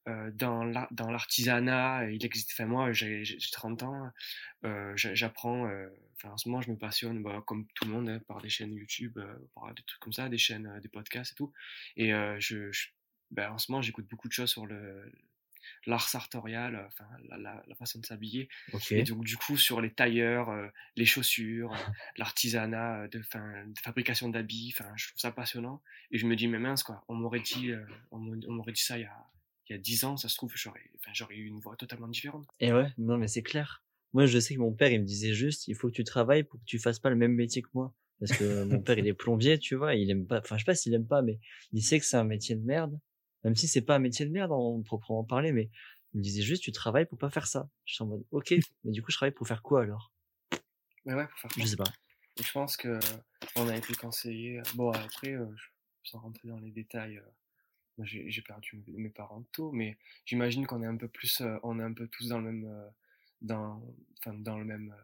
euh, 0.08 0.30
dans 0.34 0.64
la- 0.64 0.88
dans 0.90 1.10
l'artisanat 1.10 2.10
il 2.10 2.24
existe 2.24 2.50
enfin 2.52 2.66
moi 2.66 2.92
j'ai 2.92 3.24
j'ai 3.24 3.38
30 3.52 3.82
ans 3.82 4.10
euh, 4.64 4.92
j'a- 4.96 5.14
j'apprends 5.14 5.66
euh, 5.68 5.88
enfin 6.16 6.30
en 6.34 6.36
ce 6.38 6.48
moment 6.48 6.60
je 6.62 6.70
me 6.70 6.76
passionne 6.76 7.22
bah, 7.22 7.42
comme 7.46 7.66
tout 7.74 7.84
le 7.86 7.90
monde 7.92 8.08
hein, 8.08 8.20
par 8.28 8.40
des 8.42 8.48
chaînes 8.50 8.72
YouTube 8.74 9.16
euh, 9.18 9.34
par 9.54 9.72
des 9.74 9.82
trucs 9.82 10.00
comme 10.00 10.12
ça 10.12 10.28
des 10.28 10.38
chaînes 10.38 10.66
euh, 10.66 10.80
des 10.80 10.88
podcasts 10.88 11.32
et 11.32 11.34
tout. 11.36 11.52
Et 11.96 12.12
euh, 12.14 12.36
je- 12.40 12.70
ben, 13.30 13.50
en 13.52 13.58
ce 13.58 13.70
moment 13.72 13.82
j'écoute 13.82 14.06
beaucoup 14.10 14.28
de 14.28 14.32
choses 14.32 14.50
sur 14.50 14.66
le 14.66 15.10
l'art 15.86 16.08
sartorial 16.08 16.74
euh, 16.76 16.86
enfin 16.86 17.06
la, 17.28 17.36
la, 17.38 17.62
la 17.66 17.74
façon 17.76 17.98
de 18.00 18.06
s'habiller 18.06 18.48
et 19.00 19.02
donc 19.04 19.24
du 19.24 19.36
coup 19.36 19.56
sur 19.56 19.80
les 19.80 19.92
tailleurs 19.92 20.50
euh, 20.50 20.66
les 20.96 21.04
chaussures 21.06 21.72
euh, 21.72 21.76
l'artisanat 22.16 23.08
de, 23.08 23.22
fin, 23.22 23.66
de 23.66 23.78
fabrication 23.80 24.28
d'habits 24.28 24.72
enfin 24.76 24.90
je 24.96 25.08
trouve 25.08 25.18
ça 25.20 25.30
passionnant 25.32 25.82
et 26.10 26.18
je 26.18 26.26
me 26.26 26.36
dis 26.36 26.48
mais 26.48 26.58
mince 26.58 26.82
quoi 26.82 27.04
on 27.08 27.14
m'aurait 27.14 27.40
dit 27.40 27.70
euh, 27.70 27.84
on 28.10 28.18
m'aurait- 28.18 28.72
dit 28.72 28.80
ça 28.82 28.98
il 28.98 29.02
y 29.02 29.04
a 29.06 29.16
il 29.68 29.72
y 29.72 29.76
a 29.76 29.78
10 29.78 30.04
ans 30.04 30.16
ça 30.16 30.28
se 30.28 30.36
trouve 30.36 30.52
j'aurais 30.54 30.90
j'aurais 31.12 31.36
eu 31.36 31.46
une 31.46 31.60
voix 31.60 31.76
totalement 31.76 32.08
différente 32.08 32.46
Et 32.60 32.72
ouais, 32.72 32.88
non, 32.98 33.16
mais 33.18 33.28
c'est 33.28 33.42
clair. 33.42 33.82
Moi, 34.12 34.26
je 34.26 34.38
sais 34.38 34.54
que 34.54 34.60
mon 34.60 34.72
père, 34.72 34.92
il 34.92 35.00
me 35.00 35.06
disait 35.06 35.32
juste, 35.34 35.66
il 35.68 35.74
faut 35.74 35.88
que 35.88 35.94
tu 35.94 36.04
travailles 36.04 36.44
pour 36.44 36.60
que 36.60 36.64
tu 36.64 36.78
fasses 36.78 36.98
pas 37.00 37.10
le 37.10 37.16
même 37.16 37.32
métier 37.34 37.62
que 37.62 37.68
moi. 37.74 37.94
Parce 38.20 38.32
que 38.32 38.64
mon 38.64 38.80
père, 38.82 38.98
il 38.98 39.06
est 39.08 39.14
plombier, 39.14 39.58
tu 39.58 39.74
vois, 39.74 39.94
il 39.94 40.08
aime 40.10 40.26
pas, 40.26 40.38
enfin, 40.40 40.56
je 40.56 40.62
sais 40.62 40.66
pas 40.66 40.74
s'il 40.74 40.94
aime 40.94 41.06
pas, 41.06 41.22
mais 41.22 41.40
il 41.72 41.82
sait 41.82 41.98
que 41.98 42.04
c'est 42.06 42.16
un 42.16 42.24
métier 42.24 42.54
de 42.56 42.62
merde. 42.64 42.98
Même 43.44 43.56
si 43.56 43.68
c'est 43.68 43.82
pas 43.82 43.96
un 43.96 43.98
métier 44.00 44.26
de 44.26 44.30
merde, 44.30 44.52
en 44.52 44.82
proprement 44.82 45.24
parler, 45.24 45.52
mais 45.52 45.70
il 46.14 46.18
me 46.18 46.22
disait 46.22 46.42
juste, 46.42 46.62
tu 46.62 46.72
travailles 46.72 47.06
pour 47.06 47.18
pas 47.18 47.30
faire 47.30 47.46
ça. 47.46 47.68
Je 47.84 47.94
suis 47.94 48.02
en 48.04 48.06
mode, 48.06 48.24
ok, 48.30 48.54
mais 48.84 48.92
du 48.92 49.02
coup, 49.02 49.10
je 49.10 49.16
travaille 49.16 49.34
pour 49.34 49.46
faire 49.46 49.62
quoi 49.62 49.82
alors? 49.82 50.12
mais 51.04 51.14
ouais 51.14 51.26
pour 51.26 51.38
faire 51.38 51.50
Je 51.56 51.60
quoi? 51.60 51.66
sais 51.66 51.76
pas. 51.76 51.84
Et 52.38 52.42
je 52.42 52.52
pense 52.52 52.76
que 52.76 52.98
on 53.56 53.68
a 53.68 53.76
été 53.76 53.94
conseillé. 53.94 54.62
Bon, 54.74 54.90
après, 54.90 55.32
euh, 55.32 55.46
je- 55.56 56.10
sans 56.10 56.20
rentrer 56.20 56.48
dans 56.48 56.58
les 56.58 56.70
détails, 56.70 57.18
euh, 57.18 58.04
j'ai 58.04 58.42
perdu 58.42 58.82
mes 58.88 59.10
parents 59.10 59.42
tôt, 59.52 59.70
mais 59.72 59.96
j'imagine 60.24 60.66
qu'on 60.66 60.82
est 60.82 60.86
un 60.86 60.96
peu 60.96 61.08
plus, 61.08 61.40
euh, 61.40 61.58
on 61.62 61.78
est 61.78 61.82
un 61.82 61.92
peu 61.92 62.08
tous 62.08 62.28
dans 62.28 62.38
le 62.38 62.50
même, 62.52 62.64
euh, 62.66 62.88
dans, 63.42 63.82
enfin, 64.18 64.34
dans 64.34 64.58
le 64.58 64.64
même, 64.64 64.92
euh, 64.96 65.02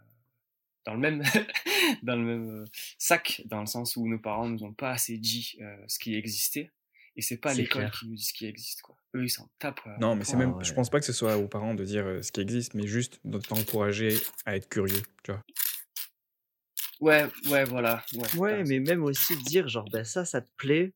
dans 0.85 0.95
le 0.95 1.01
même, 1.01 1.23
dans 2.03 2.17
le 2.17 2.25
même 2.25 2.63
euh, 2.63 2.65
sac, 2.99 3.43
dans 3.47 3.61
le 3.61 3.67
sens 3.67 3.97
où 3.97 4.09
nos 4.09 4.19
parents 4.19 4.49
nous 4.49 4.65
ont 4.65 4.73
pas 4.73 4.91
assez 4.93 5.19
dit 5.19 5.57
euh, 5.61 5.77
ce 5.89 5.99
qui 5.99 6.15
existait, 6.17 6.71
et 7.17 7.23
c'est 7.23 7.39
pas 7.39 7.55
l'école 7.55 7.91
qui 7.91 8.09
nous 8.09 8.15
dit 8.15 8.23
ce 8.25 8.33
qui 8.33 8.47
existe, 8.47 8.83
quoi. 8.83 8.97
Eux, 9.15 9.25
ils 9.25 9.31
s'en 9.31 9.49
tapent. 9.59 9.81
Non, 9.99 10.15
mais 10.15 10.25
c'est 10.25 10.37
même, 10.37 10.55
je 10.63 10.73
pense 10.73 10.89
pas 10.91 11.01
que 11.01 11.07
ce 11.07 11.13
soit 11.13 11.37
aux 11.37 11.49
parents 11.49 11.75
de 11.75 11.85
dire 11.85 12.25
ce 12.25 12.31
qui 12.33 12.41
existe, 12.41 12.75
mais 12.75 12.87
juste 12.87 13.21
de 13.25 13.39
t'encourager 13.39 14.17
à 14.47 14.57
être 14.57 14.69
curieux, 14.69 15.03
tu 15.23 15.33
vois? 15.33 15.43
Ouais, 17.01 17.27
ouais, 17.49 17.65
voilà. 17.65 18.05
Ouais, 18.37 18.63
mais 18.65 18.79
même 18.79 19.03
aussi 19.03 19.37
dire, 19.45 19.69
genre, 19.69 19.89
ben, 19.91 20.05
ça, 20.05 20.25
ça 20.25 20.41
te 20.43 20.49
plaît. 20.57 20.93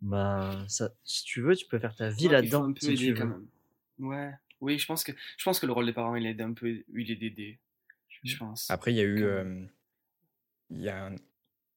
Bah, 0.00 0.64
ça, 0.68 0.90
si 1.04 1.24
tu 1.24 1.40
veux, 1.40 1.56
tu 1.56 1.66
peux 1.66 1.78
faire 1.78 1.94
ta 1.96 2.10
vie 2.10 2.26
Ouais, 2.26 2.32
là-dedans, 2.32 2.64
un 2.64 2.72
peu 2.72 2.80
si 2.80 2.94
tu 2.94 3.14
quand 3.14 3.26
même. 3.26 3.46
Ouais, 3.98 4.32
oui, 4.60 4.78
je 4.78 4.86
pense 4.86 5.02
que 5.02 5.12
je 5.38 5.44
pense 5.44 5.58
que 5.58 5.66
le 5.66 5.72
rôle 5.72 5.86
des 5.86 5.92
parents, 5.92 6.14
il 6.14 6.26
aide 6.26 6.40
un 6.42 6.52
peu, 6.52 6.84
il 6.94 7.10
est 7.10 7.16
d'aider, 7.16 7.58
je 8.22 8.36
pense. 8.36 8.70
Après, 8.70 8.92
il 8.92 8.96
y 8.96 9.00
a 9.00 9.04
eu, 9.04 9.22
euh, 9.24 9.64
il 10.70 10.82
y 10.82 10.88
a 10.90 11.06
un- 11.06 11.16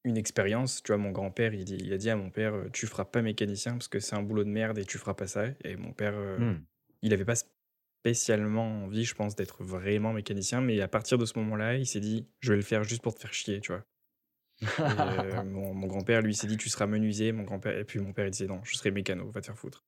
une 0.07 0.17
expérience, 0.17 0.81
tu 0.81 0.91
vois, 0.91 0.97
mon 0.97 1.11
grand-père, 1.11 1.53
il, 1.53 1.93
a 1.93 1.97
dit 1.97 2.09
à 2.09 2.15
mon 2.15 2.29
père, 2.29 2.53
euh, 2.53 2.69
tu 2.71 2.87
feras 2.87 3.05
pas 3.05 3.21
mécanicien 3.21 3.73
parce 3.73 3.87
que 3.87 3.99
c'est 3.99 4.15
un 4.15 4.23
boulot 4.23 4.43
de 4.43 4.49
merde 4.49 4.77
et 4.77 4.85
tu 4.85 4.97
feras 4.97 5.13
pas 5.13 5.27
ça. 5.27 5.45
Et 5.63 5.75
mon 5.75 5.93
père, 5.93 6.13
euh, 6.15 6.37
Hmm. 6.39 6.63
il 7.01 7.13
avait 7.13 7.25
pas 7.25 7.35
spécialement 7.35 8.85
envie, 8.85 9.03
je 9.03 9.15
pense, 9.15 9.35
d'être 9.35 9.63
vraiment 9.63 10.13
mécanicien, 10.13 10.61
mais 10.61 10.79
à 10.81 10.87
partir 10.87 11.17
de 11.17 11.25
ce 11.25 11.37
moment-là, 11.39 11.75
il 11.75 11.85
s'est 11.85 11.99
dit, 11.99 12.27
je 12.39 12.51
vais 12.51 12.57
le 12.57 12.63
faire 12.63 12.83
juste 12.83 13.01
pour 13.01 13.15
te 13.15 13.19
faire 13.19 13.33
chier, 13.33 13.59
tu 13.59 13.71
vois. 13.71 13.85
Euh, 14.79 15.43
mon, 15.43 15.73
mon 15.73 15.87
grand-père, 15.87 16.21
lui, 16.21 16.33
s'est 16.33 16.47
dit, 16.47 16.57
tu 16.57 16.69
seras 16.69 16.87
menuisier. 16.87 17.31
Mon 17.31 17.43
grand-père, 17.43 17.77
et 17.77 17.83
puis 17.83 17.99
mon 17.99 18.13
père, 18.13 18.25
il 18.25 18.31
disait, 18.31 18.47
non, 18.47 18.61
je 18.63 18.75
serai 18.75 18.91
mécano, 18.91 19.29
va 19.29 19.41
te 19.41 19.45
faire 19.47 19.57
foutre. 19.57 19.85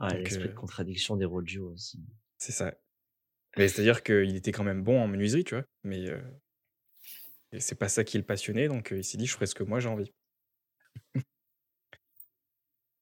Donc, 0.00 0.12
l'esprit 0.12 0.44
euh, 0.44 0.48
de 0.48 0.54
contradiction 0.54 1.16
des 1.16 1.24
rôles 1.24 1.44
duo 1.44 1.70
aussi. 1.72 1.98
c'est 2.38 2.52
ça. 2.52 2.74
Mais 3.56 3.68
c'est-à-dire 3.68 4.02
qu'il 4.02 4.36
était 4.36 4.52
quand 4.52 4.64
même 4.64 4.82
bon 4.82 5.00
en 5.00 5.08
menuiserie, 5.08 5.44
tu 5.44 5.54
vois. 5.54 5.64
Mais 5.84 6.10
euh, 6.10 6.20
et 7.52 7.60
c'est 7.60 7.74
pas 7.74 7.88
ça 7.88 8.04
qui 8.04 8.18
le 8.18 8.24
passionnait, 8.24 8.68
donc 8.68 8.92
il 8.94 9.04
s'est 9.04 9.18
dit, 9.18 9.26
je 9.26 9.32
ferai 9.32 9.46
ce 9.46 9.54
que 9.54 9.62
moi 9.62 9.80
j'ai 9.80 9.88
envie. 9.88 10.12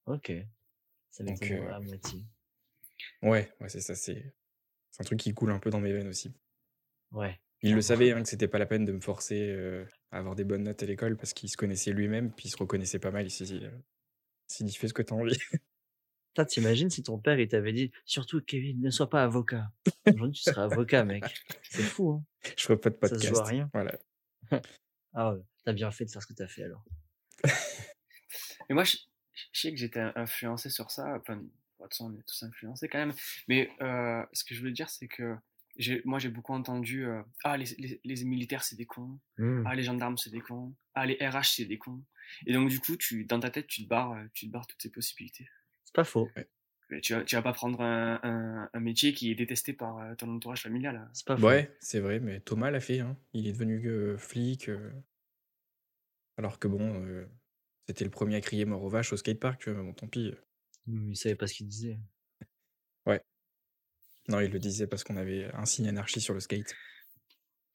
Ok. 0.06 0.32
Ça 1.10 1.24
Donc, 1.24 1.50
euh, 1.50 1.72
à 1.72 1.80
moitié. 1.80 2.24
Ouais, 3.22 3.52
ouais, 3.60 3.68
c'est 3.68 3.80
ça. 3.80 3.94
C'est 3.94 4.34
c'est 4.90 5.02
un 5.02 5.04
truc 5.04 5.18
qui 5.18 5.34
coule 5.34 5.50
un 5.50 5.58
peu 5.58 5.70
dans 5.70 5.80
mes 5.80 5.92
veines 5.92 6.08
aussi. 6.08 6.32
Ouais. 7.10 7.40
Il 7.62 7.74
le 7.74 7.80
savait 7.80 8.12
hein, 8.12 8.22
que 8.22 8.28
c'était 8.28 8.48
pas 8.48 8.58
la 8.58 8.66
peine 8.66 8.84
de 8.84 8.92
me 8.92 9.00
forcer 9.00 9.48
euh, 9.48 9.84
à 10.10 10.18
avoir 10.18 10.34
des 10.34 10.44
bonnes 10.44 10.64
notes 10.64 10.82
à 10.82 10.86
l'école 10.86 11.16
parce 11.16 11.32
qu'il 11.32 11.48
se 11.48 11.56
connaissait 11.56 11.92
lui-même, 11.92 12.30
puis 12.30 12.46
il 12.46 12.50
se 12.50 12.56
reconnaissait 12.56 12.98
pas 12.98 13.10
mal. 13.10 13.26
Il 13.26 13.30
s'est 13.30 13.44
dit, 13.44 13.62
s'il 14.46 14.66
dit, 14.66 14.74
fais 14.74 14.86
ce 14.86 14.94
que 14.94 15.02
t'as 15.02 15.14
envie. 15.14 15.38
Putain, 16.34 16.44
t'imagines 16.44 16.90
si 16.90 17.02
ton 17.02 17.18
père, 17.18 17.40
il 17.40 17.48
t'avait 17.48 17.72
dit, 17.72 17.90
surtout 18.04 18.42
Kevin, 18.42 18.80
ne 18.80 18.90
sois 18.90 19.08
pas 19.08 19.24
avocat. 19.24 19.72
Aujourd'hui, 20.06 20.34
tu 20.34 20.42
serais 20.42 20.62
avocat, 20.62 21.04
mec. 21.04 21.24
C'est 21.62 21.82
fou, 21.82 22.10
hein. 22.10 22.24
je 22.56 22.64
ferai 22.64 22.78
pas 22.78 22.90
de 22.90 22.96
Ça 22.96 23.08
se 23.08 23.14
podcast. 23.14 23.40
à 23.40 23.44
rien. 23.44 23.70
Voilà. 23.72 23.98
Ah 25.14 25.32
ouais, 25.34 25.40
t'as 25.64 25.72
bien 25.72 25.90
fait 25.90 26.04
de 26.04 26.10
faire 26.10 26.22
ce 26.22 26.26
que 26.26 26.32
t'as 26.34 26.48
fait 26.48 26.64
alors. 26.64 26.84
Mais 28.68 28.74
moi, 28.74 28.84
je, 28.84 28.96
je 29.52 29.60
sais 29.60 29.70
que 29.70 29.76
j'étais 29.76 30.00
influencé 30.16 30.70
sur 30.70 30.90
ça. 30.90 31.16
Enfin, 31.20 31.36
de 31.36 31.42
toute 31.42 31.90
façon, 31.90 32.12
on 32.12 32.18
est 32.18 32.22
tous 32.26 32.42
influencés 32.42 32.88
quand 32.88 32.98
même. 32.98 33.14
Mais 33.48 33.70
euh, 33.80 34.24
ce 34.32 34.44
que 34.44 34.54
je 34.54 34.60
voulais 34.60 34.72
dire, 34.72 34.90
c'est 34.90 35.08
que 35.08 35.36
j'ai- 35.76 36.02
moi, 36.04 36.18
j'ai 36.18 36.28
beaucoup 36.28 36.52
entendu 36.54 37.04
euh, 37.06 37.22
Ah, 37.44 37.56
les, 37.56 37.66
les, 37.78 38.00
les 38.04 38.24
militaires, 38.24 38.64
c'est 38.64 38.76
des 38.76 38.86
cons. 38.86 39.20
Hmm. 39.38 39.64
Ah, 39.66 39.74
les 39.74 39.82
gendarmes, 39.82 40.16
c'est 40.18 40.30
des 40.30 40.40
cons. 40.40 40.74
Ah, 40.94 41.06
les 41.06 41.14
RH, 41.14 41.54
c'est 41.56 41.64
des 41.64 41.78
cons. 41.78 42.02
Et 42.46 42.52
donc, 42.52 42.68
du 42.70 42.80
coup, 42.80 42.96
tu, 42.96 43.24
dans 43.24 43.40
ta 43.40 43.50
tête, 43.50 43.66
tu 43.66 43.84
te 43.84 43.88
barres, 43.88 44.16
tu 44.32 44.46
te 44.46 44.52
barres 44.52 44.66
toutes 44.66 44.80
ces 44.82 44.90
possibilités. 44.90 45.48
C'est 45.84 45.94
pas 45.94 46.04
faux. 46.04 46.30
Tu, 47.02 47.14
vas, 47.14 47.24
tu 47.24 47.36
vas 47.36 47.42
pas 47.42 47.52
prendre 47.52 47.80
un, 47.80 48.20
un, 48.22 48.70
un 48.72 48.80
métier 48.80 49.12
qui 49.12 49.30
est 49.30 49.34
détesté 49.34 49.72
par 49.72 49.98
euh, 49.98 50.14
ton 50.14 50.34
entourage 50.34 50.62
familial. 50.62 50.96
hein. 50.96 51.10
C'est 51.12 51.26
pas 51.26 51.36
faux. 51.36 51.46
Ouais, 51.46 51.70
c'est 51.80 52.00
vrai, 52.00 52.20
mais 52.20 52.40
Thomas 52.40 52.70
l'a 52.70 52.80
fait. 52.80 53.00
hein. 53.00 53.16
Il 53.32 53.46
est 53.46 53.52
devenu 53.52 53.86
euh, 53.88 54.16
flic. 54.18 54.68
euh, 54.68 54.90
Alors 56.36 56.58
que 56.58 56.68
bon, 56.68 57.04
euh, 57.04 57.26
c'était 57.88 58.04
le 58.04 58.10
premier 58.10 58.36
à 58.36 58.40
crier 58.40 58.64
mort 58.64 58.82
aux 58.82 58.88
vaches 58.88 59.12
au 59.12 59.16
skatepark, 59.16 59.60
tu 59.60 59.70
vois, 59.70 59.80
mais 59.80 59.86
bon, 59.86 59.94
tant 59.94 60.08
pis. 60.08 60.32
Il 60.86 61.16
savait 61.16 61.36
pas 61.36 61.46
ce 61.46 61.54
qu'il 61.54 61.68
disait. 61.68 61.98
Non, 64.26 64.40
il 64.40 64.50
le 64.50 64.58
disait 64.58 64.86
parce 64.86 65.04
qu'on 65.04 65.16
avait 65.18 65.50
un 65.52 65.66
signe 65.66 65.86
anarchie 65.88 66.20
sur 66.20 66.32
le 66.32 66.40
skate. 66.40 66.74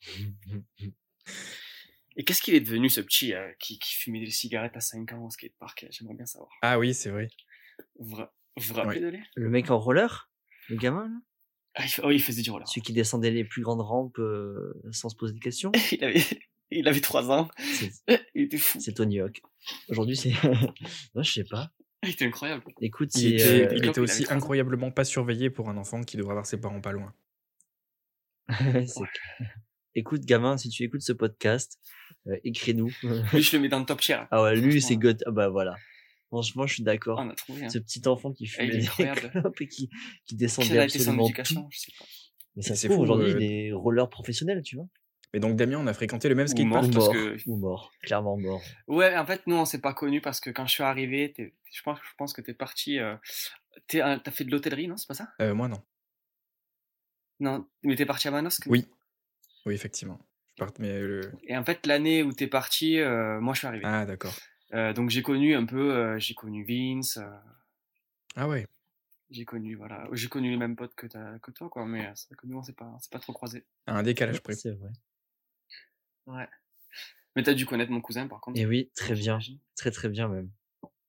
Et 2.16 2.24
qu'est-ce 2.24 2.42
qu'il 2.42 2.56
est 2.56 2.60
devenu, 2.60 2.90
ce 2.90 3.02
petit 3.02 3.34
euh, 3.34 3.52
qui, 3.60 3.78
qui 3.80 3.94
fumait 3.96 4.20
des 4.20 4.32
cigarettes 4.32 4.76
à 4.76 4.82
5 4.82 5.14
ans 5.14 5.26
au 5.26 5.30
skatepark 5.30 5.86
J'aimerais 5.92 6.16
bien 6.16 6.26
savoir. 6.26 6.50
Ah 6.62 6.80
oui, 6.80 6.94
c'est 6.94 7.12
vrai. 7.12 7.28
Vous 8.58 8.64
vous 8.64 8.74
rappelez 8.74 9.00
de 9.00 9.08
lui 9.08 9.20
Le 9.36 9.50
mec 9.50 9.70
en 9.72 9.80
roller 9.80 10.30
Le 10.70 10.76
gamin, 10.78 11.08
là? 11.08 11.16
Ah, 11.76 11.86
il, 11.86 11.92
oh, 12.04 12.12
il 12.12 12.22
faisait 12.22 12.42
du 12.42 12.52
roller. 12.52 12.68
Celui 12.68 12.82
qui 12.82 12.94
descendait 12.94 13.32
les 13.32 13.44
plus 13.46 13.62
grandes 13.62 13.82
rampes 13.82 14.18
euh, 14.20 14.74
sans 14.92 15.10
se 15.10 15.16
poser 15.16 15.34
de 15.34 15.40
questions? 15.40 15.72
Il 15.92 16.04
avait, 16.04 16.24
il 16.72 16.88
avait 16.88 17.00
3 17.02 17.32
ans. 17.32 17.48
C'est- 17.58 17.92
Il 18.36 18.44
était 18.44 18.58
fou. 18.58 18.80
C'est 18.80 18.94
Tony 18.94 19.20
Hawk. 19.20 19.42
Aujourd'hui, 19.88 20.16
c'est. 20.18 20.32
non, 21.16 21.24
je 21.24 21.32
sais 21.32 21.44
pas. 21.44 21.72
Il 22.04 22.10
était 22.10 22.26
incroyable. 22.26 22.64
Écoute, 22.82 23.14
Il 23.16 23.34
était, 23.36 23.68
euh, 23.68 23.76
il 23.76 23.86
était 23.86 24.00
aussi 24.00 24.26
incroyablement 24.30 24.92
pas 24.92 25.04
surveillé 25.04 25.50
pour 25.50 25.70
un 25.70 25.78
enfant 25.78 26.02
qui 26.04 26.18
devrait 26.18 26.32
avoir 26.32 26.46
ses 26.46 26.60
parents 26.60 26.82
pas 26.82 26.92
loin. 26.92 27.14
Écoute, 29.96 30.22
gamin, 30.22 30.58
si 30.58 30.70
tu 30.70 30.84
écoutes 30.84 31.02
ce 31.02 31.14
podcast, 31.14 31.80
euh, 32.28 32.38
écris-nous. 32.44 32.92
Lui, 33.34 33.42
je 33.42 33.56
le 33.58 33.62
mets 33.62 33.70
dans 33.70 33.80
le 33.80 33.86
top 33.86 34.02
tier. 34.02 34.18
ah 34.32 34.44
ouais, 34.44 34.56
lui, 34.56 34.82
c'est. 34.82 34.96
God. 34.98 35.24
Ah 35.26 35.32
bah 35.32 35.50
voilà. 35.50 35.76
Franchement, 36.30 36.66
je 36.68 36.76
suis 36.76 36.84
d'accord. 36.84 37.20
On 37.20 37.30
a 37.30 37.34
trouvé. 37.36 37.66
Hein. 37.66 37.70
Ce 37.70 37.80
petit 37.80 38.08
enfant 38.08 38.32
qui 38.32 38.46
fume 38.46 38.66
il 38.66 38.76
est 38.76 38.78
des 38.80 38.88
clopes 39.32 39.62
et 39.62 39.68
qui, 39.68 39.90
qui 40.26 40.36
été 40.36 40.48
son 40.48 40.62
absolument 40.62 41.24
tout. 41.24 41.30
éducation 41.30 41.68
Je 41.72 41.80
sais 41.80 41.92
pas. 41.98 42.06
Mais 42.56 42.62
ça 42.62 42.76
se 42.76 42.82
c'est 42.82 42.88
trouve, 42.88 42.98
fou, 42.98 43.04
aujourd'hui, 43.04 43.32
euh, 43.32 43.38
il 43.40 43.44
est 43.52 43.72
roller 43.74 44.10
professionnel, 44.10 44.62
tu 44.64 44.76
vois. 44.76 44.86
Mais 45.34 45.40
donc 45.40 45.56
Damien, 45.56 45.78
on 45.80 45.88
a 45.88 45.94
fréquenté 45.94 46.28
le 46.30 46.36
même 46.36 46.48
skatepark. 46.48 46.86
Ou 46.86 46.88
mort. 46.88 46.94
parce 46.94 47.06
mort. 47.06 47.14
que- 47.14 47.50
Ou 47.50 47.58
mort. 47.58 47.92
Clairement 48.04 48.38
mort. 48.38 48.62
Ouais, 48.88 49.16
en 49.18 49.26
fait, 49.26 49.42
nous, 49.48 49.56
on 49.56 49.66
s'est 49.66 49.82
pas 49.82 49.94
connus 49.94 50.22
parce 50.22 50.40
que 50.40 50.50
quand 50.50 50.66
je 50.68 50.72
suis 50.74 50.84
arrivé, 50.84 51.34
je 51.38 51.82
pense, 51.84 52.00
je 52.00 52.16
pense 52.18 52.34
que 52.34 52.42
t'es 52.42 52.54
parti. 52.54 53.00
Euh, 53.00 53.16
T'as 53.88 54.32
fait 54.32 54.44
de 54.44 54.52
l'hôtellerie, 54.52 54.88
non 54.88 54.98
C'est 54.98 55.08
pas 55.08 55.14
ça? 55.14 55.30
Euh, 55.42 55.54
moi 55.54 55.68
non. 55.68 55.82
Non, 57.40 57.66
mais 57.84 57.96
t'es 57.96 58.06
parti 58.06 58.28
à 58.28 58.32
Manosque? 58.32 58.64
Oui. 58.68 58.86
Oui, 59.66 59.74
effectivement. 59.74 60.20
Part- 60.58 60.74
Mais 60.80 61.00
le... 61.00 61.32
Et 61.48 61.56
en 61.56 61.64
fait, 61.64 61.86
l'année 61.86 62.22
où 62.24 62.34
t'es 62.34 62.48
parti, 62.48 63.00
euh, 63.00 63.40
moi 63.40 63.54
je 63.54 63.60
suis 63.60 63.68
arrivé. 63.68 63.84
Ah, 63.86 64.06
d'accord. 64.06 64.36
Euh, 64.74 64.94
donc 64.94 65.10
j'ai 65.10 65.22
connu 65.24 65.56
un 65.56 65.66
peu, 65.66 65.96
euh, 65.96 66.20
j'ai 66.20 66.36
connu 66.36 66.64
Vince, 66.64 67.18
euh, 67.18 67.30
Ah 68.36 68.48
ouais. 68.48 68.68
j'ai 69.32 69.46
connu 69.46 69.76
voilà, 69.76 70.08
j'ai 70.12 70.28
connu 70.28 70.52
les 70.52 70.58
mêmes 70.58 70.76
potes 70.76 70.94
que, 70.96 71.08
toi 71.52 71.70
quoi, 71.70 71.86
mais 71.86 72.06
euh, 72.08 72.12
c'est 72.16 72.36
que 72.36 72.46
nous 72.46 72.58
on 72.58 72.64
s'est 72.64 72.74
pas, 72.74 72.86
on 72.86 73.00
s'est 73.00 73.10
pas 73.10 73.20
trop 73.20 73.34
croisés. 73.34 73.66
Un 73.88 74.04
décalage 74.04 74.42
près. 74.44 74.54
C'est 74.56 74.72
vrai. 74.72 74.92
Ouais. 76.28 76.48
Mais 77.36 77.44
t'as 77.44 77.54
dû 77.54 77.66
connaître 77.66 77.92
mon 77.92 78.02
cousin 78.02 78.28
par 78.28 78.42
contre. 78.42 78.60
Et 78.60 78.66
oui, 78.66 78.92
très 78.96 79.16
bien. 79.16 79.40
Très 79.76 79.92
très 79.92 80.10
bien 80.10 80.28
même. 80.28 80.52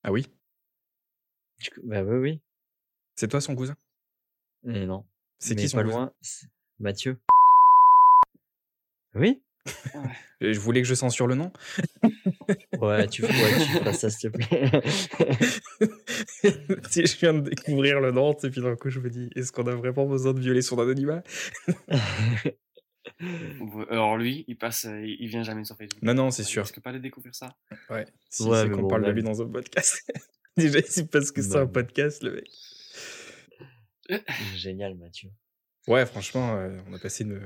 Ah 0.03 0.11
oui? 0.11 0.25
Tu 1.59 1.71
Bah 1.83 2.03
oui, 2.03 2.17
oui. 2.17 2.41
C'est 3.15 3.27
toi 3.27 3.41
son 3.41 3.55
cousin? 3.55 3.75
Et 4.63 4.85
non. 4.87 5.05
C'est 5.37 5.55
Mais 5.55 5.61
qui 5.61 5.69
son 5.69 5.77
pas 5.77 5.83
cousin? 5.83 5.97
loin. 5.97 6.13
Mathieu. 6.79 7.21
Oui? 9.13 9.43
Je 10.41 10.59
voulais 10.59 10.81
que 10.81 10.87
je 10.87 10.95
censure 10.95 11.27
le 11.27 11.35
nom. 11.35 11.51
Ouais, 12.79 13.07
tu, 13.07 13.23
ouais, 13.23 13.29
tu 13.29 13.77
feras 13.77 13.93
ça, 13.93 14.09
s'il 14.09 14.31
te 14.31 14.37
plaît. 14.37 14.81
si 16.89 17.05
je 17.05 17.17
viens 17.19 17.33
de 17.35 17.41
découvrir 17.49 18.01
le 18.01 18.11
nom, 18.11 18.33
et 18.33 18.49
puis 18.49 18.61
d'un 18.61 18.75
coup 18.75 18.89
je 18.89 18.99
me 18.99 19.09
dis, 19.09 19.29
est-ce 19.35 19.51
qu'on 19.51 19.67
a 19.67 19.75
vraiment 19.75 20.05
besoin 20.07 20.33
de 20.33 20.39
violer 20.39 20.61
son 20.63 20.79
anonymat? 20.79 21.21
Alors 23.89 24.17
lui, 24.17 24.45
il 24.47 24.57
passe, 24.57 24.87
il 24.89 25.27
vient 25.27 25.43
jamais 25.43 25.63
sur 25.63 25.77
Facebook. 25.77 26.01
Non, 26.01 26.13
non, 26.15 26.31
c'est 26.31 26.43
sûr. 26.43 26.63
risque 26.63 26.79
pas 26.81 26.91
de 26.93 26.97
découvrir 26.97 27.35
ça. 27.35 27.55
Ouais. 27.89 28.05
Si 28.29 28.43
Ouais, 28.43 28.63
c'est 28.63 28.69
qu'on 28.69 28.81
bon, 28.81 28.87
parle 28.87 29.01
de 29.03 29.07
même. 29.07 29.15
lui 29.15 29.23
dans 29.23 29.41
un 29.41 29.47
podcast. 29.47 30.11
Déjà, 30.57 30.79
c'est 30.85 31.09
parce 31.09 31.31
que 31.31 31.41
c'est 31.41 31.55
un 31.57 31.67
podcast, 31.67 32.23
le 32.23 32.35
mec. 32.35 32.49
Génial, 34.55 34.95
Mathieu. 34.95 35.29
Ouais, 35.87 36.05
franchement, 36.05 36.55
euh, 36.57 36.77
on 36.89 36.93
a 36.93 36.99
passé 36.99 37.23
de 37.23 37.39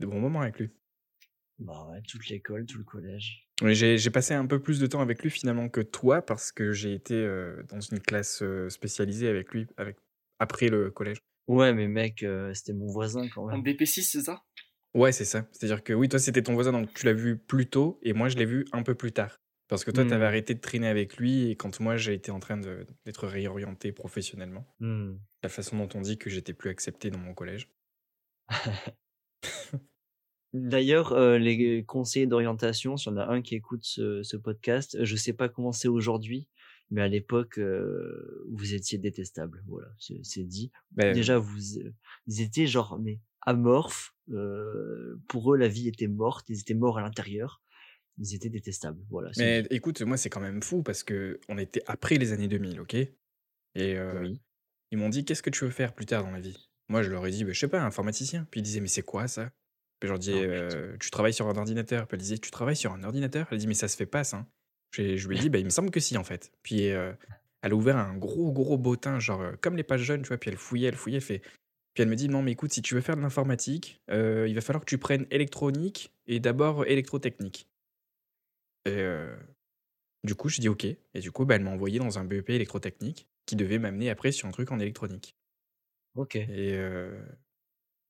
bons 0.00 0.18
moments 0.20 0.40
avec 0.40 0.58
lui. 0.58 0.70
Bah 1.58 1.88
ouais, 1.90 2.02
toute 2.06 2.28
l'école, 2.28 2.66
tout 2.66 2.78
le 2.78 2.84
collège. 2.84 3.48
J'ai 3.64 3.96
j'ai 3.96 4.10
passé 4.10 4.34
un 4.34 4.46
peu 4.46 4.60
plus 4.60 4.78
de 4.78 4.86
temps 4.86 5.00
avec 5.00 5.22
lui 5.22 5.30
finalement 5.30 5.68
que 5.70 5.80
toi 5.80 6.20
parce 6.20 6.52
que 6.52 6.72
j'ai 6.72 6.92
été 6.92 7.14
euh, 7.14 7.62
dans 7.70 7.80
une 7.80 8.00
classe 8.00 8.42
spécialisée 8.68 9.28
avec 9.28 9.50
lui 9.52 9.66
avec, 9.78 9.96
après 10.38 10.68
le 10.68 10.90
collège. 10.90 11.18
Ouais, 11.48 11.72
mais 11.72 11.88
mec, 11.88 12.22
euh, 12.22 12.52
c'était 12.54 12.72
mon 12.74 12.86
voisin 12.86 13.28
quand 13.28 13.44
En 13.44 13.46
même. 13.52 13.62
DP6, 13.62 14.02
c'est 14.02 14.22
ça? 14.22 14.42
Ouais, 14.94 15.12
c'est 15.12 15.24
ça. 15.24 15.46
C'est-à-dire 15.52 15.84
que 15.84 15.92
oui, 15.92 16.08
toi, 16.08 16.18
c'était 16.18 16.42
ton 16.42 16.54
voisin, 16.54 16.72
donc 16.72 16.92
tu 16.94 17.04
l'as 17.06 17.12
vu 17.12 17.38
plus 17.38 17.66
tôt, 17.68 17.98
et 18.02 18.12
moi, 18.14 18.28
je 18.28 18.36
l'ai 18.36 18.46
vu 18.46 18.64
un 18.72 18.82
peu 18.82 18.94
plus 18.94 19.12
tard. 19.12 19.36
Parce 19.68 19.84
que 19.84 19.90
toi, 19.90 20.04
tu 20.04 20.12
avais 20.14 20.24
Hmm. 20.24 20.28
arrêté 20.28 20.54
de 20.54 20.60
traîner 20.60 20.88
avec 20.88 21.16
lui, 21.18 21.50
et 21.50 21.56
quand 21.56 21.80
moi, 21.80 21.96
j'ai 21.96 22.14
été 22.14 22.30
en 22.30 22.40
train 22.40 22.56
de- 22.56 22.86
d'être 23.04 23.26
réorienté 23.26 23.92
professionnellement, 23.92 24.66
Hmm. 24.80 25.16
la 25.42 25.48
façon 25.50 25.76
dont 25.78 25.88
on 25.94 26.00
dit 26.02 26.18
que 26.18 26.30
j'étais 26.30 26.54
plus 26.54 26.70
accepté 26.70 27.10
dans 27.10 27.18
mon 27.18 27.34
collège. 27.34 27.68
D'ailleurs, 30.52 31.12
euh, 31.12 31.38
les 31.38 31.84
conseillers 31.84 32.26
d'orientation, 32.26 32.96
s'il 32.96 33.12
y 33.12 33.14
en 33.14 33.18
a 33.18 33.26
un 33.26 33.42
qui 33.42 33.54
écoute 33.54 33.80
ce, 33.84 34.22
ce 34.22 34.36
podcast, 34.36 34.96
je 35.02 35.16
sais 35.16 35.32
pas 35.32 35.48
comment 35.48 35.72
c'est 35.72 35.88
aujourd'hui, 35.88 36.48
mais 36.90 37.02
à 37.02 37.08
l'époque, 37.08 37.58
euh, 37.58 38.44
vous 38.48 38.74
étiez 38.74 38.96
détestable. 38.98 39.62
Voilà, 39.66 39.88
c'est 40.22 40.44
dit. 40.44 40.70
Ben, 40.92 41.12
Déjà, 41.14 41.38
vous, 41.38 41.78
euh, 41.78 41.92
ils 42.26 42.40
étaient 42.40 42.66
genre 42.66 42.98
mais 42.98 43.18
amorphes. 43.42 44.14
euh, 44.32 45.20
pour 45.28 45.52
eux, 45.54 45.56
la 45.58 45.68
vie 45.68 45.88
était 45.88 46.08
morte. 46.08 46.48
Ils 46.48 46.60
étaient 46.60 46.74
morts 46.74 46.98
à 46.98 47.02
l'intérieur. 47.02 47.60
Ils 48.18 48.34
étaient 48.34 48.48
détestables. 48.48 49.00
Voilà. 49.10 49.30
mais 49.36 49.62
dit. 49.62 49.68
écoute, 49.72 50.00
moi, 50.02 50.16
c'est 50.16 50.30
quand 50.30 50.40
même 50.40 50.62
fou 50.62 50.82
parce 50.82 51.02
que 51.02 51.38
on 51.48 51.58
était 51.58 51.82
après 51.86 52.16
les 52.16 52.32
années 52.32 52.48
2000, 52.48 52.80
ok? 52.80 52.94
Et 52.94 53.08
euh, 53.78 54.20
Oui. 54.22 54.40
ils 54.90 54.96
m'ont 54.98 55.10
dit, 55.10 55.24
qu'est-ce 55.24 55.42
que 55.42 55.50
tu 55.50 55.64
veux 55.64 55.70
faire 55.70 55.92
plus 55.94 56.06
tard 56.06 56.24
dans 56.24 56.30
la 56.30 56.40
vie? 56.40 56.56
Moi, 56.88 57.02
je 57.02 57.10
leur 57.10 57.26
ai 57.26 57.30
dit, 57.30 57.44
bah, 57.44 57.52
je 57.52 57.58
sais 57.60 57.68
pas, 57.68 57.82
informaticien. 57.82 58.46
Puis 58.50 58.60
ils 58.60 58.62
disaient, 58.62 58.80
mais 58.80 58.88
c'est 58.88 59.02
quoi 59.02 59.28
ça? 59.28 59.52
Puis 60.00 60.08
je 60.08 60.12
leur 60.12 60.18
disais, 60.18 60.34
Oh, 60.34 60.40
putain. 60.42 60.76
euh, 60.78 60.96
tu 61.00 61.10
travailles 61.10 61.32
sur 61.34 61.48
un 61.48 61.56
ordinateur. 61.56 62.06
Puis 62.06 62.16
elle 62.16 62.20
disait, 62.22 62.38
tu 62.38 62.50
travailles 62.50 62.76
sur 62.76 62.92
un 62.92 63.02
ordinateur? 63.02 63.46
Elle 63.50 63.58
dit, 63.58 63.66
mais 63.66 63.74
ça 63.74 63.88
se 63.88 63.96
fait 63.96 64.06
pas, 64.06 64.24
ça. 64.24 64.46
J'ai- 64.92 65.16
Je 65.16 65.28
lui 65.28 65.36
ai 65.36 65.40
dit, 65.40 65.48
bah, 65.50 65.58
il 65.58 65.64
me 65.64 65.70
semble 65.70 65.90
que 65.90 66.00
si, 66.00 66.16
en 66.18 66.24
fait. 66.24 66.52
Puis 66.62 66.90
euh, 66.90 67.12
elle 67.62 67.72
a 67.72 67.74
ouvert 67.76 67.96
un 67.96 68.16
gros, 68.16 68.52
gros 68.52 68.76
bottin, 68.78 69.18
genre 69.18 69.40
euh, 69.40 69.52
comme 69.60 69.76
les 69.76 69.82
pages 69.84 70.02
jeunes, 70.02 70.22
tu 70.22 70.28
vois. 70.28 70.38
Puis 70.38 70.50
elle 70.50 70.56
fouillait, 70.56 70.88
elle 70.88 70.96
fouillait, 70.96 71.16
elle 71.16 71.22
fait. 71.22 71.40
Puis 71.94 72.02
elle 72.02 72.08
me 72.08 72.16
dit, 72.16 72.28
non, 72.28 72.42
mais 72.42 72.52
écoute, 72.52 72.72
si 72.72 72.82
tu 72.82 72.94
veux 72.94 73.00
faire 73.00 73.16
de 73.16 73.22
l'informatique, 73.22 74.02
euh, 74.10 74.46
il 74.48 74.54
va 74.54 74.60
falloir 74.60 74.84
que 74.84 74.90
tu 74.90 74.98
prennes 74.98 75.26
électronique 75.30 76.12
et 76.26 76.40
d'abord 76.40 76.84
électrotechnique. 76.86 77.68
Et 78.84 79.04
du 80.24 80.34
coup, 80.34 80.48
je 80.48 80.60
dis 80.60 80.68
OK. 80.68 80.84
Et 80.84 81.20
du 81.20 81.32
coup, 81.32 81.44
bah, 81.46 81.56
elle 81.56 81.62
m'a 81.62 81.70
envoyé 81.70 81.98
dans 81.98 82.18
un 82.18 82.24
BEP 82.24 82.50
électrotechnique 82.50 83.28
qui 83.46 83.56
devait 83.56 83.78
m'amener 83.78 84.10
après 84.10 84.32
sur 84.32 84.46
un 84.48 84.50
truc 84.50 84.70
en 84.72 84.78
électronique. 84.78 85.36
Ok. 86.14 86.36
Et, 86.36 86.48
euh, 86.74 87.18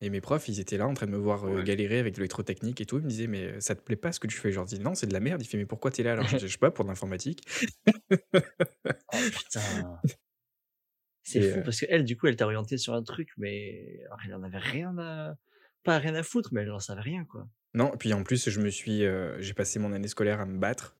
et 0.01 0.11
mes 0.11 0.21
profs, 0.21 0.49
ils 0.49 0.61
étaient 0.61 0.77
là 0.77 0.87
en 0.87 0.95
train 0.95 1.07
de 1.07 1.11
me 1.13 1.17
voir 1.17 1.45
euh, 1.45 1.57
Ouais. 1.57 1.65
galérer 1.65 1.99
avec 1.99 2.17
l'électrotechnique 2.17 2.81
et 2.81 2.87
tout. 2.87 2.99
Ils 2.99 3.05
me 3.05 3.09
disaient, 3.09 3.27
mais 3.27 3.61
ça 3.61 3.75
te 3.75 3.81
plaît 3.81 3.97
pas 3.97 4.13
ce 4.13 4.21
que 4.21 4.27
tu 4.27 4.37
fais? 4.37 4.51
Je 4.51 4.57
leur 4.57 4.67
dis, 4.67 4.79
non, 4.79 4.95
c'est 4.95 5.07
de 5.07 5.13
la 5.13 5.21
merde. 5.21 5.41
Il 5.43 5.47
fait, 5.47 5.57
mais 5.57 5.67
pourquoi 5.67 5.91
t'es 5.91 6.03
là 6.03 6.13
alors? 6.13 6.27
Je 6.29 6.37
dis, 6.39 6.47
je 6.47 6.53
sais 6.53 6.59
pas, 6.59 6.71
pour 6.71 6.85
de 6.85 6.91
l'informatique. 6.91 7.43
Oh 9.13 9.19
putain. 9.33 10.01
C'est 11.23 11.41
fou 11.41 11.59
euh, 11.59 11.63
parce 11.63 11.81
que 11.81 11.87
elle, 11.89 12.05
du 12.05 12.17
coup, 12.17 12.29
elle 12.29 12.37
t'a 12.37 12.45
orienté 12.45 12.79
sur 12.79 12.95
un 12.95 13.03
truc, 13.03 13.31
mais 13.37 14.01
alors, 14.07 14.19
elle 14.27 14.35
en 14.35 14.43
avait 14.45 14.59
rien 14.59 14.97
à, 14.99 15.35
pas 15.83 15.99
rien 15.99 16.15
à 16.15 16.23
foutre, 16.23 16.51
mais 16.53 16.61
elle 16.63 16.71
en 16.71 16.79
savait 16.79 17.01
rien 17.01 17.25
quoi. 17.25 17.49
Non, 17.75 17.91
puis 17.99 18.13
en 18.13 18.23
plus, 18.23 18.49
je 18.49 18.61
me 18.61 18.71
suis, 18.71 19.05
euh, 19.05 19.37
j'ai 19.41 19.53
passé 19.53 19.81
mon 19.81 19.93
année 19.93 20.07
scolaire 20.07 20.39
à 20.41 20.47
me 20.47 20.57
battre. 20.59 20.97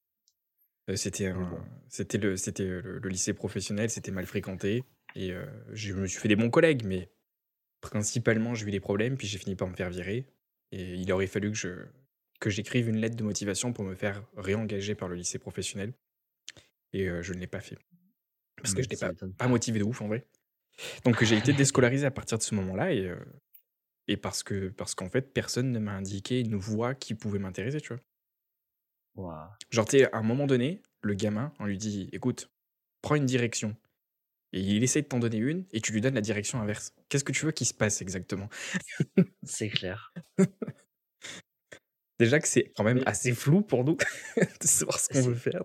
Euh, 0.91 0.97
c'était 0.97 1.33
bon. 1.33 1.47
c'était 1.89 2.19
le, 2.19 2.35
le, 2.35 2.99
le 2.99 3.09
lycée 3.09 3.35
professionnel, 3.35 3.89
c'était 3.89 4.11
mal 4.11 4.27
fréquenté. 4.27 4.83
Et 5.15 5.31
euh, 5.33 5.47
je 5.73 5.93
me 5.95 6.07
suis 6.09 6.19
fait 6.19 6.29
des 6.29 6.35
bons 6.37 6.51
collègues, 6.51 6.85
mais 6.85 7.09
principalement, 7.91 8.55
j'ai 8.55 8.67
eu 8.67 8.71
des 8.71 8.81
problèmes, 8.81 9.17
puis 9.17 9.27
j'ai 9.27 9.39
fini 9.39 9.57
par 9.57 9.69
me 9.69 9.75
faire 9.75 9.91
virer. 9.91 10.27
Et 10.73 10.95
il 10.95 11.13
aurait 11.13 11.27
fallu 11.27 11.51
que 11.51 11.57
je 11.57 11.87
que 12.39 12.51
j'écrive 12.51 12.89
une 12.89 12.99
lettre 12.99 13.17
de 13.17 13.25
motivation 13.25 13.73
pour 13.73 13.85
me 13.85 13.95
faire 13.95 14.23
réengager 14.37 14.95
par 14.95 15.09
le 15.09 15.15
lycée 15.15 15.39
professionnel. 15.39 15.95
Et 16.93 17.09
euh, 17.09 17.23
je 17.23 17.33
ne 17.33 17.39
l'ai 17.39 17.47
pas 17.47 17.61
fait. 17.61 17.79
Parce 18.57 18.75
que 18.75 18.79
Mais 18.79 18.85
je 18.85 19.07
n'étais 19.07 19.27
pas, 19.39 19.49
motivé 19.49 19.79
de 19.79 19.85
ouf 19.85 20.03
en 20.03 20.09
vrai. 20.09 20.27
Donc 21.05 21.23
j'ai 21.25 21.39
été 21.39 21.55
déscolarisé 21.55 22.05
à 22.05 22.11
partir 22.11 22.37
de 22.37 22.43
ce 22.43 22.55
moment-là 22.55 22.93
et, 22.93 23.07
euh, 23.07 23.17
et 24.09 24.19
parce 24.19 24.43
que 24.43 24.69
parce 24.69 24.95
qu'en 24.95 25.09
fait 25.09 25.33
personne 25.33 25.73
ne 25.73 25.79
m'a 25.79 25.93
indiqué 25.93 26.41
une 26.41 26.57
voie 26.57 26.95
qui 26.95 27.15
pouvait 27.15 27.39
m'intéresser, 27.39 27.81
tu 27.81 27.95
vois. 27.95 28.03
Genre, 29.71 29.87
tu 29.87 30.05
à 30.05 30.11
un 30.13 30.23
moment 30.23 30.47
donné, 30.47 30.83
le 31.01 31.15
gamin, 31.15 31.53
on 31.59 31.65
lui 31.65 31.79
dit 31.79 32.11
écoute, 32.13 32.51
prends 33.01 33.15
une 33.15 33.27
direction. 33.27 33.75
Et 34.53 34.61
il 34.61 34.83
essaie 34.83 35.03
de 35.03 35.07
t'en 35.09 35.19
donner 35.19 35.39
une 35.39 35.67
et 35.73 35.81
tu 35.81 35.93
lui 35.93 36.01
donnes 36.01 36.15
la 36.15 36.21
direction 36.21 36.61
inverse. 36.61 36.95
Qu'est-ce 37.09 37.25
que 37.25 37.33
tu 37.33 37.45
veux 37.45 37.53
qu'il 37.53 37.67
se 37.67 37.75
passe 37.75 38.01
exactement? 38.01 38.49
C'est 39.43 39.69
clair. 39.69 40.13
Déjà 42.19 42.41
que 42.41 42.49
c'est 42.49 42.73
quand 42.77 42.85
même 42.85 42.99
Mais- 42.99 43.09
assez 43.09 43.35
flou 43.35 43.61
pour 43.63 43.85
nous 43.85 43.97
de 44.37 44.67
savoir 44.67 44.99
ce 44.99 45.09
qu'on 45.09 45.23
veut 45.29 45.35
faire. 45.35 45.63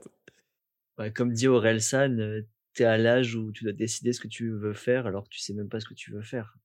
Ouais, 0.97 1.13
comme 1.13 1.31
dit 1.31 1.47
Aurel 1.47 1.81
San, 1.81 2.19
euh, 2.19 2.41
t'es 2.73 2.83
à 2.83 2.97
l'âge 2.97 3.35
où 3.35 3.51
tu 3.51 3.63
dois 3.63 3.73
décider 3.73 4.11
ce 4.13 4.19
que 4.19 4.27
tu 4.27 4.49
veux 4.51 4.73
faire 4.73 5.05
alors 5.07 5.23
que 5.23 5.29
tu 5.29 5.39
sais 5.39 5.53
même 5.53 5.69
pas 5.69 5.79
ce 5.79 5.85
que 5.87 5.93
tu 5.93 6.11
veux 6.11 6.21
faire. 6.23 6.57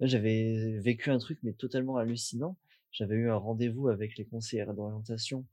J'avais 0.00 0.78
vécu 0.80 1.10
un 1.10 1.18
truc 1.18 1.38
mais 1.42 1.52
totalement 1.52 1.96
hallucinant. 1.96 2.58
J'avais 2.90 3.14
eu 3.16 3.30
un 3.30 3.36
rendez-vous 3.36 3.88
avec 3.88 4.16
les 4.16 4.24
conseillères 4.24 4.74
d'orientation 4.74 5.46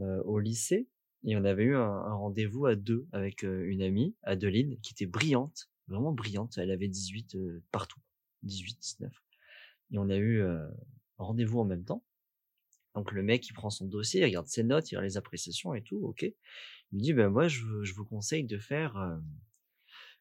euh, 0.00 0.22
au 0.24 0.38
lycée 0.38 0.88
et 1.24 1.36
on 1.36 1.44
avait 1.44 1.64
eu 1.64 1.76
un, 1.76 1.80
un 1.80 2.14
rendez-vous 2.14 2.66
à 2.66 2.74
deux 2.76 3.06
avec 3.12 3.42
une 3.42 3.82
amie, 3.82 4.14
Adeline, 4.22 4.78
qui 4.80 4.92
était 4.92 5.06
brillante, 5.06 5.70
vraiment 5.88 6.12
brillante. 6.12 6.56
Elle 6.58 6.70
avait 6.70 6.88
18 6.88 7.34
euh, 7.34 7.62
partout, 7.72 8.00
18, 8.42 8.78
19. 8.80 9.12
Et 9.92 9.98
on 9.98 10.08
a 10.08 10.16
eu 10.16 10.40
euh, 10.40 10.66
un 11.18 11.24
rendez-vous 11.24 11.60
en 11.60 11.64
même 11.64 11.84
temps. 11.84 12.04
Donc 12.94 13.12
le 13.12 13.22
mec, 13.22 13.46
il 13.48 13.52
prend 13.52 13.70
son 13.70 13.86
dossier, 13.86 14.20
il 14.20 14.24
regarde 14.24 14.48
ses 14.48 14.64
notes, 14.64 14.90
il 14.90 14.96
regarde 14.96 15.10
les 15.10 15.16
appréciations 15.16 15.74
et 15.74 15.82
tout, 15.82 15.98
ok. 15.98 16.22
Il 16.22 16.98
me 16.98 17.00
dit, 17.00 17.12
ben 17.12 17.28
moi, 17.28 17.48
je, 17.48 17.62
vous- 17.64 17.84
je 17.84 17.94
vous 17.94 18.04
conseille 18.04 18.44
de 18.44 18.58
faire, 18.58 18.96
euh, 18.96 19.16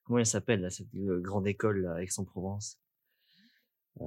comment 0.04 0.20
elle 0.20 0.26
s'appelle, 0.26 0.62
là, 0.62 0.70
cette 0.70 0.94
euh, 0.96 1.20
grande 1.20 1.48
école 1.48 1.82
là, 1.82 1.96
à 1.96 2.02
Aix-en-Provence? 2.04 2.80
Euh, 4.02 4.06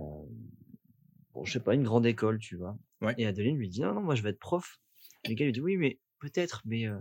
bon, 1.34 1.45
je 1.45 1.53
sais 1.53 1.61
pas, 1.61 1.74
une 1.74 1.82
grande 1.82 2.07
école, 2.07 2.38
tu 2.38 2.57
vois. 2.57 2.78
Ouais. 3.01 3.14
Et 3.18 3.26
Adeline 3.26 3.57
lui 3.57 3.68
dit, 3.68 3.80
non, 3.80 3.95
non, 3.95 4.03
moi, 4.03 4.14
je 4.14 4.22
vais 4.22 4.30
être 4.30 4.38
prof. 4.38 4.80
Le 5.28 5.34
gars 5.34 5.45
lui 5.45 5.53
dit, 5.53 5.61
oui, 5.61 5.76
mais 5.76 5.99
peut-être, 6.23 6.62
mais 6.64 6.87
euh, 6.87 6.99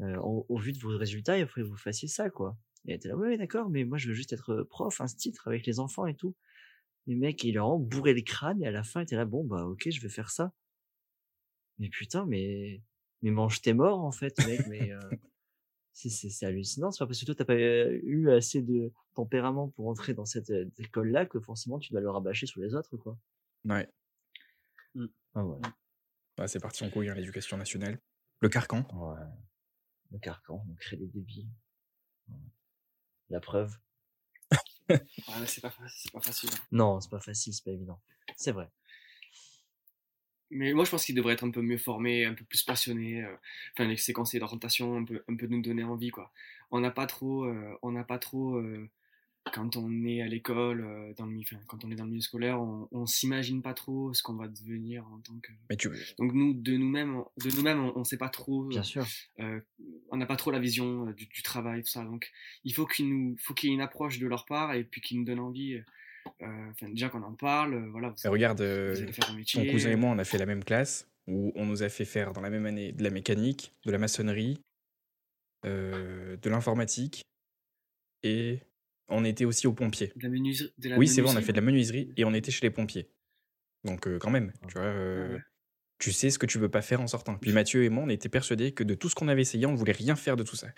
euh, 0.00 0.16
au, 0.16 0.46
au 0.48 0.58
vu 0.58 0.72
de 0.72 0.78
vos 0.78 0.96
résultats, 0.96 1.38
il 1.38 1.46
faudrait 1.46 1.62
que 1.62 1.72
vous 1.72 1.76
fassiez 1.76 2.08
ça, 2.08 2.30
quoi. 2.30 2.56
Et 2.86 2.90
elle 2.90 2.96
était 2.96 3.08
là, 3.08 3.16
oui, 3.16 3.36
d'accord, 3.36 3.68
mais 3.68 3.84
moi, 3.84 3.98
je 3.98 4.08
veux 4.08 4.14
juste 4.14 4.32
être 4.32 4.62
prof, 4.62 5.00
un 5.00 5.06
titre 5.06 5.46
avec 5.46 5.66
les 5.66 5.78
enfants 5.78 6.06
et 6.06 6.14
tout. 6.14 6.34
Les 7.06 7.14
mecs, 7.14 7.44
il 7.44 7.54
leur 7.54 7.70
a 7.70 7.78
bourré 7.78 8.14
le 8.14 8.22
crâne 8.22 8.62
et 8.62 8.66
à 8.66 8.70
la 8.70 8.82
fin, 8.82 9.00
il 9.00 9.04
était 9.04 9.16
là, 9.16 9.26
bon, 9.26 9.44
bah, 9.44 9.66
ok, 9.66 9.88
je 9.90 10.00
vais 10.00 10.08
faire 10.08 10.30
ça. 10.30 10.52
Mais 11.78 11.88
putain, 11.88 12.24
mais, 12.26 12.82
mais 13.22 13.30
mange 13.30 13.60
tes 13.60 13.74
morts, 13.74 14.00
en 14.00 14.12
fait, 14.12 14.34
mec, 14.46 14.66
mais, 14.68 14.92
euh, 14.92 15.00
c'est, 15.92 16.46
hallucinant. 16.46 16.90
C'est 16.90 17.00
pas 17.00 17.06
parce 17.06 17.20
que 17.20 17.26
toi, 17.26 17.34
t'as 17.34 17.44
pas 17.44 17.56
eu 17.56 18.30
assez 18.30 18.62
de 18.62 18.90
tempérament 19.14 19.68
pour 19.68 19.88
entrer 19.88 20.14
dans 20.14 20.24
cette 20.24 20.52
école-là 20.78 21.26
que 21.26 21.40
forcément 21.40 21.78
tu 21.78 21.92
dois 21.92 22.00
le 22.00 22.10
rabâcher 22.10 22.46
sur 22.46 22.60
les 22.60 22.74
autres, 22.74 22.96
quoi. 22.96 23.18
Ouais. 23.64 23.88
Ah, 25.34 25.42
voilà. 25.42 25.74
Ouais, 26.38 26.48
c'est 26.48 26.60
parti 26.60 26.84
en 26.84 26.90
couille, 26.90 27.08
hein, 27.08 27.14
l'éducation 27.14 27.56
nationale. 27.56 27.98
Le 28.44 28.50
carcan. 28.50 28.86
Ouais. 28.92 29.24
Le 30.10 30.18
carcan, 30.18 30.62
on 30.70 30.74
crée 30.74 30.98
des 30.98 31.06
débits. 31.06 31.48
Ouais. 32.28 32.36
La 33.30 33.40
preuve. 33.40 33.74
Ouais, 34.90 35.46
c'est 35.46 35.62
pas, 35.62 35.70
pas 36.12 36.20
facile. 36.20 36.50
hein. 36.52 36.58
Non, 36.70 37.00
c'est 37.00 37.08
pas 37.08 37.20
facile, 37.20 37.54
c'est 37.54 37.64
pas 37.64 37.70
évident. 37.70 38.02
C'est 38.36 38.52
vrai. 38.52 38.68
mais 40.50 40.74
moi, 40.74 40.84
je 40.84 40.90
pense 40.90 41.06
qu'il 41.06 41.14
devrait 41.14 41.32
être 41.32 41.44
un 41.44 41.50
peu 41.50 41.62
mieux 41.62 41.78
formé, 41.78 42.26
un 42.26 42.34
peu 42.34 42.44
plus 42.44 42.62
passionné. 42.64 43.24
euh, 43.24 43.34
Enfin, 43.72 43.88
les 43.88 44.12
conseils 44.12 44.40
d'orientation, 44.40 44.94
un 44.98 45.04
peu, 45.04 45.24
un 45.26 45.36
peu 45.36 45.46
nous 45.46 45.62
donner 45.62 45.84
envie, 45.84 46.10
quoi. 46.10 46.30
On 46.70 46.80
n'a 46.80 46.90
pas 46.90 47.06
trop, 47.06 47.44
euh, 47.44 47.78
on 47.80 47.92
n'a 47.92 48.04
pas 48.04 48.18
trop, 48.18 48.56
euh, 48.56 48.90
quand 49.52 49.76
on 49.76 50.04
est 50.06 50.22
à 50.22 50.26
l'école, 50.26 50.80
euh, 50.80 51.12
dans 51.14 51.26
le, 51.26 51.38
enfin, 51.40 51.56
quand 51.66 51.84
on 51.84 51.90
est 51.90 51.94
dans 51.94 52.04
le 52.04 52.10
milieu 52.10 52.22
scolaire, 52.22 52.60
on, 52.60 52.88
on 52.92 53.06
s'imagine 53.06 53.60
pas 53.62 53.74
trop 53.74 54.12
ce 54.14 54.22
qu'on 54.22 54.34
va 54.36 54.48
devenir 54.48 55.06
en 55.12 55.18
tant 55.20 55.38
que. 55.40 55.52
Mais 55.70 55.76
tu 55.76 55.88
Donc 56.18 56.32
nous, 56.32 56.54
de 56.54 56.76
nous-mêmes, 56.76 57.16
on- 57.16 57.26
de 57.44 57.54
nous-mêmes, 57.54 57.80
on, 57.84 57.92
on 57.96 58.04
sait 58.04 58.16
pas 58.16 58.30
trop. 58.30 58.64
Bien 58.64 58.82
sûr. 58.82 59.06
euh, 59.40 59.60
on 60.10 60.16
n'a 60.16 60.26
pas 60.26 60.36
trop 60.36 60.50
la 60.50 60.58
vision 60.58 61.08
euh, 61.08 61.12
du, 61.12 61.26
du 61.26 61.42
travail, 61.42 61.82
tout 61.82 61.88
ça. 61.90 62.04
Donc, 62.04 62.30
il 62.64 62.72
faut 62.74 62.86
qu'il 62.86 63.08
nous, 63.08 63.36
faut 63.38 63.52
qu'il 63.54 63.68
y 63.68 63.72
ait 63.72 63.74
une 63.74 63.80
approche 63.82 64.18
de 64.18 64.26
leur 64.26 64.46
part 64.46 64.72
et 64.74 64.82
puis 64.84 65.00
qu'ils 65.00 65.18
nous 65.18 65.24
donnent 65.24 65.40
envie. 65.40 65.82
euh, 66.42 66.70
déjà 66.82 67.10
qu'on 67.10 67.22
en 67.22 67.34
parle, 67.34 67.74
euh, 67.74 67.90
voilà. 67.90 68.14
Vous, 68.24 68.30
regarde, 68.30 68.60
euh, 68.62 68.92
vous 68.94 69.02
allez 69.02 69.12
faire 69.12 69.26
un 69.28 69.32
ton 69.32 69.38
métier. 69.38 69.66
cousin 69.66 69.90
et 69.90 69.96
moi, 69.96 70.10
on 70.10 70.18
a 70.18 70.24
fait 70.24 70.38
la 70.38 70.46
même 70.46 70.64
classe 70.64 71.06
où 71.26 71.52
on 71.54 71.66
nous 71.66 71.82
a 71.82 71.88
fait 71.90 72.04
faire 72.06 72.32
dans 72.32 72.40
la 72.40 72.50
même 72.50 72.64
année 72.66 72.92
de 72.92 73.02
la 73.02 73.10
mécanique, 73.10 73.74
de 73.84 73.90
la 73.92 73.98
maçonnerie, 73.98 74.58
euh, 75.66 76.36
de 76.36 76.50
l'informatique 76.50 77.22
et 78.22 78.60
on 79.08 79.24
était 79.24 79.44
aussi 79.44 79.66
aux 79.66 79.72
pompiers. 79.72 80.12
De 80.16 80.22
la 80.22 80.28
menuiserie. 80.30 80.72
De 80.78 80.88
la 80.88 80.98
Oui, 80.98 81.08
c'est 81.08 81.20
vrai, 81.20 81.32
on 81.32 81.36
a 81.36 81.42
fait 81.42 81.52
de 81.52 81.58
la 81.58 81.62
menuiserie 81.66 82.12
et 82.16 82.24
on 82.24 82.32
était 82.34 82.50
chez 82.50 82.64
les 82.66 82.70
pompiers. 82.70 83.10
Donc 83.84 84.06
euh, 84.08 84.18
quand 84.18 84.30
même, 84.30 84.52
tu 84.68 84.74
vois, 84.74 84.82
euh, 84.84 85.26
Ah 85.30 85.34
ouais. 85.34 85.40
tu 85.98 86.12
sais 86.12 86.30
ce 86.30 86.38
que 86.38 86.46
tu 86.46 86.58
veux 86.58 86.70
pas 86.70 86.80
faire 86.82 87.00
en 87.00 87.06
sortant. 87.06 87.36
Puis 87.38 87.52
Mathieu 87.68 87.84
et 87.84 87.88
moi, 87.90 88.04
on 88.04 88.08
était 88.08 88.28
persuadés 88.30 88.72
que 88.72 88.82
de 88.84 88.94
tout 88.94 89.08
ce 89.08 89.14
qu'on 89.14 89.28
avait 89.28 89.42
essayé, 89.42 89.66
on 89.66 89.74
voulait 89.74 89.92
rien 89.92 90.16
faire 90.16 90.36
de 90.36 90.42
tout 90.42 90.56
ça. 90.56 90.68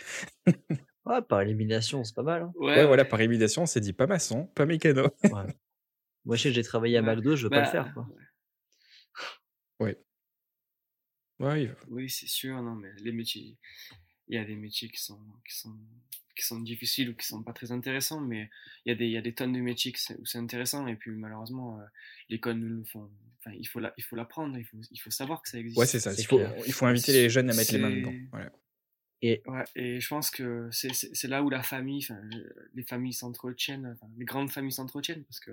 Ouais, 1.06 1.22
par 1.22 1.40
élimination, 1.40 2.02
c'est 2.02 2.16
pas 2.16 2.24
mal. 2.24 2.42
hein. 2.42 2.52
Ouais, 2.56 2.78
Ouais, 2.78 2.84
voilà, 2.84 3.04
par 3.04 3.20
élimination, 3.20 3.62
on 3.62 3.66
s'est 3.66 3.78
dit 3.80 3.92
pas 3.92 4.08
maçon, 4.08 4.46
pas 4.56 4.66
mécano. 4.66 5.04
Ouais. 5.22 5.30
Moi, 6.24 6.34
je 6.34 6.42
sais 6.42 6.48
que 6.48 6.54
j'ai 6.56 6.64
travaillé 6.64 6.96
à 6.96 7.00
Ouais. 7.00 7.14
McDo, 7.14 7.36
je 7.36 7.44
veux 7.44 7.50
pas 7.50 7.60
le 7.60 7.62
Bah, 7.66 7.70
faire. 7.70 7.94
Quoi. 7.94 8.08
Ouais, 11.38 11.62
il- 11.64 11.76
Oui, 11.88 12.08
c'est 12.08 12.26
sûr, 12.26 12.60
non, 12.62 12.74
mais 12.74 12.90
les 13.02 13.12
métiers, 13.12 13.56
il 14.26 14.34
y 14.36 14.38
a 14.38 14.44
des 14.44 14.56
métiers 14.56 14.88
qui 14.88 15.00
sont, 15.00 15.20
qui 15.48 15.56
sont, 15.56 15.76
qui 16.36 16.44
sont 16.44 16.60
difficiles 16.60 17.10
ou 17.10 17.14
qui 17.14 17.26
sont 17.26 17.42
pas 17.42 17.52
très 17.52 17.72
intéressants, 17.72 18.20
mais 18.20 18.50
il 18.84 18.90
y 18.90 18.92
a 18.92 18.94
des, 18.94 19.06
il 19.06 19.12
y 19.12 19.16
a 19.16 19.22
des 19.22 19.34
tonnes 19.34 19.52
de 19.52 19.60
métiers 19.60 19.92
où 20.18 20.26
c'est 20.26 20.38
intéressant, 20.38 20.86
et 20.86 20.94
puis 20.94 21.10
malheureusement, 21.10 21.80
euh, 21.80 21.84
l'école 22.28 22.56
nous 22.56 22.68
le 22.68 22.84
font, 22.84 23.10
enfin, 23.38 23.56
il 23.58 23.66
faut 23.66 23.80
la, 23.80 23.92
il 23.96 24.04
faut 24.04 24.16
l'apprendre, 24.16 24.56
il 24.58 24.64
faut, 24.64 24.76
il 24.90 24.98
faut 24.98 25.10
savoir 25.10 25.42
que 25.42 25.48
ça 25.48 25.58
existe. 25.58 25.78
ouais, 25.78 25.86
c'est 25.86 26.00
ça. 26.00 26.12
Il 26.12 26.26
faut, 26.26 26.40
il 26.66 26.72
faut 26.72 26.86
inviter 26.86 27.12
les 27.12 27.30
jeunes 27.30 27.50
à 27.50 27.54
mettre 27.54 27.72
les 27.72 27.78
mains 27.78 27.90
dedans. 27.90 28.14
Voilà. 28.30 28.52
Et 29.22 29.42
Ouais, 29.46 29.64
et 29.74 29.98
je 29.98 30.08
pense 30.08 30.30
que 30.30 30.68
c'est 30.70 31.28
là 31.28 31.42
où 31.42 31.48
la 31.48 31.62
famille, 31.62 32.06
les 32.74 32.82
familles 32.82 33.14
s'entretiennent, 33.14 33.96
enfin, 33.96 34.12
les 34.18 34.26
grandes 34.26 34.50
familles 34.50 34.72
s'entretiennent 34.72 35.24
parce 35.24 35.40
que, 35.40 35.52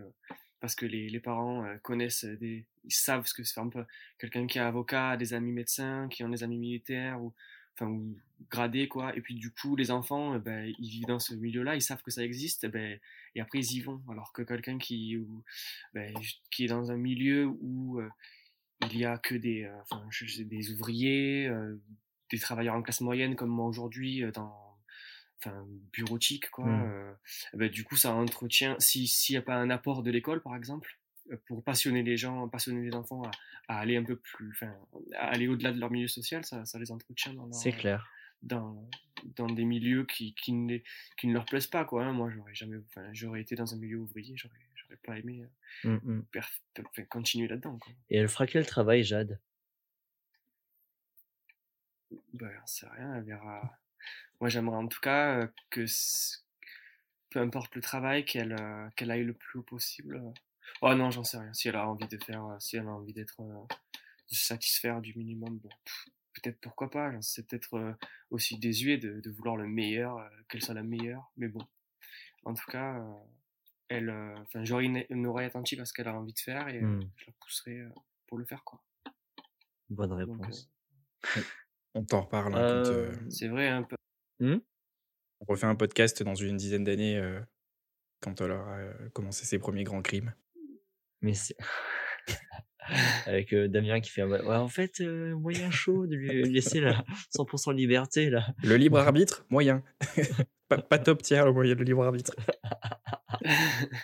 parce 0.59 0.75
que 0.75 0.85
les, 0.85 1.09
les 1.09 1.19
parents 1.21 1.65
euh, 1.65 1.77
connaissent 1.77 2.25
des, 2.25 2.65
ils 2.83 2.93
savent 2.93 3.25
ce 3.25 3.33
que 3.33 3.43
c'est 3.43 3.59
un 3.59 3.69
peu 3.69 3.85
quelqu'un 4.19 4.47
qui 4.47 4.57
est 4.57 4.61
avocat, 4.61 5.15
des 5.15 5.33
amis 5.33 5.53
médecins, 5.53 6.09
qui 6.09 6.23
ont 6.23 6.29
des 6.29 6.43
amis 6.43 6.57
militaires 6.57 7.21
ou, 7.21 7.33
enfin, 7.75 7.87
ou 7.91 8.17
gradés, 8.49 8.87
quoi. 8.87 9.15
Et 9.15 9.21
puis, 9.21 9.35
du 9.35 9.51
coup, 9.51 9.75
les 9.75 9.91
enfants, 9.91 10.35
euh, 10.35 10.39
ben, 10.39 10.73
ils 10.79 10.89
vivent 10.89 11.07
dans 11.07 11.19
ce 11.19 11.33
milieu-là, 11.33 11.75
ils 11.75 11.81
savent 11.81 12.01
que 12.03 12.11
ça 12.11 12.23
existe, 12.23 12.67
ben, 12.67 12.99
et 13.35 13.41
après, 13.41 13.59
ils 13.59 13.73
y 13.77 13.81
vont. 13.81 14.01
Alors 14.09 14.33
que 14.33 14.41
quelqu'un 14.43 14.77
qui, 14.77 15.17
ou, 15.17 15.43
ben, 15.93 16.13
qui 16.51 16.65
est 16.65 16.67
dans 16.67 16.91
un 16.91 16.97
milieu 16.97 17.45
où 17.47 17.99
euh, 17.99 18.09
il 18.91 18.97
y 18.97 19.05
a 19.05 19.17
que 19.17 19.35
des, 19.35 19.63
euh, 19.63 19.81
enfin, 19.81 20.05
je- 20.11 20.43
des 20.43 20.71
ouvriers, 20.71 21.47
euh, 21.47 21.75
des 22.31 22.39
travailleurs 22.39 22.75
en 22.75 22.81
classe 22.81 23.01
moyenne 23.01 23.35
comme 23.35 23.49
moi 23.49 23.67
aujourd'hui 23.67 24.23
dans 24.33 24.61
enfin 25.39 25.65
bureautique 25.91 26.49
quoi 26.51 26.65
Mm. 26.65 26.83
euh, 26.91 27.13
eh 27.53 27.57
ben, 27.57 27.69
du 27.69 27.83
coup 27.83 27.95
ça 27.97 28.13
entretient 28.13 28.75
si 28.79 29.07
s'il 29.07 29.33
n'y 29.33 29.37
a 29.37 29.41
pas 29.41 29.55
un 29.55 29.69
apport 29.69 30.01
de 30.01 30.09
l'école 30.09 30.41
par 30.41 30.55
exemple 30.55 30.97
pour 31.45 31.63
passionner 31.63 32.03
les 32.03 32.17
gens 32.17 32.47
passionner 32.49 32.81
les 32.85 32.93
enfants 32.95 33.23
à, 33.23 33.31
à 33.67 33.79
aller 33.79 33.95
un 33.97 34.03
peu 34.03 34.17
plus 34.17 34.51
enfin 34.51 34.73
à 35.15 35.27
aller 35.29 35.47
au-delà 35.47 35.71
de 35.71 35.79
leur 35.79 35.89
milieu 35.91 36.07
social 36.07 36.43
ça, 36.45 36.65
ça 36.65 36.79
les 36.79 36.91
entretient 36.91 37.33
dans 37.33 37.45
leur, 37.45 37.53
c'est 37.55 37.71
clair. 37.71 38.09
dans 38.41 38.89
dans 39.37 39.47
des 39.47 39.63
milieux 39.63 40.05
qui 40.05 40.33
qui 40.35 40.51
ne 40.51 40.67
les- 40.69 40.83
qui 41.17 41.27
ne 41.27 41.33
leur 41.33 41.45
plaisent 41.45 41.67
pas 41.67 41.85
quoi 41.85 42.03
hein. 42.03 42.11
moi 42.13 42.29
j'aurais 42.29 42.53
jamais 42.53 42.77
enfin 42.89 43.07
j'aurais 43.13 43.41
été 43.41 43.55
dans 43.55 43.73
un 43.73 43.77
milieu 43.77 43.97
ouvrier 43.99 44.35
j'aurais 44.35 44.59
j'aurais 44.75 44.97
pas 44.97 45.17
aimé 45.17 45.43
euh, 45.43 45.47
Mm, 45.85 45.99
mm. 46.03 46.25
perf- 46.33 46.61
enfin, 46.79 47.03
continuer 47.05 47.47
là-dedans 47.47 47.79
Et 48.09 48.17
elle 48.17 48.27
fera 48.29 48.45
quel 48.47 48.65
travail, 48.65 49.03
Jade? 49.03 49.39
Ben, 52.33 52.51
sais 52.65 52.87
rien, 52.87 53.15
elle 53.15 53.23
verra. 53.23 53.77
Moi, 54.39 54.49
j'aimerais 54.49 54.77
en 54.77 54.87
tout 54.87 54.99
cas 54.99 55.39
euh, 55.39 55.47
que, 55.69 55.85
peu 57.29 57.39
importe 57.39 57.75
le 57.75 57.81
travail, 57.81 58.25
qu'elle 58.25 58.53
euh, 58.59 58.89
qu'elle 58.95 59.11
aille 59.11 59.23
le 59.23 59.33
plus 59.33 59.59
haut 59.59 59.63
possible. 59.63 60.21
Oh 60.81 60.93
non, 60.95 61.11
j'en 61.11 61.23
sais 61.23 61.37
rien. 61.37 61.53
Si 61.53 61.67
elle 61.67 61.75
a 61.75 61.87
envie 61.87 62.07
de 62.07 62.17
faire, 62.23 62.45
euh, 62.45 62.55
si 62.59 62.75
elle 62.77 62.87
a 62.87 62.91
envie 62.91 63.13
d'être, 63.13 63.39
euh, 63.41 63.63
de 64.29 64.35
se 64.35 64.43
satisfaire 64.45 65.01
du 65.01 65.13
minimum, 65.15 65.57
bon, 65.59 65.69
peut-être 66.33 66.59
pourquoi 66.61 66.89
pas. 66.89 67.07
hein. 67.07 67.21
C'est 67.21 67.47
peut-être 67.47 67.75
euh, 67.75 67.93
aussi 68.31 68.57
désuet 68.57 68.97
de, 68.97 69.19
de 69.21 69.29
vouloir 69.31 69.55
le 69.57 69.67
meilleur, 69.67 70.17
qu'elle 70.49 70.61
soit 70.63 70.73
la 70.73 70.83
meilleure. 70.83 71.31
Mais 71.37 71.47
bon, 71.47 71.65
en 72.43 72.53
tout 72.53 72.69
cas, 72.71 73.01
elle, 73.89 74.09
enfin, 74.41 74.63
j'aurai 74.63 74.85
une, 74.85 75.05
une 75.09 75.25
oreille 75.27 75.47
attentive 75.47 75.79
à 75.81 75.85
ce 75.85 75.93
qu'elle 75.93 76.07
a 76.07 76.13
envie 76.17 76.33
de 76.33 76.39
faire 76.39 76.67
et 76.69 76.77
euh, 76.81 76.87
Mm. 76.87 77.09
je 77.17 77.25
la 77.27 77.33
pousserai 77.39 77.81
pour 78.27 78.37
le 78.37 78.45
faire, 78.45 78.63
quoi. 78.63 78.81
Bonne 79.89 80.09
Donc, 80.09 80.19
réponse. 80.19 80.71
On 81.93 82.03
t'en 82.03 82.21
reparle 82.21 82.55
hein, 82.55 82.83
quand 82.83 82.91
Euh, 82.91 83.11
euh, 83.11 83.29
c'est 83.29 83.47
vrai, 83.47 83.67
un 83.69 83.83
peu. 83.83 83.95
hmm 84.39 84.57
on 85.41 85.45
refait 85.45 85.67
un 85.67 85.75
podcast 85.75 86.23
dans 86.23 86.35
une 86.35 86.55
dizaine 86.57 86.83
d'années 86.85 87.17
euh, 87.17 87.39
quand 88.21 88.39
elle 88.41 88.51
aura 88.51 88.79
commencé 89.13 89.45
ses 89.45 89.59
premiers 89.59 89.83
grands 89.83 90.01
crimes. 90.01 90.33
Mais 91.23 91.33
c'est. 91.33 91.55
Avec 93.25 93.53
euh, 93.53 93.67
Damien 93.69 94.01
qui 94.01 94.09
fait 94.11 94.21
un- 94.23 94.29
ouais, 94.29 94.55
en 94.57 94.67
fait 94.67 94.99
euh, 94.99 95.33
moyen 95.35 95.71
chaud 95.71 96.05
de 96.05 96.15
lui 96.15 96.43
laisser 96.43 96.81
la 96.81 97.03
100% 97.33 97.73
liberté 97.73 98.29
là. 98.29 98.45
Le 98.61 98.75
libre 98.75 98.99
arbitre, 98.99 99.45
moyen. 99.49 99.81
pas, 100.67 100.77
pas 100.79 100.99
top 100.99 101.21
tiers, 101.21 101.45
le 101.45 101.53
moyen 101.53 101.75
le 101.75 101.83
libre 101.85 102.03
arbitre. 102.03 102.35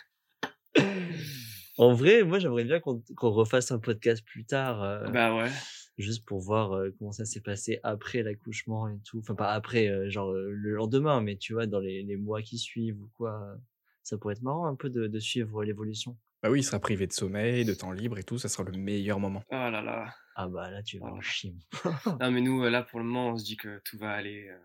En 1.78 1.94
vrai, 1.94 2.24
moi 2.24 2.40
j'aimerais 2.40 2.66
bien 2.66 2.82
qu'on 2.82 3.02
refasse 3.32 3.72
un 3.72 3.80
podcast 3.80 4.22
plus 4.26 4.44
tard, 4.44 4.84
euh, 4.84 5.08
bah 5.12 5.34
ouais. 5.34 5.50
juste 5.98 6.26
pour 6.26 6.40
voir 6.42 6.74
euh, 6.74 6.94
comment 7.00 7.14
ça 7.14 7.24
s'est 7.24 7.40
passé 7.40 7.80
après 7.84 8.22
l'accouchement 8.22 8.90
et 8.90 9.00
tout. 9.06 9.20
Enfin 9.20 9.34
pas 9.34 9.54
après, 9.54 9.88
euh, 9.88 10.10
genre 10.10 10.32
euh, 10.32 10.50
le 10.52 10.72
lendemain, 10.74 11.22
mais 11.22 11.38
tu 11.38 11.54
vois 11.54 11.68
dans 11.68 11.80
les, 11.80 12.04
les 12.04 12.18
mois 12.18 12.42
qui 12.42 12.58
suivent 12.58 13.02
ou 13.02 13.10
quoi. 13.16 13.56
Ça 14.04 14.18
pourrait 14.18 14.34
être 14.34 14.42
marrant 14.42 14.66
un 14.66 14.76
peu 14.76 14.90
de, 14.90 15.08
de 15.08 15.20
suivre 15.20 15.64
l'évolution. 15.64 16.18
Bah 16.42 16.50
oui, 16.50 16.60
il 16.60 16.64
sera 16.64 16.80
privé 16.80 17.06
de 17.08 17.12
sommeil, 17.12 17.66
de 17.66 17.74
temps 17.74 17.92
libre 17.92 18.18
et 18.18 18.24
tout, 18.24 18.38
ça 18.38 18.48
sera 18.50 18.64
le 18.64 18.72
meilleur 18.78 19.20
moment. 19.20 19.44
Oh 19.50 19.54
là 19.56 19.82
là. 19.82 20.16
Ah 20.36 20.48
bah 20.48 20.72
là 20.72 20.82
tu 20.82 20.98
vas 21.00 21.08
en 21.08 21.10
Voilà. 21.10 21.22
chier. 21.24 21.54
Non, 22.22 22.32
mais 22.32 22.42
nous, 22.42 22.64
euh, 22.64 22.70
là, 22.70 22.82
pour 22.84 23.00
le 23.00 23.06
moment, 23.06 23.30
on 23.32 23.38
se 23.38 23.44
dit 23.44 23.58
que 23.58 23.82
tout 23.84 23.98
va 23.98 24.12
aller. 24.12 24.48
euh, 24.48 24.58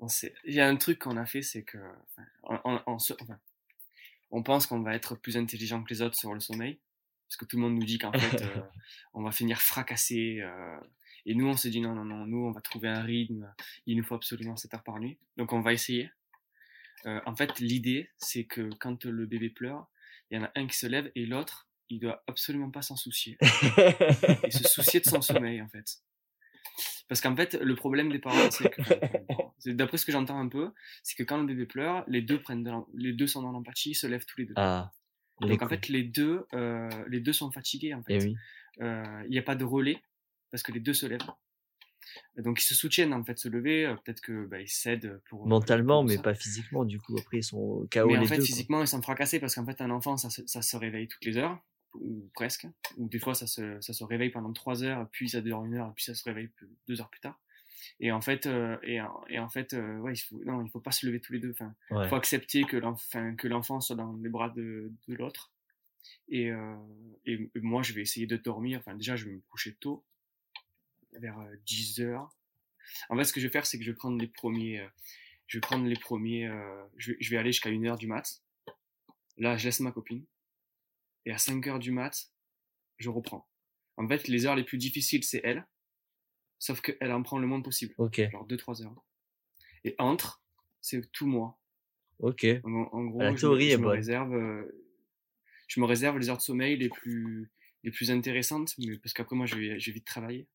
on 0.00 0.08
sait... 0.08 0.34
Il 0.44 0.54
y 0.54 0.60
a 0.60 0.66
un 0.68 0.76
truc 0.76 0.98
qu'on 0.98 1.16
a 1.16 1.26
fait, 1.26 1.42
c'est 1.42 1.62
que. 1.62 1.78
enfin, 1.78 2.22
on, 2.42 2.58
on- 2.64 2.82
on 2.94 2.98
se- 2.98 3.12
enfin, 3.20 3.38
on 4.32 4.42
pense 4.42 4.66
qu'on 4.66 4.80
va 4.80 4.94
être 4.94 5.14
plus 5.14 5.36
intelligent 5.36 5.82
que 5.84 5.90
les 5.94 6.02
autres 6.02 6.16
sur 6.16 6.34
le 6.34 6.40
sommeil. 6.40 6.80
Parce 7.28 7.36
que 7.36 7.44
tout 7.44 7.56
le 7.56 7.62
monde 7.62 7.76
nous 7.76 7.84
dit 7.86 7.98
qu'en 7.98 8.12
fait, 8.12 8.42
euh, 8.42 8.60
on 9.14 9.22
va 9.22 9.30
finir 9.30 9.60
fracassé. 9.60 10.40
euh, 10.40 10.76
et 11.26 11.36
nous, 11.36 11.46
on 11.46 11.56
s'est 11.56 11.70
dit 11.70 11.80
non, 11.80 11.94
non, 11.94 12.04
non, 12.04 12.26
nous, 12.26 12.44
on 12.44 12.50
va 12.50 12.60
trouver 12.60 12.88
un 12.88 13.02
rythme. 13.02 13.54
Il 13.86 13.96
nous 13.96 14.02
faut 14.02 14.16
absolument 14.16 14.56
7 14.56 14.74
heures 14.74 14.82
par 14.82 14.98
nuit. 14.98 15.16
Donc, 15.36 15.52
on 15.52 15.60
va 15.60 15.72
essayer. 15.72 16.10
Euh, 17.06 17.20
en 17.26 17.36
fait, 17.36 17.60
l'idée, 17.60 18.10
c'est 18.18 18.44
que 18.44 18.68
quand 18.80 19.04
le 19.04 19.26
bébé 19.26 19.48
pleure, 19.50 19.86
il 20.32 20.36
y 20.38 20.40
en 20.40 20.44
a 20.44 20.50
un 20.56 20.66
qui 20.66 20.76
se 20.76 20.86
lève 20.88 21.12
et 21.14 21.26
l'autre, 21.26 21.68
il 21.90 22.00
doit 22.00 22.24
absolument 22.26 22.70
pas 22.70 22.82
s'en 22.82 22.96
soucier 22.96 23.36
et 24.44 24.50
se 24.50 24.64
soucier 24.64 24.98
de 25.00 25.04
son 25.06 25.20
sommeil 25.20 25.60
en 25.62 25.68
fait. 25.68 25.98
Parce 27.08 27.20
qu'en 27.20 27.36
fait, 27.36 27.54
le 27.54 27.74
problème 27.74 28.10
des 28.10 28.18
parents, 28.18 28.50
c'est 28.50 28.70
que, 28.70 28.80
d'après 29.70 29.98
ce 29.98 30.06
que 30.06 30.12
j'entends 30.12 30.38
un 30.40 30.48
peu, 30.48 30.72
c'est 31.02 31.14
que 31.16 31.22
quand 31.22 31.36
le 31.38 31.44
bébé 31.46 31.66
pleure, 31.66 32.04
les 32.08 32.22
deux 32.22 32.40
prennent, 32.40 32.64
de 32.64 32.70
les 32.94 33.12
deux 33.12 33.26
sont 33.26 33.42
dans 33.42 33.52
l'empathie, 33.52 33.90
ils 33.90 33.94
se 33.94 34.06
lèvent 34.06 34.24
tous 34.24 34.40
les 34.40 34.46
deux. 34.46 34.54
ah. 34.56 34.90
Donc 35.40 35.60
en 35.62 35.68
fait, 35.68 35.88
les 35.88 36.02
deux, 36.04 36.46
euh, 36.54 36.88
les 37.08 37.20
deux 37.20 37.32
sont 37.32 37.50
fatigués 37.50 37.92
en 37.94 38.02
Eh 38.08 38.20
fait. 38.20 38.26
oui. 38.26 38.36
Euh, 38.80 39.22
Il 39.24 39.30
n'y 39.30 39.38
a 39.38 39.42
pas 39.42 39.56
de 39.56 39.64
relais 39.64 40.00
parce 40.50 40.62
que 40.62 40.70
les 40.72 40.80
deux 40.80 40.94
se 40.94 41.04
lèvent. 41.06 41.20
Donc 42.38 42.60
ils 42.60 42.64
se 42.64 42.74
soutiennent 42.74 43.12
en 43.12 43.24
fait, 43.24 43.38
se 43.38 43.48
lever. 43.48 43.86
euh, 43.86 43.94
Peut-être 43.96 44.20
que 44.20 44.46
bah, 44.46 44.60
ils 44.60 44.68
cèdent 44.68 45.20
pour 45.28 45.46
Mentalement, 45.46 46.00
pour 46.00 46.08
mais 46.08 46.18
pas 46.18 46.34
physiquement. 46.34 46.84
Du 46.84 47.00
coup, 47.00 47.16
après 47.18 47.38
ils 47.38 47.42
sont 47.44 47.86
KO 47.92 48.06
Mais 48.08 48.16
en 48.16 48.20
les 48.22 48.26
fait, 48.26 48.36
deux. 48.36 48.42
quoi. 48.42 48.46
physiquement, 48.46 48.80
ils 48.82 48.88
sont 48.88 49.02
fracassés 49.02 49.40
parce 49.40 49.54
qu'en 49.54 49.64
fait, 49.66 49.80
un 49.80 49.90
enfant, 49.90 50.16
ça 50.16 50.30
se, 50.30 50.46
ça 50.46 50.62
se 50.62 50.76
réveille 50.76 51.08
toutes 51.08 51.24
les 51.24 51.36
heures, 51.36 51.58
ou 51.94 52.28
presque. 52.34 52.66
Ou 52.96 53.08
des 53.08 53.18
fois, 53.18 53.34
ça 53.34 53.46
se, 53.46 53.80
ça 53.80 53.92
se 53.92 54.04
réveille 54.04 54.30
pendant 54.30 54.52
trois 54.52 54.82
heures, 54.82 55.08
puis 55.12 55.28
ça 55.28 55.40
dure 55.40 55.64
une 55.64 55.74
heure, 55.74 55.92
puis 55.94 56.04
ça 56.04 56.14
se 56.14 56.24
réveille 56.24 56.50
deux 56.88 57.00
heures 57.00 57.10
plus 57.10 57.20
tard. 57.20 57.38
Et 57.98 58.12
en 58.12 58.20
fait, 58.20 58.46
euh, 58.46 58.76
et, 58.84 59.00
en- 59.00 59.24
et 59.28 59.38
en 59.40 59.48
fait, 59.48 59.72
euh, 59.74 59.98
ouais, 59.98 60.12
il 60.14 60.18
faut, 60.20 60.42
non, 60.44 60.64
il 60.64 60.70
faut 60.70 60.80
pas 60.80 60.92
se 60.92 61.04
lever 61.06 61.20
tous 61.20 61.32
les 61.32 61.40
deux. 61.40 61.50
Enfin, 61.50 61.74
Ouais. 61.90 62.08
faut 62.08 62.14
accepter 62.16 62.62
que 62.64 62.76
l'enfant, 62.76 63.34
que 63.36 63.48
l'enfant 63.48 63.80
soit 63.80 63.96
dans 63.96 64.12
les 64.22 64.28
bras 64.28 64.50
de, 64.50 64.92
de 65.08 65.14
l'autre. 65.14 65.52
Et, 66.28 66.50
euh, 66.50 66.74
et, 67.26 67.34
et 67.54 67.60
moi, 67.60 67.82
je 67.82 67.92
vais 67.92 68.02
essayer 68.02 68.26
de 68.26 68.36
dormir. 68.36 68.78
Enfin, 68.80 68.94
déjà, 68.96 69.16
je 69.16 69.24
vais 69.26 69.32
me 69.32 69.40
coucher 69.50 69.74
tôt, 69.74 70.04
vers 71.18 71.38
euh, 71.40 71.56
10 71.66 72.00
heures. 72.00 72.30
En 73.08 73.16
fait, 73.16 73.24
ce 73.24 73.32
que 73.32 73.40
je 73.40 73.46
vais 73.46 73.52
faire, 73.52 73.66
c'est 73.66 73.78
que 73.78 73.84
je 73.84 73.90
vais 73.90 73.96
prendre 73.96 74.18
les 74.20 74.26
premiers, 74.26 74.86
je 75.46 75.56
vais 75.58 75.60
prendre 75.60 75.86
les 75.86 75.96
premiers, 75.96 76.48
je, 76.96 77.12
vais, 77.12 77.16
je 77.20 77.30
vais 77.30 77.36
aller 77.38 77.52
jusqu'à 77.52 77.70
1 77.70 77.84
heure 77.86 77.96
du 77.96 78.06
mat. 78.06 78.42
Là, 79.38 79.56
je 79.56 79.64
laisse 79.64 79.80
ma 79.80 79.92
copine. 79.92 80.24
Et 81.24 81.30
à 81.32 81.38
5 81.38 81.66
heures 81.68 81.78
du 81.78 81.90
mat, 81.92 82.30
je 82.98 83.08
reprends. 83.08 83.48
En 83.96 84.08
fait, 84.08 84.26
les 84.28 84.46
heures 84.46 84.56
les 84.56 84.64
plus 84.64 84.78
difficiles, 84.78 85.22
c'est 85.24 85.40
elle. 85.44 85.66
Sauf 86.58 86.80
qu'elle 86.80 87.12
en 87.12 87.22
prend 87.22 87.38
le 87.38 87.46
moins 87.46 87.62
possible. 87.62 87.94
Ok, 87.98 88.20
Genre 88.30 88.46
2-3 88.46 88.82
heures. 88.84 89.04
Et 89.84 89.94
entre, 89.98 90.42
c'est 90.80 91.10
tout 91.12 91.26
moi. 91.26 91.58
ok. 92.18 92.44
En, 92.64 92.68
en 92.92 93.04
gros, 93.04 93.20
La 93.20 93.28
je, 93.30 93.34
me- 93.34 93.38
théorie 93.40 93.70
je 93.70 93.74
est 93.74 93.78
me 93.78 93.82
bonne. 93.84 93.96
réserve, 93.96 94.34
euh, 94.34 94.84
je 95.68 95.80
me 95.80 95.86
réserve 95.86 96.18
les 96.18 96.28
heures 96.28 96.36
de 96.36 96.42
sommeil 96.42 96.76
les 96.76 96.88
plus, 96.88 97.50
les 97.84 97.90
plus 97.90 98.10
intéressantes, 98.10 98.74
mais 98.78 98.98
parce 98.98 99.12
qu'après 99.14 99.34
moi, 99.36 99.46
je 99.46 99.56
vais, 99.56 99.80
je 99.80 99.86
vais 99.90 99.94
vite 99.94 100.04
travailler. 100.04 100.46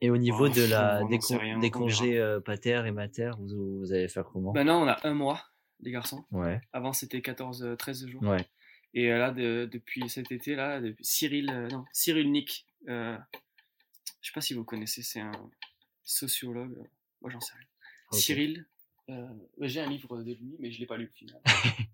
Et 0.00 0.10
au 0.10 0.16
niveau 0.16 0.46
Oh, 0.46 0.48
de 0.48 0.64
la, 0.64 1.02
des, 1.04 1.18
con- 1.18 1.38
rien, 1.38 1.70
congés 1.70 2.18
euh, 2.18 2.40
pater 2.40 2.82
et 2.86 2.90
mater, 2.92 3.32
vous, 3.38 3.78
vous 3.80 3.92
allez 3.92 4.08
faire 4.08 4.24
comment? 4.24 4.52
Maintenant, 4.52 4.82
on 4.84 4.86
a 4.88 4.98
un 5.06 5.14
mois, 5.14 5.42
les 5.80 5.90
garçons. 5.90 6.24
Ouais, 6.30 6.60
Avant, 6.72 6.92
c'était 6.92 7.20
14, 7.20 7.62
euh, 7.64 7.76
13 7.76 8.06
jours. 8.06 8.22
ouais. 8.22 8.46
Et 8.94 9.10
euh, 9.12 9.18
là, 9.18 9.30
de- 9.32 9.68
depuis 9.70 10.08
cet 10.08 10.30
été, 10.32 10.54
là, 10.54 10.80
Cyril, 11.00 11.50
euh, 11.50 11.68
non, 11.68 11.84
Cyril 11.92 12.30
Nick, 12.32 12.66
euh, 12.88 13.18
je 14.20 14.28
sais 14.28 14.32
pas 14.34 14.40
si 14.40 14.54
vous 14.54 14.64
connaissez, 14.64 15.02
c'est 15.02 15.20
un 15.20 15.32
sociologue. 16.04 16.72
euh, 16.78 16.84
moi, 17.20 17.30
j'en 17.30 17.40
sais 17.40 17.54
rien. 17.54 17.66
Ok. 18.12 18.18
Cyril, 18.20 18.66
euh, 19.10 19.26
j'ai 19.60 19.80
un 19.80 19.88
livre 19.90 20.22
de 20.22 20.32
lui, 20.32 20.56
mais 20.58 20.70
je 20.70 20.78
l'ai 20.80 20.86
pas 20.86 20.96
lu 20.96 21.10
au 21.12 21.16
final. 21.16 21.40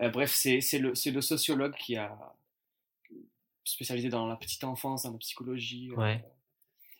Euh, 0.00 0.08
bref, 0.10 0.30
c'est 0.32 0.60
le, 0.78 0.92
le 1.10 1.20
sociologue 1.20 1.74
qui 1.74 1.96
a 1.96 2.16
spécialisé 3.64 4.08
dans 4.08 4.26
la 4.28 4.36
petite 4.36 4.62
enfance, 4.64 5.02
dans 5.02 5.10
la 5.12 5.18
psychologie. 5.18 5.90
euh, 5.90 5.96
Ouais. 5.96 6.24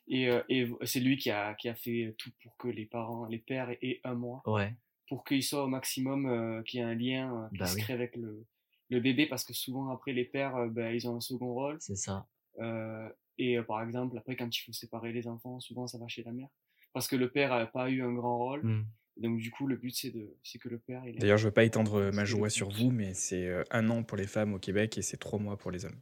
Et 0.09 0.29
euh, 0.31 0.43
et 0.49 0.69
c'est 0.85 1.01
lui 1.01 1.17
qui 1.17 1.31
a, 1.31 1.55
qui 1.55 1.69
a 1.69 1.75
fait 1.75 2.15
tout 2.19 2.31
pour 2.43 2.57
que 2.57 2.69
les 2.69 2.87
parents, 2.87 3.27
les 3.27 3.39
pères 3.39 3.71
aient 3.83 4.01
un 4.05 4.15
mois, 4.15 4.43
Ouais, 4.47 4.75
pour 5.09 5.25
qu'ils 5.25 5.43
soient 5.43 5.65
au 5.65 5.69
maximum, 5.69 6.27
euh, 6.27 6.63
qu'il 6.63 6.81
y 6.81 6.83
ait 6.83 6.87
un 6.87 6.95
lien 6.95 7.45
euh, 7.45 7.49
qui 7.51 7.59
Bah 7.59 7.67
se 7.67 7.75
oui. 7.77 7.81
crée 7.83 7.93
avec 7.95 8.17
le, 8.17 8.45
le 8.91 9.01
bébé, 9.01 9.27
parce 9.27 9.45
que 9.45 9.53
souvent 9.53 9.91
après 9.91 10.13
les 10.13 10.25
pères, 10.25 10.57
euh, 10.57 10.69
ben, 10.69 10.95
ils 10.95 11.09
ont 11.09 11.17
un 11.17 11.21
second 11.21 11.53
rôle. 11.53 11.77
c'est 11.81 11.97
ça. 11.97 12.27
Euh, 12.61 13.09
et 13.39 13.57
euh, 13.59 13.63
par 13.63 13.83
exemple, 13.83 14.17
après, 14.19 14.35
quand 14.37 14.49
il 14.55 14.61
faut 14.61 14.73
séparer 14.73 15.13
les 15.13 15.29
enfants, 15.29 15.61
souvent 15.61 15.87
ça 15.87 15.99
va 15.99 16.09
chez 16.09 16.23
la 16.25 16.33
mère. 16.33 16.49
Parce 16.93 17.07
que 17.07 17.17
le 17.17 17.31
père 17.31 17.51
n'a 17.51 17.67
pas 17.67 17.89
eu 17.91 18.03
un 18.03 18.13
grand 18.13 18.37
rôle. 18.39 18.65
Hmm. 18.65 18.85
Donc, 19.19 19.39
du 19.39 19.51
coup, 19.51 19.67
le 19.67 19.77
but, 19.77 19.91
c'est 19.95 20.11
de, 20.11 20.37
c'est 20.45 20.59
que 20.59 20.69
le 20.69 20.79
père. 20.79 21.03
Il 21.07 21.19
D'ailleurs, 21.19 21.39
je 21.39 21.47
veux 21.49 21.53
pas 21.55 21.65
étendre 21.65 22.11
ma 22.13 22.25
joie 22.25 22.51
sur 22.51 22.69
but. 22.69 22.77
vous, 22.85 22.91
mais 22.91 23.15
c'est 23.15 23.49
un 23.71 23.91
an 23.91 24.03
pour 24.05 24.17
les 24.17 24.27
femmes 24.27 24.55
au 24.55 24.59
Québec 24.59 24.97
et 24.99 25.03
c'est 25.03 25.17
trois 25.17 25.39
mois 25.39 25.57
pour 25.57 25.71
les 25.71 25.85
hommes. 25.85 26.01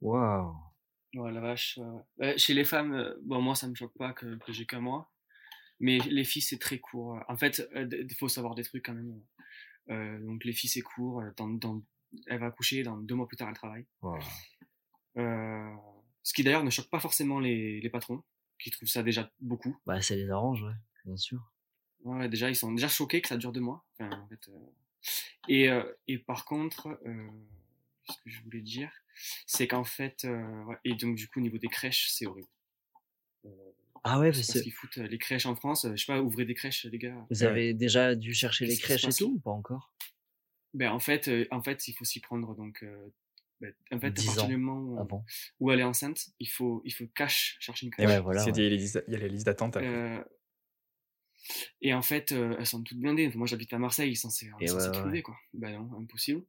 Waouh. 0.00 0.54
Ouais, 1.16 1.32
la 1.32 1.40
vache. 1.40 1.78
ouais, 1.78 1.84
ouais. 1.86 2.02
Ouais, 2.18 2.38
chez 2.38 2.54
les 2.54 2.64
femmes, 2.64 2.92
euh, 2.94 3.14
bon, 3.22 3.40
moi, 3.42 3.54
ça 3.54 3.66
me 3.68 3.74
choque 3.74 3.96
pas 3.96 4.12
que, 4.12 4.36
que 4.36 4.52
j'ai 4.52 4.66
qu'un 4.66 4.80
mois. 4.80 5.10
Mais 5.80 5.98
les 5.98 6.24
filles, 6.24 6.42
c'est 6.42 6.58
très 6.58 6.78
court. 6.78 7.18
En 7.28 7.36
fait, 7.36 7.68
il 7.74 8.14
faut 8.14 8.28
savoir 8.28 8.54
des 8.54 8.62
trucs 8.64 8.84
quand 8.86 8.94
même. 8.94 9.20
Euh, 9.90 10.18
donc, 10.20 10.44
les 10.44 10.52
filles, 10.52 10.70
c'est 10.70 10.80
court. 10.82 11.20
euh, 11.20 11.30
Dans, 11.36 11.48
dans, 11.48 11.82
elle 12.26 12.40
va 12.40 12.46
accoucher, 12.46 12.82
dans 12.82 12.96
deux 12.96 13.14
mois 13.14 13.28
plus 13.28 13.36
tard, 13.36 13.48
elle 13.48 13.54
travaille. 13.56 13.86
Euh, 15.18 15.74
ce 16.22 16.32
qui 16.32 16.42
d'ailleurs 16.42 16.64
ne 16.64 16.70
choque 16.70 16.90
pas 16.90 17.00
forcément 17.00 17.40
les, 17.40 17.80
les 17.80 17.90
patrons, 17.90 18.22
qui 18.58 18.70
trouvent 18.70 18.88
ça 18.88 19.02
déjà 19.02 19.30
beaucoup. 19.40 19.76
Bah, 19.86 20.00
ça 20.02 20.14
les 20.14 20.30
arrange, 20.30 20.62
ouais, 20.62 20.74
bien 21.04 21.16
sûr. 21.16 21.40
Ouais, 22.04 22.28
déjà, 22.28 22.48
ils 22.50 22.56
sont 22.56 22.72
déjà 22.72 22.88
choqués 22.88 23.20
que 23.20 23.28
ça 23.28 23.36
dure 23.36 23.52
deux 23.52 23.60
mois. 23.60 23.84
Enfin, 23.98 24.10
en 24.18 24.28
fait, 24.28 24.48
euh, 24.48 24.66
et, 25.48 25.68
euh, 25.70 25.84
et 26.08 26.18
par 26.18 26.44
contre, 26.44 26.98
euh, 27.06 27.28
ce 28.08 28.16
que 28.24 28.30
je 28.30 28.42
voulais 28.42 28.60
dire, 28.60 28.90
c'est 29.46 29.66
qu'en 29.68 29.84
fait, 29.84 30.24
euh, 30.24 30.64
et 30.84 30.94
donc 30.94 31.16
du 31.16 31.28
coup, 31.28 31.38
au 31.40 31.42
niveau 31.42 31.58
des 31.58 31.68
crèches, 31.68 32.08
c'est 32.10 32.26
horrible. 32.26 32.48
Euh, 33.44 33.50
Ah 34.04 34.18
ouais, 34.20 34.32
je 34.32 34.40
sais 34.40 34.52
parce 34.52 34.62
qu'ils 34.62 34.72
foutent 34.72 34.98
euh, 34.98 35.06
les 35.06 35.18
crèches 35.18 35.46
en 35.46 35.54
France. 35.54 35.86
Je 35.90 35.96
sais 35.96 36.12
pas, 36.12 36.20
ouvrez 36.20 36.44
des 36.44 36.54
crèches, 36.54 36.84
les 36.86 36.98
gars. 36.98 37.26
vous 37.30 37.42
avez 37.42 37.74
déjà 37.74 38.14
dû 38.14 38.34
chercher 38.34 38.66
les 38.66 38.76
crèches 38.76 39.04
et 39.04 39.12
tout 39.12 39.34
ou 39.36 39.38
pas 39.38 39.50
encore? 39.50 39.92
Ben, 40.74 40.90
en 40.92 41.00
fait, 41.00 41.28
euh, 41.28 41.46
en 41.50 41.62
fait, 41.62 41.88
il 41.88 41.94
faut 41.94 42.04
s'y 42.04 42.20
prendre. 42.20 42.54
Donc, 42.54 42.82
euh, 42.82 43.08
ben, 43.60 43.72
en 43.92 43.98
fait, 43.98 44.08
à 44.08 44.10
10 44.10 44.26
partir 44.26 44.48
du 44.48 44.56
moment 44.58 45.06
où, 45.60 45.70
elle 45.70 45.80
est 45.80 45.84
enceinte, 45.84 46.28
il 46.38 46.48
faut, 46.50 46.82
il 46.84 46.92
faut 46.92 47.06
cash 47.14 47.56
chercher 47.60 47.86
une 47.86 47.92
Et 47.92 47.96
crèche. 47.96 48.10
Ouais, 48.10 48.20
voilà, 48.20 48.42
c'est 48.42 48.52
ouais. 48.52 48.68
des- 48.68 49.00
il 49.08 49.12
y 49.12 49.16
a 49.16 49.18
les 49.18 49.28
listes 49.28 49.46
d'attente 49.46 49.76
et 51.80 51.94
en 51.94 52.02
fait, 52.02 52.32
euh, 52.32 52.56
elles 52.58 52.66
sont 52.66 52.82
toutes 52.82 52.98
blindées. 52.98 53.30
Moi, 53.34 53.46
j'habite 53.46 53.72
à 53.72 53.78
Marseille, 53.78 54.10
ils 54.10 54.16
sont 54.16 54.30
censés, 54.30 54.50
ouais, 54.50 55.22
quoi. 55.22 55.36
Ben 55.54 55.72
non, 55.78 56.00
impossible. 56.00 56.42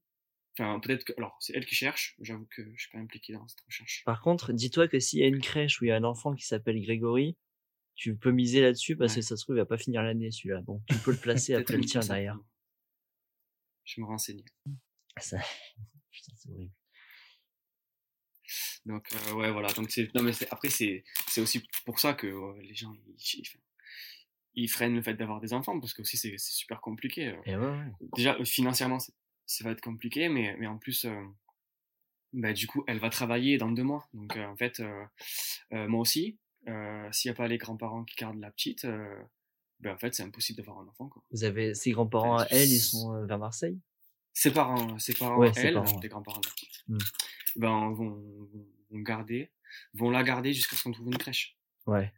Enfin, 0.60 0.80
peut-être 0.80 1.04
que. 1.04 1.14
Alors, 1.18 1.38
c'est 1.40 1.54
elle 1.56 1.66
qui 1.66 1.76
cherche. 1.76 2.16
J'avoue 2.20 2.46
que 2.50 2.64
je 2.76 2.82
suis 2.82 2.92
pas 2.92 2.98
impliqué 2.98 3.34
dans 3.34 3.48
cette 3.48 3.62
recherche. 3.62 4.04
Par 4.06 4.22
contre, 4.22 4.54
dis-toi 4.54 4.88
que 4.88 5.00
s'il 5.00 5.20
y 5.20 5.24
a 5.24 5.28
une 5.28 5.40
crèche 5.42 5.80
où 5.82 5.86
il 5.86 5.90
y 5.90 5.92
a 5.92 5.96
un 5.96 6.04
enfant 6.04 6.34
qui 6.34 6.46
s'appelle 6.46 6.82
Grégory, 6.82 7.38
tu 7.96 8.16
peux 8.16 8.32
miser 8.32 8.62
là-dessus 8.62 8.96
parce 8.96 9.14
que 9.16 9.22
ça 9.22 9.36
se 9.38 9.44
trouve, 9.44 9.56
il 9.56 9.60
va 9.60 9.66
pas 9.66 9.78
finir 9.78 10.02
l'année 10.04 10.32
celui-là. 10.32 10.62
Donc 10.62 10.82
tu 10.88 10.96
peux 10.98 11.12
le 11.12 11.18
placer 11.18 11.54
après 11.56 11.78
le 11.78 11.86
tien 11.86 12.02
derrière. 12.02 12.40
Je 13.86 14.02
me 14.02 14.06
renseigne. 14.06 14.44
Ça... 15.20 15.38
Putain, 16.12 16.34
c'est 16.36 16.50
horrible. 16.50 16.72
Donc, 18.86 19.06
euh, 19.14 19.34
ouais, 19.34 19.52
voilà. 19.52 19.68
Donc, 19.74 19.92
c'est. 19.92 20.14
Non, 20.16 20.24
mais 20.24 20.32
c'est- 20.34 20.48
après, 20.52 20.70
c'est 20.70 21.04
c'est 21.28 21.42
aussi 21.42 21.68
pour 21.86 22.00
ça 22.00 22.14
que 22.14 22.28
euh, 22.28 22.60
les 22.62 22.74
gens. 22.76 22.94
Ils, 23.08 23.16
ils- 23.40 23.48
ils 24.60 24.68
freinent 24.70 24.96
le 24.96 25.04
fait 25.04 25.14
d'avoir 25.14 25.40
des 25.40 25.54
enfants 25.54 25.80
parce 25.80 25.94
que 25.94 26.02
aussi 26.02 26.18
c'est 26.18 26.36
c'est 26.38 26.54
super 26.54 26.82
compliqué. 26.82 27.28
euh. 27.28 27.36
Et 27.46 27.56
ouais, 27.56 27.66
ouais. 27.68 27.92
déjà 28.16 28.36
euh, 28.40 28.46
financièrement 28.46 28.98
c'est- 29.00 29.14
ça 29.48 29.64
va 29.64 29.72
être 29.72 29.82
compliqué 29.82 30.30
mais, 30.30 30.56
mais 30.60 30.68
en 30.68 30.78
plus 30.78 31.06
euh, 31.06 31.24
bah, 32.34 32.54
du 32.54 32.68
coup 32.68 32.84
elle 32.88 33.00
va 33.00 33.10
travailler 33.10 33.58
dans 33.58 33.72
deux 33.72 33.84
mois 33.84 34.08
donc 34.14 34.36
euh, 34.38 34.46
en 34.46 34.56
fait 34.56 34.80
euh, 34.82 35.88
moi 35.88 36.02
aussi 36.02 36.38
s'il 37.12 37.30
n'y 37.30 37.34
a 37.34 37.38
pas 37.38 37.48
les 37.48 37.58
grands-parents 37.58 38.04
qui 38.04 38.16
gardent 38.18 38.40
la 38.42 38.52
petite 38.52 38.86
ben, 39.80 39.94
en 39.94 39.98
fait 39.98 40.14
c'est 40.14 40.24
impossible 40.24 40.58
d'avoir 40.58 40.80
un 40.80 40.88
enfant 40.88 41.08
quoi. 41.08 41.24
Vous 41.32 41.44
avez 41.46 41.74
ses 41.74 41.92
grands-parents 41.92 42.40
à 42.40 42.46
elle, 42.50 42.68
ils 42.70 42.80
sont 42.80 43.26
vers 43.26 43.40
Marseille? 43.40 43.80
Ses 44.34 44.52
parents 44.52 45.00
ses 45.00 45.14
parents 45.14 45.38
Ouais, 45.38 45.52
elle 45.56 45.76
parents, 45.76 46.00
des 46.00 46.10
grands-parents 46.10 46.42
de 46.42 46.48
la 46.48 46.52
petite, 46.54 46.84
Hmm. 46.90 46.98
ben, 47.56 47.92
vont, 47.92 48.50
vont, 48.90 49.00
garder 49.00 49.52
vont 49.94 50.10
la 50.10 50.24
garder 50.24 50.54
jusqu'à 50.54 50.76
ce 50.76 50.84
qu'on 50.84 50.92
trouve 50.92 51.08
une 51.08 51.18
crèche 51.18 51.58
Ouais. 51.86 52.12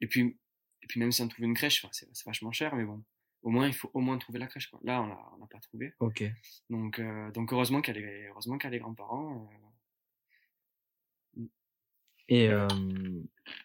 et 0.00 0.06
puis 0.08 0.36
et 0.82 0.86
puis 0.88 0.98
même 0.98 1.12
si 1.12 1.22
on 1.22 1.28
trouve 1.28 1.44
une 1.44 1.54
crèche 1.54 1.84
enfin, 1.84 1.92
c'est 1.92 2.24
vachement 2.26 2.50
cher 2.52 2.74
mais 2.74 2.84
bon 2.84 3.04
au 3.42 3.50
moins 3.50 3.66
il 3.66 3.74
faut 3.74 3.90
au 3.94 4.00
moins 4.00 4.18
trouver 4.18 4.38
la 4.38 4.46
crèche 4.46 4.68
quoi. 4.70 4.80
là 4.82 5.02
on 5.02 5.06
l'a 5.06 5.18
on 5.34 5.38
l'a 5.40 5.46
pas 5.46 5.60
trouvé 5.60 5.94
Ok. 6.00 6.24
Donc, 6.68 6.98
euh, 6.98 7.30
donc 7.32 7.52
heureusement 7.52 7.80
qu'elle 7.80 7.98
est, 7.98 8.28
heureusement 8.28 8.58
qu'elle 8.58 8.74
est 8.74 8.78
grands-parents. 8.78 9.48
euh, 11.36 11.42
Et 12.28 12.48
euh, 12.48 12.68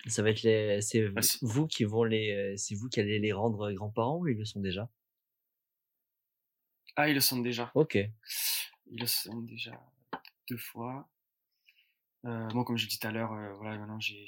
ça 0.08 0.24
va 0.24 0.32
être 0.32 0.42
les, 0.44 0.82
c'est 0.82 1.08
c'est- 1.22 1.38
vous 1.42 1.68
qui 1.68 1.84
vont 1.84 2.04
les, 2.04 2.56
c'est 2.58 2.74
vous 2.76 2.90
qui 2.90 3.00
allez 3.00 3.20
les 3.20 3.32
rendre 3.34 3.72
grands-parents 3.74 4.18
ou 4.18 4.28
ils 4.28 4.38
le 4.38 4.46
sont 4.46 4.60
déjà? 4.60 4.90
Ah, 6.96 7.10
ils 7.10 7.14
le 7.14 7.20
sont 7.22 7.42
déjà. 7.42 7.72
Ok. 7.76 7.96
Ils 8.88 9.00
le 9.00 9.06
sont 9.06 9.42
déjà 9.42 9.80
deux 10.50 10.58
fois. 10.58 11.10
Euh, 12.26 12.50
moi, 12.54 12.64
comme 12.66 12.78
je 12.78 12.88
dit 12.88 12.98
tout 12.98 13.08
à 13.08 13.12
l'heure, 13.12 13.34
euh, 13.34 13.54
voilà, 13.54 13.78
maintenant 13.78 14.00
j'ai 14.00 14.26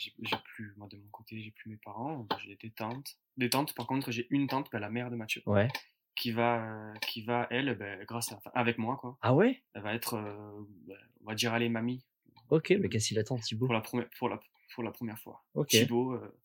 plus, 0.54 0.74
moi 0.78 0.88
de 0.92 0.98
mon 0.98 1.10
côté, 1.12 1.42
j'ai 1.42 1.52
plus 1.52 1.70
mes 1.70 1.78
parents, 1.78 2.28
j'ai 2.44 2.56
des 2.56 2.70
tantes. 2.70 3.18
Des 3.38 3.50
tantes, 3.50 3.74
par 3.74 3.88
contre, 3.88 4.12
j'ai 4.12 4.28
une 4.30 4.48
tante, 4.48 4.70
ben, 4.72 4.80
la 4.80 4.90
mère 4.90 5.10
de 5.10 5.16
Mathieu, 5.16 5.42
Ouais. 5.48 5.68
qui 6.16 6.32
va, 6.32 6.64
euh, 6.64 6.94
qui 7.02 7.24
va 7.24 7.48
elle, 7.50 7.76
ben, 7.76 8.04
grâce 8.06 8.32
à, 8.32 8.40
avec 8.54 8.78
moi, 8.78 8.98
quoi. 8.98 9.18
Ah 9.22 9.34
ouais? 9.34 9.64
Elle 9.74 9.82
va 9.82 9.94
être, 9.96 10.14
euh, 10.16 10.62
ben, 10.88 10.98
on 11.22 11.30
va 11.30 11.36
dire, 11.36 11.54
allez, 11.54 11.70
mamie, 11.70 12.06
Ok, 12.50 12.70
mais 12.80 12.88
qu'est-ce 12.88 13.10
qu'il 13.10 13.20
attend 13.20 13.38
Thibaut? 13.38 13.66
Pour 13.66 13.74
la 13.74 13.82
première, 13.82 14.08
pour 14.18 14.30
la, 14.30 14.40
pour 14.74 14.84
la 14.84 14.92
première 14.92 15.20
fois. 15.20 15.44
Ok. 15.54 15.68
Thibaut, 15.70 16.14
euh, 16.14 16.40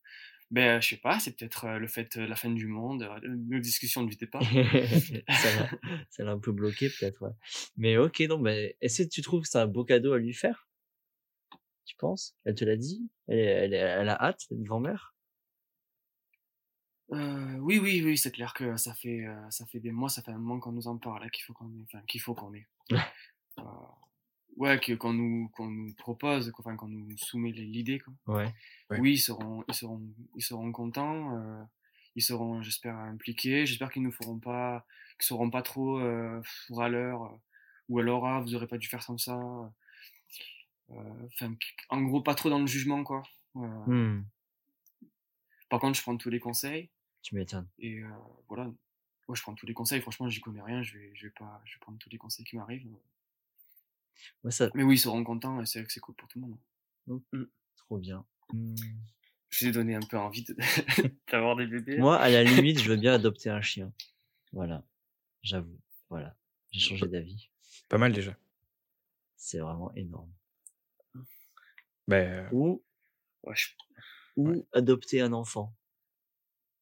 ben, 0.51 0.81
je 0.81 0.89
sais 0.89 0.97
pas, 0.97 1.21
c'est 1.21 1.37
peut-être 1.37 1.65
euh, 1.67 1.79
le 1.79 1.87
fait 1.87 2.19
de 2.19 2.25
la 2.25 2.35
fin 2.35 2.51
du 2.51 2.67
monde, 2.67 3.03
euh, 3.05 3.21
nos 3.29 3.61
discussions 3.61 4.03
ne 4.03 4.09
vitaient 4.11 4.27
pas. 4.27 4.41
ça 5.29 5.57
l'a 5.57 5.69
ça 6.11 6.25
l'a 6.25 6.33
un 6.33 6.39
peu 6.39 6.51
bloqué 6.53 6.89
peut-être, 6.89 7.23
ouais. 7.23 7.33
Mais 7.77 7.97
ok, 7.99 8.23
donc, 8.27 8.43
ben, 8.43 8.73
est-ce 8.81 9.03
que 9.05 9.09
tu 9.09 9.23
trouves 9.23 9.43
que 9.43 9.49
c'est 9.49 9.59
un 9.59 9.67
beau 9.67 9.85
cadeau 9.85 10.13
à 10.15 10.19
lui 10.19 10.33
faire? 10.35 10.67
Tu 11.85 11.97
penses? 11.97 12.37
Elle 12.45 12.55
te 12.55 12.65
l'a 12.65 12.77
dit? 12.77 13.11
Elle, 13.29 13.39
elle, 13.39 13.75
elle 13.75 14.09
a 14.09 14.23
hâte, 14.23 14.41
cette 14.49 14.63
grand-mère? 14.63 15.15
Euh, 17.13 17.57
oui, 17.59 17.79
oui, 17.79 18.03
oui, 18.03 18.17
c'est 18.17 18.31
clair 18.31 18.55
que 18.55 18.77
ça 18.77 18.95
fait, 18.95 19.27
euh, 19.27 19.51
ça 19.51 19.67
fait 19.67 19.81
des 19.81 19.93
mois, 19.93 20.09
ça 20.09 20.23
fait 20.23 20.31
un 20.31 20.39
moment 20.39 20.61
qu'on 20.61 20.73
nous 20.73 20.89
en 20.89 20.97
parle, 20.97 21.25
hein, 21.25 21.29
qu'il 21.29 21.45
faut 21.45 21.53
qu'on 21.53 21.69
ait, 21.75 21.83
enfin, 21.83 22.01
qu'il 22.07 22.21
faut 22.21 22.35
qu'on 22.35 22.55
ait. 22.55 22.67
Euh, 23.59 23.63
ouais, 24.57 24.81
qu'on 24.99 25.13
nous, 25.13 25.51
qu'on 25.51 25.69
nous 25.69 25.93
propose, 25.95 26.51
qu'on, 26.53 26.63
enfin, 26.63 26.77
qu'on 26.77 26.89
nous 26.89 27.15
soumet 27.19 27.51
l'idée, 27.53 27.99
quoi. 27.99 28.15
Ouais. 28.27 28.55
Ouais. 28.91 29.01
Oui, 29.01 29.13
ils 29.15 29.19
seront, 29.19 29.63
ils 29.69 29.75
seront, 29.75 30.03
ils 30.37 30.43
seront 30.43 30.73
contents, 30.73 31.37
euh, 31.37 31.63
ils 32.15 32.23
seront, 32.23 32.63
j'espère, 32.63 32.97
impliqués, 32.97 33.67
j'espère 33.67 33.91
qu'ils 33.91 34.03
nous 34.03 34.13
feront 34.13 34.39
pas, 34.39 34.87
qu'ils 35.19 35.27
seront 35.27 35.51
pas 35.51 35.63
trop, 35.63 35.99
euh, 35.99 36.41
râleurs, 36.71 37.25
euh, 37.25 37.37
ou 37.89 37.99
alors, 37.99 38.27
ah, 38.27 38.41
vous 38.41 38.55
aurez 38.55 38.69
pas 38.69 38.79
dû 38.79 38.89
faire 38.89 39.05
comme 39.05 39.19
ça, 39.19 39.39
enfin, 41.27 41.55
en 41.89 42.03
gros, 42.03 42.21
pas 42.23 42.35
trop 42.35 42.51
dans 42.51 42.61
le 42.61 42.67
jugement, 42.67 43.03
quoi. 43.05 43.23
Euh, 43.57 43.61
Hmm, 43.87 44.25
Par 45.69 45.81
contre, 45.81 45.97
je 45.99 46.03
prends 46.03 46.17
tous 46.17 46.31
les 46.31 46.41
conseils, 46.41 46.91
tu 47.23 47.35
m'étonnes. 47.35 47.69
et 47.79 47.99
euh, 48.01 48.09
voilà. 48.49 48.65
Moi, 49.29 49.37
je 49.37 49.43
prends 49.43 49.55
tous 49.55 49.67
les 49.67 49.75
conseils. 49.75 50.01
Franchement, 50.01 50.29
j'y 50.29 50.41
connais 50.41 50.61
rien. 50.63 50.83
Je 50.83 50.99
vais, 50.99 51.11
je 51.15 51.27
vais 51.27 51.33
pas, 51.39 51.63
je 51.65 51.75
vais 51.75 51.79
prendre 51.81 51.99
tous 51.99 52.11
les 52.11 52.19
conseils 52.19 52.45
qui 52.45 52.57
m'arrivent. 52.57 52.87
Ouais, 54.45 54.51
ça, 54.51 54.69
Mais 54.75 54.83
oui, 54.83 54.97
ils 54.97 54.99
seront 54.99 55.23
contents 55.25 55.61
et 55.61 55.67
c'est 55.67 55.79
vrai 55.79 55.87
que 55.87 55.93
c'est 55.93 56.01
cool 56.01 56.15
pour 56.17 56.29
tout 56.29 56.41
le 56.41 56.47
monde. 56.49 57.23
trop 57.77 57.99
bien. 57.99 58.25
Hmm. 58.53 58.75
Je 59.51 59.69
ai 59.69 59.73
donné 59.73 59.95
un 59.95 60.01
peu 60.01 60.19
envie 60.19 60.45
de- 60.45 60.57
d'avoir 61.31 61.57
des 61.57 61.67
bébés. 61.67 61.99
Moi, 61.99 62.17
à 62.19 62.29
la 62.31 62.43
limite, 62.43 62.81
je 62.81 62.89
veux 62.91 62.97
bien 62.97 63.15
adopter 63.15 63.49
un 63.51 63.61
chien. 63.63 63.93
Voilà. 64.53 64.85
J'avoue. 65.43 65.79
Voilà. 66.11 66.37
J'ai 66.73 66.81
changé 66.81 67.07
d'avis. 67.09 67.49
Pas 67.89 67.99
mal 67.99 68.13
déjà. 68.13 68.37
C'est 69.37 69.59
vraiment 69.59 69.93
énorme. 69.95 70.33
Ben, 72.09 72.49
Ou, 72.53 72.83
Ouais, 73.45 73.55
je- 73.57 73.71
ou 74.37 74.67
adopter 74.73 75.21
un 75.21 75.33
enfant. 75.33 75.75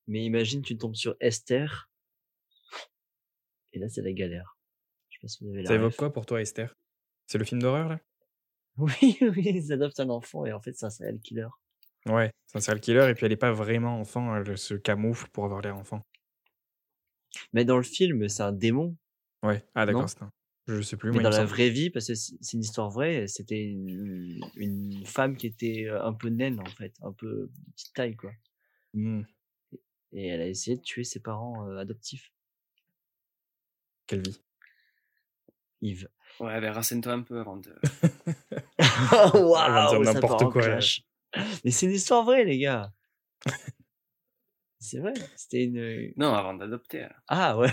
Mais 0.07 0.25
imagine, 0.25 0.63
tu 0.63 0.77
tombes 0.77 0.95
sur 0.95 1.15
Esther. 1.21 1.89
Et 3.73 3.79
là, 3.79 3.89
c'est 3.89 4.03
la 4.03 4.13
galère. 4.13 4.59
Je 5.09 5.17
sais 5.17 5.21
pas 5.23 5.29
si 5.29 5.45
vous 5.45 5.51
avez 5.51 5.63
la 5.63 5.69
ça 5.69 5.75
évoque 5.75 5.97
quoi 5.97 6.13
pour 6.13 6.27
toi, 6.27 6.41
Esther? 6.41 6.77
C'est 7.27 7.39
le 7.39 7.45
film 7.45 7.63
d'horreur, 7.63 7.89
là? 7.89 8.01
Oui, 8.77 9.19
oui, 9.21 9.43
ils 9.47 9.73
adoptent 9.73 10.01
un 10.01 10.09
enfant 10.11 10.47
et 10.47 10.53
en 10.53 10.61
fait, 10.61 10.73
c'est 10.73 10.87
un 10.87 10.91
serial 10.91 11.21
killer. 11.21 11.49
Ouais, 12.07 12.31
c'est 12.47 12.59
un 12.59 12.61
serial 12.61 12.81
killer, 12.81 13.09
et 13.11 13.15
puis 13.15 13.27
elle 13.27 13.33
est 13.33 13.37
pas 13.37 13.53
vraiment 13.53 14.01
enfant, 14.01 14.35
elle 14.35 14.57
se 14.57 14.75
camoufle 14.75 15.29
pour 15.29 15.45
avoir 15.45 15.61
l'air 15.61 15.77
enfant. 15.77 16.03
Mais 17.53 17.65
dans 17.65 17.77
le 17.77 17.83
film, 17.83 18.29
c'est 18.29 18.43
un 18.43 18.53
démon. 18.53 18.97
Ouais, 19.43 19.65
ah 19.75 19.87
d'accord, 19.87 20.09
c'est 20.09 20.23
un... 20.23 20.31
Je 20.67 20.83
sais 20.83 20.97
plus, 20.97 21.09
Mais 21.11 21.15
moi, 21.15 21.23
dans 21.25 21.31
la 21.31 21.37
semble. 21.39 21.49
vraie 21.49 21.71
vie, 21.71 21.91
parce 21.91 22.07
que 22.07 22.15
c'est 22.15 22.53
une 22.53 22.61
histoire 22.61 22.91
vraie, 22.91 23.27
c'était 23.27 23.61
une, 23.63 24.41
une 24.57 25.05
femme 25.05 25.37
qui 25.37 25.47
était 25.49 25.87
euh, 25.89 26.05
un 26.05 26.13
peu 26.13 26.29
naine, 26.29 26.61
en 26.61 26.71
fait, 26.71 26.95
un 27.03 27.13
peu 27.13 27.51
petite 27.75 27.93
taille, 27.95 28.15
quoi. 28.17 28.31
Hmm, 28.95 29.23
Et 30.13 30.27
elle 30.29 30.41
a 30.43 30.47
essayé 30.47 30.77
de 30.77 30.83
tuer 30.83 31.03
ses 31.05 31.21
parents 31.21 31.67
euh, 31.69 31.77
adoptifs. 31.79 32.33
quelle 34.07 34.23
vie. 34.23 34.41
Yves. 35.83 36.09
ouais, 36.41 36.61
ben, 36.61 36.73
renseigne-toi 36.73 37.13
un 37.15 37.23
peu 37.23 37.41
avant 37.41 37.57
de. 37.57 37.75
Waouh, 39.35 40.05
ça 40.05 40.13
n'importe 40.15 40.53
quoi. 40.53 40.79
Mais 41.65 41.71
c'est 41.71 41.87
une 41.87 41.93
histoire 41.93 42.25
vraie, 42.25 42.45
les 42.45 42.59
gars. 42.59 42.93
C'est 44.81 44.99
vrai. 44.99 45.13
C'était 45.37 45.65
une. 45.65 46.13
Non, 46.17 46.33
avant 46.35 46.55
d'adopter. 46.55 47.05
euh, 47.05 47.09
Ah 47.29 47.57
ouais. 47.59 47.71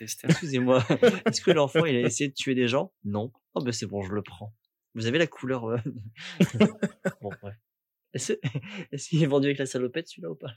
Excusez-moi. 0.00 0.84
Est-ce 1.26 1.40
que 1.40 1.50
l'enfant 1.50 1.84
il 1.86 1.96
a 1.96 2.00
essayé 2.00 2.28
de 2.28 2.34
tuer 2.34 2.54
des 2.54 2.68
gens? 2.68 2.92
Non. 3.04 3.32
Oh 3.54 3.62
ben 3.62 3.72
c'est 3.72 3.86
bon, 3.86 4.02
je 4.02 4.12
le 4.12 4.22
prends. 4.22 4.54
Vous 4.94 5.06
avez 5.06 5.18
la 5.18 5.26
couleur. 5.26 5.64
euh, 5.66 5.78
bon 7.22 7.30
bref. 7.40 7.56
Est-ce 8.14 9.08
qu'il 9.08 9.22
est 9.22 9.26
vendu 9.26 9.46
avec 9.46 9.58
la 9.58 9.66
salopette 9.66 10.08
celui-là 10.08 10.30
ou 10.30 10.34
pas? 10.36 10.54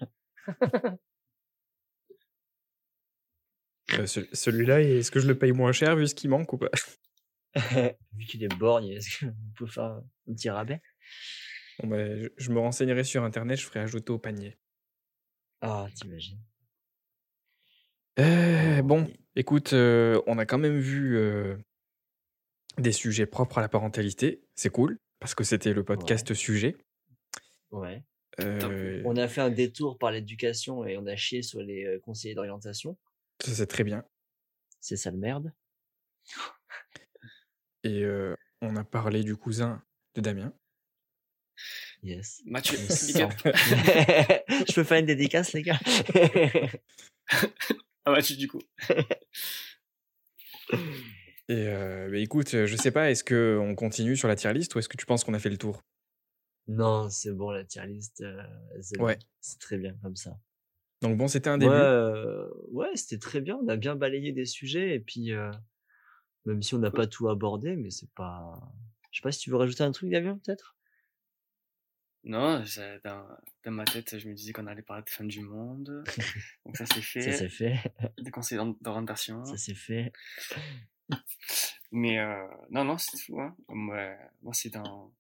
Euh, 3.94 4.06
ce- 4.06 4.28
Celui-là, 4.34 4.82
est-ce 4.82 5.12
que 5.12 5.20
je 5.20 5.28
le 5.28 5.38
paye 5.38 5.52
moins 5.52 5.72
cher 5.72 5.96
vu 5.96 6.08
ce 6.08 6.16
qui 6.16 6.28
manque 6.28 6.52
ou 6.54 6.58
pas? 6.58 6.70
Vu 8.18 8.26
qu'il 8.26 8.44
est 8.44 8.54
borgne, 8.58 8.90
est-ce 8.90 9.24
qu'on 9.26 9.34
peut 9.58 9.68
faire 9.68 9.84
un 9.86 10.04
petit 10.34 10.50
rabais? 10.50 10.82
Bon, 11.80 11.88
ben, 11.88 12.22
je, 12.22 12.28
je 12.36 12.52
me 12.52 12.60
renseignerai 12.60 13.06
sur 13.06 13.24
internet, 13.24 13.58
je 13.58 13.66
ferai 13.66 13.80
ajouter 13.80 14.12
au 14.12 14.20
panier. 14.20 14.58
Ah, 15.62 15.88
t'imagines. 15.96 16.40
Euh, 18.20 18.82
bon, 18.82 19.08
écoute, 19.36 19.74
euh, 19.74 20.22
on 20.28 20.38
a 20.38 20.46
quand 20.46 20.58
même 20.58 20.80
vu 20.80 21.18
euh, 21.18 21.58
des 22.78 22.92
sujets 22.92 23.26
propres 23.26 23.58
à 23.58 23.62
la 23.62 23.70
parentalité. 23.70 24.42
C'est 24.56 24.70
cool, 24.70 25.00
parce 25.20 25.36
que 25.36 25.44
c'était 25.44 25.74
le 25.74 25.84
podcast 25.84 26.34
sujet. 26.34 26.78
Ouais. 27.72 28.04
On 28.40 29.16
a 29.16 29.28
fait 29.28 29.42
un 29.42 29.50
détour 29.50 29.98
par 29.98 30.12
l'éducation 30.12 30.86
et 30.86 30.98
on 30.98 31.06
a 31.08 31.16
chié 31.16 31.42
sur 31.42 31.62
les 31.62 32.00
conseillers 32.04 32.36
d'orientation. 32.36 32.98
ça, 33.42 33.54
c'est 33.54 33.68
très 33.68 33.86
bien. 33.86 34.04
C'est 34.82 34.98
ça 34.98 35.10
le 35.10 35.18
merde. 35.18 35.54
Et 37.84 38.06
on 38.62 38.76
a 38.76 38.84
parlé 38.84 39.24
du 39.24 39.38
cousin 39.38 39.82
de 40.16 40.22
Damien. 40.22 40.54
Yes. 42.06 42.42
Mathieu, 42.46 42.78
big 43.08 43.22
up. 43.22 43.32
Je 43.46 44.74
peux 44.76 44.84
faire 44.84 45.00
une 45.00 45.08
dédicace, 45.08 45.54
les 45.54 45.64
gars? 45.64 45.80
Ah, 48.08 48.12
Mathieu, 48.12 48.36
du 48.36 48.48
coup. 48.48 48.62
Et 51.50 51.68
euh, 51.68 52.08
bah, 52.12 52.18
écoute, 52.18 52.54
euh, 52.54 52.68
je 52.68 52.76
sais 52.76 52.92
pas, 52.92 53.10
est-ce 53.10 53.24
que 53.24 53.58
on 53.60 53.74
continue 53.74 54.16
sur 54.16 54.28
la 54.28 54.36
tier 54.36 54.54
list 54.54 54.76
ou 54.76 54.80
est-ce 54.80 54.88
que 54.90 54.98
tu 54.98 55.08
penses 55.08 55.24
qu'on 55.24 55.34
a 55.34 55.40
fait 55.40 55.50
le 55.50 55.58
tour? 55.58 55.82
Non, 56.68 57.10
c'est 57.10 57.32
bon, 57.32 57.50
la 57.50 57.64
tier 57.66 57.86
list, 57.88 58.22
euh, 58.22 58.44
c'est 58.82 59.00
Ouais. 59.00 59.16
bon. 59.16 59.26
c'est 59.42 59.60
très 59.60 59.78
bien 59.80 59.96
comme 60.04 60.16
ça. 60.16 60.38
Donc 61.02 61.18
bon, 61.18 61.28
c'était 61.28 61.50
un 61.50 61.58
Ouais, 61.58 61.66
début. 61.66 61.78
euh, 61.78 62.48
ouais 62.72 62.96
c'était 62.96 63.18
très 63.20 63.42
bien. 63.42 63.58
On 63.58 63.68
a 63.68 63.76
bien 63.76 63.96
balayé 63.96 64.32
des 64.34 64.46
sujets 64.46 64.94
et 64.96 65.00
puis, 65.00 65.32
euh, 65.32 65.52
même 66.46 66.62
si 66.62 66.76
on 66.76 66.80
n'a 66.80 66.92
pas 66.92 67.08
tout 67.08 67.28
abordé, 67.30 67.76
mais 67.76 67.90
c'est 67.90 68.12
pas. 68.14 68.60
Je 69.12 69.20
sais 69.20 69.24
pas 69.24 69.32
si 69.32 69.40
tu 69.40 69.50
veux 69.50 69.58
rajouter 69.58 69.84
un 69.84 69.92
truc, 69.92 70.12
Damien, 70.12 70.40
peut-être? 70.44 70.75
Non, 72.26 72.66
ça- 72.66 72.98
dans, 73.00 73.26
dans 73.64 73.72
ma 73.72 73.86
tête, 73.86 74.18
je 74.18 74.28
me 74.28 74.34
disais 74.34 74.52
qu'on 74.52 74.66
allait 74.68 74.82
parler 74.82 75.04
de 75.04 75.10
fin 75.10 75.24
du 75.24 75.42
monde. 75.42 76.04
Donc 76.66 76.76
ça 76.76 76.86
c'est 76.88 77.02
fait. 77.02 77.22
Ça 77.22 77.38
c'est 77.38 77.50
fait. 77.50 77.78
Des 78.20 78.32
conseils 78.32 78.58
d'or- 78.58 78.76
d'orientation. 78.82 79.46
Ça 79.46 79.58
c'est 79.58 79.76
fait. 79.76 80.12
Mais 81.92 82.20
euh, 82.20 82.48
non, 82.72 82.84
non, 82.84 82.98
c'est 82.98 83.18
tout. 83.26 83.40
Hein. 83.40 83.56
Moi, 83.70 84.16
moi 84.42 84.54
c'est 84.54 84.70
dans. 84.72 85.14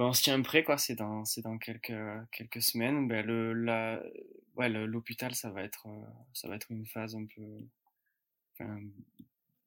On 0.00 0.12
se 0.12 0.22
tient 0.22 0.40
prêt, 0.42 0.62
quoi. 0.62 0.78
C'est 0.78 0.94
dans, 0.94 1.24
c'est 1.24 1.40
dans 1.42 1.58
quelques, 1.58 1.92
quelques 2.30 2.62
semaines. 2.62 3.08
Ben, 3.08 3.26
le, 3.26 3.52
la, 3.52 4.00
ouais, 4.54 4.68
l'hôpital, 4.68 5.34
ça 5.34 5.50
va 5.50 5.62
être, 5.64 5.86
euh, 5.88 6.04
ça 6.34 6.46
va 6.48 6.54
être 6.54 6.70
une 6.70 6.86
phase 6.86 7.16
un 7.16 7.24
peu. 7.26 7.42
Enfin, 8.52 8.78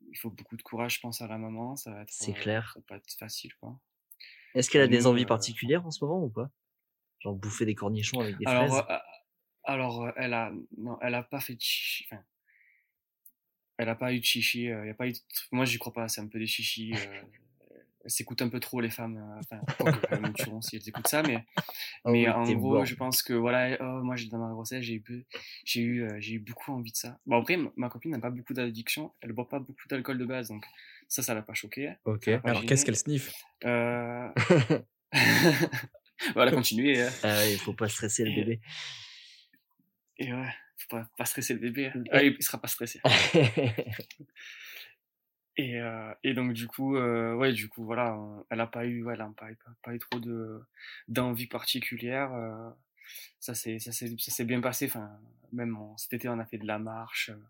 il 0.09 0.17
faut 0.17 0.29
beaucoup 0.29 0.55
de 0.55 0.61
courage, 0.61 0.95
je 0.95 0.99
pense, 1.01 1.21
à 1.21 1.27
la 1.27 1.37
maman. 1.37 1.75
Ça 1.75 1.91
va 1.91 2.03
être. 2.03 2.11
C'est 2.11 2.31
euh, 2.31 2.35
clair. 2.35 2.71
Ça 2.73 2.79
va 2.79 2.85
pas 2.87 2.95
être 2.97 3.11
facile, 3.19 3.53
quoi. 3.55 3.77
Est-ce 4.55 4.69
qu'elle 4.69 4.81
a 4.81 4.87
des 4.87 5.07
envies 5.07 5.25
euh, 5.25 5.27
particulières 5.27 5.85
en 5.85 5.91
ce 5.91 6.03
moment 6.05 6.23
ou 6.23 6.29
pas? 6.29 6.51
Genre 7.19 7.35
bouffer 7.35 7.65
des 7.65 7.75
cornichons 7.75 8.21
avec 8.21 8.37
des 8.37 8.45
Alors, 8.45 8.45
fraises? 8.47 8.85
euh, 8.91 8.97
alors 9.63 10.11
elle 10.17 10.33
a, 10.33 10.51
non, 10.77 10.97
elle 11.01 11.15
a 11.15 11.23
pas 11.23 11.39
fait 11.39 11.55
de 11.55 11.61
chichi. 11.61 12.05
Enfin, 12.11 12.23
elle 13.77 13.89
a 13.89 13.95
pas 13.95 14.13
eu 14.13 14.19
de 14.19 14.25
chichi. 14.25 14.69
euh, 14.69 14.85
y 14.85 14.89
a 14.89 14.93
pas 14.93 15.07
eu 15.07 15.13
de- 15.13 15.17
Moi, 15.51 15.65
j'y 15.65 15.77
crois 15.79 15.93
pas. 15.93 16.07
C'est 16.07 16.21
un 16.21 16.27
peu 16.27 16.39
des 16.39 16.47
chichis. 16.47 16.99
euh, 17.01 17.21
elles 18.05 18.11
s'écoutent 18.11 18.41
un 18.43 18.49
peu 18.49 18.59
trop 18.59 18.81
les 18.81 18.89
femmes. 18.91 19.17
Enfin, 19.39 19.61
elles 20.11 20.33
tueront 20.33 20.61
si 20.61 20.75
elles 20.77 20.87
écoutent 20.89 21.07
ça, 21.09 21.23
mais 21.23 21.45
Ah 22.03 22.11
mais 22.11 22.27
oui, 22.27 22.29
en 22.29 22.53
gros, 22.53 22.85
je 22.85 22.95
pense 22.95 23.23
que 23.23 23.33
voilà, 23.33 23.77
oh, 23.81 24.03
moi 24.03 24.15
j'ai- 24.17 24.29
dans 24.29 24.39
ma 24.39 24.51
grossesse, 24.53 24.83
j'ai 24.83 24.95
eu, 24.95 25.25
j'ai 25.65 25.81
eu, 25.83 26.09
j'ai 26.19 26.35
eu 26.35 26.39
beaucoup 26.39 26.71
envie 26.73 26.91
de 26.93 26.97
ça. 26.97 27.19
Bon 27.27 27.39
après, 27.41 27.57
ma 27.77 27.89
copine 27.89 28.11
n'a 28.11 28.19
pas 28.19 28.31
beaucoup 28.31 28.53
d'addiction, 28.53 29.13
elle 29.21 29.33
boit 29.33 29.49
pas 29.49 29.59
beaucoup 29.59 29.87
d'alcool 29.89 30.17
de 30.19 30.25
base, 30.25 30.49
donc 30.49 30.65
ça, 31.11 31.21
ça 31.21 31.33
l'a 31.33 31.41
pas 31.41 31.53
choqué. 31.53 31.93
Ok. 32.05 32.29
Pas 32.39 32.49
Alors 32.49 32.65
qu'est-ce 32.65 32.85
qu'elle 32.85 32.95
sniffe? 32.95 33.33
Euh... 33.65 34.29
voilà, 36.33 36.51
continuez. 36.51 37.01
euh. 37.01 37.09
Ah 37.23 37.45
il 37.47 37.57
faut 37.59 37.73
pas 37.73 37.89
stresser 37.89 38.23
le 38.23 38.31
bébé. 38.33 38.61
Et 40.17 40.31
ouais, 40.31 40.47
faut 40.77 40.87
pas, 40.95 41.09
pas 41.17 41.25
stresser 41.25 41.53
le 41.55 41.59
bébé. 41.59 41.87
hein. 41.93 42.03
Ah, 42.11 42.23
il 42.23 42.41
sera 42.41 42.59
pas 42.61 42.69
stressé. 42.69 43.01
Et, 45.57 45.77
euh, 45.81 46.13
et 46.23 46.33
donc 46.33 46.53
du 46.53 46.65
coup, 46.67 46.95
euh, 46.95 47.35
ouais, 47.35 47.51
du 47.51 47.67
coup, 47.67 47.83
voilà, 47.83 48.17
elle 48.49 48.61
a 48.61 48.67
pas 48.67 48.85
eu, 48.85 49.03
ouais, 49.03 49.13
elle 49.15 49.21
a 49.21 49.29
pas, 49.37 49.47
pas, 49.47 49.71
pas 49.83 49.93
eu 49.93 49.99
trop 49.99 50.19
de 50.19 50.61
d'envie 51.09 51.47
particulière. 51.47 52.33
euh, 52.33 52.69
ça 53.39 53.53
s'est, 53.53 53.77
ça 53.79 53.91
s'est, 53.91 54.45
bien 54.45 54.61
passé. 54.61 54.85
Enfin, 54.85 55.11
même 55.51 55.77
cet 55.97 56.13
été, 56.13 56.29
on 56.29 56.39
a 56.39 56.45
fait 56.45 56.57
de 56.57 56.65
la 56.65 56.79
marche. 56.79 57.31
euh, 57.31 57.43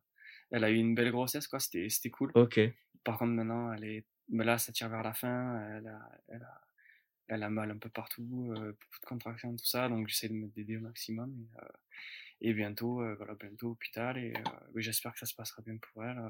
Elle 0.50 0.64
a 0.64 0.72
eu 0.72 0.78
une 0.78 0.96
belle 0.96 1.12
grossesse, 1.12 1.48
quoi. 1.48 1.60
C'était, 1.60 1.90
c'était 1.90 2.10
cool. 2.10 2.32
ok. 2.34 2.60
Par 3.03 3.18
contre, 3.18 3.32
maintenant, 3.34 3.73
elle 3.73 3.84
est, 3.86 4.06
mais 4.30 4.44
là, 4.45 4.57
ça 4.57 4.72
tire 4.72 4.90
vers 4.90 5.03
la 5.03 5.14
fin. 5.14 5.60
Elle 5.78 5.88
a, 5.88 6.11
elle 6.28 6.44
a, 6.44 6.61
elle 7.28 7.44
a 7.44 7.49
mal 7.49 7.72
un 7.72 7.78
peu 7.78 7.90
partout, 7.90 8.53
euh, 8.57 8.72
beaucoup 8.72 8.99
de 9.02 9.06
contractions, 9.06 9.56
tout 9.56 9.65
ça. 9.65 9.90
Donc 9.90 10.07
j'essaie 10.07 10.30
de 10.30 10.34
me 10.34 10.48
d'aider 10.48 10.78
au 10.78 10.82
maximum. 10.82 11.34
Et, 11.40 11.60
euh, 11.64 11.68
et 12.41 12.53
bientôt, 12.53 13.02
euh, 13.02 13.15
voilà, 13.15 13.36
bientôt 13.36 13.69
hôpital. 13.72 14.18
Et 14.18 14.34
euh, 14.36 14.41
j'espère 14.76 15.14
que 15.14 15.19
ça 15.19 15.26
se 15.26 15.36
passera 15.36 15.61
bien 15.61 15.78
pour 15.78 16.03
elle. 16.03 16.18
euh. 16.18 16.30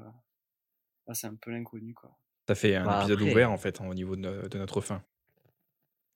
Là, 1.08 1.14
c'est 1.14 1.26
un 1.26 1.34
peu 1.34 1.50
l'inconnu, 1.50 1.94
quoi. 1.94 2.16
Ça 2.48 2.54
fait 2.54 2.74
un 2.76 2.84
Bah, 2.84 2.98
épisode 3.00 3.18
après- 3.20 3.30
ouvert 3.32 3.50
en 3.52 3.56
fait 3.58 3.80
hein, 3.80 3.86
au 3.88 3.94
niveau 3.94 4.16
de, 4.16 4.20
no- 4.20 4.48
de 4.48 4.58
notre 4.58 4.80
fin. 4.80 5.02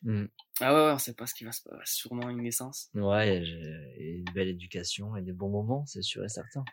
Hmm. 0.02 0.26
Ah 0.60 0.74
ouais, 0.74 0.86
ouais, 0.86 0.92
on 0.92 0.98
sait 0.98 1.14
pas 1.14 1.26
ce 1.26 1.34
qui 1.34 1.44
va 1.44 1.52
se 1.52 1.62
passer. 1.62 1.80
Sûrement 1.84 2.28
une 2.30 2.42
naissance. 2.42 2.90
Ouais, 2.94 3.42
et 3.44 4.16
une 4.18 4.24
belle 4.32 4.48
éducation 4.48 5.16
et 5.16 5.22
des 5.22 5.32
bons 5.32 5.48
moments, 5.50 5.84
c'est 5.86 6.02
sûr 6.02 6.24
et 6.24 6.28
certain. 6.28 6.64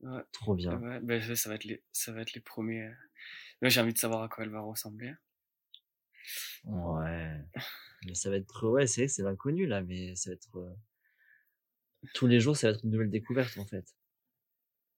Ouais. 0.00 0.22
Trop 0.32 0.54
bien. 0.54 0.76
Ouais, 0.80 1.00
ben, 1.00 1.20
ça 1.34 1.48
va 1.48 1.56
être 1.56 1.64
les, 1.64 1.82
ça 1.92 2.12
va 2.12 2.20
être 2.22 2.32
les 2.34 2.40
premiers. 2.40 2.84
euh. 2.84 2.94
J'ai 3.68 3.80
envie 3.80 3.92
de 3.92 3.98
savoir 3.98 4.22
à 4.22 4.28
quoi 4.28 4.44
elle 4.44 4.50
va 4.50 4.60
ressembler. 4.60 5.12
Ouais. 6.64 7.34
Mais 8.06 8.14
ça 8.14 8.30
va 8.30 8.36
être, 8.36 8.68
ouais, 8.68 8.86
c'est, 8.86 9.08
c'est 9.08 9.22
l'inconnu 9.22 9.66
là, 9.66 9.82
mais 9.82 10.14
ça 10.14 10.30
va 10.30 10.34
être, 10.34 10.56
euh, 10.56 10.74
tous 12.14 12.26
les 12.26 12.38
jours, 12.38 12.56
ça 12.56 12.68
va 12.70 12.74
être 12.76 12.84
une 12.84 12.90
nouvelle 12.92 13.10
découverte 13.10 13.56
en 13.58 13.66
fait. 13.66 13.84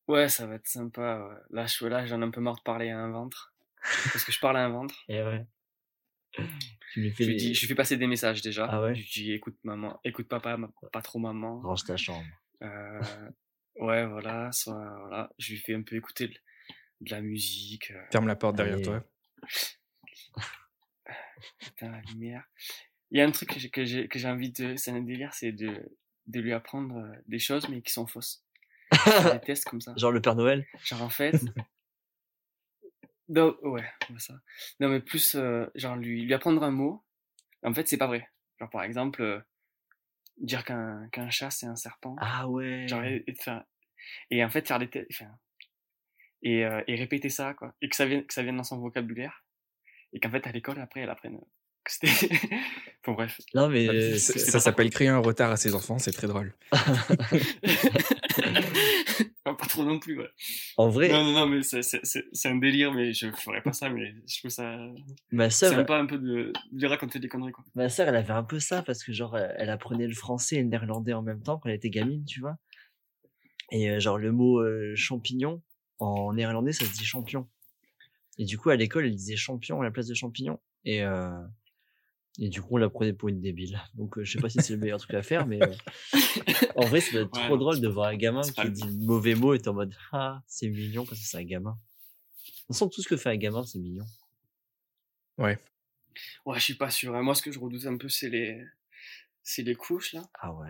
Ouais, 0.08 0.28
ça 0.28 0.46
va 0.46 0.56
être 0.56 0.66
sympa. 0.66 1.28
ouais. 1.28 1.36
Là, 1.50 1.66
je, 1.66 1.86
là, 1.86 2.04
j'en 2.04 2.20
ai 2.20 2.24
un 2.24 2.30
peu 2.30 2.40
marre 2.40 2.56
de 2.56 2.62
parler 2.62 2.90
à 2.90 2.98
un 2.98 3.10
ventre. 3.10 3.54
Parce 4.12 4.24
que 4.24 4.32
je 4.32 4.40
parle 4.40 4.56
à 4.58 4.64
un 4.64 4.70
ventre. 4.70 4.94
Et 5.08 5.22
ouais. 5.22 5.46
Tu 6.92 7.00
lui 7.00 7.10
fais 7.12 7.24
Je 7.24 7.28
lui, 7.30 7.36
des... 7.36 7.40
dis, 7.46 7.54
je 7.54 7.60
lui 7.60 7.66
fais 7.68 7.74
passer 7.74 7.96
des 7.96 8.06
messages 8.06 8.42
déjà. 8.42 8.66
Ah 8.70 8.82
ouais? 8.82 8.94
Je 8.94 9.00
lui 9.00 9.08
dis 9.08 9.32
écoute 9.32 9.56
maman, 9.64 9.98
écoute 10.04 10.28
papa, 10.28 10.56
ma- 10.56 10.70
pas 10.92 11.00
trop 11.02 11.18
maman. 11.18 11.60
range 11.62 11.84
ta 11.84 11.96
chambre. 11.96 12.26
Euh, 12.62 13.00
ouais, 13.80 14.06
voilà, 14.06 14.52
soit, 14.52 14.98
voilà. 15.00 15.30
Je 15.38 15.52
lui 15.52 15.58
fais 15.58 15.74
un 15.74 15.82
peu 15.82 15.96
écouter 15.96 16.28
de, 16.28 16.34
de 17.02 17.10
la 17.10 17.20
musique. 17.20 17.90
euh, 17.90 18.04
Ferme 18.12 18.26
la 18.28 18.36
porte 18.36 18.56
derrière 18.56 18.80
toi. 18.80 19.04
putain, 21.58 21.90
la 21.90 22.00
lumière. 22.02 22.44
Il 23.10 23.18
y 23.18 23.20
a 23.22 23.26
un 23.26 23.30
truc 23.32 23.70
que 23.72 23.84
j'ai, 23.84 24.08
que 24.08 24.26
envie 24.26 24.52
de, 24.52 24.76
c'est 24.76 24.92
un 24.92 25.00
délire, 25.00 25.34
c'est 25.34 25.52
de, 25.52 25.96
de 26.26 26.40
lui 26.40 26.52
apprendre 26.52 26.96
euh, 26.96 27.12
des 27.26 27.38
choses 27.40 27.68
mais 27.68 27.82
qui 27.82 27.92
sont 27.92 28.06
fausses. 28.06 28.44
Des 28.92 29.40
tests 29.44 29.64
comme 29.68 29.80
ça. 29.80 29.94
Genre 29.96 30.12
le 30.12 30.20
Père 30.20 30.36
Noël? 30.36 30.66
Genre 30.84 31.02
en 31.02 31.08
fait, 31.10 31.34
Non, 33.28 33.56
ouais, 33.62 33.88
ça. 34.18 34.34
Non, 34.80 34.88
mais 34.88 34.98
plus, 35.00 35.36
euh, 35.36 35.64
genre, 35.76 35.94
lui, 35.94 36.24
lui 36.24 36.34
apprendre 36.34 36.64
un 36.64 36.72
mot. 36.72 37.04
En 37.62 37.72
fait, 37.72 37.86
c'est 37.86 37.96
pas 37.96 38.08
vrai. 38.08 38.28
Genre, 38.58 38.68
par 38.70 38.82
exemple, 38.82 39.22
euh, 39.22 39.40
dire 40.38 40.64
qu'un 40.64 41.08
qu'un 41.12 41.30
chat, 41.30 41.50
c'est 41.50 41.66
un 41.66 41.76
serpent. 41.76 42.16
Ah 42.18 42.48
ouais. 42.48 42.88
Genre, 42.88 43.04
et, 43.04 43.22
et 43.28 43.32
et 44.30 44.44
en 44.44 44.50
fait, 44.50 44.66
faire 44.66 44.78
des 44.78 44.88
et, 46.42 46.64
euh, 46.64 46.82
et 46.86 46.94
répéter 46.96 47.28
ça, 47.28 47.54
quoi. 47.54 47.74
Et 47.82 47.88
que 47.88 47.96
ça 47.96 48.06
vienne, 48.06 48.24
que 48.24 48.32
ça 48.32 48.42
vienne 48.42 48.56
dans 48.56 48.64
son 48.64 48.78
vocabulaire. 48.78 49.44
Et 50.12 50.20
qu'en 50.20 50.30
fait, 50.30 50.46
à 50.46 50.52
l'école, 50.52 50.80
après, 50.80 51.00
elle 51.00 51.10
apprenne 51.10 51.38
que 51.84 51.92
c'était. 51.92 52.08
bon, 53.06 53.12
bref. 53.12 53.40
Non, 53.54 53.68
mais 53.68 53.86
Ça, 53.86 53.92
euh, 53.92 54.16
ça- 54.16 54.32
c'est- 54.38 54.58
s'appelle 54.60 54.90
créer 54.90 55.08
un 55.08 55.18
retard 55.18 55.50
à 55.50 55.56
ses 55.56 55.74
enfants, 55.74 55.98
c'est 55.98 56.12
très 56.12 56.26
drôle. 56.26 56.54
Pas 59.44 59.66
trop 59.66 59.84
non 59.84 59.98
plus, 59.98 60.18
ouais. 60.18 60.28
en 60.76 60.88
vrai, 60.88 61.08
Non, 61.08 61.24
non, 61.24 61.32
non, 61.32 61.46
mais 61.46 61.62
c'est- 61.62 61.82
c'est 61.82 62.00
c'est- 62.04 62.24
c'est 62.32 62.48
un 62.48 62.56
délire, 62.56 62.92
mais 62.92 63.12
je 63.12 63.30
ferais 63.32 63.60
pas 63.62 63.72
ça, 63.72 63.90
mais 63.90 64.14
je 64.26 64.38
trouve 64.38 64.50
ça 64.50 64.78
ma 65.32 65.50
sœur, 65.50 65.72
sympa 65.74 65.98
un 65.98 66.06
peu 66.06 66.18
de, 66.18 66.52
lui 66.72 66.86
raconter 66.86 67.18
des 67.18 67.28
conneries, 67.28 67.52
quoi. 67.52 67.64
ma 67.74 67.88
sœur, 67.88 68.08
elle 68.08 68.16
avait 68.16 68.32
un 68.32 68.44
peu 68.44 68.58
ça 68.60 68.82
parce 68.82 69.02
que 69.02 69.12
genre, 69.12 69.36
elle 69.36 69.68
apprenait 69.70 70.06
le 70.06 70.14
français 70.14 70.56
et 70.56 70.62
le 70.62 70.68
néerlandais 70.68 71.12
en 71.14 71.22
même 71.22 71.42
temps 71.42 71.58
quand 71.58 71.68
elle 71.68 71.74
était 71.74 71.90
gamine, 71.90 72.24
tu 72.24 72.40
vois. 72.40 72.56
Et 73.70 73.90
euh, 73.90 74.00
genre, 74.00 74.18
le 74.18 74.32
mot 74.32 74.60
euh, 74.60 74.94
champignon, 74.96 75.62
en 75.98 76.32
néerlandais, 76.34 76.72
ça 76.72 76.84
se 76.84 76.92
dit 76.92 77.04
champion. 77.04 77.48
Et 78.38 78.44
du 78.44 78.58
coup, 78.58 78.70
à 78.70 78.76
l'école, 78.76 79.04
elle 79.06 79.14
disait 79.14 79.36
champion 79.36 79.80
à 79.80 79.84
la 79.84 79.90
place 79.90 80.06
de 80.06 80.14
champignon. 80.14 80.58
Et, 80.84 81.02
euh, 81.02 81.30
et 82.38 82.48
du 82.48 82.62
coup, 82.62 82.74
on 82.74 82.76
la 82.78 82.88
prenait 82.88 83.12
pour 83.12 83.28
une 83.28 83.40
débile. 83.40 83.80
Donc, 83.94 84.16
euh, 84.18 84.24
je 84.24 84.32
sais 84.32 84.40
pas 84.40 84.48
si 84.48 84.62
c'est 84.62 84.72
le 84.72 84.78
meilleur 84.78 84.98
truc 84.98 85.14
à 85.14 85.22
faire, 85.22 85.46
mais 85.46 85.60
euh, 85.62 85.74
en 86.76 86.86
vrai, 86.86 87.00
ça 87.00 87.12
doit 87.12 87.20
être 87.22 87.32
Ouais, 87.34 87.44
trop 87.44 87.54
non, 87.54 87.60
drôle 87.60 87.80
de 87.80 87.88
voir 87.88 88.08
un 88.08 88.16
gamin 88.16 88.42
c'est 88.42 88.54
qui 88.54 88.70
dit 88.70 88.82
le 88.86 89.04
mauvais 89.06 89.34
mot 89.34 89.52
et 89.54 89.58
t'es 89.60 89.68
en 89.68 89.74
mode 89.74 89.94
Ah, 90.12 90.42
c'est 90.46 90.68
mignon 90.68 91.04
parce 91.04 91.20
que 91.20 91.26
c'est 91.26 91.36
un 91.38 91.44
gamin. 91.44 91.78
Toute 92.44 92.66
façon, 92.68 92.88
tout 92.88 93.02
ce 93.02 93.08
que 93.08 93.16
fait 93.16 93.30
un 93.30 93.36
gamin, 93.36 93.64
c'est 93.64 93.78
mignon. 93.78 94.06
Ouais, 96.46 96.58
je 96.58 96.64
suis 96.64 96.74
pas 96.74 96.90
sûr. 96.90 97.14
hein. 97.14 97.22
Moi, 97.22 97.34
ce 97.34 97.42
que 97.42 97.52
je 97.52 97.58
redoute 97.58 97.86
un 97.86 97.96
peu, 97.96 98.08
c'est 98.08 98.28
les, 98.28 98.62
c'est 99.42 99.62
les 99.62 99.74
couches, 99.74 100.12
là. 100.12 100.22
Ah 100.40 100.52
ouais, 100.54 100.68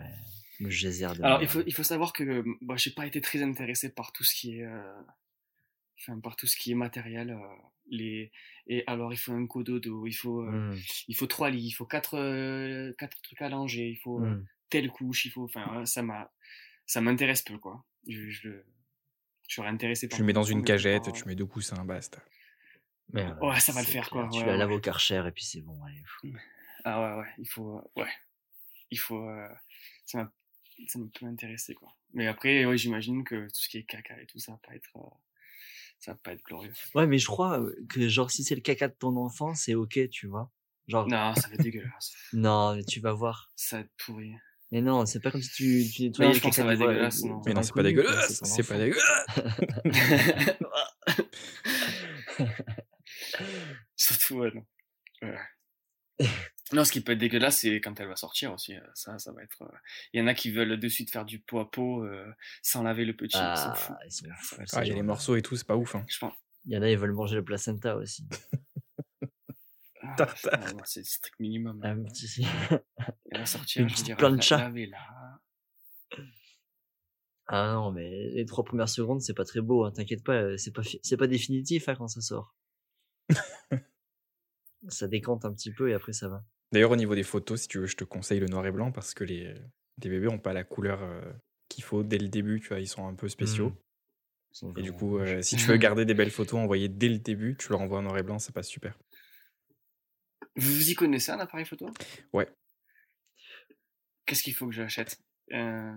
le 0.60 0.70
geyser 0.70 1.08
de 1.16 1.22
Alors, 1.22 1.42
il 1.42 1.48
merde. 1.48 1.48
faut, 1.48 1.62
il 1.66 1.74
faut 1.74 1.82
savoir 1.82 2.12
que 2.12 2.44
moi, 2.60 2.76
j'ai 2.76 2.90
pas 2.90 3.06
été 3.06 3.20
très 3.20 3.42
intéressé 3.42 3.90
par 3.90 4.12
tout 4.12 4.24
ce 4.24 4.34
qui 4.34 4.58
est, 4.58 4.64
euh, 4.64 5.02
enfin, 5.98 6.18
par 6.20 6.36
tout 6.36 6.46
ce 6.46 6.56
qui 6.56 6.72
est 6.72 6.74
matériel. 6.74 7.30
euh, 7.30 7.38
les, 7.92 8.30
et 8.68 8.84
alors, 8.86 9.12
il 9.12 9.16
faut 9.16 9.32
un 9.32 9.46
cododo, 9.46 10.06
il 10.06 10.12
faut, 10.12 10.42
euh, 10.42 10.50
Hmm, 10.50 10.76
il 11.08 11.16
faut 11.16 11.26
trois 11.26 11.50
lits, 11.50 11.66
il 11.66 11.72
faut 11.72 11.86
quatre, 11.86 12.14
euh, 12.16 12.92
quatre 12.98 13.20
trucs 13.22 13.42
à 13.42 13.48
langer, 13.48 13.88
il 13.90 13.96
faut 13.96 14.20
hmm. 14.20 14.44
telle 14.68 14.90
couche, 14.90 15.24
il 15.26 15.30
faut, 15.32 15.44
enfin, 15.44 15.84
ça 15.86 16.02
m'a, 16.02 16.32
ça 16.86 17.00
m'intéresse 17.00 17.42
peu, 17.42 17.58
quoi. 17.58 17.84
Je, 18.08 18.30
je, 18.30 18.50
je 19.48 19.54
serais 19.54 19.68
intéressé 19.68 20.08
par 20.08 20.18
Tu 20.18 20.22
le 20.22 20.26
mets 20.26 20.32
dans 20.32 20.42
une 20.44 20.62
cagette, 20.64 21.02
pas- 21.04 21.12
tu 21.12 21.26
mets 21.28 21.34
deux 21.34 21.46
coussins, 21.46 21.84
basta. 21.84 22.22
Mais, 23.12 23.26
euh, 23.26 23.34
Ouais, 23.40 23.60
ça 23.60 23.72
va 23.72 23.80
le 23.80 23.86
faire, 23.86 24.08
clair. 24.10 24.10
quoi, 24.10 24.28
Tu 24.30 24.44
ouais, 24.44 24.46
la 24.46 24.52
ouais. 24.52 24.58
laves 24.58 24.72
au 24.72 24.80
karcher 24.80 25.22
et 25.26 25.32
puis 25.32 25.44
c'est 25.44 25.60
bon. 25.62 25.82
allez, 25.84 26.02
fou. 26.06 26.28
Ah 26.84 27.00
ouais, 27.16 27.20
ouais, 27.22 27.28
il 27.38 27.48
faut, 27.48 27.80
ouais, 27.96 28.12
il 28.90 28.98
faut, 28.98 29.28
euh, 29.28 29.48
ça 30.06 30.18
m'a, 30.24 30.32
ça 30.88 30.98
me 30.98 31.08
peut 31.08 31.26
intéresser, 31.26 31.74
quoi. 31.74 31.94
Mais 32.12 32.26
après, 32.26 32.64
ouais, 32.64 32.76
j'imagine 32.76 33.24
que 33.24 33.46
tout 33.46 33.60
ce 33.60 33.68
qui 33.68 33.78
est 33.78 33.84
caca 33.84 34.20
et 34.20 34.26
tout 34.26 34.38
ça 34.38 34.52
va 34.52 34.58
pas 34.58 34.74
être, 34.74 34.96
euh, 34.96 35.00
ça 35.98 36.12
va 36.12 36.18
pas 36.22 36.32
être 36.32 36.42
glorieux. 36.42 36.72
Ouais, 36.94 37.06
mais 37.06 37.18
je 37.18 37.26
crois 37.26 37.60
euh, 37.60 37.74
que 37.88 38.08
genre 38.08 38.30
si 38.30 38.44
c'est 38.44 38.54
le 38.54 38.60
caca 38.60 38.88
de 38.88 38.94
ton 38.94 39.16
enfant, 39.16 39.54
c'est 39.54 39.74
ok, 39.74 40.08
tu 40.10 40.26
vois. 40.26 40.50
Genre, 40.88 41.06
non, 41.06 41.16
Non, 41.16 41.34
ça 41.34 41.48
va 41.48 41.54
être 41.54 41.62
dégueulasse. 41.62 42.14
mais 42.32 42.84
tu 42.84 43.00
vas 43.00 43.12
voir. 43.12 43.50
Ça 43.54 43.76
va 43.76 43.82
être 43.82 43.92
pourri. 44.04 44.34
Mais 44.72 44.80
non, 44.80 45.04
c'est 45.04 45.20
pas 45.20 45.30
comme 45.32 45.42
si 45.42 45.50
tu, 45.50 45.84
tu 45.92 46.02
nettoyais 46.02 46.30
Non, 46.30 46.34
le 46.34 46.40
caca 46.40 46.52
ça 46.52 46.64
va 46.64 46.72
être 46.74 46.78
dégueulasse, 46.78 47.24
non. 47.24 47.42
Mais 47.44 47.54
non, 47.54 47.62
c'est 47.62 47.74
pas 47.74 47.82
dégueulasse, 47.82 48.40
c'est 48.44 48.66
pas 48.66 48.78
dégueulasse. 48.78 49.26
Surtout, 53.96 54.36
ouais, 54.36 54.50
non. 54.54 54.64
Ouais. 55.22 55.38
Non, 56.72 56.84
ce 56.84 56.92
qui 56.92 57.00
peut 57.00 57.12
être 57.12 57.18
dégueulasse, 57.18 57.58
c'est 57.60 57.80
quand 57.80 57.98
elle 57.98 58.06
va 58.08 58.16
sortir 58.16 58.52
aussi. 58.52 58.76
euh, 58.76 58.80
Ça, 58.94 59.18
ça 59.18 59.32
va 59.32 59.42
être. 59.42 59.62
euh, 59.62 59.76
Il 60.12 60.20
y 60.20 60.22
en 60.22 60.26
a 60.28 60.34
qui 60.34 60.50
veulent 60.52 60.78
de 60.78 60.88
suite 60.88 61.10
faire 61.10 61.24
du 61.24 61.40
pot 61.40 61.58
à 61.58 61.70
pot 61.70 62.04
euh, 62.04 62.32
sans 62.62 62.82
laver 62.82 63.04
le 63.04 63.14
petit. 63.16 63.36
ils 63.38 63.56
sont 63.56 63.74
fous. 63.74 63.92
Ah, 63.92 63.98
ils 64.06 64.12
sont 64.12 64.26
fous. 64.40 64.56
Ah, 64.72 64.84
il 64.84 64.88
y 64.88 64.92
a 64.92 64.94
les 64.94 65.02
morceaux 65.02 65.34
et 65.36 65.42
tout, 65.42 65.56
c'est 65.56 65.66
pas 65.66 65.76
ouf. 65.76 65.94
Hein. 65.96 66.04
Je 66.08 66.18
pense. 66.18 66.34
Il 66.66 66.72
y 66.72 66.76
en 66.78 66.82
a, 66.82 66.88
ils 66.90 66.96
veulent 66.98 67.12
manger 67.12 67.36
le 67.36 67.44
placenta 67.44 67.96
aussi. 67.96 68.28
Ah, 70.02 70.26
c'est 70.84 71.00
le 71.00 71.04
strict 71.04 71.40
minimum. 71.40 71.80
Un 71.84 72.02
petit- 72.04 72.46
Elle 73.30 73.38
va 73.40 73.46
sortir, 73.46 73.82
Une 73.82 73.88
je 73.88 74.02
dire, 74.04 74.16
plancha. 74.16 74.56
la- 74.58 74.62
laver 74.64 74.86
là. 74.86 74.98
Ah 77.52 77.72
non, 77.74 77.90
mais 77.90 78.28
les 78.30 78.44
trois 78.46 78.62
premières 78.64 78.88
secondes, 78.88 79.20
c'est 79.22 79.34
pas 79.34 79.44
très 79.44 79.60
beau, 79.60 79.84
hein, 79.84 79.90
t'inquiète 79.90 80.22
pas, 80.22 80.34
euh, 80.34 80.56
c'est 80.56 80.70
pas, 80.70 80.84
fi- 80.84 81.00
c'est 81.02 81.16
pas 81.16 81.26
définitif 81.26 81.88
hein, 81.88 81.96
quand 81.96 82.06
ça 82.06 82.20
sort. 82.20 82.54
ça 84.88 85.08
décante 85.08 85.44
un 85.44 85.52
petit 85.52 85.72
peu 85.72 85.90
et 85.90 85.94
après 85.94 86.12
ça 86.12 86.28
va. 86.28 86.44
D'ailleurs, 86.72 86.90
au 86.90 86.96
niveau 86.96 87.14
des 87.14 87.22
photos, 87.22 87.62
si 87.62 87.68
tu 87.68 87.78
veux, 87.78 87.86
je 87.86 87.96
te 87.96 88.04
conseille 88.04 88.40
le 88.40 88.46
noir 88.46 88.66
et 88.66 88.70
blanc 88.70 88.92
parce 88.92 89.14
que 89.14 89.24
les, 89.24 89.54
les 90.02 90.10
bébés 90.10 90.28
ont 90.28 90.38
pas 90.38 90.52
la 90.52 90.64
couleur 90.64 91.02
euh, 91.02 91.20
qu'il 91.68 91.82
faut 91.84 92.02
dès 92.02 92.18
le 92.18 92.28
début, 92.28 92.60
tu 92.60 92.68
vois, 92.68 92.80
ils 92.80 92.88
sont 92.88 93.06
un 93.06 93.14
peu 93.14 93.28
spéciaux. 93.28 93.72
Sont 94.52 94.72
Et 94.74 94.82
du 94.82 94.92
coup, 94.92 95.18
euh, 95.18 95.42
si 95.42 95.56
tu 95.56 95.66
veux 95.66 95.76
garder 95.78 96.04
des 96.04 96.14
belles 96.14 96.30
photos 96.30 96.60
envoyées 96.60 96.88
dès 96.88 97.08
le 97.08 97.18
début, 97.18 97.56
tu 97.56 97.70
leur 97.70 97.80
envoies 97.80 97.98
en 97.98 98.02
noir 98.02 98.18
et 98.18 98.22
blanc, 98.22 98.38
ça 98.38 98.52
passe 98.52 98.68
super. 98.68 98.98
Vous 100.56 100.90
y 100.90 100.94
connaissez 100.94 101.32
un 101.32 101.38
appareil 101.40 101.64
photo? 101.64 101.88
Ouais. 102.32 102.48
Qu'est-ce 104.26 104.42
qu'il 104.42 104.54
faut 104.54 104.66
que 104.66 104.72
j'achète? 104.72 105.18
Euh, 105.52 105.92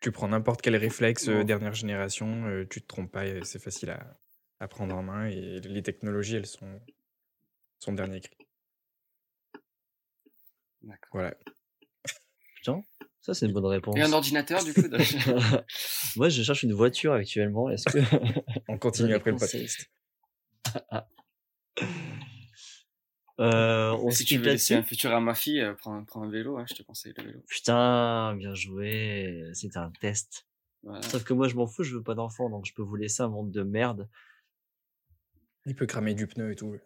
Tu 0.00 0.12
prends 0.12 0.28
n'importe 0.28 0.62
quel 0.62 0.76
réflexe 0.76 1.28
dernière 1.28 1.74
génération, 1.74 2.64
tu 2.70 2.80
te 2.80 2.86
trompes 2.86 3.10
pas, 3.10 3.44
c'est 3.44 3.62
facile 3.62 3.90
à, 3.90 4.18
à 4.60 4.68
prendre 4.68 4.94
en 4.94 5.02
main 5.02 5.26
et 5.26 5.60
les 5.60 5.82
technologies, 5.82 6.36
elles 6.36 6.46
sont, 6.46 6.80
sont 7.78 7.92
dernier 7.92 8.20
cri. 8.20 8.47
D'accord. 10.82 11.10
Voilà. 11.12 11.34
Putain, 12.56 12.82
ça 13.20 13.34
c'est 13.34 13.46
une 13.46 13.52
bonne 13.52 13.66
réponse. 13.66 13.96
Et 13.96 14.02
un 14.02 14.12
ordinateur, 14.12 14.62
du 14.64 14.74
coup 14.74 14.82
Moi, 16.16 16.28
je 16.28 16.42
cherche 16.42 16.62
une 16.62 16.72
voiture 16.72 17.12
actuellement. 17.12 17.70
Est-ce 17.70 17.84
que 17.84 17.98
On 18.68 18.78
continue 18.78 19.14
après 19.14 19.30
le 19.30 19.36
podcast. 19.36 19.90
euh, 23.40 23.92
on 23.92 24.10
Si 24.10 24.24
tu 24.24 24.38
veux 24.38 24.44
laisser 24.44 24.74
un 24.74 24.82
futur 24.82 25.12
à 25.14 25.20
ma 25.20 25.34
fille, 25.34 25.60
euh, 25.60 25.74
prends, 25.74 26.04
prends 26.04 26.22
un 26.22 26.30
vélo, 26.30 26.58
hein, 26.58 26.64
je 26.68 26.74
te 26.74 26.82
conseille 26.82 27.14
le 27.16 27.24
vélo. 27.24 27.40
Putain, 27.48 28.34
bien 28.36 28.54
joué. 28.54 29.50
C'était 29.54 29.78
un 29.78 29.92
test. 30.00 30.46
Voilà. 30.82 31.02
Sauf 31.02 31.24
que 31.24 31.32
moi, 31.34 31.48
je 31.48 31.54
m'en 31.54 31.66
fous. 31.66 31.84
Je 31.84 31.94
veux 31.96 32.02
pas 32.02 32.14
d'enfant, 32.14 32.50
donc 32.50 32.66
je 32.66 32.74
peux 32.74 32.82
vous 32.82 32.96
laisser 32.96 33.22
un 33.22 33.28
monde 33.28 33.50
de 33.50 33.62
merde. 33.62 34.08
Il 35.66 35.74
peut 35.74 35.86
cramer 35.86 36.14
du 36.14 36.26
pneu 36.26 36.52
et 36.52 36.56
tout. 36.56 36.76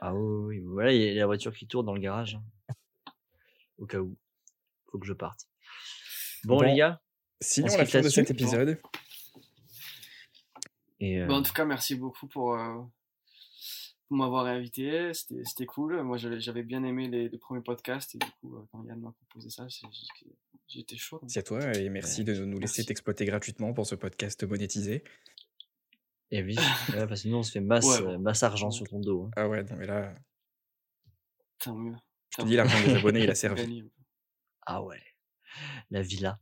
Ah 0.00 0.14
oui, 0.14 0.58
oui, 0.58 0.60
voilà, 0.66 0.92
il 0.92 1.00
y 1.02 1.10
a 1.10 1.14
la 1.14 1.26
voiture 1.26 1.54
qui 1.54 1.66
tourne 1.66 1.86
dans 1.86 1.94
le 1.94 2.00
garage. 2.00 2.34
hein. 2.36 2.42
Au 3.78 3.86
cas 3.86 3.98
où. 3.98 4.16
Faut 4.90 4.98
que 4.98 5.06
je 5.06 5.12
parte. 5.12 5.48
Bon, 6.44 6.56
Bon, 6.58 6.62
les 6.62 6.76
gars. 6.76 7.00
Sinon, 7.40 7.76
la 7.76 7.84
fin 7.86 8.00
de 8.00 8.08
cet 8.08 8.30
épisode, 8.30 8.78
Et 11.00 11.20
euh, 11.20 11.26
Bon, 11.26 11.36
en 11.36 11.42
tout 11.42 11.52
cas, 11.52 11.64
merci 11.64 11.94
beaucoup 11.96 12.26
pour, 12.28 12.54
euh, 12.54 12.80
pour 14.08 14.16
m'avoir 14.16 14.46
invité. 14.46 15.12
C'était 15.12 15.66
cool. 15.66 16.02
Moi, 16.02 16.16
j'avais 16.18 16.62
bien 16.62 16.84
aimé 16.84 17.08
les, 17.08 17.28
les 17.28 17.38
premiers 17.38 17.62
podcasts. 17.62 18.14
Et 18.14 18.18
du 18.18 18.30
coup, 18.40 18.56
euh, 18.56 18.64
quand 18.70 18.84
Yann 18.84 19.00
m'a 19.00 19.12
proposé 19.12 19.50
ça, 19.50 19.66
j'étais 20.68 20.96
chaud. 20.96 21.16
donc. 21.16 21.22
merci 21.24 21.38
à 21.38 21.42
toi 21.42 21.74
et 21.76 21.88
merci 21.90 22.24
de 22.24 22.44
nous 22.44 22.58
laisser 22.58 22.84
t'exploiter 22.84 23.24
gratuitement 23.26 23.72
pour 23.74 23.86
ce 23.86 23.94
podcast 23.96 24.42
monétisé. 24.44 25.02
et 26.30 26.42
oui, 26.42 26.56
ouais, 26.92 27.06
parce 27.06 27.22
que 27.24 27.28
nous, 27.28 27.36
on 27.36 27.42
se 27.42 27.50
fait 27.52 27.60
masse, 27.60 27.84
Ouais, 27.86 28.02
bon. 28.02 28.18
masse 28.20 28.42
argent 28.42 28.70
sur 28.70 28.86
ton 28.86 29.00
dos. 29.00 29.24
hein. 29.24 29.30
Ah 29.36 29.48
ouais, 29.48 29.64
non 29.64 29.76
mais 29.76 29.86
là, 29.86 30.14
Tant 31.58 31.74
mieux. 31.74 31.96
Je 32.36 32.42
te 32.42 32.48
dis, 32.48 32.56
l'argent 32.56 32.82
des 32.84 32.96
abonnés, 32.96 33.22
il 33.22 33.30
a 33.30 33.34
servi. 33.34 33.84
Ah 34.66 34.82
ouais, 34.82 35.02
la 35.90 36.02
villa. 36.02 36.40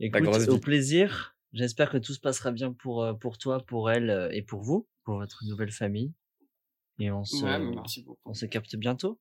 Écoute, 0.00 0.48
au 0.48 0.58
plaisir. 0.58 1.34
J'espère 1.54 1.90
que 1.90 1.98
tout 1.98 2.12
se 2.12 2.20
passera 2.20 2.50
bien 2.50 2.72
pour, 2.72 3.04
euh, 3.04 3.14
pour 3.14 3.38
toi, 3.38 3.64
pour 3.64 3.88
elle 3.88 4.10
euh, 4.10 4.28
et 4.32 4.42
pour 4.42 4.62
vous, 4.62 4.88
pour 5.04 5.18
votre 5.18 5.44
nouvelle 5.46 5.70
famille. 5.70 6.12
Et 6.98 7.12
on 7.12 7.24
se, 7.24 7.44
on 8.24 8.34
se 8.34 8.44
capte 8.46 8.74
bientôt. 8.74 9.20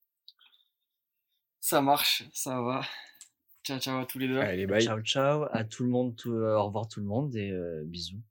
Ça 1.60 1.82
marche, 1.82 2.24
ça 2.34 2.60
va. 2.62 2.82
Ciao, 3.64 3.80
ciao 3.80 4.00
à 4.00 4.06
tous 4.08 4.18
les 4.18 4.28
deux. 4.28 4.40
Allez, 4.40 4.66
bye. 4.66 4.84
Ciao, 4.84 5.00
ciao 5.02 5.45
à 5.52 5.64
tout 5.64 5.84
le 5.84 5.90
monde. 5.90 6.20
Euh, 6.26 6.56
au 6.56 6.66
revoir 6.66 6.88
tout 6.88 7.02
le 7.02 7.06
monde 7.06 7.36
et 7.36 7.54
bisous. 7.86 8.22